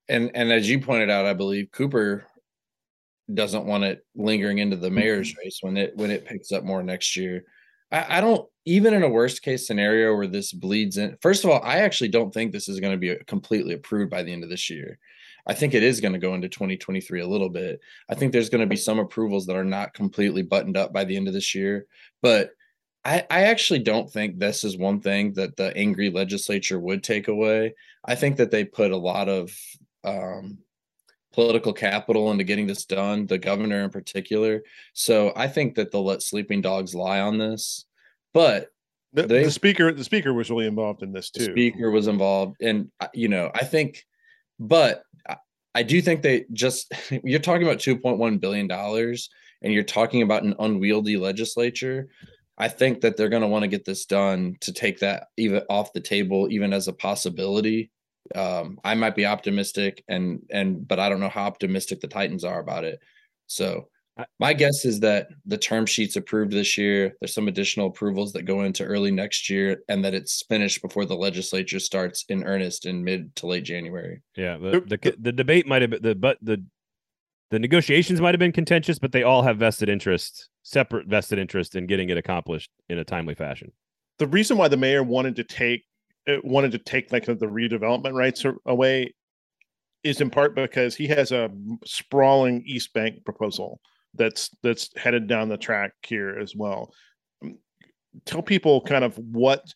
And 0.09 0.31
and 0.35 0.51
as 0.51 0.69
you 0.69 0.79
pointed 0.79 1.09
out, 1.09 1.25
I 1.25 1.33
believe 1.33 1.71
Cooper 1.71 2.25
doesn't 3.33 3.65
want 3.65 3.85
it 3.85 4.05
lingering 4.15 4.57
into 4.57 4.75
the 4.75 4.89
mayor's 4.89 5.35
race 5.37 5.59
when 5.61 5.77
it 5.77 5.95
when 5.95 6.11
it 6.11 6.25
picks 6.25 6.51
up 6.51 6.63
more 6.63 6.83
next 6.83 7.15
year. 7.15 7.45
I, 7.91 8.17
I 8.17 8.21
don't 8.21 8.47
even 8.65 8.93
in 8.93 9.03
a 9.03 9.09
worst 9.09 9.41
case 9.41 9.65
scenario 9.65 10.15
where 10.15 10.27
this 10.27 10.51
bleeds 10.51 10.97
in. 10.97 11.17
First 11.21 11.43
of 11.43 11.49
all, 11.49 11.61
I 11.63 11.79
actually 11.79 12.09
don't 12.09 12.33
think 12.33 12.51
this 12.51 12.67
is 12.67 12.79
going 12.79 12.93
to 12.93 12.97
be 12.97 13.15
completely 13.25 13.73
approved 13.73 14.11
by 14.11 14.23
the 14.23 14.33
end 14.33 14.43
of 14.43 14.49
this 14.49 14.69
year. 14.69 14.99
I 15.45 15.53
think 15.53 15.73
it 15.73 15.83
is 15.83 15.99
going 15.99 16.13
to 16.13 16.19
go 16.19 16.33
into 16.35 16.47
2023 16.49 17.19
a 17.21 17.27
little 17.27 17.49
bit. 17.49 17.81
I 18.09 18.15
think 18.15 18.31
there's 18.31 18.49
going 18.49 18.61
to 18.61 18.67
be 18.67 18.75
some 18.77 18.99
approvals 18.99 19.45
that 19.47 19.55
are 19.57 19.65
not 19.65 19.93
completely 19.93 20.41
buttoned 20.41 20.77
up 20.77 20.93
by 20.93 21.03
the 21.03 21.17
end 21.17 21.27
of 21.27 21.33
this 21.33 21.53
year, 21.53 21.85
but 22.21 22.51
I, 23.05 23.25
I 23.29 23.43
actually 23.45 23.79
don't 23.79 24.09
think 24.09 24.39
this 24.39 24.63
is 24.63 24.77
one 24.77 25.01
thing 25.01 25.33
that 25.33 25.57
the 25.57 25.75
angry 25.75 26.09
legislature 26.09 26.79
would 26.79 27.03
take 27.03 27.27
away. 27.27 27.75
I 28.05 28.15
think 28.15 28.37
that 28.37 28.51
they 28.51 28.63
put 28.63 28.91
a 28.91 28.97
lot 28.97 29.27
of 29.27 29.51
um, 30.05 30.59
political 31.33 31.73
capital 31.73 32.31
into 32.31 32.45
getting 32.45 32.67
this 32.67 32.85
done, 32.85 33.25
the 33.25 33.37
governor 33.37 33.83
in 33.83 33.89
particular. 33.89 34.63
So 34.93 35.33
I 35.35 35.47
think 35.49 35.75
that 35.75 35.91
they'll 35.91 36.05
let 36.05 36.21
sleeping 36.21 36.61
dogs 36.61 36.95
lie 36.95 37.19
on 37.19 37.37
this. 37.37 37.85
But 38.33 38.69
The, 39.13 39.23
They- 39.27 39.43
the 39.43 39.51
speaker, 39.51 39.91
the 39.91 40.03
speaker 40.05 40.33
was 40.33 40.49
really 40.49 40.67
involved 40.67 41.03
in 41.03 41.11
this 41.11 41.29
the 41.31 41.39
too. 41.39 41.51
speaker 41.51 41.91
was 41.91 42.07
involved 42.07 42.55
and 42.61 42.89
uh, 42.99 43.07
you 43.13 43.27
know 43.27 43.51
i 43.53 43.63
think 43.63 44.03
but 44.59 45.03
I- 45.75 45.83
do 45.83 46.01
think 46.01 46.21
they 46.21 46.45
just 46.53 46.93
you're 47.23 47.39
talking 47.39 47.63
about 47.63 47.79
2.1 47.79 48.39
billion 48.39 48.67
dollars 48.67 49.29
and 49.61 49.73
you're 49.73 49.83
talking 49.83 50.21
about 50.21 50.43
an 50.43 50.55
unwieldy 50.59 51.17
legislature 51.17 52.09
i 52.57 52.67
think 52.67 53.01
that 53.01 53.17
they're 53.17 53.29
going 53.29 53.41
to 53.41 53.47
want 53.47 53.63
to 53.63 53.67
get 53.67 53.85
this 53.85 54.05
done 54.05 54.55
to 54.61 54.71
take 54.71 54.99
that 54.99 55.27
even 55.37 55.63
off 55.69 55.93
the 55.93 55.99
table 55.99 56.47
even 56.51 56.73
as 56.73 56.87
a 56.87 56.93
possibility. 56.93 57.91
Um 58.35 58.79
i 58.83 58.93
might 58.95 59.15
be 59.15 59.25
optimistic 59.25 60.03
and 60.07 60.41
and 60.51 60.87
but 60.87 60.99
i 60.99 61.09
don't 61.09 61.19
know 61.19 61.29
how 61.29 61.45
optimistic 61.45 61.99
the 62.01 62.07
titans 62.07 62.43
are 62.43 62.59
about 62.59 62.83
it. 62.83 62.99
So 63.47 63.89
my 64.39 64.53
guess 64.53 64.85
is 64.85 64.99
that 64.99 65.27
the 65.45 65.57
term 65.57 65.85
sheet's 65.85 66.15
approved 66.15 66.51
this 66.51 66.77
year. 66.77 67.13
There's 67.19 67.33
some 67.33 67.47
additional 67.47 67.87
approvals 67.87 68.31
that 68.33 68.43
go 68.43 68.61
into 68.61 68.83
early 68.83 69.11
next 69.11 69.49
year, 69.49 69.83
and 69.89 70.05
that 70.05 70.13
it's 70.13 70.43
finished 70.47 70.81
before 70.81 71.05
the 71.05 71.15
legislature 71.15 71.79
starts 71.79 72.23
in 72.29 72.43
earnest 72.43 72.85
in 72.85 73.03
mid 73.03 73.35
to 73.37 73.47
late 73.47 73.63
January. 73.63 74.21
Yeah, 74.35 74.57
the 74.57 74.81
The- 74.81 74.97
the, 74.97 75.15
the 75.19 75.31
debate 75.31 75.65
might 75.67 75.81
have 75.81 75.91
been 75.91 76.01
the 76.01 76.15
but 76.15 76.37
the 76.41 76.63
the 77.49 77.59
negotiations 77.59 78.19
might 78.21 78.33
have 78.33 78.39
been 78.39 78.51
contentious, 78.51 78.97
but 78.99 79.11
they 79.11 79.21
all 79.23 79.43
have 79.43 79.57
vested 79.57 79.87
interest, 79.89 80.49
separate 80.63 81.07
vested 81.07 81.37
interest 81.39 81.75
in 81.75 81.85
getting 81.87 82.09
it 82.09 82.17
accomplished 82.17 82.71
in 82.89 82.97
a 82.99 83.03
timely 83.03 83.35
fashion. 83.35 83.71
the 84.19 84.27
reason 84.27 84.57
why 84.57 84.67
the 84.67 84.77
mayor 84.77 85.03
wanted 85.03 85.35
to 85.37 85.43
take 85.43 85.83
uh, 86.27 86.37
wanted 86.43 86.71
to 86.71 86.77
take 86.77 87.11
like 87.11 87.25
the 87.25 87.35
redevelopment 87.35 88.13
rights 88.13 88.45
away 88.65 89.13
is 90.03 90.21
in 90.21 90.29
part 90.29 90.55
because 90.55 90.95
he 90.95 91.07
has 91.07 91.31
a 91.31 91.49
sprawling 91.85 92.61
East 92.65 92.93
Bank 92.93 93.23
proposal 93.25 93.79
that's 94.15 94.49
that's 94.61 94.89
headed 94.95 95.27
down 95.27 95.49
the 95.49 95.57
track 95.57 95.93
here 96.05 96.37
as 96.39 96.55
well. 96.55 96.93
Tell 98.25 98.41
people 98.41 98.81
kind 98.81 99.03
of 99.03 99.17
what 99.17 99.73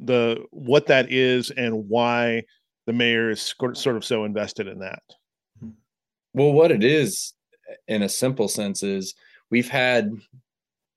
the 0.00 0.44
what 0.50 0.86
that 0.86 1.12
is 1.12 1.50
and 1.50 1.88
why 1.88 2.42
the 2.86 2.92
mayor 2.92 3.30
is 3.30 3.54
sort 3.74 3.96
of 3.96 4.04
so 4.04 4.24
invested 4.24 4.66
in 4.66 4.80
that. 4.80 5.02
Well, 6.34 6.52
what 6.52 6.72
it 6.72 6.82
is, 6.82 7.32
in 7.86 8.02
a 8.02 8.08
simple 8.08 8.48
sense, 8.48 8.82
is 8.82 9.14
we've 9.50 9.68
had 9.68 10.12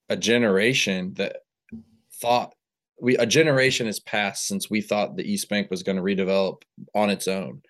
a 0.09 0.17
generation 0.17 1.13
that 1.15 1.37
thought 2.19 2.53
we 2.99 3.15
a 3.17 3.25
generation 3.25 3.85
has 3.85 3.99
passed 3.99 4.47
since 4.47 4.69
we 4.69 4.81
thought 4.81 5.15
the 5.15 5.31
East 5.31 5.49
Bank 5.49 5.69
was 5.69 5.83
going 5.83 5.97
to 5.97 6.01
redevelop 6.01 6.63
on 6.95 7.09
its 7.09 7.27
own. 7.27 7.61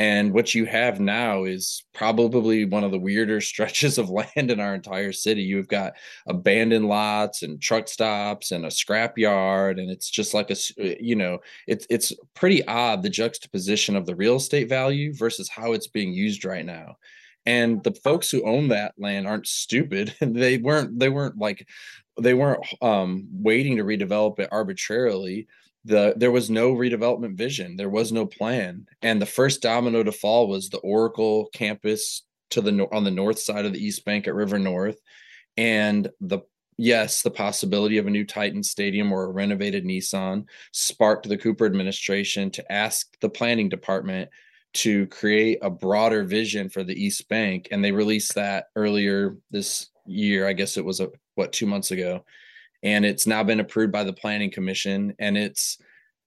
And 0.00 0.32
what 0.32 0.54
you 0.54 0.64
have 0.64 0.98
now 0.98 1.44
is 1.44 1.84
probably 1.92 2.64
one 2.64 2.84
of 2.84 2.90
the 2.90 2.98
weirder 2.98 3.38
stretches 3.42 3.98
of 3.98 4.08
land 4.08 4.50
in 4.50 4.58
our 4.58 4.74
entire 4.74 5.12
city. 5.12 5.42
You've 5.42 5.68
got 5.68 5.92
abandoned 6.26 6.86
lots 6.88 7.42
and 7.42 7.60
truck 7.60 7.86
stops 7.86 8.50
and 8.50 8.64
a 8.64 8.70
scrap 8.70 9.18
yard, 9.18 9.78
and 9.78 9.90
it's 9.90 10.08
just 10.08 10.32
like 10.32 10.50
a 10.50 10.54
uh, 10.54 10.94
you 10.98 11.16
know 11.16 11.40
it's 11.66 11.86
it's 11.90 12.14
pretty 12.34 12.66
odd 12.66 13.02
the 13.02 13.10
juxtaposition 13.10 13.94
of 13.94 14.06
the 14.06 14.16
real 14.16 14.36
estate 14.36 14.70
value 14.70 15.12
versus 15.14 15.50
how 15.50 15.72
it's 15.72 15.88
being 15.88 16.14
used 16.14 16.46
right 16.46 16.64
now. 16.64 16.96
And 17.44 17.84
the 17.84 17.92
folks 17.92 18.30
who 18.30 18.48
own 18.48 18.68
that 18.68 18.94
land 18.96 19.26
aren't 19.26 19.48
stupid. 19.48 20.14
They 20.20 20.56
weren't 20.56 20.98
they 20.98 21.10
weren't 21.10 21.36
like 21.36 21.68
they 22.18 22.32
weren't 22.32 22.64
um 22.80 23.28
waiting 23.30 23.76
to 23.76 23.84
redevelop 23.84 24.38
it 24.38 24.48
arbitrarily 24.50 25.46
the 25.84 26.14
there 26.16 26.30
was 26.30 26.50
no 26.50 26.74
redevelopment 26.74 27.34
vision 27.36 27.76
there 27.76 27.88
was 27.88 28.12
no 28.12 28.26
plan 28.26 28.86
and 29.02 29.20
the 29.20 29.26
first 29.26 29.62
domino 29.62 30.02
to 30.02 30.12
fall 30.12 30.48
was 30.48 30.68
the 30.68 30.78
oracle 30.78 31.48
campus 31.54 32.22
to 32.50 32.60
the 32.60 32.86
on 32.92 33.04
the 33.04 33.10
north 33.10 33.38
side 33.38 33.64
of 33.64 33.72
the 33.72 33.84
east 33.84 34.04
bank 34.04 34.28
at 34.28 34.34
river 34.34 34.58
north 34.58 35.00
and 35.56 36.08
the 36.20 36.40
yes 36.76 37.22
the 37.22 37.30
possibility 37.30 37.96
of 37.96 38.06
a 38.06 38.10
new 38.10 38.24
titan 38.24 38.62
stadium 38.62 39.10
or 39.10 39.24
a 39.24 39.30
renovated 39.30 39.84
nissan 39.84 40.44
sparked 40.72 41.28
the 41.28 41.38
cooper 41.38 41.64
administration 41.64 42.50
to 42.50 42.72
ask 42.72 43.18
the 43.20 43.28
planning 43.28 43.68
department 43.68 44.28
to 44.72 45.06
create 45.08 45.58
a 45.62 45.70
broader 45.70 46.24
vision 46.24 46.68
for 46.68 46.84
the 46.84 46.94
East 46.94 47.28
Bank. 47.28 47.68
And 47.70 47.84
they 47.84 47.92
released 47.92 48.34
that 48.34 48.66
earlier 48.76 49.36
this 49.50 49.88
year. 50.06 50.46
I 50.46 50.52
guess 50.52 50.76
it 50.76 50.84
was 50.84 51.00
a, 51.00 51.08
what, 51.34 51.52
two 51.52 51.66
months 51.66 51.90
ago. 51.90 52.24
And 52.82 53.04
it's 53.04 53.26
now 53.26 53.42
been 53.42 53.60
approved 53.60 53.92
by 53.92 54.04
the 54.04 54.12
Planning 54.12 54.50
Commission. 54.50 55.14
And 55.18 55.36
it's 55.36 55.78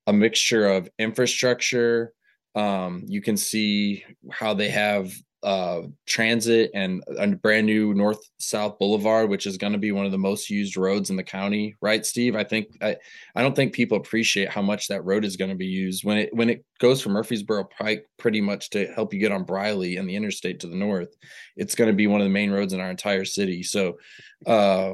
a 0.07 0.13
mixture 0.13 0.67
of 0.67 0.89
infrastructure. 0.99 2.13
Um, 2.55 3.03
you 3.07 3.21
can 3.21 3.37
see 3.37 4.03
how 4.31 4.53
they 4.53 4.69
have 4.69 5.11
uh, 5.43 5.81
transit 6.05 6.71
and 6.73 7.03
a 7.17 7.27
brand 7.27 7.67
new 7.67 7.93
north 7.93 8.19
south 8.39 8.79
boulevard, 8.79 9.29
which 9.29 9.45
is 9.45 9.57
going 9.57 9.73
to 9.73 9.79
be 9.79 9.91
one 9.91 10.05
of 10.05 10.13
the 10.13 10.17
most 10.17 10.49
used 10.49 10.77
roads 10.77 11.09
in 11.09 11.17
the 11.17 11.23
county, 11.23 11.75
right, 11.81 12.05
Steve? 12.05 12.35
I 12.35 12.45
think 12.45 12.67
I, 12.81 12.95
I 13.35 13.41
don't 13.41 13.53
think 13.53 13.73
people 13.73 13.97
appreciate 13.97 14.49
how 14.49 14.61
much 14.61 14.87
that 14.87 15.03
road 15.03 15.25
is 15.25 15.35
going 15.35 15.51
to 15.51 15.57
be 15.57 15.65
used 15.65 16.05
when 16.05 16.17
it 16.17 16.33
when 16.33 16.49
it 16.49 16.63
goes 16.79 17.01
from 17.01 17.11
Murfreesboro 17.11 17.65
Pike 17.77 18.05
pretty 18.17 18.39
much 18.39 18.69
to 18.69 18.87
help 18.93 19.13
you 19.13 19.19
get 19.19 19.33
on 19.33 19.43
Briley 19.43 19.97
and 19.97 20.07
the 20.07 20.15
interstate 20.15 20.61
to 20.61 20.67
the 20.67 20.77
north. 20.77 21.13
It's 21.57 21.75
going 21.75 21.89
to 21.89 21.95
be 21.95 22.07
one 22.07 22.21
of 22.21 22.25
the 22.25 22.31
main 22.31 22.51
roads 22.51 22.71
in 22.71 22.79
our 22.79 22.89
entire 22.89 23.25
city. 23.25 23.63
So, 23.63 23.97
uh, 24.45 24.93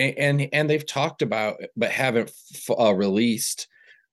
and, 0.00 0.48
and 0.52 0.70
they've 0.70 0.86
talked 0.86 1.22
about 1.22 1.60
but 1.76 1.90
haven't 1.90 2.30
uh, 2.78 2.94
released 2.94 3.68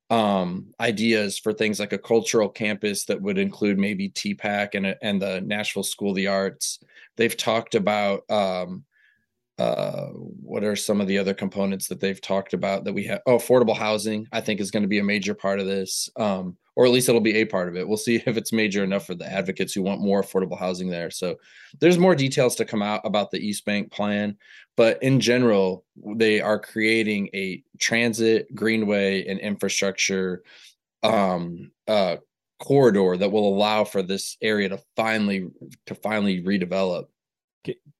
um 0.10 0.74
ideas 0.80 1.38
for 1.38 1.52
things 1.52 1.80
like 1.82 1.92
a 1.92 1.98
cultural 1.98 2.48
campus 2.48 3.06
that 3.06 3.22
would 3.22 3.38
include 3.38 3.78
maybe 3.78 4.10
TPAC 4.10 4.70
and 4.74 4.96
and 5.02 5.22
the 5.22 5.42
Nashville 5.42 5.84
School 5.84 6.12
of 6.12 6.16
the 6.16 6.28
Arts. 6.28 6.80
They've 7.18 7.36
talked 7.36 7.76
about 7.76 8.30
um 8.32 8.86
uh 9.60 10.08
what 10.12 10.64
are 10.64 10.76
some 10.76 11.02
of 11.02 11.08
the 11.08 11.18
other 11.18 11.34
components 11.34 11.88
that 11.88 12.00
they've 12.00 12.22
talked 12.22 12.54
about 12.54 12.84
that 12.84 12.94
we 12.94 13.04
have 13.06 13.22
oh 13.26 13.38
affordable 13.38 13.76
housing 13.76 14.28
i 14.32 14.40
think 14.40 14.60
is 14.60 14.70
going 14.70 14.84
to 14.84 14.88
be 14.88 15.00
a 15.00 15.04
major 15.04 15.34
part 15.34 15.60
of 15.60 15.66
this 15.66 16.10
um 16.16 16.56
or 16.78 16.86
at 16.86 16.92
least 16.92 17.10
it'll 17.10 17.20
be 17.20 17.38
a 17.38 17.46
part 17.46 17.68
of 17.68 17.76
it 17.76 17.88
we'll 17.88 17.98
see 17.98 18.16
if 18.26 18.38
it's 18.38 18.54
major 18.54 18.84
enough 18.84 19.06
for 19.06 19.16
the 19.16 19.30
advocates 19.30 19.74
who 19.74 19.82
want 19.82 20.00
more 20.00 20.24
affordable 20.24 20.58
housing 20.58 20.90
there 20.90 21.12
so 21.12 21.36
there's 21.80 21.98
more 21.98 22.16
details 22.16 22.56
to 22.56 22.64
come 22.64 22.82
out 22.82 23.02
about 23.04 23.32
the 23.32 23.40
east 23.40 23.66
bank 23.66 23.92
plan 23.92 24.38
but 24.78 25.02
in 25.04 25.20
general 25.20 25.84
they 26.16 26.40
are 26.40 26.60
creating 26.60 27.30
a 27.34 27.62
transit 27.80 28.54
greenway 28.56 29.26
and 29.26 29.40
infrastructure 29.40 30.44
um 31.04 31.72
uh 31.88 32.16
corridor 32.60 33.18
that 33.18 33.32
will 33.32 33.48
allow 33.54 33.84
for 33.84 34.02
this 34.02 34.38
area 34.42 34.70
to 34.70 34.80
finally 34.96 35.48
to 35.86 35.94
finally 35.96 36.42
redevelop 36.42 37.06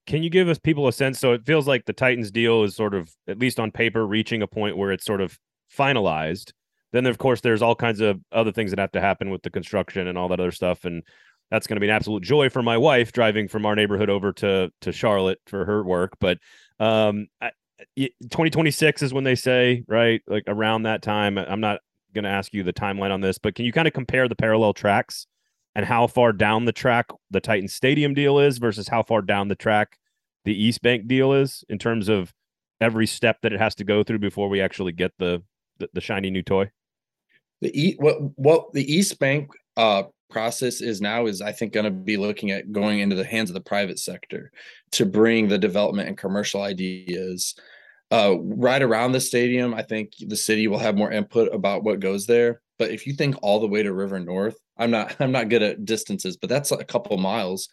Can 0.06 0.22
you 0.22 0.30
give 0.30 0.48
us 0.48 0.58
people 0.58 0.88
a 0.88 0.92
sense? 0.92 1.18
So 1.18 1.32
it 1.32 1.44
feels 1.44 1.68
like 1.68 1.84
the 1.84 1.92
Titans 1.92 2.30
deal 2.30 2.64
is 2.64 2.74
sort 2.74 2.94
of, 2.94 3.14
at 3.26 3.38
least 3.38 3.60
on 3.60 3.70
paper, 3.70 4.06
reaching 4.06 4.40
a 4.40 4.46
point 4.46 4.78
where 4.78 4.90
it's 4.90 5.04
sort 5.04 5.20
of 5.20 5.38
finalized. 5.76 6.52
Then, 6.92 7.06
of 7.06 7.18
course, 7.18 7.40
there's 7.40 7.62
all 7.62 7.74
kinds 7.74 8.00
of 8.00 8.20
other 8.32 8.52
things 8.52 8.70
that 8.70 8.78
have 8.78 8.92
to 8.92 9.00
happen 9.00 9.30
with 9.30 9.42
the 9.42 9.50
construction 9.50 10.06
and 10.06 10.16
all 10.16 10.28
that 10.28 10.40
other 10.40 10.52
stuff. 10.52 10.84
And 10.84 11.02
that's 11.50 11.66
going 11.66 11.76
to 11.76 11.80
be 11.80 11.88
an 11.88 11.94
absolute 11.94 12.22
joy 12.22 12.48
for 12.48 12.62
my 12.62 12.76
wife 12.76 13.12
driving 13.12 13.48
from 13.48 13.66
our 13.66 13.74
neighborhood 13.74 14.10
over 14.10 14.32
to 14.34 14.70
to 14.80 14.92
Charlotte 14.92 15.40
for 15.46 15.64
her 15.64 15.84
work. 15.84 16.12
But 16.18 16.38
um, 16.78 17.26
I, 17.40 17.50
y- 17.96 18.10
2026 18.22 19.02
is 19.02 19.14
when 19.14 19.24
they 19.24 19.34
say, 19.34 19.84
right? 19.86 20.22
Like 20.26 20.44
around 20.46 20.82
that 20.82 21.02
time. 21.02 21.38
I'm 21.38 21.60
not 21.60 21.80
going 22.14 22.24
to 22.24 22.30
ask 22.30 22.54
you 22.54 22.62
the 22.62 22.72
timeline 22.72 23.10
on 23.10 23.20
this, 23.20 23.38
but 23.38 23.54
can 23.54 23.64
you 23.64 23.72
kind 23.72 23.86
of 23.86 23.94
compare 23.94 24.28
the 24.28 24.36
parallel 24.36 24.72
tracks 24.72 25.26
and 25.74 25.84
how 25.84 26.06
far 26.06 26.32
down 26.32 26.64
the 26.64 26.72
track 26.72 27.06
the 27.30 27.40
Titan 27.40 27.68
Stadium 27.68 28.14
deal 28.14 28.38
is 28.38 28.58
versus 28.58 28.88
how 28.88 29.02
far 29.02 29.22
down 29.22 29.48
the 29.48 29.54
track 29.54 29.98
the 30.44 30.54
East 30.54 30.82
Bank 30.82 31.06
deal 31.06 31.32
is 31.32 31.64
in 31.68 31.78
terms 31.78 32.08
of 32.08 32.32
every 32.80 33.06
step 33.06 33.38
that 33.42 33.52
it 33.52 33.60
has 33.60 33.74
to 33.76 33.84
go 33.84 34.02
through 34.02 34.18
before 34.18 34.48
we 34.48 34.60
actually 34.60 34.92
get 34.92 35.12
the 35.18 35.42
the, 35.78 35.88
the 35.92 36.00
shiny 36.00 36.30
new 36.30 36.42
toy. 36.42 36.70
The 37.60 37.88
e 37.88 37.96
what 37.98 38.16
what 38.38 38.72
the 38.72 38.92
East 38.92 39.18
Bank 39.18 39.50
uh 39.76 40.04
process 40.30 40.80
is 40.80 41.00
now 41.00 41.26
is 41.26 41.40
I 41.40 41.52
think 41.52 41.72
going 41.72 41.84
to 41.84 41.90
be 41.90 42.16
looking 42.16 42.50
at 42.50 42.70
going 42.70 43.00
into 43.00 43.16
the 43.16 43.24
hands 43.24 43.50
of 43.50 43.54
the 43.54 43.60
private 43.60 43.98
sector 43.98 44.52
to 44.92 45.06
bring 45.06 45.48
the 45.48 45.58
development 45.58 46.08
and 46.08 46.18
commercial 46.18 46.62
ideas 46.62 47.54
uh 48.10 48.34
right 48.38 48.82
around 48.82 49.12
the 49.12 49.20
stadium. 49.20 49.74
I 49.74 49.82
think 49.82 50.12
the 50.20 50.36
city 50.36 50.68
will 50.68 50.78
have 50.78 50.96
more 50.96 51.10
input 51.10 51.52
about 51.54 51.84
what 51.84 52.00
goes 52.00 52.26
there. 52.26 52.60
But 52.78 52.90
if 52.90 53.06
you 53.06 53.14
think 53.14 53.36
all 53.42 53.58
the 53.60 53.66
way 53.66 53.82
to 53.82 53.92
River 53.92 54.20
North 54.20 54.58
I'm 54.76 54.90
not 54.90 55.16
I'm 55.20 55.32
not 55.32 55.48
good 55.48 55.62
at 55.62 55.84
distances 55.84 56.36
but 56.36 56.50
that's 56.50 56.70
a 56.72 56.84
couple 56.84 57.16
miles. 57.16 57.68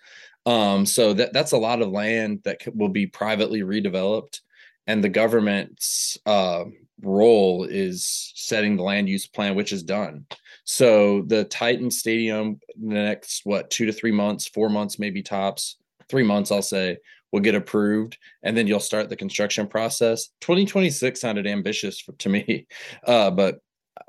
Um 0.45 0.85
so 0.85 1.13
that 1.13 1.33
that's 1.33 1.51
a 1.51 1.57
lot 1.57 1.81
of 1.81 1.89
land 1.89 2.41
that 2.45 2.61
will 2.73 2.89
be 2.89 3.07
privately 3.07 3.61
redeveloped. 3.61 4.39
And 4.87 5.03
the 5.03 5.09
government's 5.09 6.17
uh 6.25 6.65
role 7.01 7.63
is 7.65 8.31
setting 8.35 8.77
the 8.77 8.83
land 8.83 9.07
use 9.09 9.27
plan 9.27 9.55
which 9.55 9.71
is 9.73 9.83
done 9.83 10.25
so 10.67 11.21
the 11.27 11.43
Titan 11.43 11.91
Stadium, 11.91 12.59
in 12.81 12.89
the 12.89 12.95
next 12.95 13.41
what 13.43 13.69
two 13.69 13.85
to 13.85 13.93
three 13.93 14.11
months, 14.11 14.47
four 14.47 14.67
months 14.67 14.97
maybe 14.97 15.21
tops, 15.21 15.77
three 16.09 16.23
months 16.23 16.51
I'll 16.51 16.63
say, 16.63 16.97
will 17.31 17.41
get 17.41 17.53
approved, 17.53 18.17
and 18.41 18.57
then 18.57 18.65
you'll 18.65 18.79
start 18.79 19.07
the 19.09 19.15
construction 19.15 19.67
process. 19.67 20.29
2026 20.41 21.21
sounded 21.21 21.45
ambitious 21.45 21.99
for, 21.99 22.13
to 22.13 22.29
me, 22.29 22.65
uh, 23.05 23.29
but 23.29 23.59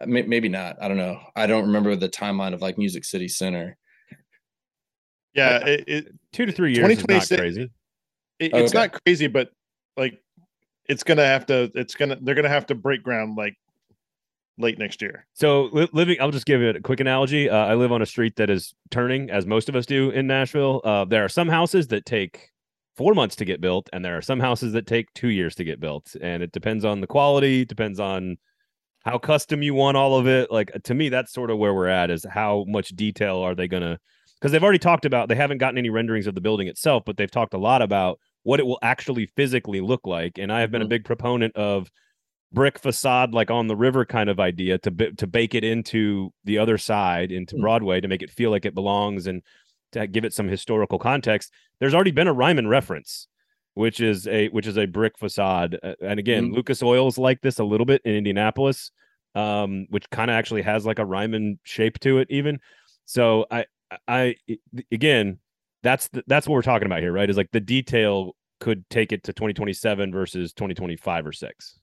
may, 0.06 0.22
maybe 0.22 0.48
not. 0.48 0.76
I 0.80 0.88
don't 0.88 0.96
know. 0.96 1.20
I 1.36 1.46
don't 1.46 1.66
remember 1.66 1.94
the 1.94 2.08
timeline 2.08 2.54
of 2.54 2.62
like 2.62 2.78
Music 2.78 3.04
City 3.04 3.28
Center. 3.28 3.76
Yeah, 5.34 5.58
it, 5.58 5.84
it, 5.86 6.06
two 6.32 6.46
to 6.46 6.52
three 6.52 6.72
years 6.72 6.88
is 6.90 6.98
not 7.06 7.22
2026 7.28 7.38
crazy. 7.38 7.62
it- 8.38 8.54
it's 8.54 8.70
Okay. 8.72 8.78
not 8.78 8.98
crazy, 9.04 9.26
but 9.26 9.50
like 9.98 10.18
it's 10.88 11.02
gonna 11.02 11.24
have 11.24 11.46
to. 11.46 11.70
It's 11.74 11.94
gonna. 11.94 12.16
They're 12.20 12.34
gonna 12.34 12.48
have 12.48 12.66
to 12.66 12.74
break 12.74 13.02
ground 13.02 13.36
like 13.36 13.56
late 14.58 14.78
next 14.78 15.02
year. 15.02 15.26
So 15.34 15.68
li- 15.72 15.88
living, 15.92 16.16
I'll 16.20 16.30
just 16.30 16.46
give 16.46 16.62
it 16.62 16.76
a 16.76 16.80
quick 16.80 17.00
analogy. 17.00 17.48
Uh, 17.50 17.56
I 17.56 17.74
live 17.74 17.92
on 17.92 18.02
a 18.02 18.06
street 18.06 18.36
that 18.36 18.50
is 18.50 18.74
turning, 18.90 19.30
as 19.30 19.46
most 19.46 19.68
of 19.68 19.76
us 19.76 19.86
do 19.86 20.10
in 20.10 20.26
Nashville. 20.26 20.80
Uh, 20.84 21.04
there 21.04 21.24
are 21.24 21.28
some 21.28 21.48
houses 21.48 21.88
that 21.88 22.06
take 22.06 22.50
four 22.96 23.14
months 23.14 23.36
to 23.36 23.44
get 23.44 23.60
built, 23.60 23.88
and 23.92 24.04
there 24.04 24.16
are 24.16 24.22
some 24.22 24.40
houses 24.40 24.72
that 24.72 24.86
take 24.86 25.12
two 25.14 25.28
years 25.28 25.54
to 25.56 25.64
get 25.64 25.80
built. 25.80 26.16
And 26.20 26.42
it 26.42 26.52
depends 26.52 26.84
on 26.84 27.00
the 27.00 27.06
quality, 27.06 27.64
depends 27.64 28.00
on 28.00 28.38
how 29.04 29.18
custom 29.18 29.62
you 29.62 29.74
want 29.74 29.96
all 29.96 30.18
of 30.18 30.26
it. 30.26 30.50
Like 30.50 30.72
to 30.84 30.94
me, 30.94 31.08
that's 31.08 31.32
sort 31.32 31.50
of 31.50 31.58
where 31.58 31.74
we're 31.74 31.88
at. 31.88 32.10
Is 32.10 32.24
how 32.28 32.64
much 32.66 32.88
detail 32.90 33.38
are 33.38 33.54
they 33.54 33.68
gonna? 33.68 33.98
Because 34.40 34.52
they've 34.52 34.62
already 34.62 34.78
talked 34.78 35.04
about 35.04 35.28
they 35.28 35.34
haven't 35.34 35.58
gotten 35.58 35.78
any 35.78 35.90
renderings 35.90 36.26
of 36.26 36.34
the 36.34 36.40
building 36.40 36.68
itself, 36.68 37.04
but 37.06 37.16
they've 37.16 37.30
talked 37.30 37.54
a 37.54 37.58
lot 37.58 37.82
about 37.82 38.18
what 38.46 38.60
it 38.60 38.66
will 38.66 38.78
actually 38.80 39.26
physically 39.34 39.80
look 39.80 40.06
like. 40.06 40.38
And 40.38 40.52
I 40.52 40.60
have 40.60 40.70
been 40.70 40.82
a 40.82 40.86
Mhm. 40.86 40.90
big 40.90 41.04
proponent 41.04 41.56
of 41.56 41.90
brick 42.52 42.78
facade 42.78 43.34
like 43.34 43.50
on 43.50 43.66
the 43.66 43.74
river 43.74 44.04
kind 44.04 44.30
of 44.30 44.38
idea 44.38 44.78
to 44.78 44.90
ba- 44.92 45.12
to 45.12 45.26
bake 45.26 45.52
it 45.52 45.64
into 45.64 46.32
the 46.44 46.56
other 46.56 46.78
side 46.78 47.32
into 47.32 47.56
Hmm. 47.56 47.62
Broadway 47.62 48.00
to 48.00 48.06
make 48.06 48.22
it 48.22 48.30
feel 48.30 48.50
like 48.52 48.64
it 48.64 48.72
belongs 48.74 49.26
and 49.26 49.42
to 49.92 50.06
give 50.06 50.24
it 50.24 50.32
some 50.32 50.46
historical 50.46 50.98
context. 50.98 51.52
There's 51.80 51.92
already 51.92 52.12
been 52.12 52.28
a 52.28 52.32
Ryman 52.32 52.68
reference, 52.68 53.26
which 53.74 54.00
is 54.00 54.28
a 54.28 54.46
which 54.50 54.68
is 54.68 54.78
a 54.78 54.86
brick 54.86 55.18
facade, 55.18 55.76
Uh, 55.82 55.94
and 56.00 56.20
again, 56.20 56.52
Lucas 56.52 56.82
Oil's 56.84 57.18
like 57.18 57.40
this 57.40 57.58
a 57.58 57.64
little 57.64 57.84
bit 57.84 58.00
in 58.04 58.14
Indianapolis, 58.14 58.92
um, 59.34 59.86
which 59.90 60.08
kind 60.10 60.30
of 60.30 60.34
actually 60.36 60.62
has 60.62 60.86
like 60.86 61.00
a 61.00 61.04
Ryman 61.04 61.58
shape 61.64 61.98
to 62.00 62.18
it 62.18 62.28
even. 62.30 62.60
So 63.06 63.46
I 63.50 63.66
I- 64.06 64.36
again, 64.92 65.40
that's 65.82 66.08
the, 66.08 66.22
that's 66.26 66.46
what 66.48 66.54
we're 66.54 66.62
talking 66.62 66.86
about 66.86 67.00
here, 67.00 67.12
right? 67.12 67.28
Is 67.28 67.36
like 67.36 67.50
the 67.52 67.60
detail 67.60 68.34
could 68.60 68.88
take 68.90 69.12
it 69.12 69.22
to 69.24 69.32
2027 69.32 70.12
versus 70.12 70.52
2025 70.52 71.26
or 71.26 71.32
six. 71.32 71.78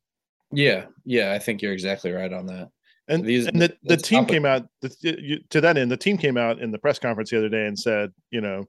Yeah, 0.52 0.86
yeah, 1.06 1.32
I 1.34 1.40
think 1.40 1.62
you're 1.62 1.74
exactly 1.74 2.12
right 2.12 2.32
on 2.32 2.46
that. 2.48 2.70
And, 3.08 3.26
These- 3.26 3.48
and 3.48 3.62
the, 3.62 3.76
the 3.84 3.98
team 3.98 4.26
came 4.26 4.46
out 4.46 4.66
the, 4.82 5.42
to 5.50 5.62
that 5.62 5.78
end. 5.78 5.92
The 5.92 5.98
team 5.98 6.18
came 6.18 6.38
out 6.38 6.60
in 6.60 6.72
the 6.72 6.78
press 6.80 7.00
conference 7.00 7.30
the 7.32 7.38
other 7.38 7.50
day 7.50 7.66
and 7.66 7.78
said, 7.78 8.12
you 8.32 8.40
know, 8.42 8.66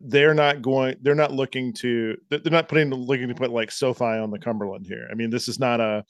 they're 0.00 0.34
not 0.34 0.60
going. 0.62 0.96
They're 1.02 1.14
not 1.14 1.32
looking 1.32 1.72
to. 1.74 2.16
They're 2.28 2.40
not 2.46 2.68
putting 2.68 2.90
looking 2.90 3.28
to 3.28 3.34
put 3.34 3.50
like 3.50 3.70
SoFi 3.70 4.04
on 4.04 4.30
the 4.30 4.38
Cumberland 4.38 4.86
here. 4.86 5.06
I 5.10 5.14
mean, 5.14 5.30
this 5.30 5.48
is 5.48 5.58
not 5.58 5.80
a. 5.80 6.04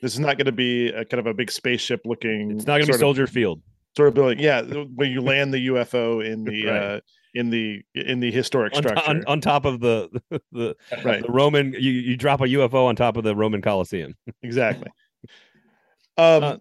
This 0.00 0.12
is 0.14 0.20
not 0.20 0.36
going 0.38 0.46
to 0.46 0.52
be 0.52 0.88
a 0.88 1.04
kind 1.04 1.18
of 1.20 1.26
a 1.26 1.34
big 1.34 1.50
spaceship 1.50 2.00
looking. 2.04 2.50
It's 2.52 2.66
not 2.66 2.74
going 2.74 2.82
to 2.82 2.86
be 2.86 2.92
sort 2.92 2.96
of- 2.96 3.00
Soldier 3.00 3.26
Field. 3.26 3.60
sort 3.96 4.08
of 4.08 4.14
building. 4.14 4.38
Yeah, 4.40 4.62
where 4.62 5.08
you 5.08 5.20
land 5.20 5.52
the 5.54 5.68
UFO 5.68 6.24
in 6.24 6.44
the 6.50 6.66
Right. 6.66 6.76
uh, 6.76 7.00
in 7.34 7.50
the 7.50 7.82
in 7.94 8.20
the 8.20 8.30
historic 8.30 8.74
on, 8.74 8.82
structure. 8.82 9.10
on, 9.10 9.24
on 9.26 9.40
top 9.40 9.64
of 9.64 9.80
the 9.80 10.08
the, 10.52 10.74
Right. 11.04 11.22
the 11.22 11.30
Roman. 11.30 11.72
You 11.72 11.90
you 11.90 12.16
drop 12.16 12.40
a 12.40 12.44
UFO 12.44 12.86
on 12.86 12.96
top 12.96 13.16
of 13.16 13.24
the 13.24 13.34
Roman 13.36 13.62
Coliseum. 13.62 14.14
exactly. 14.42 14.88
Um, 16.16 16.42
Uh, 16.42 16.56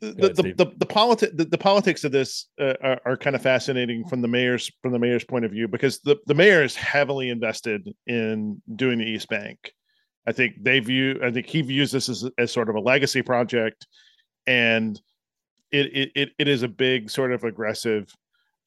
the, 0.00 0.08
ahead, 0.08 0.36
the, 0.36 0.42
the, 0.64 0.72
the, 0.76 0.86
politi- 0.86 1.36
the, 1.36 1.44
the 1.46 1.58
politics 1.58 2.04
of 2.04 2.12
this 2.12 2.48
uh, 2.60 2.74
are, 2.82 3.00
are 3.06 3.16
kind 3.16 3.34
of 3.34 3.40
fascinating 3.42 4.06
from 4.06 4.20
the 4.20 4.28
mayor's 4.28 4.70
from 4.82 4.92
the 4.92 4.98
mayor's 4.98 5.24
point 5.24 5.44
of 5.46 5.50
view 5.50 5.68
because 5.68 6.00
the, 6.00 6.16
the 6.26 6.34
mayor 6.34 6.62
is 6.62 6.74
heavily 6.76 7.30
invested 7.30 7.88
in 8.06 8.60
doing 8.74 8.98
the 8.98 9.06
East 9.06 9.28
Bank. 9.28 9.72
I 10.26 10.32
think 10.32 10.56
they 10.60 10.80
view 10.80 11.18
I 11.24 11.30
think 11.30 11.46
he 11.46 11.62
views 11.62 11.92
this 11.92 12.08
as, 12.08 12.28
as 12.36 12.52
sort 12.52 12.68
of 12.68 12.74
a 12.76 12.80
legacy 12.80 13.22
project, 13.22 13.86
and 14.46 15.00
it 15.72 15.86
it 15.86 16.10
it, 16.14 16.28
it 16.38 16.48
is 16.48 16.62
a 16.62 16.68
big 16.68 17.08
sort 17.10 17.32
of 17.32 17.44
aggressive 17.44 18.12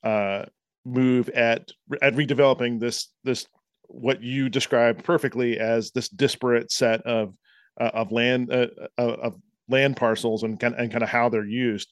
uh, 0.04 0.45
move 0.90 1.30
at 1.30 1.70
at 2.02 2.16
redeveloping 2.16 2.80
this 2.80 3.10
this 3.24 3.48
what 3.88 4.22
you 4.22 4.50
described 4.50 5.04
perfectly 5.04 5.60
as 5.60 5.92
this 5.92 6.10
disparate 6.10 6.72
set 6.72 7.02
of 7.02 7.34
uh, 7.80 7.92
of 7.94 8.12
land 8.12 8.52
uh, 8.52 8.68
uh, 8.98 9.02
of 9.02 9.36
land 9.68 9.98
parcels 9.98 10.44
and 10.44 10.60
kind 10.60 10.76
and 10.76 10.92
kind 10.92 11.04
of 11.04 11.10
how 11.10 11.30
they're 11.30 11.46
used. 11.46 11.92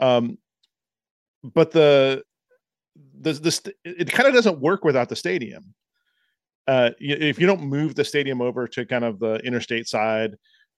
Um, 0.00 0.38
but 1.42 1.70
the 1.70 2.22
the 3.20 3.32
this 3.32 3.62
it 3.84 4.10
kind 4.10 4.28
of 4.28 4.34
doesn't 4.34 4.60
work 4.60 4.84
without 4.84 5.08
the 5.08 5.16
stadium. 5.16 5.74
Uh, 6.68 6.90
if 6.98 7.40
you 7.40 7.46
don't 7.46 7.62
move 7.62 7.94
the 7.94 8.04
stadium 8.04 8.40
over 8.40 8.68
to 8.68 8.86
kind 8.86 9.04
of 9.04 9.18
the 9.18 9.34
interstate 9.38 9.88
side 9.88 10.36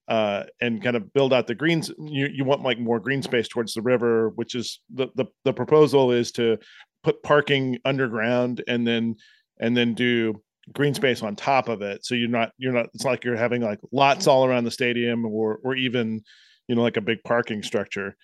uh, 0.08 0.44
and 0.60 0.82
kind 0.82 0.96
of 0.96 1.12
build 1.12 1.32
out 1.32 1.46
the 1.46 1.54
greens, 1.54 1.90
you 1.98 2.26
you 2.26 2.44
want 2.44 2.62
like 2.62 2.78
more 2.78 3.00
green 3.00 3.22
space 3.22 3.48
towards 3.48 3.74
the 3.74 3.82
river, 3.82 4.30
which 4.30 4.54
is 4.54 4.80
the 4.94 5.08
the 5.14 5.26
the 5.44 5.52
proposal 5.52 6.10
is 6.12 6.32
to 6.32 6.56
put 7.04 7.22
parking 7.22 7.78
underground 7.84 8.64
and 8.66 8.86
then 8.86 9.16
and 9.60 9.76
then 9.76 9.94
do 9.94 10.42
green 10.72 10.94
space 10.94 11.22
on 11.22 11.36
top 11.36 11.68
of 11.68 11.82
it. 11.82 12.04
So 12.04 12.14
you're 12.14 12.28
not 12.28 12.52
you're 12.58 12.72
not 12.72 12.86
it's 12.94 13.04
like 13.04 13.24
you're 13.24 13.36
having 13.36 13.62
like 13.62 13.80
lots 13.92 14.26
all 14.26 14.44
around 14.44 14.64
the 14.64 14.70
stadium 14.70 15.24
or 15.24 15.60
or 15.62 15.76
even 15.76 16.22
you 16.66 16.74
know 16.74 16.82
like 16.82 16.96
a 16.96 17.02
big 17.02 17.22
parking 17.24 17.62
structure. 17.62 18.16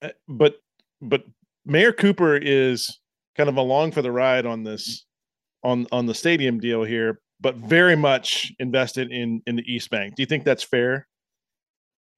Uh, 0.00 0.10
but 0.28 0.56
but 1.02 1.24
mayor 1.66 1.92
cooper 1.92 2.36
is 2.36 2.98
kind 3.36 3.48
of 3.48 3.56
along 3.56 3.92
for 3.92 4.00
the 4.00 4.12
ride 4.12 4.46
on 4.46 4.62
this 4.62 5.04
on 5.62 5.86
on 5.92 6.06
the 6.06 6.14
stadium 6.14 6.58
deal 6.60 6.84
here 6.84 7.20
but 7.40 7.56
very 7.56 7.96
much 7.96 8.52
invested 8.58 9.12
in 9.12 9.42
in 9.46 9.56
the 9.56 9.64
east 9.66 9.90
bank. 9.90 10.14
Do 10.16 10.22
you 10.22 10.26
think 10.26 10.44
that's 10.44 10.64
fair? 10.64 11.06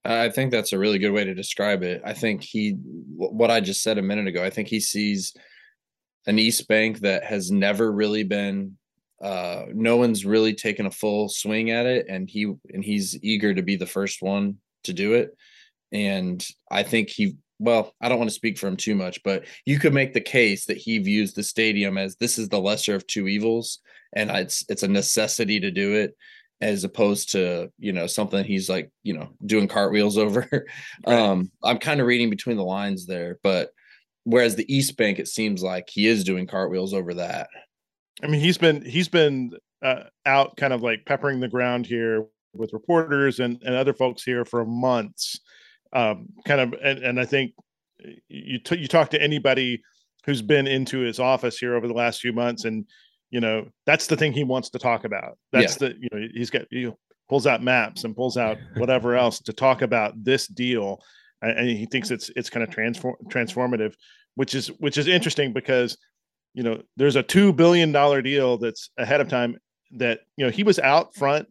I 0.05 0.31
think 0.31 0.51
that's 0.51 0.73
a 0.73 0.79
really 0.79 0.99
good 0.99 1.11
way 1.11 1.25
to 1.25 1.35
describe 1.35 1.83
it. 1.83 2.01
I 2.05 2.15
think 2.15 2.43
he, 2.43 2.71
what 3.17 3.51
I 3.51 3.61
just 3.61 3.83
said 3.83 3.99
a 3.99 4.03
minute 4.03 4.27
ago, 4.27 4.43
I 4.43 4.49
think 4.49 4.69
he 4.69 4.81
sees 4.81 5.35
an 6.27 6.39
East 6.39 6.69
Bank 6.69 7.01
that 7.01 7.25
has 7.25 7.51
never 7.51 7.91
really 7.91 8.25
been, 8.25 8.77
uh, 9.23 9.65
no 9.73 9.97
one's 9.97 10.25
really 10.25 10.55
taken 10.55 10.87
a 10.87 10.91
full 10.91 11.29
swing 11.29 11.71
at 11.71 11.87
it, 11.87 12.07
and 12.09 12.29
he 12.29 12.45
and 12.73 12.85
he's 12.85 13.19
eager 13.23 13.55
to 13.55 13.63
be 13.63 13.77
the 13.77 13.87
first 13.87 14.23
one 14.23 14.57
to 14.85 14.93
do 14.93 15.15
it. 15.15 15.37
And 15.93 16.47
I 16.71 16.83
think 16.83 17.09
he, 17.11 17.37
well, 17.59 17.95
I 18.01 18.09
don't 18.09 18.19
want 18.19 18.31
to 18.31 18.35
speak 18.35 18.59
for 18.59 18.69
him 18.69 18.77
too 18.77 18.95
much, 18.95 19.23
but 19.23 19.45
you 19.67 19.79
could 19.79 19.93
make 19.93 20.15
the 20.15 20.21
case 20.21 20.67
that 20.67 20.77
he 20.77 20.99
views 20.99 21.35
the 21.35 21.43
stadium 21.43 21.99
as 21.99 22.17
this 22.17 22.39
is 22.39 22.49
the 22.49 22.61
lesser 22.61 22.95
of 22.95 23.07
two 23.07 23.29
evils, 23.29 23.81
and 24.15 24.31
it's 24.31 24.65
it's 24.69 24.83
a 24.83 24.89
necessity 24.89 25.61
to 25.61 25.71
do 25.71 25.95
it 25.95 26.17
as 26.61 26.85
opposed 26.85 27.31
to 27.33 27.71
you 27.79 27.93
know 27.93 28.07
something 28.07 28.45
he's 28.45 28.69
like 28.69 28.91
you 29.03 29.15
know 29.15 29.29
doing 29.47 29.67
cartwheels 29.69 30.19
over 30.19 30.47
Right. 31.07 31.19
um 31.19 31.51
i'm 31.65 31.79
kind 31.79 32.01
of 32.01 32.07
reading 32.07 32.31
between 32.31 32.57
the 32.57 32.65
lines 32.65 33.07
there 33.07 33.39
but 33.43 33.71
whereas 34.25 34.57
the 34.57 34.75
east 34.75 34.97
bank 34.97 35.19
it 35.19 35.29
seems 35.29 35.63
like 35.63 35.89
he 35.91 36.07
is 36.07 36.25
doing 36.25 36.47
cartwheels 36.47 36.93
over 36.93 37.15
that 37.15 37.49
I 38.23 38.27
mean, 38.27 38.41
he's 38.41 38.59
been 38.59 38.85
he's 38.85 39.09
been 39.09 39.53
uh, 39.83 40.05
out 40.27 40.57
kind 40.57 40.73
of 40.73 40.83
like 40.83 41.05
peppering 41.07 41.41
the 41.41 41.49
ground 41.49 41.87
here 41.87 42.27
with 42.53 42.73
reporters 42.73 43.41
and, 43.41 43.61
and 43.65 43.75
other 43.75 43.95
folks 43.95 44.23
here 44.23 44.45
for 44.45 44.65
months. 44.65 45.41
Um, 45.93 46.29
kind 46.45 46.61
of, 46.61 46.75
and, 46.83 46.99
and 47.01 47.21
I 47.21 47.25
think 47.25 47.53
you 48.29 48.59
t- 48.59 48.79
you 48.79 48.89
talk 48.89 49.11
to 49.11 49.23
anybody 49.23 49.83
who's 50.25 50.43
been 50.43 50.67
into 50.67 51.01
his 51.01 51.19
office 51.19 51.59
here 51.59 51.75
over 51.75 51.89
the 51.89 51.95
last 51.95 52.21
few 52.21 52.33
months, 52.33 52.65
and 52.65 52.85
you 53.31 53.41
know 53.41 53.69
that's 53.87 54.07
the 54.07 54.17
thing 54.17 54.33
he 54.33 54.45
wants 54.45 54.71
to 54.71 54.79
talk 54.79 55.05
about. 55.05 55.39
That's 55.53 55.77
the 55.77 55.95
you 55.99 56.09
know 56.13 56.27
he's 56.35 56.51
got 56.51 56.63
he 56.71 56.93
pulls 57.29 57.47
out 57.47 57.63
maps 57.63 58.05
and 58.05 58.15
pulls 58.15 58.37
out 58.37 58.59
whatever 58.77 59.17
else 59.17 59.41
to 59.41 59.53
talk 59.53 59.83
about 59.83 60.23
this 60.23 60.47
deal, 60.47 61.01
and, 61.43 61.59
and 61.59 61.69
he 61.69 61.87
thinks 61.87 62.11
it's 62.11 62.31
it's 62.37 62.51
kind 62.51 62.63
of 62.63 62.71
transform 62.71 63.17
transformative, 63.29 63.95
which 64.35 64.55
is 64.55 64.69
which 64.79 64.99
is 64.99 65.07
interesting 65.07 65.53
because 65.53 65.97
you 66.55 66.63
know 66.63 66.83
there's 66.97 67.17
a 67.17 67.23
two 67.23 67.53
billion 67.53 67.93
dollar 67.93 68.23
deal 68.23 68.59
that's 68.59 68.91
ahead 68.99 69.21
of 69.21 69.29
time 69.29 69.59
that 69.93 70.21
you 70.37 70.45
know 70.45 70.51
he 70.51 70.63
was 70.63 70.79
out 70.79 71.15
front 71.15 71.49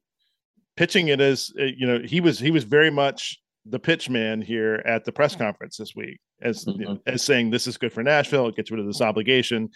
pitching 0.78 1.10
it 1.10 1.20
as 1.20 1.52
uh, 1.60 1.64
you 1.64 1.86
know 1.86 2.00
he 2.00 2.22
was 2.22 2.40
he 2.40 2.52
was 2.52 2.64
very 2.64 2.90
much 2.90 3.38
the 3.66 3.80
pitch 3.80 4.10
man 4.10 4.42
here 4.42 4.82
at 4.86 5.04
the 5.04 5.12
press 5.12 5.36
conference 5.36 5.78
this 5.78 5.94
week 5.96 6.20
as 6.42 6.66
you 6.68 6.86
know, 6.86 7.00
as 7.06 7.22
saying 7.22 7.50
this 7.50 7.68
is 7.68 7.78
good 7.78 7.92
for 7.92 8.02
Nashville. 8.02 8.48
It 8.48 8.56
gets 8.56 8.72
rid 8.72 8.80
of 8.80 8.88
this 8.88 9.02
obligation. 9.02 9.70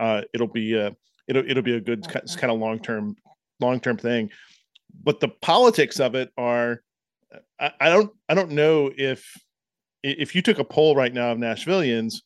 Uh 0.00 0.22
it'll 0.32 0.46
be 0.46 0.78
uh 0.78 0.90
it'll 1.28 1.48
it'll 1.48 1.62
be 1.62 1.76
a 1.76 1.80
good 1.80 2.06
kind 2.08 2.50
of 2.50 2.58
long 2.58 2.78
term 2.78 3.16
long 3.60 3.80
term 3.80 3.96
thing. 3.96 4.30
But 5.02 5.20
the 5.20 5.28
politics 5.28 6.00
of 6.00 6.14
it 6.14 6.30
are 6.38 6.80
I, 7.60 7.72
I 7.80 7.88
don't 7.90 8.10
I 8.28 8.34
don't 8.34 8.52
know 8.52 8.90
if 8.96 9.30
if 10.10 10.34
you 10.34 10.42
took 10.42 10.58
a 10.58 10.64
poll 10.64 10.94
right 10.94 11.12
now 11.12 11.32
of 11.32 11.38
Nashvillians 11.38 12.20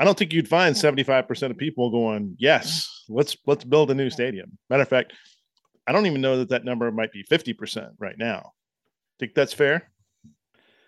I 0.00 0.04
don't 0.04 0.16
think 0.16 0.32
you'd 0.32 0.48
find 0.48 0.74
75% 0.74 1.50
of 1.50 1.58
people 1.58 1.90
going, 1.90 2.34
yes, 2.38 3.04
let's 3.10 3.36
let's 3.46 3.64
build 3.64 3.90
a 3.90 3.94
new 3.94 4.08
stadium. 4.08 4.56
Matter 4.70 4.82
of 4.82 4.88
fact, 4.88 5.12
I 5.86 5.92
don't 5.92 6.06
even 6.06 6.22
know 6.22 6.38
that 6.38 6.48
that 6.48 6.64
number 6.64 6.90
might 6.90 7.12
be 7.12 7.22
50% 7.22 7.90
right 7.98 8.16
now. 8.18 8.52
Think 9.20 9.34
that's 9.34 9.52
fair? 9.52 9.90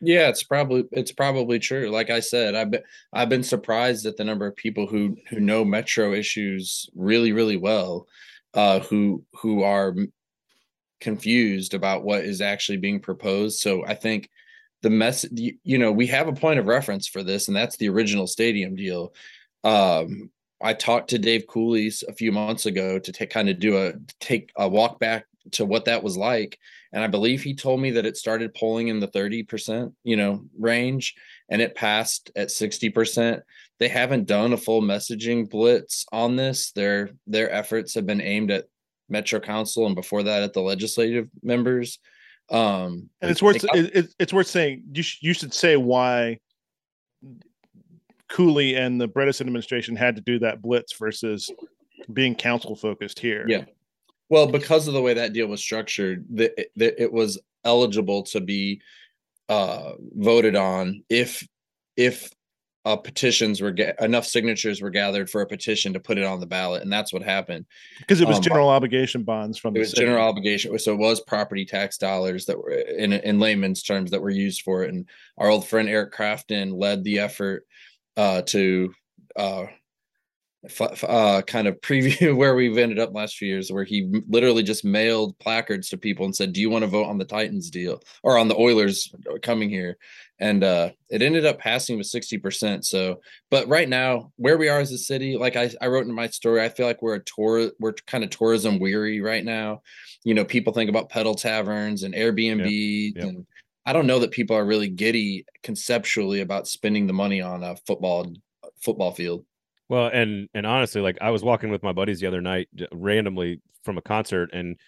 yeah 0.05 0.29
it's 0.29 0.43
probably 0.43 0.85
it's 0.91 1.13
probably 1.13 1.61
true 1.61 1.89
like 1.89 2.11
i 2.11 2.19
said 2.19 2.57
i've 2.57 2.73
been 2.73 2.83
i've 3.13 3.29
been 3.29 3.45
surprised 3.45 4.05
at 4.05 4.17
the 4.17 4.25
number 4.25 4.45
of 4.45 4.57
people 4.57 4.85
who 4.85 5.17
who 5.31 5.39
know 5.39 5.65
metro 5.65 6.13
issues 6.13 6.91
really 6.97 7.31
really 7.31 7.57
well 7.57 8.09
uh 8.55 8.81
who 8.81 9.23
who 9.35 9.63
are 9.63 9.95
confused 11.01 11.73
about 11.73 12.03
what 12.03 12.25
is 12.25 12.41
actually 12.41 12.79
being 12.79 12.99
proposed 12.99 13.61
so 13.61 13.87
i 13.87 13.95
think 13.95 14.29
the 14.83 14.91
mess 14.91 15.25
you, 15.33 15.55
you 15.65 15.79
know 15.79 15.93
we 15.93 16.07
have 16.07 16.29
a 16.29 16.33
point 16.33 16.59
of 16.59 16.67
reference 16.67 17.09
for 17.09 17.23
this 17.23 17.49
and 17.49 17.57
that's 17.57 17.77
the 17.77 17.89
original 17.89 18.27
stadium 18.27 18.75
deal 18.75 19.15
um 19.65 20.31
I 20.63 20.75
talked 20.75 21.11
to 21.11 21.19
Dave 21.19 21.47
Cooley's 21.49 22.05
a 22.09 22.13
few 22.13 22.31
months 22.31 22.67
ago 22.67 22.99
to 22.99 23.13
take 23.13 23.31
kind 23.31 23.49
of 23.49 23.59
do 23.59 23.77
a 23.77 23.95
take 24.21 24.53
a 24.57 24.69
walk 24.69 25.01
back 25.01 25.27
to 25.53 25.65
what 25.65 25.87
that 25.87 26.03
was 26.03 26.17
like. 26.17 26.59
And 26.93 27.03
I 27.03 27.09
believe 27.09 27.43
he 27.43 27.55
told 27.55 27.81
me 27.81 27.91
that 27.93 28.07
it 28.07 28.17
started 28.17 28.55
polling 28.55 28.89
in 28.89 29.01
the 29.01 29.09
30%, 29.09 29.93
you 30.05 30.17
know, 30.17 30.45
range 30.59 31.15
and 31.49 31.61
it 31.61 31.75
passed 31.75 32.31
at 32.37 32.49
60%. 32.49 33.43
They 33.81 33.89
haven't 33.89 34.27
done 34.29 34.53
a 34.53 34.57
full 34.57 34.83
messaging 34.83 35.51
blitz 35.51 36.07
on 36.13 36.37
this. 36.37 36.71
Their 36.73 37.11
their 37.27 37.51
efforts 37.51 37.95
have 37.95 38.07
been 38.07 38.21
aimed 38.21 38.53
at 38.53 38.67
Metro 39.09 39.41
Council 39.41 39.87
and 39.87 39.97
before 39.97 40.23
that 40.23 40.43
at 40.43 40.53
the 40.53 40.63
legislative 40.63 41.29
members. 41.43 41.99
Um, 42.53 43.09
and 43.23 43.31
it's 43.31 43.43
worth 43.43 43.65
it, 43.73 44.15
it's 44.19 44.33
worth 44.33 44.47
saying 44.47 44.85
you 44.93 45.03
sh- 45.03 45.19
you 45.23 45.33
should 45.33 45.55
say 45.55 45.77
why 45.77 46.39
Cooley 48.29 48.77
and 48.77 49.01
the 49.01 49.09
Bredesen 49.09 49.43
administration 49.43 49.97
had 49.97 50.17
to 50.17 50.23
do 50.23 50.39
that 50.41 50.61
blitz 50.61 50.95
versus 50.99 51.51
being 52.13 52.35
council 52.35 52.77
focused 52.77 53.19
here. 53.19 53.45
Yeah. 53.49 53.65
Well, 54.29 54.47
because 54.47 54.89
of 54.89 54.95
the 54.95 55.03
way 55.03 55.15
that 55.15 55.33
deal 55.33 55.47
was 55.47 55.61
structured, 55.61 56.25
that 56.31 56.53
it, 56.59 56.71
it, 56.77 57.13
was 57.13 57.39
eligible 57.65 58.23
to 58.25 58.41
be 58.41 58.81
uh, 59.49 59.93
voted 60.15 60.57
on 60.57 61.05
if 61.11 61.47
if 61.97 62.31
uh, 62.85 62.97
petitions 62.97 63.61
were 63.61 63.71
ga- 63.71 63.95
enough 64.01 64.27
signatures 64.27 64.81
were 64.81 64.91
gathered 64.91 65.31
for 65.31 65.41
a 65.41 65.47
petition 65.47 65.93
to 65.93 66.01
put 66.01 66.19
it 66.19 66.25
on 66.25 66.41
the 66.41 66.47
ballot, 66.47 66.83
and 66.83 66.93
that's 66.93 67.13
what 67.13 67.23
happened. 67.23 67.65
Because 67.99 68.21
it 68.21 68.27
was 68.27 68.39
um, 68.39 68.43
general 68.43 68.69
obligation 68.69 69.23
bonds 69.23 69.59
from 69.59 69.77
it 69.77 69.81
was 69.81 69.91
city. 69.91 70.03
general 70.03 70.27
obligation, 70.27 70.77
so 70.79 70.93
it 70.93 70.99
was 70.99 71.21
property 71.21 71.65
tax 71.65 71.97
dollars 71.97 72.47
that 72.47 72.59
were 72.59 72.71
in 72.71 73.13
in 73.13 73.39
layman's 73.39 73.83
terms 73.83 74.11
that 74.11 74.23
were 74.23 74.31
used 74.31 74.63
for 74.63 74.83
it. 74.83 74.93
And 74.93 75.09
our 75.39 75.49
old 75.49 75.67
friend 75.67 75.89
Eric 75.89 76.13
Crafton 76.13 76.73
led 76.77 77.05
the 77.05 77.21
effort 77.21 77.67
uh, 78.17 78.43
to 78.43 78.93
uh, 79.37 79.67
uh, 80.81 81.43
kind 81.43 81.67
of 81.67 81.81
preview 81.81 82.37
where 82.37 82.55
we've 82.55 82.79
ended 82.79 82.99
up 82.99 83.15
last 83.15 83.37
few 83.37 83.49
years, 83.49 83.73
where 83.73 83.85
he 83.85 84.09
literally 84.29 84.63
just 84.63 84.85
mailed 84.85 85.39
placards 85.39 85.89
to 85.91 85.97
people 85.97 86.25
and 86.25 86.35
said, 86.35 86.53
"Do 86.53 86.61
you 86.61 86.71
want 86.71 86.83
to 86.83 86.89
vote 86.89 87.07
on 87.07 87.19
the 87.19 87.25
Titans 87.25 87.71
deal 87.71 88.01
or 88.23 88.39
on 88.39 88.49
the 88.49 88.57
Oilers 88.57 89.13
coming 89.43 89.71
here?" 89.71 89.97
And 90.39 90.65
uh, 90.65 90.91
it 91.09 91.23
ended 91.23 91.47
up 91.47 91.59
passing 91.59 91.99
with 91.99 92.07
sixty 92.07 92.39
percent. 92.39 92.85
So, 92.85 93.21
but 93.51 93.69
right 93.69 93.89
now, 93.89 94.33
where 94.37 94.59
we 94.59 94.69
are 94.69 94.81
as 94.81 94.93
a 94.93 94.99
city, 94.99 95.37
like 95.37 95.57
I, 95.57 95.71
I 95.81 95.89
wrote 95.89 96.07
in 96.07 96.13
my 96.13 96.29
story, 96.29 96.63
I 96.63 96.69
feel 96.69 96.87
like 96.87 97.03
we're 97.03 97.17
a 97.17 97.25
tour, 97.25 97.71
we're 97.79 97.95
kind 98.07 98.25
of 98.25 98.31
tourism 98.31 98.79
weary 98.79 99.21
right 99.21 99.45
now. 99.45 99.83
You 100.25 100.35
know, 100.35 100.45
people 100.45 100.73
think 100.73 100.91
about 100.91 101.09
pedal 101.09 101.35
taverns 101.35 102.05
and 102.05 102.15
Airbnb 102.15 103.15
yep, 103.15 103.17
yep. 103.17 103.25
and 103.25 103.47
I 103.85 103.93
don't 103.93 104.07
know 104.07 104.21
that 104.21 104.31
people 104.31 104.57
are 104.57 104.65
really 104.65 104.89
giddy 104.89 105.45
conceptually 105.63 106.41
about 106.41 106.69
spending 106.69 107.07
the 107.07 107.13
money 107.13 107.41
on 107.41 107.65
a 107.65 107.77
football 107.87 108.33
football 108.81 109.13
field. 109.13 109.45
Well, 109.93 110.09
and 110.11 110.49
and 110.55 110.65
honestly, 110.65 111.03
like 111.03 111.19
I 111.21 111.29
was 111.29 111.45
walking 111.45 111.69
with 111.69 111.83
my 111.83 111.93
buddies 111.93 112.19
the 112.19 112.27
other 112.27 112.41
night 112.41 112.67
randomly 112.93 113.61
from 113.85 113.99
a 113.99 114.01
concert, 114.01 114.49
and 114.55 114.79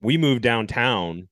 we 0.00 0.16
moved 0.16 0.40
downtown 0.42 1.28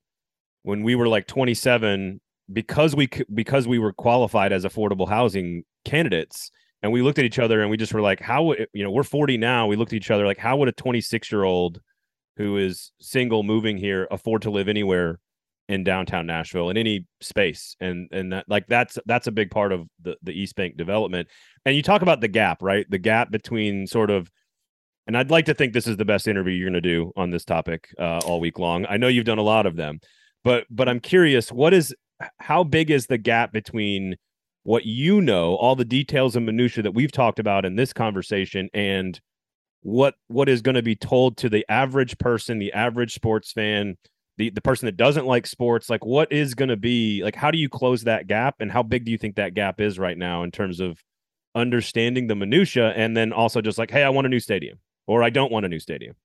when 0.61 0.83
we 0.83 0.93
were 0.93 1.07
like 1.07 1.25
27 1.25 2.21
because 2.53 2.95
we 2.95 3.09
because 3.33 3.67
we 3.67 3.79
were 3.79 3.91
qualified 3.91 4.53
as 4.53 4.65
affordable 4.65 5.09
housing 5.09 5.63
candidates, 5.83 6.51
and 6.83 6.91
we 6.91 7.01
looked 7.01 7.17
at 7.17 7.25
each 7.25 7.39
other 7.39 7.59
and 7.61 7.71
we 7.71 7.77
just 7.77 7.91
were 7.91 8.01
like, 8.01 8.21
how 8.21 8.43
would 8.43 8.67
you 8.71 8.83
know 8.83 8.91
we're 8.91 9.01
40 9.01 9.35
now? 9.37 9.65
We 9.65 9.77
looked 9.77 9.93
at 9.93 9.97
each 9.97 10.11
other 10.11 10.27
like, 10.27 10.37
how 10.37 10.55
would 10.57 10.67
a 10.67 10.71
26 10.71 11.31
year 11.31 11.43
old 11.43 11.81
who 12.35 12.57
is 12.57 12.91
single 13.01 13.41
moving 13.41 13.77
here 13.77 14.07
afford 14.11 14.43
to 14.43 14.51
live 14.51 14.67
anywhere 14.67 15.17
in 15.69 15.83
downtown 15.83 16.25
Nashville 16.25 16.69
in 16.69 16.77
any 16.77 17.05
space. 17.21 17.75
And 17.79 18.07
and 18.11 18.31
that 18.33 18.45
like 18.47 18.67
that's 18.67 18.97
that's 19.05 19.27
a 19.27 19.31
big 19.31 19.51
part 19.51 19.71
of 19.71 19.87
the 20.01 20.17
the 20.23 20.39
East 20.39 20.55
Bank 20.55 20.77
development. 20.77 21.27
And 21.65 21.75
you 21.75 21.83
talk 21.83 22.01
about 22.01 22.21
the 22.21 22.27
gap, 22.27 22.61
right? 22.61 22.89
The 22.89 22.97
gap 22.97 23.31
between 23.31 23.87
sort 23.87 24.09
of 24.09 24.31
and 25.07 25.17
I'd 25.17 25.31
like 25.31 25.45
to 25.45 25.53
think 25.53 25.73
this 25.73 25.87
is 25.87 25.95
the 25.95 26.05
best 26.05 26.27
interview 26.27 26.53
you're 26.53 26.69
going 26.69 26.81
to 26.81 26.81
do 26.81 27.13
on 27.15 27.31
this 27.31 27.45
topic 27.45 27.87
uh, 27.97 28.19
all 28.25 28.41
week 28.41 28.59
long. 28.59 28.85
I 28.89 28.97
know 28.97 29.07
you've 29.07 29.25
done 29.25 29.37
a 29.37 29.43
lot 29.43 29.65
of 29.65 29.77
them, 29.77 29.99
but 30.43 30.65
but 30.69 30.89
I'm 30.89 30.99
curious, 30.99 31.51
what 31.51 31.73
is 31.73 31.95
how 32.39 32.63
big 32.63 32.91
is 32.91 33.07
the 33.07 33.17
gap 33.17 33.53
between 33.53 34.15
what 34.63 34.85
you 34.85 35.21
know, 35.21 35.55
all 35.55 35.77
the 35.77 35.85
details 35.85 36.35
and 36.35 36.45
minutia 36.45 36.83
that 36.83 36.91
we've 36.91 37.11
talked 37.11 37.39
about 37.39 37.63
in 37.63 37.77
this 37.77 37.93
conversation, 37.93 38.69
and 38.73 39.19
what 39.81 40.15
what 40.27 40.49
is 40.49 40.61
going 40.61 40.75
to 40.75 40.81
be 40.81 40.95
told 40.95 41.37
to 41.37 41.49
the 41.49 41.65
average 41.69 42.17
person, 42.17 42.59
the 42.59 42.73
average 42.73 43.13
sports 43.13 43.53
fan, 43.53 43.95
the 44.37 44.49
the 44.51 44.61
person 44.61 44.85
that 44.85 44.97
doesn't 44.97 45.25
like 45.25 45.45
sports 45.47 45.89
like 45.89 46.05
what 46.05 46.31
is 46.31 46.53
going 46.53 46.69
to 46.69 46.77
be 46.77 47.21
like 47.23 47.35
how 47.35 47.51
do 47.51 47.57
you 47.57 47.69
close 47.69 48.03
that 48.03 48.27
gap 48.27 48.55
and 48.59 48.71
how 48.71 48.83
big 48.83 49.05
do 49.05 49.11
you 49.11 49.17
think 49.17 49.35
that 49.35 49.53
gap 49.53 49.81
is 49.81 49.99
right 49.99 50.17
now 50.17 50.43
in 50.43 50.51
terms 50.51 50.79
of 50.79 51.03
understanding 51.55 52.27
the 52.27 52.35
minutia 52.35 52.93
and 52.95 53.17
then 53.17 53.33
also 53.33 53.61
just 53.61 53.77
like 53.77 53.91
hey 53.91 54.03
I 54.03 54.09
want 54.09 54.27
a 54.27 54.29
new 54.29 54.39
stadium 54.39 54.79
or 55.07 55.23
I 55.23 55.29
don't 55.29 55.51
want 55.51 55.65
a 55.65 55.69
new 55.69 55.79
stadium? 55.79 56.15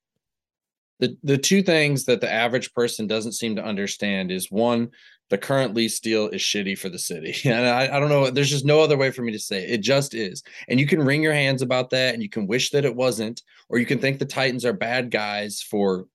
The 0.98 1.16
the 1.22 1.38
two 1.38 1.62
things 1.62 2.04
that 2.04 2.20
the 2.20 2.30
average 2.30 2.74
person 2.74 3.06
doesn't 3.06 3.32
seem 3.32 3.56
to 3.56 3.64
understand 3.64 4.30
is 4.30 4.50
one 4.50 4.90
the 5.30 5.38
current 5.38 5.72
lease 5.72 5.98
deal 5.98 6.28
is 6.28 6.42
shitty 6.42 6.78
for 6.78 6.90
the 6.90 6.98
city. 6.98 7.34
And 7.50 7.66
I, 7.66 7.96
I 7.96 7.98
don't 7.98 8.10
know 8.10 8.30
there's 8.30 8.50
just 8.50 8.66
no 8.66 8.80
other 8.80 8.98
way 8.98 9.10
for 9.10 9.22
me 9.22 9.32
to 9.32 9.38
say 9.38 9.62
it. 9.64 9.70
it 9.70 9.80
just 9.80 10.14
is. 10.14 10.42
And 10.68 10.78
you 10.78 10.86
can 10.86 11.02
wring 11.02 11.22
your 11.22 11.32
hands 11.32 11.62
about 11.62 11.90
that 11.90 12.12
and 12.12 12.22
you 12.22 12.28
can 12.28 12.46
wish 12.46 12.70
that 12.70 12.84
it 12.84 12.94
wasn't 12.94 13.42
or 13.68 13.78
you 13.78 13.86
can 13.86 13.98
think 13.98 14.18
the 14.18 14.26
titans 14.26 14.64
are 14.64 14.74
bad 14.74 15.10
guys 15.10 15.62
for 15.62 16.06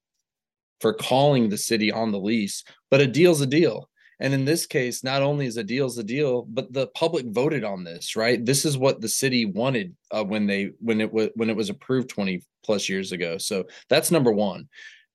for 0.81 0.93
calling 0.93 1.49
the 1.49 1.57
city 1.57 1.91
on 1.91 2.11
the 2.11 2.19
lease, 2.19 2.63
but 2.89 3.01
a 3.01 3.07
deal's 3.07 3.41
a 3.41 3.47
deal. 3.47 3.89
And 4.19 4.33
in 4.33 4.45
this 4.45 4.65
case, 4.65 5.03
not 5.03 5.21
only 5.21 5.45
is 5.45 5.57
a 5.57 5.63
deal's 5.63 5.97
a 5.97 6.03
deal, 6.03 6.43
but 6.43 6.73
the 6.73 6.87
public 6.87 7.27
voted 7.27 7.63
on 7.63 7.83
this, 7.83 8.15
right? 8.15 8.43
This 8.43 8.65
is 8.65 8.77
what 8.77 8.99
the 8.99 9.09
city 9.09 9.45
wanted 9.45 9.95
uh, 10.11 10.23
when 10.23 10.47
they 10.47 10.71
when 10.79 11.01
it 11.01 11.13
was 11.13 11.29
when 11.35 11.49
it 11.49 11.55
was 11.55 11.69
approved 11.69 12.09
20 12.09 12.41
plus 12.63 12.89
years 12.89 13.11
ago. 13.11 13.37
So 13.37 13.65
that's 13.89 14.11
number 14.11 14.31
one. 14.31 14.69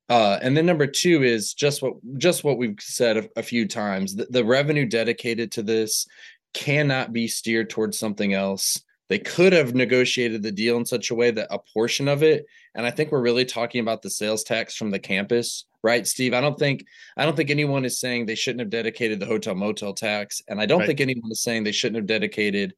Uh, 0.09 0.39
and 0.43 0.57
then 0.57 0.67
number 0.67 0.87
two 0.87 1.23
is 1.23 1.55
just 1.55 1.83
what 1.83 1.95
just 2.17 2.45
what 2.45 2.59
we've 2.59 2.79
said 2.81 3.17
a, 3.17 3.29
a 3.37 3.43
few 3.43 3.67
times. 3.67 4.15
The, 4.15 4.27
the 4.31 4.45
revenue 4.45 4.87
dedicated 4.87 5.51
to 5.53 5.63
this 5.63 6.07
cannot 6.55 7.13
be 7.13 7.27
steered 7.27 7.71
towards 7.71 7.99
something 7.99 8.35
else. 8.35 8.83
They 9.13 9.19
could 9.19 9.53
have 9.53 9.75
negotiated 9.75 10.43
the 10.43 10.51
deal 10.51 10.79
in 10.79 10.87
such 10.87 11.11
a 11.11 11.15
way 11.15 11.31
that 11.33 11.49
a 11.51 11.59
portion 11.59 12.09
of 12.09 12.23
it, 12.23 12.47
and 12.75 12.87
I 12.87 12.91
think 12.91 13.13
we're 13.13 13.21
really 13.21 13.45
talking 13.45 13.83
about 13.83 14.01
the 14.01 14.09
sales 14.09 14.43
tax 14.43 14.75
from 14.75 14.91
the 14.91 14.99
campus, 14.99 15.67
right, 15.83 16.07
Steve? 16.07 16.33
I 16.33 16.41
don't 16.41 16.59
think 16.59 16.87
I 17.19 17.27
don't 17.27 17.37
think 17.37 17.51
anyone 17.51 17.85
is 17.85 18.01
saying 18.01 18.25
they 18.25 18.35
shouldn't 18.35 18.61
have 18.61 18.71
dedicated 18.71 19.21
the 19.21 19.27
hotel 19.27 19.55
motel 19.55 19.93
tax, 19.93 20.41
and 20.49 20.59
I 20.59 20.65
don't 20.65 20.79
right. 20.79 20.87
think 20.87 21.03
anyone 21.03 21.31
is 21.31 21.43
saying 21.43 21.63
they 21.63 21.73
shouldn't 21.73 21.97
have 21.97 22.07
dedicated 22.07 22.73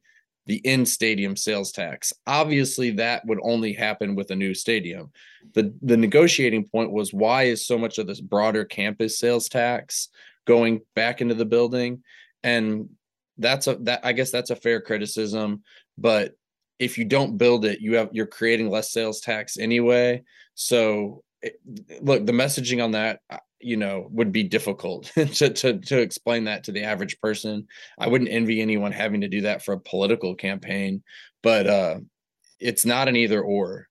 the 0.45 0.57
in 0.57 0.85
stadium 0.85 1.37
sales 1.37 1.71
tax. 1.71 2.11
Obviously, 2.27 2.91
that 2.91 3.25
would 3.25 3.39
only 3.41 3.71
happen 3.71 4.13
with 4.13 4.29
a 4.29 4.35
new 4.35 4.53
stadium. 4.53 5.13
The 5.53 5.73
the 5.83 5.95
negotiating 5.95 6.65
point 6.65 6.91
was 6.91 7.13
why 7.13 7.43
is 7.43 7.65
so 7.65 7.77
much 7.77 7.97
of 7.97 8.07
this 8.07 8.19
broader 8.19 8.65
campus 8.65 9.19
sales 9.19 9.47
tax 9.47 10.09
going 10.43 10.81
back 10.95 11.21
into 11.21 11.35
the 11.35 11.45
building? 11.45 12.03
And 12.43 12.89
that's 13.37 13.67
a 13.67 13.75
that 13.83 14.01
I 14.03 14.11
guess 14.11 14.31
that's 14.31 14.49
a 14.49 14.55
fair 14.57 14.81
criticism 14.81 15.63
but 15.97 16.33
if 16.79 16.97
you 16.97 17.05
don't 17.05 17.37
build 17.37 17.65
it 17.65 17.79
you 17.79 17.95
have 17.95 18.09
you're 18.11 18.25
creating 18.25 18.69
less 18.69 18.91
sales 18.91 19.21
tax 19.21 19.57
anyway. 19.57 20.21
So 20.55 21.23
it, 21.41 21.59
look 22.01 22.25
the 22.25 22.31
messaging 22.31 22.83
on 22.83 22.91
that 22.91 23.19
uh, 23.29 23.37
you 23.59 23.77
know 23.77 24.07
would 24.11 24.31
be 24.31 24.43
difficult 24.43 25.05
to, 25.15 25.49
to 25.49 25.79
to 25.79 25.99
explain 25.99 26.43
that 26.45 26.63
to 26.65 26.71
the 26.71 26.83
average 26.83 27.19
person. 27.19 27.67
I 27.97 28.07
wouldn't 28.07 28.31
envy 28.31 28.61
anyone 28.61 28.91
having 28.91 29.21
to 29.21 29.27
do 29.27 29.41
that 29.41 29.63
for 29.63 29.73
a 29.73 29.79
political 29.79 30.35
campaign 30.35 31.03
but 31.45 31.67
uh 31.67 31.99
it's 32.59 32.85
not 32.85 33.07
an 33.07 33.15
either 33.15 33.41
or. 33.41 33.87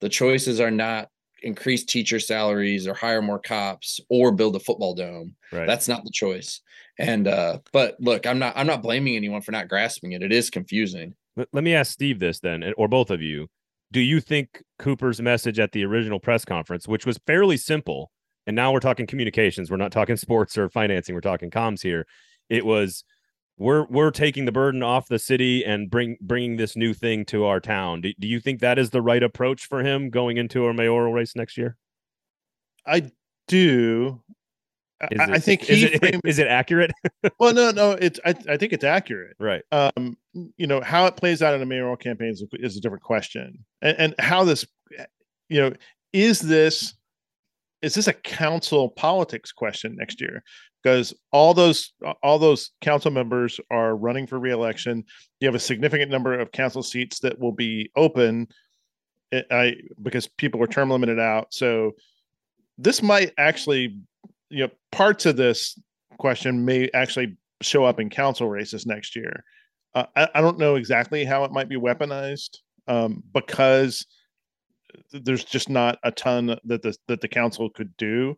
The 0.00 0.08
choices 0.08 0.60
are 0.60 0.70
not 0.70 1.08
increase 1.42 1.84
teacher 1.84 2.18
salaries 2.18 2.88
or 2.88 2.94
hire 2.94 3.22
more 3.22 3.38
cops 3.38 4.00
or 4.10 4.32
build 4.32 4.56
a 4.56 4.60
football 4.60 4.94
dome. 4.94 5.36
Right. 5.52 5.66
that's 5.66 5.86
not 5.86 6.02
the 6.02 6.10
choice. 6.10 6.60
And 6.98 7.28
uh 7.28 7.60
but 7.72 7.96
look 8.00 8.26
i'm 8.26 8.40
not 8.40 8.56
i'm 8.56 8.66
not 8.66 8.82
blaming 8.82 9.14
anyone 9.14 9.40
for 9.40 9.52
not 9.52 9.68
grasping 9.68 10.12
it. 10.12 10.22
It 10.22 10.32
is 10.32 10.50
confusing 10.50 11.14
let, 11.38 11.48
let 11.52 11.64
me 11.64 11.74
ask 11.74 11.92
Steve 11.92 12.18
this 12.18 12.40
then, 12.40 12.72
or 12.76 12.88
both 12.88 13.10
of 13.10 13.22
you. 13.22 13.48
Do 13.90 14.00
you 14.00 14.20
think 14.20 14.62
Cooper's 14.78 15.22
message 15.22 15.58
at 15.58 15.72
the 15.72 15.84
original 15.84 16.20
press 16.20 16.44
conference, 16.44 16.86
which 16.86 17.06
was 17.06 17.18
fairly 17.26 17.56
simple, 17.56 18.10
and 18.46 18.54
now 18.54 18.72
we're 18.72 18.80
talking 18.80 19.06
communications, 19.06 19.70
we're 19.70 19.78
not 19.78 19.92
talking 19.92 20.16
sports 20.18 20.58
or 20.58 20.68
financing, 20.68 21.14
we're 21.14 21.22
talking 21.22 21.50
comms 21.50 21.80
here. 21.80 22.06
It 22.50 22.66
was 22.66 23.04
we're 23.56 23.86
we're 23.86 24.10
taking 24.10 24.44
the 24.44 24.52
burden 24.52 24.82
off 24.82 25.08
the 25.08 25.18
city 25.18 25.64
and 25.64 25.90
bring 25.90 26.16
bringing 26.20 26.56
this 26.56 26.76
new 26.76 26.92
thing 26.92 27.24
to 27.26 27.44
our 27.44 27.60
town. 27.60 28.02
Do, 28.02 28.12
do 28.18 28.28
you 28.28 28.40
think 28.40 28.60
that 28.60 28.78
is 28.78 28.90
the 28.90 29.02
right 29.02 29.22
approach 29.22 29.66
for 29.66 29.82
him 29.82 30.10
going 30.10 30.36
into 30.36 30.66
a 30.66 30.74
mayoral 30.74 31.12
race 31.12 31.34
next 31.34 31.56
year? 31.56 31.76
I 32.86 33.10
do. 33.46 34.22
Is 35.10 35.20
I, 35.20 35.24
it, 35.24 35.30
I 35.30 35.38
think 35.38 35.62
he 35.62 35.72
is 35.74 35.82
it, 35.84 35.98
framed, 36.00 36.22
is 36.24 36.38
it 36.38 36.48
accurate? 36.48 36.92
well, 37.38 37.54
no, 37.54 37.70
no, 37.70 37.92
it's 37.92 38.18
I, 38.24 38.34
I 38.48 38.56
think 38.56 38.72
it's 38.72 38.84
accurate. 38.84 39.36
Right. 39.38 39.62
Um, 39.72 40.16
you 40.56 40.66
know 40.66 40.80
how 40.80 41.06
it 41.06 41.16
plays 41.16 41.42
out 41.42 41.54
in 41.54 41.62
a 41.62 41.66
mayoral 41.66 41.96
campaign 41.96 42.30
is, 42.30 42.44
is 42.54 42.76
a 42.76 42.80
different 42.80 43.02
question, 43.02 43.64
and, 43.82 43.96
and 43.98 44.14
how 44.18 44.44
this, 44.44 44.66
you 45.48 45.60
know, 45.60 45.72
is 46.12 46.40
this 46.40 46.94
is 47.82 47.94
this 47.94 48.08
a 48.08 48.12
council 48.12 48.88
politics 48.88 49.52
question 49.52 49.96
next 49.96 50.20
year? 50.20 50.42
Because 50.82 51.14
all 51.32 51.54
those 51.54 51.92
all 52.22 52.38
those 52.38 52.70
council 52.80 53.10
members 53.10 53.60
are 53.70 53.96
running 53.96 54.26
for 54.26 54.38
reelection. 54.38 55.04
You 55.40 55.48
have 55.48 55.54
a 55.54 55.60
significant 55.60 56.10
number 56.10 56.38
of 56.38 56.52
council 56.52 56.82
seats 56.82 57.20
that 57.20 57.38
will 57.38 57.52
be 57.52 57.90
open 57.96 58.48
I 59.32 59.76
because 60.02 60.26
people 60.26 60.62
are 60.62 60.66
term 60.66 60.90
limited 60.90 61.18
out. 61.18 61.52
So 61.52 61.92
this 62.76 63.02
might 63.02 63.32
actually, 63.38 63.98
you 64.50 64.64
know, 64.64 64.70
parts 64.92 65.26
of 65.26 65.36
this 65.36 65.78
question 66.18 66.64
may 66.64 66.90
actually 66.94 67.36
show 67.62 67.84
up 67.84 68.00
in 68.00 68.10
council 68.10 68.48
races 68.48 68.86
next 68.86 69.16
year. 69.16 69.44
Uh, 69.94 70.06
I, 70.16 70.28
I, 70.34 70.40
don't 70.40 70.58
know 70.58 70.76
exactly 70.76 71.24
how 71.24 71.44
it 71.44 71.52
might 71.52 71.68
be 71.68 71.76
weaponized 71.76 72.58
um, 72.86 73.22
because 73.32 74.06
there's 75.12 75.44
just 75.44 75.68
not 75.68 75.98
a 76.04 76.10
ton 76.10 76.46
that 76.64 76.82
the 76.82 76.94
that 77.08 77.20
the 77.20 77.28
council 77.28 77.70
could 77.70 77.96
do 77.96 78.36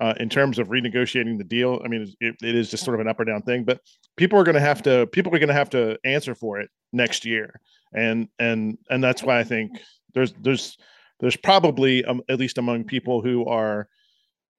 uh, 0.00 0.14
in 0.18 0.28
terms 0.28 0.58
of 0.58 0.68
renegotiating 0.68 1.38
the 1.38 1.44
deal. 1.44 1.80
I 1.84 1.88
mean, 1.88 2.12
it, 2.20 2.36
it 2.42 2.54
is 2.54 2.70
just 2.70 2.84
sort 2.84 2.94
of 2.94 3.00
an 3.00 3.08
up 3.08 3.20
or 3.20 3.24
down 3.24 3.42
thing, 3.42 3.64
but 3.64 3.80
people 4.16 4.38
are 4.38 4.44
going 4.44 4.54
to 4.54 4.60
have 4.60 4.82
to 4.82 5.06
people 5.08 5.34
are 5.34 5.38
going 5.38 5.48
to 5.48 5.54
have 5.54 5.70
to 5.70 5.98
answer 6.04 6.34
for 6.34 6.60
it 6.60 6.70
next 6.92 7.24
year, 7.24 7.60
and 7.92 8.28
and 8.38 8.78
and 8.90 9.02
that's 9.02 9.22
why 9.22 9.38
I 9.38 9.44
think 9.44 9.72
there's 10.14 10.32
there's 10.40 10.76
there's 11.20 11.36
probably 11.36 12.04
um, 12.04 12.22
at 12.28 12.38
least 12.38 12.58
among 12.58 12.84
people 12.84 13.20
who 13.20 13.46
are 13.46 13.88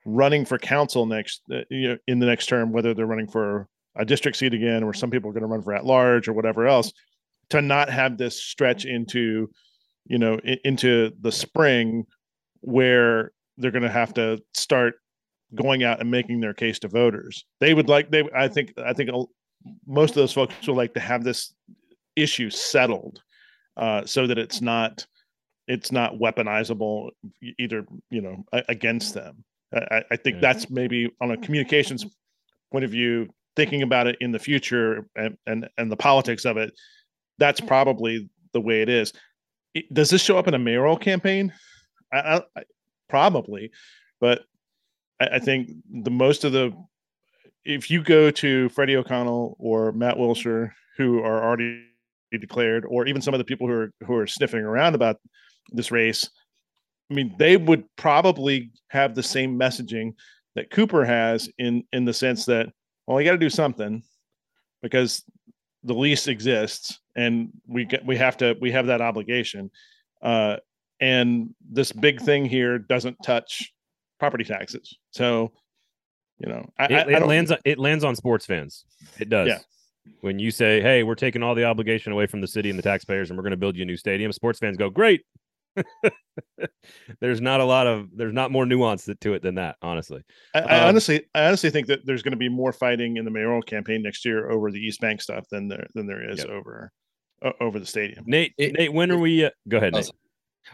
running 0.06 0.46
for 0.46 0.58
council 0.58 1.06
next 1.06 1.42
uh, 1.52 1.62
you 1.70 1.90
know 1.90 1.98
in 2.08 2.20
the 2.20 2.26
next 2.26 2.48
term, 2.48 2.72
whether 2.72 2.94
they're 2.94 3.06
running 3.06 3.28
for 3.28 3.68
a 3.96 4.06
district 4.06 4.38
seat 4.38 4.54
again, 4.54 4.84
or 4.84 4.94
some 4.94 5.10
people 5.10 5.30
are 5.30 5.34
going 5.34 5.42
to 5.42 5.48
run 5.48 5.62
for 5.62 5.74
at 5.74 5.86
large 5.86 6.28
or 6.28 6.34
whatever 6.34 6.68
else, 6.68 6.92
to 7.50 7.62
not 7.62 7.90
have 7.90 8.18
this 8.18 8.42
stretch 8.42 8.86
into 8.86 9.50
you 10.06 10.18
know 10.18 10.40
into 10.64 11.12
the 11.22 11.32
spring 11.32 12.06
where 12.62 13.32
they're 13.58 13.72
going 13.72 13.84
to 13.84 13.90
have 13.90 14.14
to 14.14 14.42
start 14.54 14.96
going 15.54 15.84
out 15.84 16.02
and 16.02 16.10
making 16.12 16.40
their 16.40 16.54
case 16.54 16.80
to 16.80 16.88
voters. 16.88 17.46
They 17.60 17.74
would 17.74 17.90
like 17.90 18.12
they 18.12 18.24
I 18.36 18.48
think 18.48 18.74
I 18.78 18.94
think 18.94 19.10
most 19.88 20.12
of 20.12 20.16
those 20.16 20.34
folks 20.34 20.68
would 20.68 20.78
like 20.78 20.94
to 20.94 21.00
have 21.00 21.24
this 21.24 21.54
issue 22.16 22.50
settled 22.50 23.22
uh, 23.78 24.06
so 24.06 24.28
that 24.28 24.38
it's 24.38 24.62
not 24.62 25.06
it's 25.68 25.92
not 25.92 26.20
weaponizable 26.20 27.10
either 27.60 27.86
you 28.10 28.22
know 28.22 28.44
against 28.70 29.14
them. 29.14 29.44
I, 29.76 30.04
I 30.12 30.16
think 30.16 30.36
yeah. 30.36 30.42
that's 30.42 30.70
maybe 30.70 31.12
on 31.22 31.32
a 31.32 31.38
communications 31.38 32.06
point 32.72 32.86
of 32.86 32.92
view, 32.92 33.30
thinking 33.56 33.82
about 33.82 34.08
it 34.08 34.18
in 34.22 34.32
the 34.32 34.40
future 34.40 35.08
and 35.16 35.38
and 35.46 35.70
and 35.78 35.92
the 35.92 35.98
politics 35.98 36.46
of 36.46 36.58
it. 36.58 36.74
That's 37.38 37.60
probably 37.60 38.30
the 38.54 38.62
way 38.62 38.82
it 38.82 38.90
is. 38.90 39.12
Does 39.92 40.10
this 40.10 40.24
show 40.24 40.38
up 40.38 40.48
in 40.48 40.54
a 40.54 40.60
mayoral 40.60 40.98
campaign? 40.98 41.54
I, 42.14 42.42
I, 42.56 42.64
probably, 43.10 43.72
but 44.22 44.44
I, 45.20 45.28
I 45.34 45.40
think 45.40 45.70
the 45.92 46.12
most 46.12 46.46
of 46.46 46.54
the 46.54 46.72
if 47.66 47.90
you 47.90 48.04
go 48.04 48.32
to 48.32 48.70
Freddie 48.70 48.96
O'Connell 48.96 49.58
or 49.60 49.92
Matt 49.92 50.18
Wilshire, 50.18 50.74
who 50.98 51.20
are 51.20 51.44
already 51.44 51.84
declared, 52.32 52.86
or 52.88 53.08
even 53.08 53.22
some 53.22 53.34
of 53.34 53.38
the 53.40 53.44
people 53.44 53.68
who 53.68 53.74
are 53.74 53.92
who 54.06 54.16
are 54.16 54.28
sniffing 54.28 54.62
around 54.62 54.96
about 54.96 55.18
this 55.72 55.92
race, 55.92 56.30
I 57.10 57.14
mean, 57.14 57.36
they 57.38 57.58
would 57.58 57.86
probably 57.98 58.72
have 58.90 59.16
the 59.16 59.24
same 59.24 59.60
messaging 59.60 60.14
that 60.56 60.72
Cooper 60.72 61.06
has 61.06 61.50
in 61.58 61.84
in 61.92 62.06
the 62.06 62.14
sense 62.14 62.46
that, 62.46 62.70
well, 63.06 63.20
you 63.20 63.26
got 63.26 63.34
to 63.34 63.38
do 63.38 63.50
something 63.50 64.04
because 64.82 65.24
the 65.84 65.94
lease 65.94 66.28
exists, 66.28 67.00
and 67.16 67.50
we 67.68 67.86
get 67.86 68.06
we 68.06 68.18
have 68.18 68.38
to 68.38 68.56
we 68.60 68.72
have 68.72 68.88
that 68.88 69.02
obligation, 69.02 69.70
uh, 70.22 70.58
and 71.00 71.54
this 71.70 71.92
big 71.92 72.22
thing 72.22 72.46
here 72.46 72.80
doesn't 72.80 73.18
touch 73.24 73.72
property 74.20 74.44
taxes. 74.44 74.98
So, 75.12 75.52
you 76.40 76.50
know, 76.50 76.68
I, 76.80 76.86
it, 76.86 77.10
it 77.10 77.28
lands 77.28 77.52
it 77.64 77.78
lands 77.78 78.04
on 78.04 78.16
sports 78.16 78.46
fans. 78.46 78.86
It 79.20 79.30
does. 79.30 79.48
Yeah. 79.48 79.60
When 80.22 80.40
you 80.40 80.50
say, 80.52 80.82
"Hey, 80.82 81.04
we're 81.04 81.16
taking 81.16 81.44
all 81.44 81.56
the 81.56 81.66
obligation 81.66 82.12
away 82.12 82.26
from 82.26 82.42
the 82.42 82.48
city 82.48 82.70
and 82.70 82.80
the 82.80 82.84
taxpayers, 82.84 83.30
and 83.30 83.38
we're 83.38 83.44
going 83.44 83.52
to 83.52 83.58
build 83.58 83.76
you 83.76 83.84
a 83.84 83.86
new 83.86 83.98
stadium," 83.98 84.32
sports 84.32 84.60
fans 84.60 84.78
go, 84.78 84.90
"Great." 84.90 85.22
there's 87.20 87.42
not 87.42 87.60
a 87.60 87.66
lot 87.66 87.88
of 87.88 88.08
there's 88.16 88.34
not 88.34 88.52
more 88.52 88.66
nuance 88.66 89.10
to 89.20 89.34
it 89.34 89.42
than 89.42 89.56
that 89.56 89.76
honestly 89.82 90.22
I, 90.54 90.60
I 90.60 90.80
um, 90.80 90.90
honestly 90.90 91.26
i 91.34 91.46
honestly 91.48 91.70
think 91.70 91.88
that 91.88 92.06
there's 92.06 92.24
going 92.24 92.32
to 92.32 92.38
be 92.38 92.50
more 92.50 92.72
fighting 92.74 93.18
in 93.18 93.26
the 93.26 93.32
mayoral 93.32 93.62
campaign 93.62 94.02
next 94.02 94.26
year 94.26 94.50
over 94.50 94.72
the 94.72 94.80
east 94.80 95.02
bank 95.02 95.22
stuff 95.22 95.46
than 95.50 95.68
there 95.68 95.88
than 95.96 96.08
there 96.08 96.30
is 96.30 96.40
yep. 96.40 96.48
over 96.48 96.92
uh, 97.44 97.52
over 97.60 97.80
the 97.80 97.86
stadium 97.86 98.24
nate 98.28 98.54
it, 98.58 98.74
nate 98.78 98.94
when 98.94 99.12
are 99.12 99.18
we 99.18 99.46
uh, 99.46 99.50
go 99.68 99.78
ahead 99.78 99.94
nate. 99.94 100.10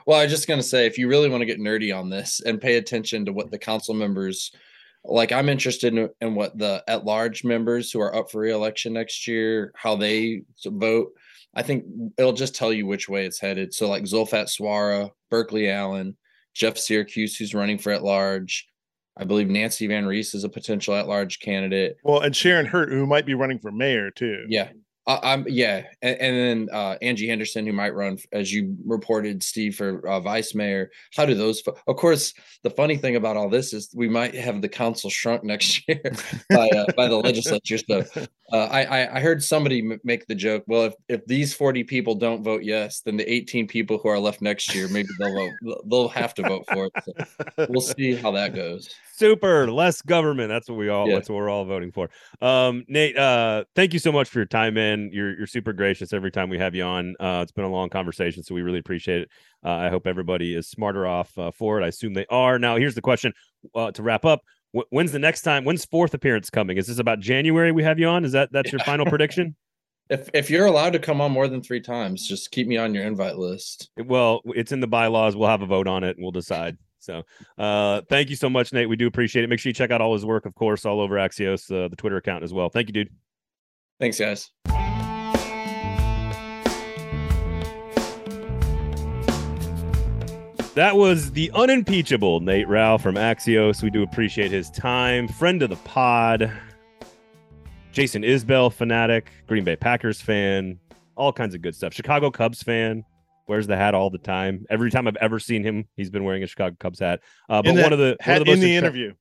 Well, 0.06 0.20
I 0.20 0.24
was 0.24 0.32
just 0.32 0.48
going 0.48 0.60
to 0.60 0.66
say, 0.66 0.86
if 0.86 0.98
you 0.98 1.08
really 1.08 1.30
want 1.30 1.42
to 1.42 1.46
get 1.46 1.60
nerdy 1.60 1.96
on 1.96 2.10
this 2.10 2.42
and 2.46 2.62
pay 2.62 2.78
attention 2.78 3.26
to 3.26 3.34
what 3.34 3.52
the 3.52 3.60
council 3.60 3.94
members, 3.94 4.52
like 5.04 5.32
I'm 5.32 5.50
interested 5.50 5.94
in, 5.94 6.10
in 6.22 6.36
what 6.36 6.58
the 6.58 6.84
at 6.88 7.06
large 7.06 7.44
members 7.44 7.92
who 7.92 8.02
are 8.02 8.16
up 8.16 8.32
for 8.32 8.40
reelection 8.40 8.94
next 8.94 9.28
year, 9.28 9.72
how 9.76 9.96
they 9.96 10.44
vote. 10.66 11.10
I 11.54 11.64
think 11.64 11.86
it'll 12.18 12.34
just 12.34 12.56
tell 12.56 12.72
you 12.72 12.86
which 12.86 13.10
way 13.10 13.26
it's 13.26 13.40
headed. 13.40 13.74
So, 13.74 13.90
like 13.90 14.04
Zulfat 14.04 14.48
Suara, 14.48 15.10
Burkley 15.30 15.70
Allen, 15.70 16.18
Jeff 16.54 16.78
Syracuse, 16.78 17.36
who's 17.36 17.54
running 17.54 17.78
for 17.78 17.92
at 17.92 18.04
large. 18.04 18.68
I 19.18 19.26
believe 19.26 19.50
Nancy 19.50 19.88
VanReece 19.88 20.34
is 20.34 20.46
a 20.46 20.50
potential 20.50 20.96
at 20.96 21.08
large 21.08 21.40
candidate. 21.40 21.98
Well, 22.04 22.22
and 22.22 22.36
Sharon 22.36 22.66
Hurt, 22.66 22.92
who 22.92 23.06
might 23.06 23.26
be 23.26 23.34
running 23.34 23.60
for 23.60 23.72
mayor 23.72 24.10
too. 24.10 24.46
Yeah. 24.48 24.70
I, 25.08 25.34
am 25.34 25.46
yeah, 25.48 25.84
and, 26.04 26.18
and 26.20 26.70
then 26.70 26.76
uh, 26.76 26.96
Angie 27.02 27.28
Henderson, 27.28 27.66
who 27.66 27.74
might 27.74 27.96
run 27.96 28.20
as 28.32 28.54
you 28.54 28.78
reported, 28.86 29.42
Steve 29.42 29.76
for 29.76 30.08
uh, 30.08 30.20
vice 30.20 30.54
mayor. 30.54 30.92
How 31.16 31.26
do 31.26 31.34
those? 31.34 31.64
Of 31.88 31.96
course, 31.96 32.34
the 32.64 32.70
funny 32.70 32.98
thing 32.98 33.16
about 33.16 33.36
all 33.36 33.50
this 33.50 33.74
is 33.74 33.90
we 33.96 34.08
might 34.08 34.36
have 34.36 34.62
the 34.62 34.70
council 34.70 35.10
shrunk 35.10 35.44
next 35.44 35.82
year 35.88 36.02
by 36.50 36.70
uh, 36.70 36.86
by 36.96 37.08
the 37.08 37.18
legislature. 37.18 37.80
So 37.80 38.06
uh, 38.54 38.56
I 38.56 39.18
I 39.18 39.20
heard 39.20 39.44
somebody 39.44 39.98
make 40.04 40.28
the 40.28 40.36
joke. 40.36 40.64
Well, 40.68 40.86
if 40.86 40.94
if 41.10 41.26
these 41.26 41.54
40 41.54 41.84
people 41.86 42.14
don't 42.14 42.44
vote 42.44 42.64
yes, 42.64 43.02
then 43.02 43.18
the 43.18 43.32
18 43.32 43.68
people 43.68 43.98
who 43.98 44.10
are 44.10 44.20
left 44.20 44.42
next 44.42 44.76
year 44.76 44.88
maybe 44.88 45.10
they'll 45.18 45.34
vote. 45.34 45.82
They'll 45.90 46.10
have 46.10 46.36
to 46.36 46.44
vote 46.44 46.66
for 46.72 46.86
it. 46.86 46.94
So 47.04 47.66
we'll 47.70 47.82
see 47.82 48.14
how 48.14 48.32
that 48.32 48.54
goes 48.54 48.90
super 49.22 49.72
less 49.72 50.02
government. 50.02 50.50
That's 50.50 50.68
what 50.68 50.78
we 50.78 50.90
all 50.90 51.08
yeah. 51.08 51.16
that's 51.16 51.30
what 51.30 51.36
we're 51.36 51.50
all 51.50 51.64
voting 51.66 51.92
for. 51.92 52.10
Um 52.42 52.84
nate 52.88 53.18
uh 53.18 53.64
thank 53.76 53.94
you 53.94 54.00
so 54.00 54.12
much 54.12 54.30
for 54.30 54.40
your 54.40 54.48
time 54.48 54.74
man. 54.74 55.10
You're 55.14 55.38
you're 55.38 55.48
super 55.48 55.74
gracious 55.74 56.12
every 56.12 56.32
time 56.32 56.50
we 56.50 56.58
have 56.58 56.74
you 56.74 56.84
on. 56.84 57.16
Uh 57.20 57.42
it's 57.44 57.52
been 57.52 57.66
a 57.66 57.70
long 57.70 57.90
conversation 57.90 58.44
so 58.44 58.56
we 58.56 58.62
really 58.62 58.80
appreciate 58.80 59.22
it. 59.22 59.30
Uh, 59.64 59.74
i 59.74 59.90
hope 59.90 60.08
everybody 60.08 60.56
is 60.56 60.68
smarter 60.68 61.06
off 61.06 61.38
uh, 61.38 61.52
for 61.52 61.80
it. 61.80 61.86
I 61.86 61.88
assume 61.88 62.16
they 62.16 62.26
are. 62.30 62.58
Now 62.58 62.78
here's 62.78 62.96
the 62.96 63.02
question 63.02 63.32
uh, 63.76 63.92
to 63.92 64.02
wrap 64.02 64.26
up. 64.26 64.42
When's 64.90 65.12
the 65.12 65.20
next 65.20 65.42
time 65.44 65.66
when's 65.66 65.86
fourth 65.86 66.14
appearance 66.14 66.50
coming? 66.50 66.78
Is 66.78 66.88
this 66.88 67.00
about 67.00 67.20
january 67.20 67.72
we 67.72 67.84
have 67.84 68.00
you 68.00 68.08
on? 68.08 68.26
Is 68.26 68.32
that 68.32 68.52
that's 68.52 68.72
your 68.72 68.80
final 68.80 69.06
prediction? 69.14 69.56
If 70.10 70.30
if 70.34 70.50
you're 70.50 70.66
allowed 70.66 70.94
to 70.94 71.00
come 71.00 71.22
on 71.22 71.32
more 71.32 71.48
than 71.48 71.62
three 71.62 71.82
times 71.82 72.28
just 72.28 72.50
keep 72.52 72.68
me 72.68 72.78
on 72.78 72.96
your 72.96 73.04
invite 73.04 73.38
list. 73.38 73.92
Well 74.04 74.42
it's 74.46 74.72
in 74.72 74.80
the 74.80 74.88
bylaws. 74.88 75.36
We'll 75.36 75.50
have 75.50 75.62
a 75.62 75.68
vote 75.68 75.88
on 75.88 76.04
it 76.04 76.18
and 76.18 76.24
we'll 76.24 76.32
decide 76.32 76.78
so 77.02 77.24
uh, 77.58 78.02
thank 78.10 78.30
you 78.30 78.36
so 78.36 78.50
much, 78.50 78.72
Nate. 78.72 78.88
We 78.88 78.96
do 78.96 79.08
appreciate 79.08 79.44
it. 79.44 79.50
Make 79.50 79.60
sure 79.60 79.70
you 79.70 79.74
check 79.74 79.92
out 79.92 80.02
all 80.02 80.14
his 80.14 80.26
work, 80.26 80.46
of 80.46 80.56
course, 80.56 80.86
all 80.86 81.02
over 81.02 81.16
Axios, 81.16 81.70
uh, 81.72 81.88
the 81.88 81.96
Twitter 81.96 82.18
account 82.18 82.44
as 82.44 82.54
well. 82.54 82.70
Thank 82.70 82.88
you, 82.88 82.94
dude. 82.94 83.10
Thanks, 84.00 84.20
guys. 84.20 84.50
That 90.74 90.96
was 90.96 91.32
the 91.32 91.52
unimpeachable 91.54 92.40
Nate 92.40 92.68
Rau 92.68 92.98
from 92.98 93.16
Axios. 93.16 93.84
We 93.84 93.90
do 93.90 94.04
appreciate 94.04 94.52
his 94.52 94.70
time. 94.70 95.28
Friend 95.28 95.62
of 95.62 95.70
the 95.70 95.76
pod, 95.76 96.50
Jason 97.92 98.24
Isbell 98.24 98.72
fanatic, 98.72 99.30
Green 99.48 99.66
Bay 99.66 99.76
Packers 99.76 100.22
fan, 100.22 100.80
all 101.18 101.34
kinds 101.34 101.54
of 101.54 101.62
good 101.62 101.76
stuff. 101.76 101.94
Chicago 101.94 102.32
Cubs 102.32 102.64
fan 102.64 103.04
wears 103.52 103.68
the 103.68 103.76
hat 103.76 103.94
all 103.94 104.10
the 104.10 104.18
time. 104.18 104.66
Every 104.70 104.90
time 104.90 105.10
I've 105.10 105.18
ever 105.18 105.38
seen 105.38 105.62
him, 105.62 105.84
he's 105.98 106.10
been 106.10 106.24
wearing 106.24 106.42
a 106.42 106.48
Chicago 106.48 106.78
Cubs 106.80 107.00
hat. 107.00 107.20
Uh, 107.50 107.62
but 107.62 107.76
one 107.76 107.92
of 107.92 108.00
the 108.00 108.16
one 108.26 108.38
of 108.38 108.46
the 108.46 108.54
in 108.54 108.62
the 108.62 108.76
intre- 108.76 108.78
interview. 108.78 109.14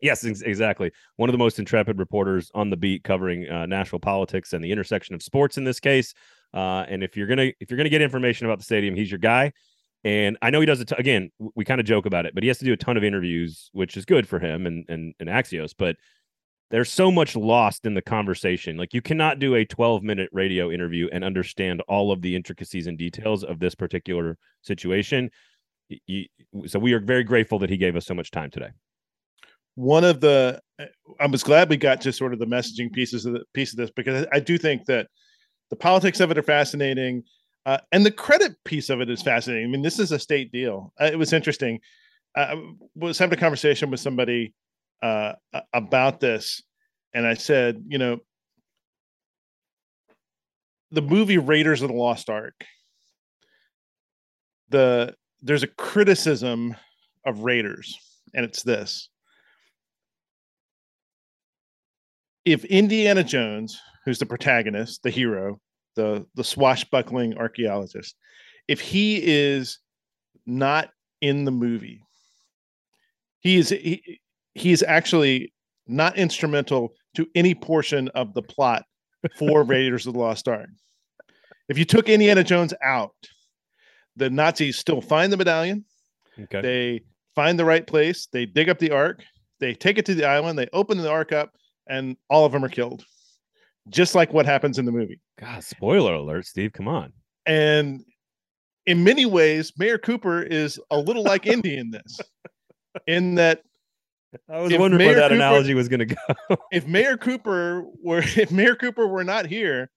Yes, 0.00 0.24
ex- 0.24 0.40
exactly. 0.40 0.92
One 1.16 1.28
of 1.28 1.32
the 1.32 1.38
most 1.38 1.58
intrepid 1.58 1.98
reporters 1.98 2.48
on 2.54 2.70
the 2.70 2.76
beat 2.76 3.02
covering 3.02 3.48
uh, 3.48 3.66
national 3.66 3.98
politics 3.98 4.52
and 4.52 4.62
the 4.64 4.70
intersection 4.70 5.16
of 5.16 5.22
sports 5.22 5.58
in 5.58 5.64
this 5.64 5.80
case. 5.80 6.14
Uh, 6.54 6.84
and 6.88 7.02
if 7.02 7.16
you're 7.16 7.26
gonna 7.26 7.50
if 7.58 7.70
you're 7.70 7.76
gonna 7.76 7.88
get 7.88 8.02
information 8.02 8.46
about 8.46 8.58
the 8.58 8.64
stadium, 8.64 8.94
he's 8.94 9.10
your 9.10 9.18
guy. 9.18 9.52
And 10.04 10.38
I 10.42 10.50
know 10.50 10.60
he 10.60 10.66
does 10.66 10.80
it 10.80 10.92
again. 10.96 11.32
We 11.56 11.64
kind 11.64 11.80
of 11.80 11.86
joke 11.86 12.06
about 12.06 12.24
it, 12.24 12.34
but 12.34 12.44
he 12.44 12.48
has 12.48 12.58
to 12.58 12.64
do 12.64 12.72
a 12.72 12.76
ton 12.76 12.96
of 12.96 13.02
interviews, 13.02 13.68
which 13.72 13.96
is 13.96 14.04
good 14.04 14.28
for 14.28 14.38
him 14.38 14.66
and 14.66 14.84
and, 14.88 15.14
and 15.18 15.28
Axios. 15.28 15.74
But 15.76 15.96
there's 16.72 16.90
so 16.90 17.12
much 17.12 17.36
lost 17.36 17.84
in 17.84 17.92
the 17.92 18.00
conversation. 18.00 18.78
Like 18.78 18.94
you 18.94 19.02
cannot 19.02 19.38
do 19.38 19.54
a 19.54 19.64
12 19.64 20.02
minute 20.02 20.30
radio 20.32 20.70
interview 20.70 21.06
and 21.12 21.22
understand 21.22 21.82
all 21.82 22.10
of 22.10 22.22
the 22.22 22.34
intricacies 22.34 22.86
and 22.86 22.96
details 22.96 23.44
of 23.44 23.60
this 23.60 23.74
particular 23.74 24.38
situation. 24.62 25.30
so 26.66 26.78
we 26.78 26.94
are 26.94 26.98
very 26.98 27.24
grateful 27.24 27.58
that 27.58 27.68
he 27.68 27.76
gave 27.76 27.94
us 27.94 28.06
so 28.06 28.14
much 28.14 28.30
time 28.30 28.50
today. 28.50 28.70
One 29.74 30.02
of 30.02 30.22
the, 30.22 30.60
I 31.20 31.26
was 31.26 31.42
glad 31.42 31.68
we 31.68 31.76
got 31.76 32.00
to 32.00 32.12
sort 32.12 32.32
of 32.32 32.38
the 32.38 32.46
messaging 32.46 32.90
pieces 32.90 33.26
of 33.26 33.34
the 33.34 33.44
piece 33.52 33.72
of 33.72 33.76
this 33.76 33.90
because 33.90 34.26
I 34.32 34.40
do 34.40 34.56
think 34.56 34.86
that 34.86 35.08
the 35.68 35.76
politics 35.76 36.20
of 36.20 36.30
it 36.30 36.38
are 36.38 36.42
fascinating, 36.42 37.22
uh, 37.64 37.78
and 37.92 38.04
the 38.04 38.10
credit 38.10 38.52
piece 38.64 38.90
of 38.90 39.00
it 39.00 39.08
is 39.08 39.22
fascinating. 39.22 39.66
I 39.66 39.70
mean, 39.70 39.82
this 39.82 39.98
is 39.98 40.12
a 40.12 40.18
state 40.18 40.52
deal. 40.52 40.92
Uh, 41.00 41.06
it 41.06 41.18
was 41.18 41.32
interesting. 41.32 41.80
I 42.36 42.54
was 42.94 43.18
having 43.18 43.38
a 43.38 43.40
conversation 43.40 43.90
with 43.90 44.00
somebody 44.00 44.52
uh, 45.02 45.32
about 45.72 46.20
this, 46.20 46.62
and 47.12 47.26
I 47.26 47.34
said, 47.34 47.84
you 47.88 47.98
know, 47.98 48.18
the 50.92 51.02
movie 51.02 51.38
Raiders 51.38 51.82
of 51.82 51.88
the 51.88 51.94
Lost 51.94 52.30
Ark. 52.30 52.64
The 54.68 55.14
there's 55.40 55.64
a 55.64 55.68
criticism 55.68 56.76
of 57.26 57.40
Raiders, 57.40 57.98
and 58.34 58.44
it's 58.44 58.62
this. 58.62 59.08
If 62.44 62.64
Indiana 62.64 63.24
Jones, 63.24 63.80
who's 64.04 64.18
the 64.18 64.26
protagonist, 64.26 65.02
the 65.02 65.10
hero, 65.10 65.60
the 65.96 66.26
the 66.34 66.44
swashbuckling 66.44 67.36
archaeologist, 67.36 68.14
if 68.68 68.80
he 68.80 69.20
is 69.22 69.78
not 70.46 70.90
in 71.20 71.44
the 71.44 71.50
movie, 71.50 72.04
he 73.40 73.56
is 73.56 73.72
he 74.54 74.72
is 74.72 74.82
actually 74.82 75.52
not 75.86 76.16
instrumental 76.16 76.94
to 77.16 77.26
any 77.34 77.54
portion 77.54 78.08
of 78.08 78.34
the 78.34 78.42
plot 78.42 78.84
for 79.38 79.62
Raiders 79.64 80.06
of 80.06 80.14
the 80.14 80.18
Lost 80.18 80.48
Ark. 80.48 80.68
If 81.68 81.78
you 81.78 81.84
took 81.84 82.08
Indiana 82.08 82.44
Jones 82.44 82.74
out, 82.82 83.14
the 84.16 84.30
Nazis 84.30 84.78
still 84.78 85.00
find 85.00 85.32
the 85.32 85.36
medallion. 85.36 85.84
Okay. 86.38 86.60
They 86.60 87.00
find 87.34 87.58
the 87.58 87.64
right 87.64 87.86
place. 87.86 88.26
They 88.26 88.46
dig 88.46 88.68
up 88.68 88.78
the 88.78 88.90
ark. 88.90 89.22
They 89.60 89.74
take 89.74 89.98
it 89.98 90.06
to 90.06 90.14
the 90.14 90.24
island. 90.24 90.58
They 90.58 90.68
open 90.72 90.98
the 90.98 91.10
ark 91.10 91.32
up, 91.32 91.52
and 91.88 92.16
all 92.28 92.44
of 92.44 92.52
them 92.52 92.64
are 92.64 92.68
killed, 92.68 93.04
just 93.88 94.14
like 94.14 94.32
what 94.32 94.46
happens 94.46 94.78
in 94.78 94.84
the 94.84 94.92
movie. 94.92 95.20
God, 95.38 95.62
spoiler 95.62 96.14
alert, 96.14 96.46
Steve. 96.46 96.72
Come 96.72 96.88
on. 96.88 97.12
And 97.46 98.04
in 98.86 99.04
many 99.04 99.26
ways, 99.26 99.72
Mayor 99.78 99.98
Cooper 99.98 100.42
is 100.42 100.80
a 100.90 100.98
little 100.98 101.22
like 101.22 101.46
Indy 101.46 101.76
in 101.76 101.90
this, 101.90 102.20
in 103.06 103.36
that 103.36 103.62
I 104.48 104.60
was 104.60 104.72
If 104.72 104.80
wondering 104.80 104.98
Mayor 104.98 105.08
where 105.08 105.16
that 105.16 105.28
Cooper- 105.28 105.34
analogy 105.34 105.74
was 105.74 105.88
going 105.88 106.06
to 106.08 106.14
go. 106.14 106.56
if 106.72 106.86
Mayor 106.86 107.16
Cooper 107.16 107.84
were 108.02 108.18
if 108.36 108.50
Mayor 108.50 108.74
Cooper 108.74 109.06
were 109.06 109.24
not 109.24 109.46
here, 109.46 109.90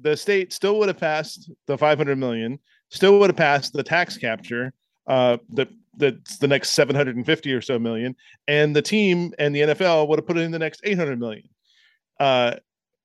the 0.00 0.16
state 0.16 0.52
still 0.52 0.78
would 0.78 0.88
have 0.88 0.98
passed 0.98 1.50
the 1.66 1.76
500 1.76 2.16
million, 2.18 2.58
still 2.90 3.18
would 3.18 3.30
have 3.30 3.36
passed 3.36 3.72
the 3.72 3.82
tax 3.82 4.16
capture, 4.16 4.72
uh, 5.06 5.36
the 5.50 5.66
that's 5.98 6.38
the 6.38 6.48
next 6.48 6.70
750 6.70 7.52
or 7.52 7.60
so 7.60 7.78
million, 7.78 8.16
and 8.48 8.74
the 8.74 8.80
team 8.80 9.34
and 9.38 9.54
the 9.54 9.60
NFL 9.60 10.08
would 10.08 10.18
have 10.18 10.26
put 10.26 10.38
in 10.38 10.50
the 10.50 10.58
next 10.58 10.80
800 10.84 11.20
million. 11.20 11.48
Uh, 12.18 12.54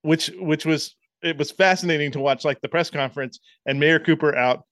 which 0.04 0.28
which 0.38 0.66
was 0.66 0.96
it 1.24 1.38
was 1.38 1.52
fascinating 1.52 2.12
to 2.12 2.20
watch 2.20 2.46
like 2.46 2.62
the 2.62 2.70
press 2.70 2.90
conference 2.90 3.40
and 3.66 3.80
Mayor 3.80 4.00
Cooper 4.00 4.36
out 4.36 4.64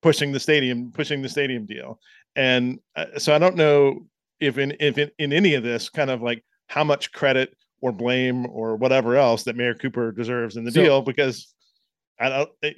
pushing 0.00 0.32
the 0.32 0.40
stadium 0.40 0.92
pushing 0.92 1.20
the 1.20 1.28
stadium 1.28 1.66
deal. 1.66 1.98
And 2.36 2.78
uh, 2.96 3.18
so 3.18 3.34
I 3.34 3.38
don't 3.38 3.56
know 3.56 4.06
if 4.40 4.58
in 4.58 4.76
if 4.80 4.98
in, 4.98 5.10
in 5.18 5.32
any 5.32 5.54
of 5.54 5.62
this 5.62 5.88
kind 5.88 6.10
of 6.10 6.22
like 6.22 6.44
how 6.66 6.84
much 6.84 7.12
credit 7.12 7.56
or 7.80 7.92
blame 7.92 8.46
or 8.46 8.76
whatever 8.76 9.16
else 9.16 9.44
that 9.44 9.56
Mayor 9.56 9.74
Cooper 9.74 10.12
deserves 10.12 10.56
in 10.56 10.64
the 10.64 10.72
So- 10.72 10.82
deal 10.82 11.02
because 11.02 11.52
I 12.20 12.28
don't 12.28 12.50
eh, 12.62 12.72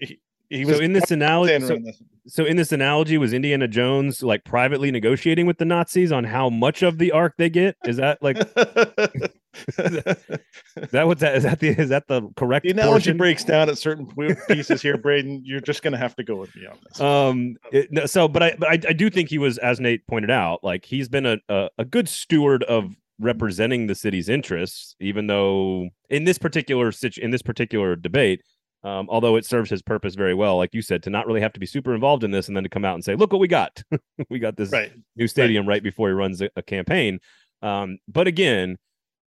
he, 0.50 0.64
was 0.64 0.76
so 0.76 0.82
in 0.82 0.92
this 0.92 1.10
analogy, 1.10 1.60
so, 1.64 1.78
this. 1.78 2.02
so 2.26 2.44
in 2.44 2.56
this 2.56 2.72
analogy, 2.72 3.16
was 3.18 3.32
Indiana 3.32 3.66
Jones 3.68 4.22
like 4.22 4.44
privately 4.44 4.90
negotiating 4.90 5.46
with 5.46 5.58
the 5.58 5.64
Nazis 5.64 6.12
on 6.12 6.24
how 6.24 6.50
much 6.50 6.82
of 6.82 6.98
the 6.98 7.12
ark 7.12 7.34
they 7.38 7.48
get? 7.48 7.76
Is 7.84 7.96
that 7.96 8.22
like 8.22 8.36
is 9.78 10.90
that 10.92 11.06
what 11.06 11.18
that 11.20 11.34
is 11.36 11.44
that 11.44 11.60
the 11.60 11.68
is 11.68 11.88
that 11.88 12.06
the 12.08 12.22
correct 12.36 12.64
the 12.64 12.70
analogy 12.70 12.92
portion? 12.92 13.16
breaks 13.16 13.44
down 13.44 13.68
at 13.68 13.78
certain 13.78 14.06
pieces 14.48 14.82
here, 14.82 14.96
Braden. 14.96 15.42
You're 15.44 15.60
just 15.60 15.82
gonna 15.82 15.98
have 15.98 16.14
to 16.16 16.24
go 16.24 16.36
with 16.36 16.54
me 16.56 16.66
on 16.66 16.78
this. 16.88 17.00
um 17.00 17.56
it- 17.72 17.90
no, 17.90 18.06
so 18.06 18.28
but 18.28 18.42
i 18.42 18.54
but 18.58 18.68
I, 18.68 18.72
I 18.72 18.92
do 18.92 19.10
think 19.10 19.28
he 19.28 19.38
was 19.38 19.58
as 19.58 19.80
nate 19.80 20.06
pointed 20.06 20.30
out 20.30 20.60
like 20.62 20.84
he's 20.84 21.08
been 21.08 21.26
a, 21.26 21.38
a 21.48 21.68
a 21.78 21.84
good 21.84 22.08
steward 22.08 22.62
of 22.64 22.94
representing 23.18 23.86
the 23.86 23.94
city's 23.94 24.28
interests 24.28 24.94
even 25.00 25.26
though 25.26 25.88
in 26.08 26.24
this 26.24 26.38
particular 26.38 26.90
situ- 26.92 27.20
in 27.20 27.30
this 27.30 27.42
particular 27.42 27.94
debate 27.96 28.42
um 28.82 29.06
although 29.10 29.36
it 29.36 29.44
serves 29.44 29.70
his 29.70 29.82
purpose 29.82 30.14
very 30.14 30.34
well 30.34 30.56
like 30.56 30.70
you 30.72 30.82
said 30.82 31.02
to 31.02 31.10
not 31.10 31.26
really 31.26 31.40
have 31.40 31.52
to 31.52 31.60
be 31.60 31.66
super 31.66 31.94
involved 31.94 32.24
in 32.24 32.30
this 32.30 32.48
and 32.48 32.56
then 32.56 32.64
to 32.64 32.70
come 32.70 32.84
out 32.84 32.94
and 32.94 33.04
say 33.04 33.14
look 33.14 33.32
what 33.32 33.40
we 33.40 33.48
got 33.48 33.82
we 34.30 34.38
got 34.38 34.56
this 34.56 34.72
right. 34.72 34.92
new 35.16 35.26
stadium 35.26 35.66
right, 35.66 35.82
before 35.82 36.08
he 36.08 36.14
runs 36.14 36.42
a, 36.42 36.50
a 36.56 36.62
campaign. 36.62 37.20
Um, 37.62 37.98
but 38.08 38.26
again, 38.26 38.76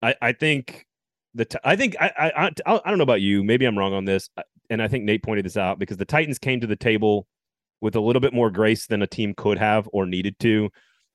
I, 0.00 0.14
I 0.20 0.32
think 0.32 0.86
the 1.34 1.44
t- 1.44 1.58
I 1.64 1.76
think 1.76 1.96
I, 2.00 2.12
I 2.18 2.46
I 2.46 2.80
I 2.84 2.88
don't 2.88 2.98
know 2.98 3.04
about 3.04 3.20
you. 3.20 3.44
Maybe 3.44 3.64
I'm 3.64 3.78
wrong 3.78 3.92
on 3.92 4.04
this, 4.04 4.28
uh, 4.36 4.42
and 4.70 4.82
I 4.82 4.88
think 4.88 5.04
Nate 5.04 5.22
pointed 5.22 5.44
this 5.44 5.56
out 5.56 5.78
because 5.78 5.96
the 5.96 6.04
Titans 6.04 6.38
came 6.38 6.60
to 6.60 6.66
the 6.66 6.76
table 6.76 7.26
with 7.80 7.96
a 7.96 8.00
little 8.00 8.20
bit 8.20 8.32
more 8.32 8.50
grace 8.50 8.86
than 8.86 9.02
a 9.02 9.06
team 9.06 9.34
could 9.36 9.58
have 9.58 9.88
or 9.92 10.06
needed 10.06 10.38
to. 10.40 10.70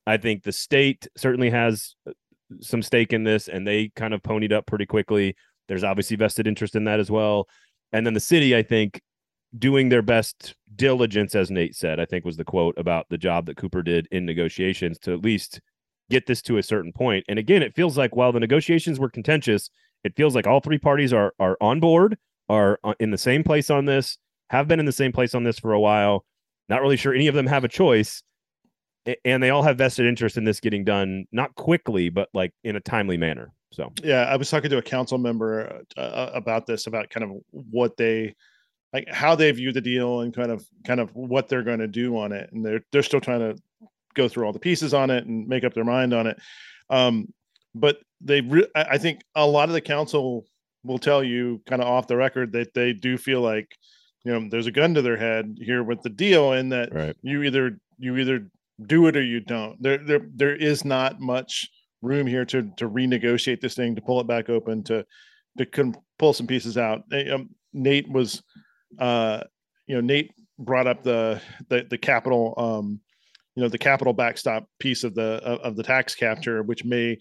I 0.05 0.17
think 0.17 0.43
the 0.43 0.51
state 0.51 1.07
certainly 1.17 1.49
has 1.49 1.95
uh, 2.07 2.11
some 2.61 2.82
stake 2.82 3.13
in 3.13 3.23
this, 3.23 3.47
and 3.47 3.67
they 3.67 3.89
kind 3.95 4.13
of 4.13 4.21
ponied 4.21 4.53
up 4.53 4.65
pretty 4.65 4.86
quickly. 4.86 5.36
There's 5.67 5.84
obviously 5.84 6.15
vested 6.15 6.47
interest 6.47 6.75
in 6.75 6.86
that 6.86 6.99
as 6.99 7.11
well, 7.11 7.47
and 7.91 8.05
then 8.05 8.13
the 8.13 8.19
city, 8.19 8.55
I 8.55 8.63
think, 8.63 9.01
doing 9.57 9.89
their 9.89 10.01
best 10.01 10.55
diligence, 10.75 11.35
as 11.35 11.49
Nate 11.49 11.75
said, 11.75 11.99
I 11.99 12.05
think 12.05 12.25
was 12.25 12.38
the 12.38 12.43
quote 12.43 12.77
about 12.77 13.07
the 13.09 13.17
job 13.17 13.45
that 13.45 13.57
Cooper 13.57 13.81
did 13.81 14.07
in 14.11 14.25
negotiations 14.25 14.99
to 14.99 15.13
at 15.13 15.21
least 15.21 15.61
get 16.09 16.25
this 16.25 16.41
to 16.43 16.57
a 16.57 16.63
certain 16.63 16.93
point. 16.93 17.25
And 17.27 17.39
again, 17.39 17.61
it 17.61 17.75
feels 17.75 17.97
like 17.97 18.15
while 18.15 18.31
the 18.31 18.39
negotiations 18.39 18.99
were 18.99 19.09
contentious, 19.09 19.69
it 20.03 20.15
feels 20.15 20.35
like 20.35 20.47
all 20.47 20.59
three 20.59 20.77
parties 20.77 21.13
are 21.13 21.33
are 21.39 21.57
on 21.61 21.79
board, 21.79 22.17
are 22.49 22.79
uh, 22.83 22.93
in 22.99 23.11
the 23.11 23.17
same 23.17 23.43
place 23.43 23.69
on 23.69 23.85
this, 23.85 24.17
have 24.49 24.67
been 24.67 24.79
in 24.79 24.85
the 24.85 24.91
same 24.91 25.11
place 25.11 25.33
on 25.33 25.43
this 25.43 25.59
for 25.59 25.73
a 25.73 25.79
while. 25.79 26.25
Not 26.69 26.81
really 26.81 26.97
sure 26.97 27.13
any 27.13 27.27
of 27.27 27.35
them 27.35 27.47
have 27.47 27.63
a 27.63 27.69
choice, 27.69 28.23
and 29.23 29.41
they 29.41 29.49
all 29.49 29.63
have 29.63 29.77
vested 29.77 30.05
interest 30.05 30.38
in 30.38 30.43
this 30.43 30.59
getting 30.59 30.83
done, 30.83 31.25
not 31.31 31.55
quickly, 31.55 32.09
but 32.09 32.29
like 32.33 32.51
in 32.63 32.75
a 32.75 32.81
timely 32.81 33.17
manner. 33.17 33.53
So 33.72 33.91
Yeah, 34.03 34.24
I 34.24 34.36
was 34.38 34.49
talking 34.49 34.70
to 34.70 34.78
a 34.78 34.82
council 34.82 35.18
member 35.18 35.84
uh, 35.97 35.99
uh, 35.99 36.32
about 36.34 36.65
this, 36.65 36.88
about 36.88 37.09
kind 37.09 37.24
of 37.24 37.32
what 37.51 37.97
they 37.97 38.36
like, 38.93 39.07
how 39.11 39.36
they 39.36 39.51
view 39.51 39.72
the 39.72 39.82
deal, 39.82 40.22
and 40.22 40.34
kind 40.34 40.51
of 40.51 40.65
kind 40.86 40.99
of 40.99 41.13
what 41.15 41.49
they're 41.49 41.63
going 41.63 41.80
to 41.80 41.88
do 41.88 42.18
on 42.18 42.32
it, 42.32 42.49
and 42.51 42.65
they're 42.65 42.82
they're 42.91 43.03
still 43.03 43.22
trying 43.22 43.39
to 43.39 43.61
go 44.13 44.28
through 44.28 44.45
all 44.45 44.53
the 44.53 44.59
pieces 44.59 44.93
on 44.93 45.09
it 45.09 45.26
and 45.26 45.47
make 45.47 45.63
up 45.63 45.74
their 45.74 45.84
mind 45.84 46.13
on 46.13 46.28
it. 46.28 46.38
Um, 46.89 47.34
but 47.76 47.99
they, 48.22 48.41
re- 48.41 48.68
I 48.76 48.84
I 48.91 48.97
think 48.97 49.22
a 49.36 49.45
lot 49.45 49.70
of 49.70 49.74
the 49.74 49.82
council 49.82 50.45
will 50.84 50.99
tell 50.99 51.24
you, 51.24 51.61
kind 51.68 51.82
of 51.82 51.88
off 51.88 52.07
the 52.07 52.15
record, 52.15 52.53
that 52.53 52.74
they 52.74 52.93
do 52.93 53.18
feel 53.18 53.41
like, 53.41 53.76
you 54.24 54.32
know, 54.32 54.47
there's 54.49 54.68
a 54.68 54.72
gun 54.72 54.93
to 54.93 55.01
their 55.01 55.18
head 55.18 55.57
here 55.59 55.84
with 55.84 56.01
the 56.01 56.09
deal, 56.09 56.53
and 56.53 56.72
that 56.72 56.93
right, 56.93 57.15
you 57.22 57.43
either 57.43 57.80
you 57.99 58.18
either 58.18 58.49
do 58.86 59.07
it 59.07 59.18
or 59.18 59.24
you 59.24 59.41
don't. 59.41 59.82
There 59.82 59.97
there 59.97 60.28
there 60.34 60.55
is 60.55 60.86
not 60.86 61.20
much 61.20 61.70
room 62.01 62.27
here 62.27 62.45
to 62.45 62.63
to 62.77 62.89
renegotiate 62.89 63.61
this 63.61 63.75
thing, 63.75 63.95
to 63.95 64.01
pull 64.01 64.19
it 64.19 64.27
back 64.27 64.49
open, 64.49 64.83
to 64.83 65.05
to 65.57 65.65
con- 65.65 65.95
pull 66.19 66.33
some 66.33 66.47
pieces 66.47 66.77
out. 66.77 67.03
Um, 67.31 67.49
Nate 67.73 68.09
was, 68.09 68.43
uh, 68.99 69.43
you 69.87 69.95
know, 69.95 70.01
Nate 70.01 70.31
brought 70.59 70.87
up 70.87 71.03
the 71.03 71.41
the 71.69 71.85
the 71.89 71.97
capital, 71.97 72.53
um, 72.57 72.99
you 73.55 73.63
know, 73.63 73.69
the 73.69 73.77
capital 73.77 74.13
backstop 74.13 74.67
piece 74.79 75.03
of 75.03 75.15
the 75.15 75.41
of, 75.43 75.59
of 75.59 75.75
the 75.75 75.83
tax 75.83 76.15
capture, 76.15 76.63
which 76.63 76.85
may, 76.85 77.17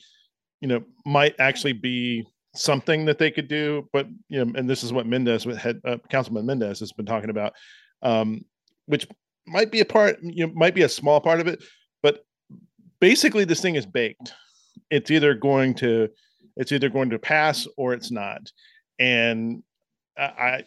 you 0.61 0.69
know, 0.69 0.83
might 1.05 1.35
actually 1.39 1.73
be 1.73 2.27
something 2.55 3.05
that 3.05 3.19
they 3.19 3.31
could 3.31 3.49
do. 3.49 3.89
But 3.93 4.07
you 4.29 4.45
know, 4.45 4.53
and 4.57 4.69
this 4.69 4.83
is 4.83 4.93
what 4.93 5.07
Mendes, 5.07 5.45
had 5.45 5.81
uh, 5.85 5.99
Councilman 6.11 6.47
Mendes, 6.47 6.81
has 6.81 6.93
been 6.93 7.07
talking 7.07 7.31
about, 7.31 7.53
um, 8.03 8.45
which 8.87 9.07
might 9.47 9.71
be 9.71 9.81
a 9.81 9.85
part, 9.85 10.19
you 10.23 10.47
know, 10.47 10.53
might 10.55 10.75
be 10.75 10.83
a 10.83 10.89
small 10.89 11.21
part 11.21 11.41
of 11.41 11.47
it, 11.47 11.63
but 12.03 12.25
basically 13.01 13.45
this 13.45 13.61
thing 13.61 13.77
is 13.77 13.87
baked. 13.87 14.33
It's 14.91 15.11
either 15.11 15.35
going 15.35 15.75
to, 15.75 16.09
it's 16.57 16.73
either 16.73 16.89
going 16.89 17.11
to 17.11 17.19
pass 17.19 17.67
or 17.77 17.93
it's 17.93 18.11
not. 18.11 18.51
And 18.99 19.63
I, 20.19 20.65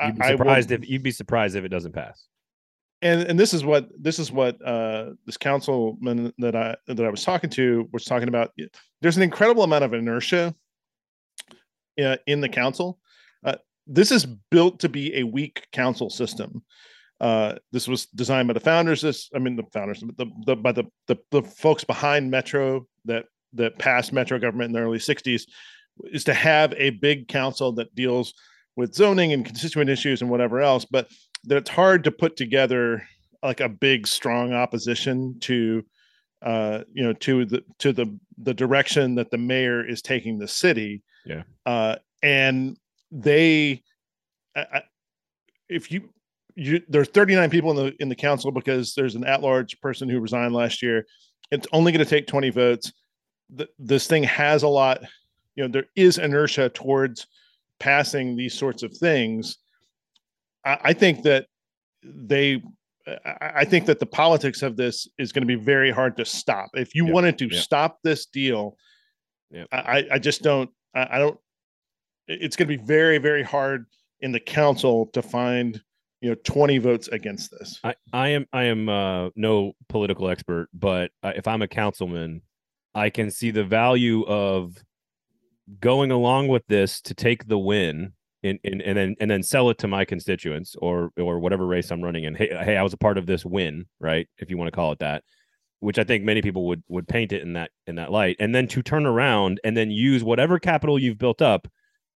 I, 0.00 0.06
you'd 0.06 0.18
be 0.18 0.26
surprised 0.26 0.70
if 0.70 0.88
you'd 0.88 1.02
be 1.02 1.10
surprised 1.10 1.56
if 1.56 1.64
it 1.64 1.68
doesn't 1.70 1.92
pass. 1.92 2.26
and 3.02 3.22
and 3.22 3.38
this 3.38 3.54
is 3.54 3.64
what 3.64 3.88
this 3.98 4.18
is 4.18 4.32
what 4.32 4.60
uh 4.66 5.10
this 5.26 5.36
councilman 5.36 6.32
that 6.38 6.56
i 6.56 6.76
that 6.86 7.00
i 7.00 7.08
was 7.08 7.24
talking 7.24 7.50
to 7.50 7.88
was 7.92 8.04
talking 8.04 8.28
about 8.28 8.52
there's 9.00 9.16
an 9.16 9.22
incredible 9.22 9.62
amount 9.62 9.84
of 9.84 9.94
inertia 9.94 10.54
uh, 12.02 12.16
in 12.26 12.40
the 12.40 12.48
council 12.48 12.98
uh, 13.44 13.56
this 13.86 14.10
is 14.10 14.26
built 14.50 14.80
to 14.80 14.88
be 14.88 15.16
a 15.16 15.22
weak 15.22 15.66
council 15.72 16.10
system 16.10 16.62
uh 17.20 17.54
this 17.72 17.88
was 17.88 18.06
designed 18.06 18.46
by 18.48 18.54
the 18.54 18.60
founders 18.60 19.00
this 19.00 19.28
i 19.34 19.38
mean 19.38 19.56
the 19.56 19.64
founders 19.72 20.00
the, 20.16 20.26
the 20.46 20.56
by 20.56 20.72
the, 20.72 20.84
the 21.06 21.16
the 21.30 21.42
folks 21.42 21.84
behind 21.84 22.30
metro 22.30 22.86
that 23.04 23.24
that 23.52 23.78
passed 23.78 24.12
metro 24.12 24.38
government 24.38 24.68
in 24.68 24.72
the 24.72 24.80
early 24.80 24.98
60s 24.98 25.42
is 26.04 26.24
to 26.24 26.34
have 26.34 26.72
a 26.76 26.90
big 26.90 27.26
council 27.28 27.72
that 27.72 27.92
deals 27.94 28.34
with 28.76 28.94
zoning 28.94 29.32
and 29.32 29.44
constituent 29.44 29.90
issues 29.90 30.20
and 30.22 30.30
whatever 30.30 30.60
else 30.60 30.84
but 30.84 31.08
that 31.44 31.56
it's 31.58 31.70
hard 31.70 32.04
to 32.04 32.10
put 32.12 32.36
together 32.36 33.02
like 33.42 33.60
a 33.60 33.68
big 33.68 34.06
strong 34.06 34.52
opposition 34.52 35.38
to 35.40 35.84
uh 36.42 36.82
you 36.92 37.02
know 37.02 37.12
to 37.14 37.44
the 37.46 37.64
to 37.78 37.92
the 37.92 38.16
the 38.42 38.54
direction 38.54 39.16
that 39.16 39.30
the 39.32 39.38
mayor 39.38 39.84
is 39.84 40.02
taking 40.02 40.38
the 40.38 40.46
city 40.46 41.02
Yeah. 41.26 41.42
uh 41.66 41.96
and 42.22 42.76
they 43.10 43.82
I, 44.54 44.60
I, 44.60 44.82
if 45.68 45.90
you 45.90 46.10
you 46.58 46.82
there's 46.88 47.08
39 47.08 47.50
people 47.50 47.70
in 47.70 47.76
the 47.76 47.94
in 48.00 48.08
the 48.08 48.14
council 48.14 48.50
because 48.50 48.94
there's 48.94 49.14
an 49.14 49.24
at-large 49.24 49.80
person 49.80 50.08
who 50.08 50.20
resigned 50.20 50.54
last 50.54 50.82
year 50.82 51.06
it's 51.50 51.66
only 51.72 51.92
going 51.92 52.04
to 52.04 52.10
take 52.10 52.26
20 52.26 52.50
votes 52.50 52.92
Th- 53.56 53.70
this 53.78 54.06
thing 54.06 54.24
has 54.24 54.62
a 54.62 54.68
lot 54.68 55.00
you 55.54 55.64
know 55.64 55.68
there 55.68 55.86
is 55.96 56.18
inertia 56.18 56.68
towards 56.70 57.26
passing 57.78 58.36
these 58.36 58.54
sorts 58.54 58.82
of 58.82 58.96
things 58.96 59.58
I, 60.64 60.78
I 60.84 60.92
think 60.92 61.22
that 61.22 61.46
they 62.02 62.62
I, 63.24 63.52
I 63.56 63.64
think 63.64 63.86
that 63.86 64.00
the 64.00 64.06
politics 64.06 64.62
of 64.62 64.76
this 64.76 65.08
is 65.18 65.32
going 65.32 65.42
to 65.42 65.46
be 65.46 65.62
very 65.62 65.90
hard 65.90 66.16
to 66.18 66.24
stop. 66.24 66.70
If 66.74 66.94
you 66.94 67.06
Yep, 67.06 67.14
wanted 67.14 67.38
to 67.38 67.48
yep. 67.50 67.62
stop 67.62 67.98
this 68.02 68.26
deal, 68.26 68.76
Yep. 69.50 69.68
I, 69.72 70.06
I 70.12 70.18
just 70.18 70.42
don't. 70.42 70.68
I, 70.94 71.08
I 71.12 71.18
don't. 71.18 71.38
It's 72.26 72.54
going 72.54 72.68
to 72.68 72.76
be 72.76 72.84
very, 72.84 73.16
very 73.16 73.42
hard 73.42 73.86
in 74.20 74.32
the 74.32 74.40
council 74.40 75.06
to 75.14 75.22
find 75.22 75.80
you 76.20 76.30
know 76.30 76.36
20 76.44 76.78
votes 76.78 77.08
against 77.08 77.50
this. 77.50 77.80
I, 77.84 77.94
I 78.12 78.28
am 78.28 78.46
I 78.52 78.64
am 78.64 78.88
uh, 78.88 79.30
no 79.36 79.72
political 79.88 80.28
expert, 80.28 80.68
but 80.72 81.10
if 81.22 81.46
I'm 81.46 81.62
a 81.62 81.68
councilman, 81.68 82.42
I 82.94 83.10
can 83.10 83.30
see 83.30 83.50
the 83.50 83.64
value 83.64 84.24
of 84.24 84.76
going 85.80 86.10
along 86.10 86.48
with 86.48 86.66
this 86.66 87.00
to 87.02 87.14
take 87.14 87.46
the 87.46 87.58
win 87.58 88.12
in, 88.42 88.58
in 88.62 88.80
and 88.80 88.96
then 88.96 89.16
and 89.20 89.30
then 89.30 89.42
sell 89.42 89.70
it 89.70 89.78
to 89.78 89.88
my 89.88 90.04
constituents 90.04 90.76
or 90.80 91.10
or 91.18 91.38
whatever 91.38 91.66
race 91.66 91.90
I'm 91.90 92.02
running 92.02 92.24
in. 92.24 92.34
Hey, 92.34 92.48
hey, 92.48 92.76
I 92.76 92.82
was 92.82 92.92
a 92.92 92.98
part 92.98 93.18
of 93.18 93.26
this 93.26 93.44
win, 93.44 93.86
right? 94.00 94.28
If 94.38 94.50
you 94.50 94.56
want 94.56 94.68
to 94.68 94.76
call 94.76 94.92
it 94.92 95.00
that, 95.00 95.24
which 95.80 95.98
I 95.98 96.04
think 96.04 96.24
many 96.24 96.42
people 96.42 96.66
would 96.66 96.82
would 96.88 97.08
paint 97.08 97.32
it 97.32 97.42
in 97.42 97.54
that 97.54 97.70
in 97.86 97.96
that 97.96 98.10
light, 98.10 98.36
and 98.38 98.54
then 98.54 98.68
to 98.68 98.82
turn 98.82 99.06
around 99.06 99.60
and 99.64 99.76
then 99.76 99.90
use 99.90 100.22
whatever 100.22 100.58
capital 100.58 100.98
you've 100.98 101.18
built 101.18 101.42
up 101.42 101.68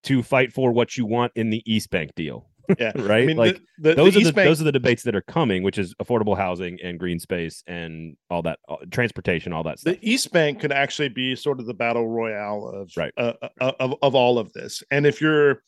to 0.03 0.23
fight 0.23 0.53
for 0.53 0.71
what 0.71 0.97
you 0.97 1.05
want 1.05 1.31
in 1.35 1.49
the 1.49 1.63
East 1.65 1.89
Bank 1.89 2.11
deal, 2.15 2.48
Yeah, 2.77 2.91
right? 2.95 3.23
I 3.23 3.25
mean, 3.25 3.37
like 3.37 3.61
the, 3.79 3.89
the, 3.89 3.95
those 3.95 4.13
the 4.13 4.21
are 4.21 4.23
the 4.25 4.33
Bank, 4.33 4.47
those 4.47 4.61
are 4.61 4.65
the 4.65 4.71
debates 4.71 5.03
that 5.03 5.15
are 5.15 5.21
coming, 5.21 5.63
which 5.63 5.77
is 5.77 5.93
affordable 5.95 6.37
housing 6.37 6.77
and 6.83 6.99
green 6.99 7.19
space 7.19 7.63
and 7.67 8.15
all 8.29 8.41
that 8.43 8.59
uh, 8.67 8.75
transportation, 8.91 9.53
all 9.53 9.63
that 9.63 9.79
stuff. 9.79 9.95
the 9.95 10.09
East 10.09 10.31
Bank 10.31 10.59
could 10.59 10.71
actually 10.71 11.09
be 11.09 11.35
sort 11.35 11.59
of 11.59 11.65
the 11.65 11.73
battle 11.73 12.07
royale 12.07 12.67
of 12.67 12.91
Right. 12.95 13.13
uh, 13.17 13.33
uh, 13.61 13.71
of 13.79 13.95
of 14.01 14.15
all 14.15 14.37
of 14.37 14.51
this. 14.53 14.83
And 14.91 15.05
if 15.05 15.19
you're, 15.21 15.63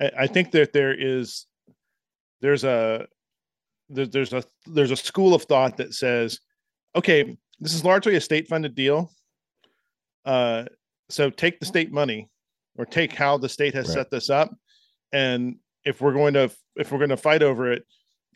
I 0.00 0.10
I 0.20 0.26
think 0.26 0.50
that 0.52 0.72
there 0.72 0.92
is, 0.92 1.46
there's 2.40 2.64
a, 2.64 3.06
there, 3.88 4.06
there's 4.06 4.32
a 4.32 4.42
there's 4.66 4.90
a 4.90 4.96
school 4.96 5.34
of 5.34 5.44
thought 5.44 5.76
that 5.78 5.94
says, 5.94 6.40
okay, 6.96 7.36
this 7.60 7.74
is 7.74 7.84
largely 7.84 8.14
a 8.16 8.20
state 8.20 8.48
funded 8.48 8.74
deal. 8.74 9.10
Uh, 10.24 10.64
so 11.08 11.30
take 11.30 11.58
the 11.60 11.66
state 11.66 11.90
money, 11.92 12.28
or 12.76 12.84
take 12.84 13.12
how 13.12 13.36
the 13.38 13.48
state 13.48 13.74
has 13.74 13.88
Right. 13.88 13.94
set 13.94 14.10
this 14.10 14.30
up, 14.30 14.50
and 15.12 15.56
if 15.84 16.00
we're 16.00 16.12
going 16.12 16.34
to 16.34 16.50
if 16.76 16.92
we're 16.92 16.98
going 16.98 17.10
to 17.10 17.16
fight 17.16 17.42
over 17.42 17.72
it, 17.72 17.84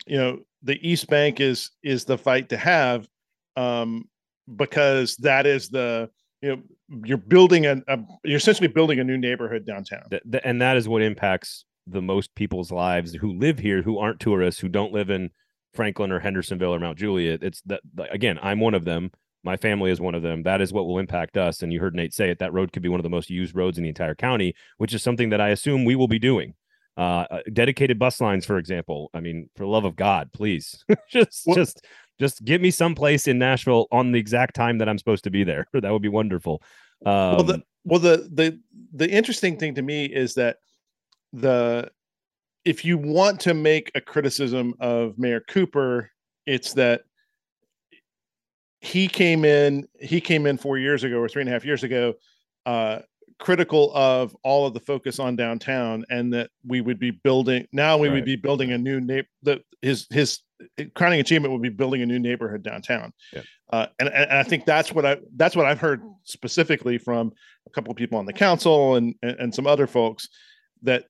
you 0.07 0.17
know, 0.17 0.39
the 0.63 0.79
East 0.87 1.07
Bank 1.07 1.39
is 1.39 1.71
is 1.83 2.05
the 2.05 2.17
fight 2.17 2.49
to 2.49 2.57
have. 2.57 3.07
Um, 3.55 4.09
because 4.53 5.15
that 5.17 5.45
is 5.45 5.69
the 5.69 6.09
you 6.41 6.49
know 6.49 6.61
you're 7.03 7.17
building 7.17 7.65
a, 7.65 7.81
a 7.87 7.99
you're 8.23 8.37
essentially 8.37 8.67
building 8.67 8.99
a 8.99 9.03
new 9.03 9.17
neighborhood 9.17 9.65
downtown. 9.65 10.03
Th- 10.09 10.21
th- 10.31 10.43
and 10.45 10.61
that 10.61 10.77
is 10.77 10.87
what 10.87 11.01
impacts 11.01 11.65
the 11.87 12.01
most 12.01 12.33
people's 12.35 12.71
lives 12.71 13.13
who 13.13 13.33
live 13.33 13.59
here, 13.59 13.81
who 13.81 13.97
aren't 13.97 14.19
tourists, 14.19 14.61
who 14.61 14.69
don't 14.69 14.93
live 14.93 15.09
in 15.09 15.29
Franklin 15.73 16.11
or 16.11 16.19
Hendersonville 16.19 16.73
or 16.73 16.79
Mount 16.79 16.97
Juliet. 16.97 17.43
It's 17.43 17.61
that 17.65 17.81
again, 18.11 18.39
I'm 18.41 18.59
one 18.59 18.73
of 18.73 18.85
them. 18.85 19.11
My 19.43 19.57
family 19.57 19.91
is 19.91 20.01
one 20.01 20.15
of 20.15 20.23
them. 20.23 20.41
That 20.43 20.59
is 20.61 20.73
what 20.73 20.87
will 20.87 20.97
impact 20.97 21.37
us. 21.37 21.61
And 21.61 21.71
you 21.71 21.79
heard 21.79 21.93
Nate 21.93 22.13
say 22.13 22.31
it. 22.31 22.39
That 22.39 22.53
road 22.53 22.73
could 22.73 22.81
be 22.81 22.89
one 22.89 22.99
of 22.99 23.03
the 23.03 23.09
most 23.09 23.29
used 23.29 23.55
roads 23.55 23.77
in 23.77 23.83
the 23.83 23.89
entire 23.89 24.15
county, 24.15 24.55
which 24.77 24.93
is 24.93 25.03
something 25.03 25.29
that 25.29 25.41
I 25.41 25.49
assume 25.49 25.85
we 25.85 25.95
will 25.95 26.07
be 26.07 26.17
doing. 26.17 26.55
Uh, 26.97 27.25
uh, 27.29 27.39
dedicated 27.51 27.99
bus 27.99 28.21
lines, 28.21 28.45
for 28.45 28.57
example. 28.57 29.09
I 29.13 29.19
mean, 29.19 29.49
for 29.55 29.63
the 29.63 29.69
love 29.69 29.83
of 29.83 29.97
God, 29.97 30.31
please, 30.31 30.83
just 31.09 31.43
Well- 31.45 31.55
just 31.55 31.85
just 32.17 32.45
get 32.45 32.61
me 32.61 32.71
some 32.71 32.95
place 32.95 33.27
in 33.27 33.37
Nashville 33.37 33.87
on 33.91 34.13
the 34.13 34.19
exact 34.19 34.55
time 34.55 34.77
that 34.77 34.87
I'm 34.87 34.97
supposed 34.97 35.25
to 35.25 35.29
be 35.29 35.43
there. 35.43 35.67
That 35.73 35.91
would 35.91 36.01
be 36.01 36.07
wonderful. 36.07 36.61
Um, 37.05 37.13
well, 37.13 37.43
the 37.43 37.63
well 37.83 37.99
the 37.99 38.29
the 38.31 38.59
the 38.93 39.09
interesting 39.09 39.57
thing 39.57 39.75
to 39.75 39.81
me 39.81 40.05
is 40.05 40.35
that 40.35 40.57
the 41.33 41.91
if 42.63 42.85
you 42.85 42.97
want 42.97 43.41
to 43.41 43.53
make 43.53 43.91
a 43.93 44.01
criticism 44.01 44.73
of 44.79 45.19
Mayor 45.19 45.41
Cooper, 45.41 46.09
it's 46.45 46.73
that 46.73 47.01
he 48.79 49.07
came 49.07 49.43
in 49.43 49.87
he 49.99 50.21
came 50.21 50.45
in 50.45 50.57
four 50.57 50.77
years 50.77 51.03
ago 51.03 51.17
or 51.17 51.27
three 51.27 51.41
and 51.41 51.49
a 51.49 51.51
half 51.51 51.65
years 51.65 51.83
ago 51.83 52.13
uh 52.67 52.99
critical 53.39 53.91
of 53.93 54.35
all 54.43 54.65
of 54.65 54.73
the 54.73 54.79
focus 54.79 55.19
on 55.19 55.35
downtown 55.35 56.05
and 56.09 56.33
that 56.33 56.49
we 56.65 56.79
would 56.81 56.97
be 56.99 57.11
building 57.11 57.67
now 57.73 57.97
we 57.97 58.07
Right. 58.07 58.15
would 58.15 58.25
be 58.25 58.35
building 58.37 58.71
a 58.71 58.77
new 58.77 59.01
neighbor 59.01 59.27
that 59.43 59.61
his 59.81 60.07
his 60.09 60.39
crowning 60.93 61.19
achievement 61.19 61.51
would 61.51 61.61
be 61.61 61.69
building 61.69 62.01
a 62.01 62.05
new 62.05 62.17
neighborhood 62.19 62.63
downtown 62.63 63.11
Yeah. 63.33 63.41
uh, 63.73 63.87
and, 63.99 64.07
and 64.09 64.31
i 64.31 64.43
think 64.43 64.65
that's 64.65 64.93
what 64.93 65.05
i 65.05 65.17
that's 65.35 65.53
what 65.55 65.65
i've 65.65 65.81
heard 65.81 66.01
specifically 66.23 66.97
from 66.97 67.33
a 67.67 67.69
couple 67.71 67.91
of 67.91 67.97
people 67.97 68.17
on 68.17 68.25
the 68.25 68.33
council 68.33 68.95
and 68.95 69.15
and, 69.21 69.37
and 69.39 69.55
some 69.55 69.67
other 69.67 69.85
folks 69.87 70.29
that 70.83 71.03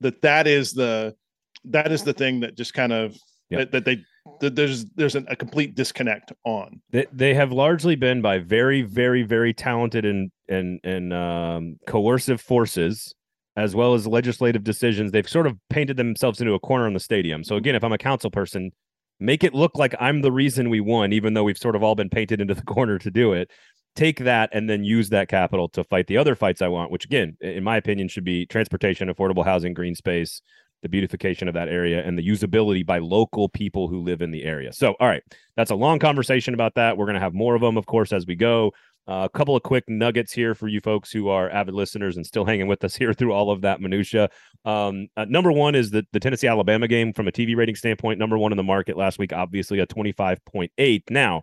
that 0.00 0.22
that 0.22 0.46
is 0.46 0.72
the 0.72 1.16
that 1.64 1.90
is 1.90 2.04
the 2.04 2.12
thing 2.12 2.40
that 2.40 2.56
just 2.56 2.74
kind 2.74 2.92
of 2.92 3.16
Yeah. 3.50 3.58
that, 3.58 3.72
that 3.72 3.84
they 3.84 4.04
there's 4.40 4.84
there's 4.96 5.14
an, 5.14 5.26
a 5.28 5.36
complete 5.36 5.74
disconnect 5.74 6.32
on. 6.44 6.80
They, 6.90 7.06
they 7.12 7.34
have 7.34 7.52
largely 7.52 7.96
been 7.96 8.22
by 8.22 8.38
very 8.38 8.82
very 8.82 9.22
very 9.22 9.52
talented 9.52 10.04
and 10.04 10.30
and 10.48 10.80
and 10.84 11.12
um, 11.12 11.76
coercive 11.86 12.40
forces 12.40 13.14
as 13.56 13.74
well 13.74 13.94
as 13.94 14.06
legislative 14.06 14.62
decisions. 14.64 15.12
They've 15.12 15.28
sort 15.28 15.46
of 15.46 15.56
painted 15.70 15.96
themselves 15.96 16.40
into 16.40 16.52
a 16.52 16.60
corner 16.60 16.86
in 16.86 16.94
the 16.94 17.00
stadium. 17.00 17.44
So 17.44 17.56
again 17.56 17.74
if 17.74 17.84
i'm 17.84 17.92
a 17.92 17.98
council 17.98 18.30
person 18.30 18.70
make 19.18 19.42
it 19.42 19.54
look 19.54 19.78
like 19.78 19.94
i'm 19.98 20.20
the 20.20 20.30
reason 20.30 20.68
we 20.68 20.80
won 20.80 21.10
even 21.12 21.32
though 21.32 21.44
we've 21.44 21.56
sort 21.56 21.74
of 21.74 21.82
all 21.82 21.94
been 21.94 22.10
painted 22.10 22.40
into 22.40 22.54
the 22.54 22.62
corner 22.74 22.98
to 22.98 23.10
do 23.10 23.32
it. 23.32 23.50
Take 23.94 24.18
that 24.18 24.50
and 24.52 24.68
then 24.68 24.84
use 24.84 25.08
that 25.08 25.28
capital 25.28 25.70
to 25.70 25.82
fight 25.82 26.06
the 26.06 26.18
other 26.18 26.34
fights 26.34 26.60
i 26.60 26.68
want 26.68 26.90
which 26.90 27.06
again 27.06 27.36
in 27.40 27.64
my 27.64 27.76
opinion 27.76 28.08
should 28.08 28.24
be 28.24 28.44
transportation 28.46 29.08
affordable 29.08 29.44
housing 29.44 29.72
green 29.72 29.94
space 29.94 30.42
the 30.86 30.90
beautification 30.90 31.48
of 31.48 31.54
that 31.54 31.68
area 31.68 32.02
and 32.04 32.18
the 32.18 32.26
usability 32.26 32.86
by 32.86 32.98
local 32.98 33.48
people 33.48 33.88
who 33.88 34.00
live 34.00 34.22
in 34.22 34.30
the 34.30 34.44
area 34.44 34.72
so 34.72 34.94
all 35.00 35.08
right 35.08 35.22
that's 35.56 35.70
a 35.70 35.74
long 35.74 35.98
conversation 35.98 36.54
about 36.54 36.74
that. 36.74 36.96
We're 36.96 37.06
going 37.06 37.14
to 37.14 37.20
have 37.20 37.34
more 37.34 37.54
of 37.54 37.62
them, 37.62 37.76
of 37.76 37.86
course, 37.86 38.12
as 38.12 38.26
we 38.26 38.36
go. 38.36 38.72
Uh, 39.08 39.28
a 39.32 39.38
couple 39.38 39.54
of 39.54 39.62
quick 39.62 39.84
nuggets 39.88 40.32
here 40.32 40.54
for 40.54 40.66
you 40.66 40.80
folks 40.80 41.12
who 41.12 41.28
are 41.28 41.48
avid 41.50 41.74
listeners 41.74 42.16
and 42.16 42.26
still 42.26 42.44
hanging 42.44 42.66
with 42.66 42.82
us 42.84 42.96
here 42.96 43.12
through 43.14 43.32
all 43.32 43.50
of 43.50 43.62
that 43.62 43.80
minutia. 43.80 44.28
Um, 44.64 45.08
uh, 45.16 45.24
number 45.28 45.50
one 45.50 45.74
is 45.74 45.90
the, 45.90 46.04
the 46.12 46.20
Tennessee 46.20 46.48
Alabama 46.48 46.88
game 46.88 47.12
from 47.12 47.28
a 47.28 47.32
TV 47.32 47.56
rating 47.56 47.76
standpoint. 47.76 48.18
Number 48.18 48.36
one 48.36 48.52
in 48.52 48.56
the 48.56 48.64
market 48.64 48.96
last 48.96 49.18
week, 49.18 49.32
obviously 49.32 49.78
a 49.78 49.86
25.8. 49.86 51.02
Now, 51.08 51.42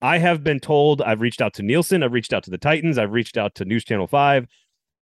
I 0.00 0.18
have 0.18 0.42
been 0.42 0.60
told 0.60 1.02
I've 1.02 1.20
reached 1.20 1.40
out 1.40 1.54
to 1.54 1.62
Nielsen, 1.62 2.02
I've 2.02 2.12
reached 2.12 2.32
out 2.32 2.42
to 2.44 2.50
the 2.50 2.58
Titans, 2.58 2.98
I've 2.98 3.12
reached 3.12 3.36
out 3.36 3.54
to 3.56 3.64
News 3.64 3.84
Channel 3.84 4.06
5. 4.06 4.46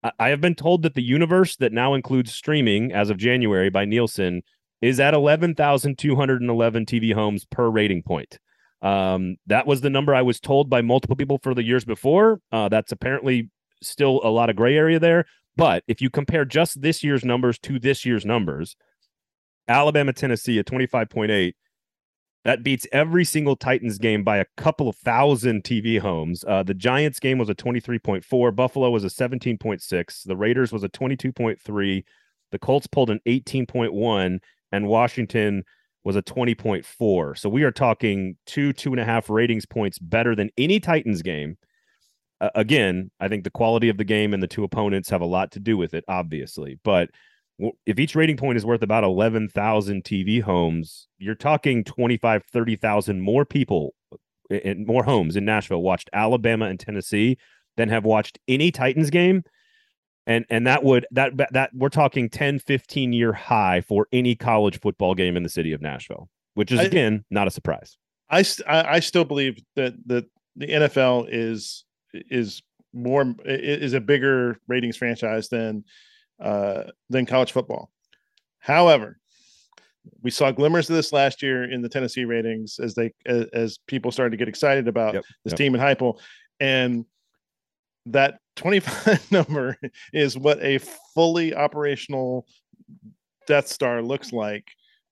I, 0.02 0.28
have 0.28 0.40
been 0.40 0.54
told 0.54 0.82
that 0.82 0.94
the 0.94 1.02
universe 1.02 1.56
that 1.56 1.72
now 1.72 1.94
includes 1.94 2.32
streaming 2.32 2.92
as 2.92 3.10
of 3.10 3.18
January 3.18 3.68
by 3.68 3.84
Nielsen 3.84 4.42
is 4.80 4.98
at 4.98 5.12
11,211 5.12 6.86
TV 6.86 7.12
homes 7.12 7.44
per 7.44 7.68
rating 7.68 8.02
point. 8.02 8.38
Um, 8.82 9.36
that 9.46 9.66
was 9.66 9.82
the 9.82 9.90
number 9.90 10.14
I 10.14 10.22
was 10.22 10.40
told 10.40 10.70
by 10.70 10.80
multiple 10.80 11.16
people 11.16 11.38
for 11.42 11.54
the 11.54 11.62
years 11.62 11.84
before. 11.84 12.40
Uh, 12.50 12.68
that's 12.70 12.92
apparently 12.92 13.50
still 13.82 14.20
a 14.24 14.30
lot 14.30 14.48
of 14.48 14.56
gray 14.56 14.76
area 14.76 14.98
there. 14.98 15.26
But 15.56 15.84
if 15.86 16.00
you 16.00 16.08
compare 16.08 16.44
just 16.44 16.80
this 16.80 17.04
year's 17.04 17.24
numbers 17.24 17.58
to 17.60 17.78
this 17.78 18.06
year's 18.06 18.24
numbers, 18.24 18.76
Alabama, 19.68 20.12
Tennessee 20.12 20.58
at 20.58 20.66
25.8, 20.66 21.52
that 22.44 22.62
beats 22.62 22.86
every 22.92 23.24
single 23.24 23.56
Titans 23.56 23.98
game 23.98 24.24
by 24.24 24.38
a 24.38 24.46
couple 24.56 24.88
of 24.88 24.96
thousand 24.96 25.62
TV 25.64 25.98
homes. 25.98 26.44
Uh, 26.46 26.62
the 26.62 26.74
Giants 26.74 27.20
game 27.20 27.38
was 27.38 27.48
a 27.48 27.54
23.4, 27.54 28.56
Buffalo 28.56 28.90
was 28.90 29.04
a 29.04 29.08
17.6, 29.08 30.24
the 30.24 30.36
Raiders 30.36 30.72
was 30.72 30.82
a 30.82 30.88
22.3, 30.88 32.04
the 32.50 32.58
Colts 32.58 32.86
pulled 32.86 33.10
an 33.10 33.20
18.1, 33.26 34.38
and 34.72 34.86
Washington 34.86 35.64
was 36.02 36.16
a 36.16 36.22
20.4. 36.22 37.38
So 37.38 37.48
we 37.48 37.62
are 37.62 37.70
talking 37.70 38.36
two, 38.46 38.72
two 38.72 38.92
and 38.92 39.00
a 39.00 39.04
half 39.04 39.28
ratings 39.28 39.66
points 39.66 39.98
better 39.98 40.34
than 40.34 40.50
any 40.56 40.80
Titans 40.80 41.22
game. 41.22 41.58
Uh, 42.40 42.48
again, 42.54 43.10
I 43.20 43.28
think 43.28 43.44
the 43.44 43.50
quality 43.50 43.90
of 43.90 43.98
the 43.98 44.04
game 44.04 44.32
and 44.32 44.42
the 44.42 44.48
two 44.48 44.64
opponents 44.64 45.10
have 45.10 45.20
a 45.20 45.26
lot 45.26 45.52
to 45.52 45.60
do 45.60 45.76
with 45.76 45.92
it, 45.92 46.04
obviously. 46.08 46.78
But 46.82 47.10
if 47.86 47.98
each 47.98 48.14
rating 48.14 48.36
point 48.36 48.56
is 48.56 48.64
worth 48.64 48.82
about 48.82 49.04
11,000 49.04 50.04
TV 50.04 50.42
homes, 50.42 51.08
you're 51.18 51.34
talking 51.34 51.84
25, 51.84 52.44
30,000 52.44 53.20
more 53.20 53.44
people 53.44 53.94
and 54.50 54.86
more 54.86 55.04
homes 55.04 55.36
in 55.36 55.44
Nashville 55.44 55.82
watched 55.82 56.10
Alabama 56.12 56.66
and 56.66 56.80
Tennessee 56.80 57.38
than 57.76 57.88
have 57.88 58.04
watched 58.04 58.38
any 58.48 58.70
Titans 58.70 59.10
game. 59.10 59.42
And 60.26 60.44
and 60.50 60.66
that 60.66 60.84
would 60.84 61.06
that 61.12 61.32
that 61.52 61.70
we're 61.74 61.88
talking 61.88 62.28
10 62.28 62.58
15 62.58 63.12
year 63.12 63.32
high 63.32 63.80
for 63.80 64.06
any 64.12 64.36
college 64.36 64.78
football 64.78 65.14
game 65.14 65.36
in 65.36 65.42
the 65.42 65.48
city 65.48 65.72
of 65.72 65.80
Nashville 65.80 66.28
which 66.54 66.72
is 66.72 66.80
I- 66.80 66.84
again 66.84 67.24
not 67.30 67.48
a 67.48 67.50
surprise. 67.50 67.96
I, 68.28 68.44
I 68.66 68.96
I 68.96 69.00
still 69.00 69.24
believe 69.24 69.60
that 69.76 69.94
that 70.06 70.26
the 70.56 70.66
NFL 70.66 71.28
is 71.30 71.84
is 72.12 72.62
more 72.92 73.34
is 73.44 73.92
a 73.92 74.00
bigger 74.00 74.56
ratings 74.68 74.96
franchise 74.96 75.48
than 75.48 75.84
uh 76.40 76.84
than 77.08 77.26
college 77.26 77.52
football. 77.52 77.90
However, 78.58 79.18
we 80.22 80.30
saw 80.30 80.50
glimmers 80.50 80.88
of 80.88 80.96
this 80.96 81.12
last 81.12 81.42
year 81.42 81.70
in 81.70 81.82
the 81.82 81.88
Tennessee 81.88 82.24
ratings 82.24 82.78
as 82.78 82.94
they 82.94 83.12
as, 83.26 83.46
as 83.52 83.78
people 83.86 84.10
started 84.10 84.30
to 84.30 84.36
get 84.36 84.48
excited 84.48 84.88
about 84.88 85.14
Yep, 85.14 85.24
this 85.44 85.52
yep. 85.52 85.58
team 85.58 85.74
in 85.74 85.80
Heupel 85.80 86.18
and 86.58 87.04
that 88.06 88.38
25 88.56 89.30
number 89.32 89.76
is 90.12 90.36
what 90.36 90.62
a 90.62 90.78
fully 91.14 91.54
operational 91.54 92.46
Death 93.46 93.68
Star 93.68 94.02
looks 94.02 94.32
like 94.32 94.64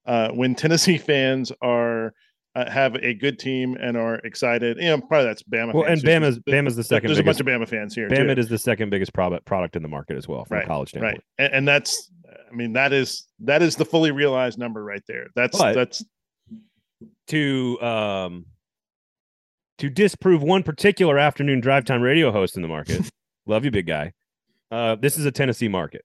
uh, 0.06 0.30
when 0.30 0.54
Tennessee 0.54 0.98
fans 0.98 1.52
are 1.62 2.14
uh, 2.60 2.70
have 2.70 2.94
a 2.96 3.14
good 3.14 3.38
team 3.38 3.76
and 3.80 3.96
are 3.96 4.16
excited. 4.16 4.76
You 4.78 4.86
know, 4.88 5.00
probably 5.00 5.26
that's 5.26 5.42
Bama. 5.42 5.74
Well, 5.74 5.84
and 5.84 6.00
Bama's 6.02 6.38
Bama's 6.40 6.76
the 6.76 6.84
second 6.84 7.08
There's 7.08 7.18
biggest. 7.18 7.40
a 7.40 7.44
bunch 7.44 7.62
of 7.62 7.68
Bama 7.68 7.68
fans 7.70 7.94
here. 7.94 8.08
Bama 8.08 8.34
too. 8.34 8.40
is 8.40 8.48
the 8.48 8.58
second 8.58 8.90
biggest 8.90 9.12
product 9.12 9.44
product 9.44 9.76
in 9.76 9.82
the 9.82 9.88
market 9.88 10.16
as 10.16 10.26
well 10.28 10.44
from 10.44 10.58
Right, 10.58 10.66
college 10.66 10.90
standpoint. 10.90 11.22
right, 11.38 11.44
and, 11.46 11.54
and 11.54 11.68
that's, 11.68 12.10
I 12.50 12.54
mean, 12.54 12.72
that 12.74 12.92
is 12.92 13.26
that 13.40 13.62
is 13.62 13.76
the 13.76 13.84
fully 13.84 14.10
realized 14.10 14.58
number 14.58 14.82
right 14.84 15.02
there. 15.08 15.26
That's 15.34 15.56
But- 15.58 15.74
that's 15.74 16.04
To 17.28 17.80
um 17.82 18.46
to 19.78 19.88
disprove 19.88 20.42
one 20.42 20.62
particular 20.64 21.18
afternoon 21.18 21.60
drive 21.60 21.84
time 21.84 22.02
radio 22.02 22.32
host 22.32 22.56
in 22.56 22.62
the 22.62 22.68
market. 22.68 23.08
Love 23.46 23.64
you, 23.64 23.70
big 23.70 23.86
guy. 23.86 24.12
Uh, 24.70 24.96
this 24.96 25.16
is 25.16 25.24
a 25.24 25.30
Tennessee 25.30 25.68
market. 25.68 26.04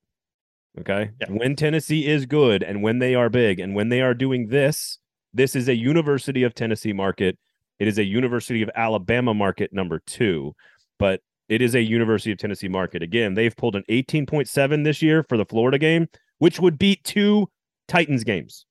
Okay. 0.80 1.10
Yeah. 1.20 1.28
When 1.30 1.56
Tennessee 1.56 2.06
is 2.08 2.26
good 2.26 2.62
and 2.64 2.82
when 2.84 3.00
they 3.00 3.16
are 3.16 3.30
big 3.30 3.60
and 3.60 3.74
when 3.76 3.90
they 3.90 4.02
are 4.02 4.14
doing 4.14 4.48
this, 4.50 5.00
this 5.34 5.56
is 5.56 5.68
a 5.68 5.76
University 5.76 6.44
of 6.44 6.54
Tennessee 6.54 6.94
market. 6.94 7.38
It 7.80 7.88
is 7.88 7.98
a 7.98 8.04
University 8.04 8.62
of 8.62 8.70
Alabama 8.76 9.34
market 9.34 9.74
number 9.74 10.02
two, 10.06 10.54
but 11.00 11.22
it 11.50 11.62
is 11.62 11.76
a 11.76 11.82
University 11.82 12.32
of 12.32 12.38
Tennessee 12.38 12.68
market. 12.68 13.04
Again, 13.04 13.34
they've 13.34 13.56
pulled 13.56 13.76
an 13.76 13.84
18.7 13.90 14.84
this 14.84 15.02
year 15.02 15.26
for 15.28 15.38
the 15.38 15.46
Florida 15.46 15.78
game, 15.78 16.08
which 16.38 16.60
would 16.60 16.78
beat 16.78 17.04
two 17.04 17.50
Titans 17.88 18.24
games. 18.24 18.66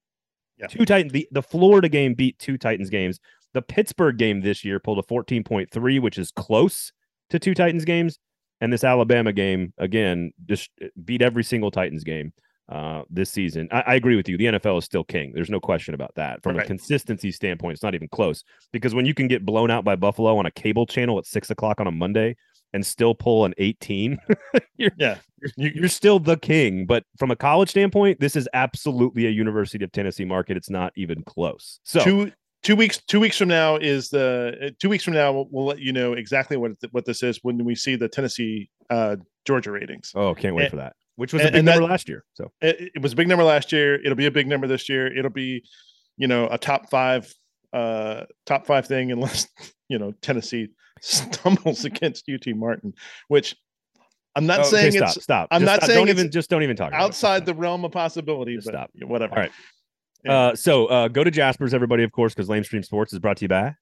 Yeah. 0.58 0.68
Two 0.68 0.84
Titans. 0.84 1.12
The, 1.12 1.28
the 1.32 1.42
Florida 1.42 1.88
game 1.88 2.14
beat 2.14 2.38
two 2.38 2.56
Titans 2.56 2.90
games. 2.90 3.18
The 3.52 3.62
Pittsburgh 3.62 4.16
game 4.16 4.40
this 4.40 4.64
year 4.64 4.80
pulled 4.80 4.98
a 4.98 5.02
14.3, 5.02 6.00
which 6.00 6.18
is 6.18 6.30
close 6.30 6.92
to 7.30 7.38
two 7.38 7.54
Titans 7.54 7.84
games. 7.84 8.18
And 8.60 8.72
this 8.72 8.84
Alabama 8.84 9.32
game, 9.32 9.74
again, 9.76 10.32
just 10.46 10.70
uh, 10.82 10.86
beat 11.04 11.20
every 11.20 11.42
single 11.42 11.72
Titans 11.72 12.04
game 12.04 12.32
uh, 12.68 13.02
this 13.10 13.30
season. 13.30 13.68
I, 13.70 13.80
I 13.86 13.94
agree 13.94 14.16
with 14.16 14.28
you. 14.28 14.38
The 14.38 14.46
NFL 14.46 14.78
is 14.78 14.84
still 14.84 15.04
king. 15.04 15.32
There's 15.34 15.50
no 15.50 15.60
question 15.60 15.94
about 15.94 16.14
that. 16.16 16.42
From 16.42 16.58
a 16.58 16.64
consistency 16.64 17.32
standpoint, 17.32 17.74
it's 17.74 17.82
not 17.82 17.94
even 17.94 18.08
close 18.08 18.44
because 18.72 18.94
when 18.94 19.06
you 19.06 19.14
can 19.14 19.28
get 19.28 19.44
blown 19.44 19.70
out 19.70 19.84
by 19.84 19.96
Buffalo 19.96 20.36
on 20.36 20.46
a 20.46 20.50
cable 20.50 20.86
channel 20.86 21.18
at 21.18 21.26
six 21.26 21.50
o'clock 21.50 21.80
on 21.80 21.86
a 21.86 21.92
Monday 21.92 22.36
and 22.72 22.84
still 22.86 23.14
pull 23.14 23.44
an 23.44 23.54
18, 23.58 24.18
you're, 24.76 24.90
yeah. 24.96 25.18
you're, 25.56 25.72
you're 25.72 25.88
still 25.88 26.18
the 26.18 26.36
king. 26.36 26.86
But 26.86 27.04
from 27.18 27.30
a 27.30 27.36
college 27.36 27.70
standpoint, 27.70 28.20
this 28.20 28.36
is 28.36 28.48
absolutely 28.54 29.26
a 29.26 29.30
University 29.30 29.84
of 29.84 29.92
Tennessee 29.92 30.24
market. 30.24 30.56
It's 30.56 30.70
not 30.70 30.92
even 30.96 31.22
close. 31.24 31.80
So, 31.84 32.02
two 32.02 32.32
two 32.62 32.76
weeks 32.76 32.98
two 33.08 33.20
weeks 33.20 33.36
from 33.36 33.48
now 33.48 33.76
is 33.76 34.08
the 34.08 34.56
uh, 34.62 34.70
two 34.80 34.88
weeks 34.88 35.04
from 35.04 35.14
now 35.14 35.32
we'll, 35.32 35.48
we'll 35.50 35.66
let 35.66 35.80
you 35.80 35.92
know 35.92 36.12
exactly 36.12 36.56
what 36.56 36.72
what 36.92 37.04
this 37.04 37.22
is 37.22 37.40
when 37.42 37.64
we 37.64 37.74
see 37.74 37.96
the 37.96 38.08
Tennessee 38.08 38.70
uh, 38.90 39.16
Georgia 39.44 39.72
ratings. 39.72 40.12
oh, 40.14 40.34
can't 40.34 40.54
wait 40.54 40.64
and- 40.64 40.70
for 40.70 40.76
that, 40.76 40.94
which 41.16 41.32
was 41.32 41.42
a 41.42 41.46
big 41.46 41.54
and 41.56 41.66
number 41.66 41.82
that- 41.82 41.90
last 41.90 42.08
year. 42.08 42.24
So, 42.34 42.50
It, 42.60 42.92
it 42.96 43.02
was 43.02 43.12
a 43.12 43.16
big 43.16 43.28
number 43.28 43.44
last 43.44 43.72
year. 43.72 43.94
It'll 43.96 44.14
be 44.16 44.26
a 44.26 44.30
big 44.30 44.46
number 44.46 44.66
this 44.66 44.88
year. 44.88 45.06
It'll 45.16 45.30
be, 45.30 45.64
you 46.16 46.26
know, 46.28 46.48
a 46.50 46.58
top 46.58 46.90
five 46.90 47.32
uh 47.72 48.24
top 48.44 48.66
five 48.66 48.86
thing 48.86 49.10
unless 49.12 49.48
you 49.88 49.98
know 49.98 50.12
Tennessee 50.20 50.68
stumbles 51.00 51.84
against 51.84 52.28
UT 52.28 52.46
Martin, 52.54 52.92
which 53.28 53.56
I'm 54.34 54.46
not 54.46 54.60
Oh, 54.60 54.62
okay, 54.62 54.70
saying 54.70 54.92
stop, 54.92 55.16
it's 55.16 55.22
stop. 55.24 55.48
I'm 55.50 55.60
Just 55.62 55.66
not 55.70 55.76
stop. 55.76 55.86
saying 55.88 55.98
don't 56.06 56.08
even 56.08 56.30
just 56.30 56.48
don't 56.50 56.62
even 56.62 56.76
talk 56.76 56.92
outside 56.92 57.44
the 57.46 57.54
realm 57.54 57.84
of 57.84 57.92
possibility. 57.92 58.56
But 58.56 58.64
stop. 58.64 58.90
whatever. 59.02 59.34
All 59.34 59.40
right. 59.42 59.52
Yeah. 60.24 60.32
Uh, 60.32 60.54
so 60.54 60.86
uh, 60.86 61.08
go 61.08 61.24
to 61.24 61.30
Jasper's, 61.30 61.74
everybody, 61.74 62.04
of 62.04 62.12
course, 62.12 62.32
because 62.32 62.48
Lamestream 62.48 62.84
Sports 62.84 63.12
is 63.12 63.18
brought 63.18 63.38
to 63.38 63.44
you 63.44 63.48
by. 63.48 63.74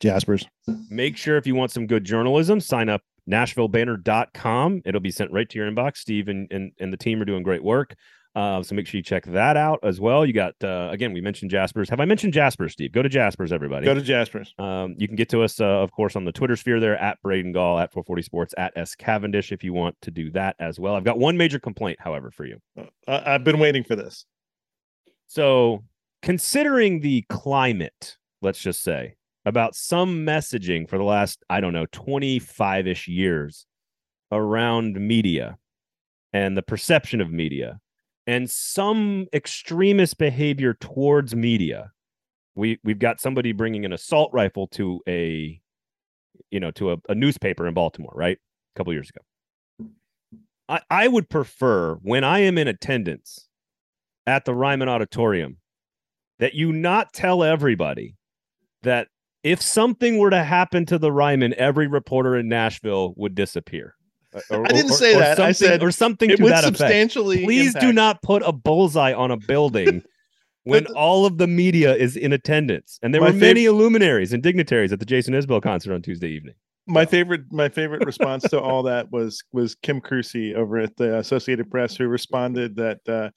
Jaspers. 0.00 0.46
Make 0.90 1.16
sure 1.16 1.36
if 1.36 1.46
you 1.46 1.54
want 1.54 1.70
some 1.70 1.86
good 1.86 2.04
journalism, 2.04 2.60
sign 2.60 2.88
up 2.88 3.02
NashvilleBanner.com. 3.30 4.82
It'll 4.84 5.00
be 5.00 5.10
sent 5.10 5.32
right 5.32 5.48
to 5.48 5.58
your 5.58 5.70
inbox. 5.70 5.98
Steve 5.98 6.28
and, 6.28 6.50
and, 6.50 6.72
and 6.78 6.92
the 6.92 6.96
team 6.96 7.20
are 7.20 7.24
doing 7.24 7.42
great 7.42 7.62
work. 7.62 7.94
Uh, 8.36 8.62
so 8.62 8.74
make 8.74 8.86
sure 8.86 8.98
you 8.98 9.02
check 9.02 9.24
that 9.24 9.56
out 9.56 9.78
as 9.82 9.98
well. 9.98 10.26
You 10.26 10.34
got, 10.34 10.52
uh, 10.62 10.90
again, 10.92 11.14
we 11.14 11.22
mentioned 11.22 11.50
Jasper's. 11.50 11.88
Have 11.88 12.00
I 12.00 12.04
mentioned 12.04 12.34
Jasper's, 12.34 12.74
Steve? 12.74 12.92
Go 12.92 13.00
to 13.00 13.08
Jasper's, 13.08 13.50
everybody. 13.50 13.86
Go 13.86 13.94
to 13.94 14.02
Jaspers. 14.02 14.52
Um, 14.58 14.94
you 14.98 15.06
can 15.08 15.16
get 15.16 15.30
to 15.30 15.42
us, 15.42 15.58
uh, 15.58 15.64
of 15.64 15.90
course, 15.90 16.16
on 16.16 16.26
the 16.26 16.32
Twitter 16.32 16.54
sphere 16.54 16.78
there 16.78 16.98
at 16.98 17.16
Braden 17.22 17.52
Gall, 17.52 17.78
at 17.78 17.94
440 17.94 18.22
Sports, 18.22 18.54
at 18.58 18.74
S 18.76 18.94
Cavendish, 18.94 19.52
if 19.52 19.64
you 19.64 19.72
want 19.72 19.96
to 20.02 20.10
do 20.10 20.30
that 20.32 20.54
as 20.58 20.78
well. 20.78 20.94
I've 20.94 21.04
got 21.04 21.18
one 21.18 21.38
major 21.38 21.58
complaint, 21.58 21.98
however, 21.98 22.30
for 22.30 22.44
you. 22.44 22.58
Uh, 22.76 23.22
I've 23.24 23.42
been 23.42 23.58
waiting 23.58 23.84
for 23.84 23.96
this. 23.96 24.26
So, 25.28 25.82
considering 26.20 27.00
the 27.00 27.24
climate, 27.30 28.18
let's 28.42 28.58
just 28.58 28.82
say, 28.82 29.16
about 29.46 29.76
some 29.76 30.26
messaging 30.26 30.88
for 30.90 30.98
the 30.98 31.04
last, 31.04 31.42
I 31.48 31.60
don't 31.60 31.72
know, 31.72 31.86
25 31.92 32.86
ish 32.88 33.08
years 33.08 33.64
around 34.32 35.00
media 35.00 35.56
and 36.32 36.56
the 36.56 36.62
perception 36.62 37.20
of 37.20 37.30
media 37.30 37.78
and 38.26 38.50
some 38.50 39.28
extremist 39.32 40.18
behavior 40.18 40.74
towards 40.74 41.36
media. 41.36 41.92
We, 42.56 42.80
we've 42.82 42.98
got 42.98 43.20
somebody 43.20 43.52
bringing 43.52 43.84
an 43.84 43.92
assault 43.92 44.30
rifle 44.32 44.66
to 44.72 45.00
a, 45.08 45.60
you 46.50 46.58
know, 46.58 46.72
to 46.72 46.92
a, 46.92 46.96
a 47.08 47.14
newspaper 47.14 47.68
in 47.68 47.74
Baltimore, 47.74 48.12
right? 48.16 48.38
A 48.38 48.78
couple 48.78 48.92
years 48.92 49.10
ago. 49.10 49.90
I, 50.68 50.80
I 50.90 51.06
would 51.06 51.28
prefer 51.28 51.94
when 52.02 52.24
I 52.24 52.40
am 52.40 52.58
in 52.58 52.66
attendance 52.66 53.48
at 54.26 54.44
the 54.44 54.54
Ryman 54.54 54.88
Auditorium 54.88 55.58
that 56.40 56.54
you 56.54 56.72
not 56.72 57.12
tell 57.12 57.44
everybody 57.44 58.16
that 58.82 59.06
if 59.46 59.62
something 59.62 60.18
were 60.18 60.30
to 60.30 60.42
happen 60.42 60.84
to 60.86 60.98
the 60.98 61.12
Ryman, 61.12 61.54
every 61.56 61.86
reporter 61.86 62.36
in 62.36 62.48
Nashville 62.48 63.14
would 63.16 63.34
disappear. 63.34 63.94
Or- 64.50 64.66
I 64.66 64.68
didn't 64.68 64.90
or- 64.90 64.94
say 64.94 65.14
or 65.14 65.18
that. 65.20 65.38
I 65.40 65.52
something- 65.52 65.54
said 65.68 65.82
or 65.82 65.90
something 65.90 66.28
to 66.36 66.42
would 66.42 66.52
that 66.52 66.64
effect. 66.64 66.78
substantially. 66.78 67.44
Please 67.44 67.74
do 67.74 67.92
not 67.92 68.20
put 68.22 68.42
a 68.42 68.52
bullseye 68.52 69.12
on 69.14 69.30
a 69.30 69.36
building 69.36 70.02
when 70.64 70.84
the- 70.84 70.92
all 70.94 71.24
of 71.26 71.38
the 71.38 71.46
media 71.46 71.94
is 71.94 72.16
in 72.16 72.32
attendance. 72.32 72.98
And 73.02 73.14
there 73.14 73.22
were 73.22 73.32
many 73.32 73.68
luminaries 73.68 74.32
and 74.32 74.42
dignitaries 74.42 74.92
at 74.92 74.98
the 74.98 75.06
Jason 75.06 75.32
Isbell 75.32 75.62
concert 75.62 75.94
on 75.94 76.02
Tuesday 76.02 76.28
evening. 76.28 76.54
My 76.88 77.04
favorite, 77.06 77.42
my 77.50 77.68
favorite 77.68 78.04
response 78.04 78.42
to 78.50 78.60
all 78.60 78.82
that 78.84 79.10
was 79.10 79.42
was 79.52 79.74
Kim 79.74 80.00
Kruesi 80.00 80.54
over 80.54 80.78
at 80.78 80.96
the 80.96 81.18
Associated 81.18 81.70
Press, 81.70 81.96
who 81.96 82.06
responded 82.06 82.76
that 82.76 82.98
uh, 83.08 83.30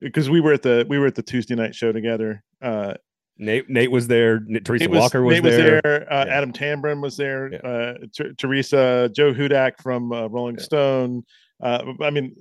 because 0.00 0.28
we 0.28 0.40
were 0.40 0.52
at 0.52 0.62
the 0.62 0.84
we 0.90 0.98
were 0.98 1.06
at 1.06 1.14
the 1.14 1.22
Tuesday 1.22 1.54
night 1.54 1.74
show 1.74 1.90
together. 1.92 2.42
Uh, 2.60 2.94
Nate 3.38 3.68
Nate 3.68 3.90
was 3.90 4.06
there. 4.08 4.40
Teresa 4.64 4.88
was, 4.88 4.98
Walker 5.00 5.22
was 5.22 5.34
Nate 5.34 5.42
there. 5.44 5.74
was 5.74 5.80
there. 5.84 6.12
Uh, 6.12 6.24
Yeah. 6.26 6.34
Adam 6.36 6.52
Tamburin 6.52 7.00
was 7.00 7.16
there. 7.16 7.52
Yeah. 7.52 7.58
Uh, 7.58 7.94
Ter- 8.16 8.32
Teresa, 8.34 9.10
Joe 9.14 9.32
Hudak 9.32 9.80
from 9.82 10.12
uh, 10.12 10.26
Rolling 10.28 10.56
Yeah. 10.56 10.62
Stone. 10.64 11.24
Uh, 11.60 11.92
I 12.00 12.10
mean, 12.10 12.36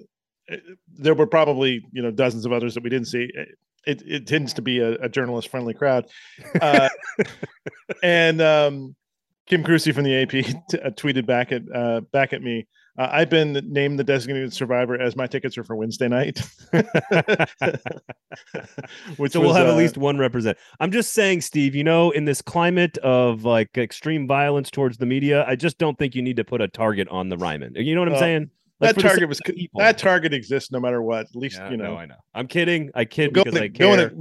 eh, 0.50 0.58
there 0.98 1.14
were 1.16 1.28
probably 1.28 1.86
you 1.92 2.02
know 2.02 2.12
dozens 2.12 2.46
of 2.46 2.52
others 2.52 2.74
that 2.76 2.84
we 2.84 2.90
didn't 2.90 3.08
see. 3.08 3.32
It 3.88 4.04
it 4.06 4.28
tends 4.28 4.54
to 4.54 4.62
be 4.62 4.80
a, 4.80 4.92
a 4.96 5.10
journalist 5.10 5.50
friendly 5.50 5.74
crowd. 5.74 6.08
Uh, 6.62 6.90
and 8.04 8.42
um, 8.42 8.96
Kim 9.48 9.64
Kruesi 9.64 9.94
from 9.94 10.04
the 10.04 10.22
AP 10.22 10.30
t- 10.70 10.80
uh, 10.80 10.90
tweeted 10.92 11.26
back 11.26 11.52
at 11.52 11.64
uh, 11.74 12.02
back 12.12 12.34
at 12.34 12.42
me. 12.42 12.68
Uh, 13.02 13.10
I've 13.12 13.30
been 13.32 13.54
named 13.68 13.98
the 13.98 14.04
designated 14.04 14.54
survivor 14.54 15.00
as 15.02 15.16
my 15.16 15.26
tickets 15.26 15.58
are 15.58 15.64
for 15.64 15.76
Wednesday 15.76 16.08
night. 16.08 16.40
Which 19.18 19.32
so 19.32 19.40
we'll 19.40 19.50
was, 19.50 19.58
have 19.58 19.68
at 19.68 19.74
uh, 19.74 19.76
least 19.76 19.98
one 19.98 20.20
represent. 20.20 20.56
I'm 20.80 20.92
just 20.92 21.12
saying, 21.14 21.42
Steve. 21.42 21.74
You 21.74 21.84
know, 21.84 22.12
in 22.12 22.26
this 22.26 22.44
climate 22.44 23.00
of 23.00 23.44
like 23.44 23.76
extreme 23.76 24.28
violence 24.28 24.70
towards 24.70 25.00
the 25.00 25.08
media, 25.08 25.44
I 25.48 25.56
just 25.56 25.80
don't 25.80 25.98
think 25.98 26.14
you 26.14 26.22
need 26.22 26.36
to 26.36 26.44
put 26.44 26.62
a 26.62 26.68
target 26.68 27.08
on 27.10 27.30
the 27.30 27.38
Ryman. 27.38 27.74
You 27.76 27.96
know 27.96 28.02
what 28.02 28.10
I'm 28.10 28.16
Uh, 28.16 28.20
saying? 28.20 28.50
Like, 28.80 28.90
that 28.90 28.94
for 28.96 29.02
the 29.02 29.02
sake 29.02 29.10
target 29.12 29.30
was 29.30 29.42
people. 29.46 29.80
that 29.80 29.98
target 29.98 30.34
exists 30.34 30.72
no 30.72 30.80
matter 30.80 31.02
what. 31.02 31.22
At 31.22 31.36
least 31.36 31.58
Yeah, 31.58 31.72
you 31.72 31.78
no, 31.78 31.86
know. 31.86 31.98
I 31.98 32.06
know. 32.06 32.16
I'm 32.36 32.46
kidding. 32.46 32.92
I 32.94 33.06
kid 33.06 33.34
Go 33.34 33.44
because 33.44 33.58
in- 33.58 33.64
I 33.64 33.66
in 33.66 33.74
care. 33.74 34.12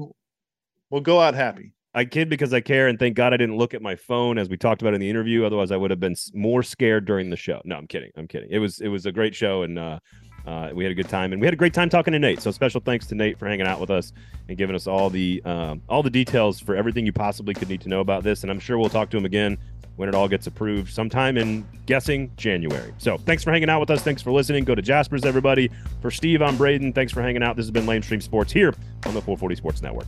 we'll 0.88 1.02
go 1.02 1.20
out 1.20 1.34
happy. 1.34 1.72
I 1.94 2.04
kid 2.04 2.28
because 2.28 2.54
I 2.54 2.60
care, 2.60 2.86
and 2.86 2.98
thank 2.98 3.16
God 3.16 3.34
I 3.34 3.36
didn't 3.36 3.56
look 3.56 3.74
at 3.74 3.82
my 3.82 3.96
phone 3.96 4.38
as 4.38 4.48
we 4.48 4.56
talked 4.56 4.80
about 4.80 4.94
in 4.94 5.00
the 5.00 5.10
interview. 5.10 5.44
Otherwise, 5.44 5.72
I 5.72 5.76
would 5.76 5.90
have 5.90 5.98
been 5.98 6.14
more 6.32 6.62
scared 6.62 7.04
during 7.04 7.30
the 7.30 7.36
show. 7.36 7.60
No, 7.64 7.76
I'm 7.76 7.88
kidding. 7.88 8.12
I'm 8.16 8.28
kidding. 8.28 8.48
It 8.50 8.58
was 8.58 8.80
it 8.80 8.88
was 8.88 9.06
a 9.06 9.12
great 9.12 9.34
show, 9.34 9.62
and 9.62 9.78
uh, 9.78 9.98
uh, 10.46 10.70
we 10.72 10.84
had 10.84 10.92
a 10.92 10.94
good 10.94 11.08
time, 11.08 11.32
and 11.32 11.40
we 11.40 11.46
had 11.46 11.54
a 11.54 11.56
great 11.56 11.74
time 11.74 11.88
talking 11.88 12.12
to 12.12 12.18
Nate. 12.18 12.40
So 12.40 12.52
special 12.52 12.80
thanks 12.80 13.06
to 13.08 13.16
Nate 13.16 13.38
for 13.38 13.48
hanging 13.48 13.66
out 13.66 13.80
with 13.80 13.90
us 13.90 14.12
and 14.48 14.56
giving 14.56 14.76
us 14.76 14.86
all 14.86 15.10
the 15.10 15.42
um, 15.44 15.82
all 15.88 16.02
the 16.02 16.10
details 16.10 16.60
for 16.60 16.76
everything 16.76 17.06
you 17.06 17.12
possibly 17.12 17.54
could 17.54 17.68
need 17.68 17.80
to 17.80 17.88
know 17.88 18.00
about 18.00 18.22
this. 18.22 18.42
And 18.42 18.50
I'm 18.50 18.60
sure 18.60 18.78
we'll 18.78 18.88
talk 18.88 19.10
to 19.10 19.16
him 19.16 19.24
again 19.24 19.58
when 19.96 20.08
it 20.08 20.14
all 20.14 20.28
gets 20.28 20.46
approved 20.46 20.92
sometime 20.92 21.36
in 21.36 21.66
guessing 21.86 22.30
January. 22.36 22.94
So 22.98 23.18
thanks 23.18 23.44
for 23.44 23.50
hanging 23.50 23.68
out 23.68 23.80
with 23.80 23.90
us. 23.90 24.02
Thanks 24.02 24.22
for 24.22 24.30
listening. 24.30 24.64
Go 24.64 24.74
to 24.74 24.80
Jasper's, 24.80 25.26
everybody. 25.26 25.70
For 26.00 26.10
Steve, 26.10 26.40
I'm 26.40 26.56
Braden. 26.56 26.92
Thanks 26.92 27.12
for 27.12 27.20
hanging 27.20 27.42
out. 27.42 27.56
This 27.56 27.66
has 27.66 27.70
been 27.70 27.84
Lamestream 27.84 28.22
Sports 28.22 28.52
here 28.52 28.74
on 29.04 29.12
the 29.12 29.20
440 29.20 29.56
Sports 29.56 29.82
Network. 29.82 30.06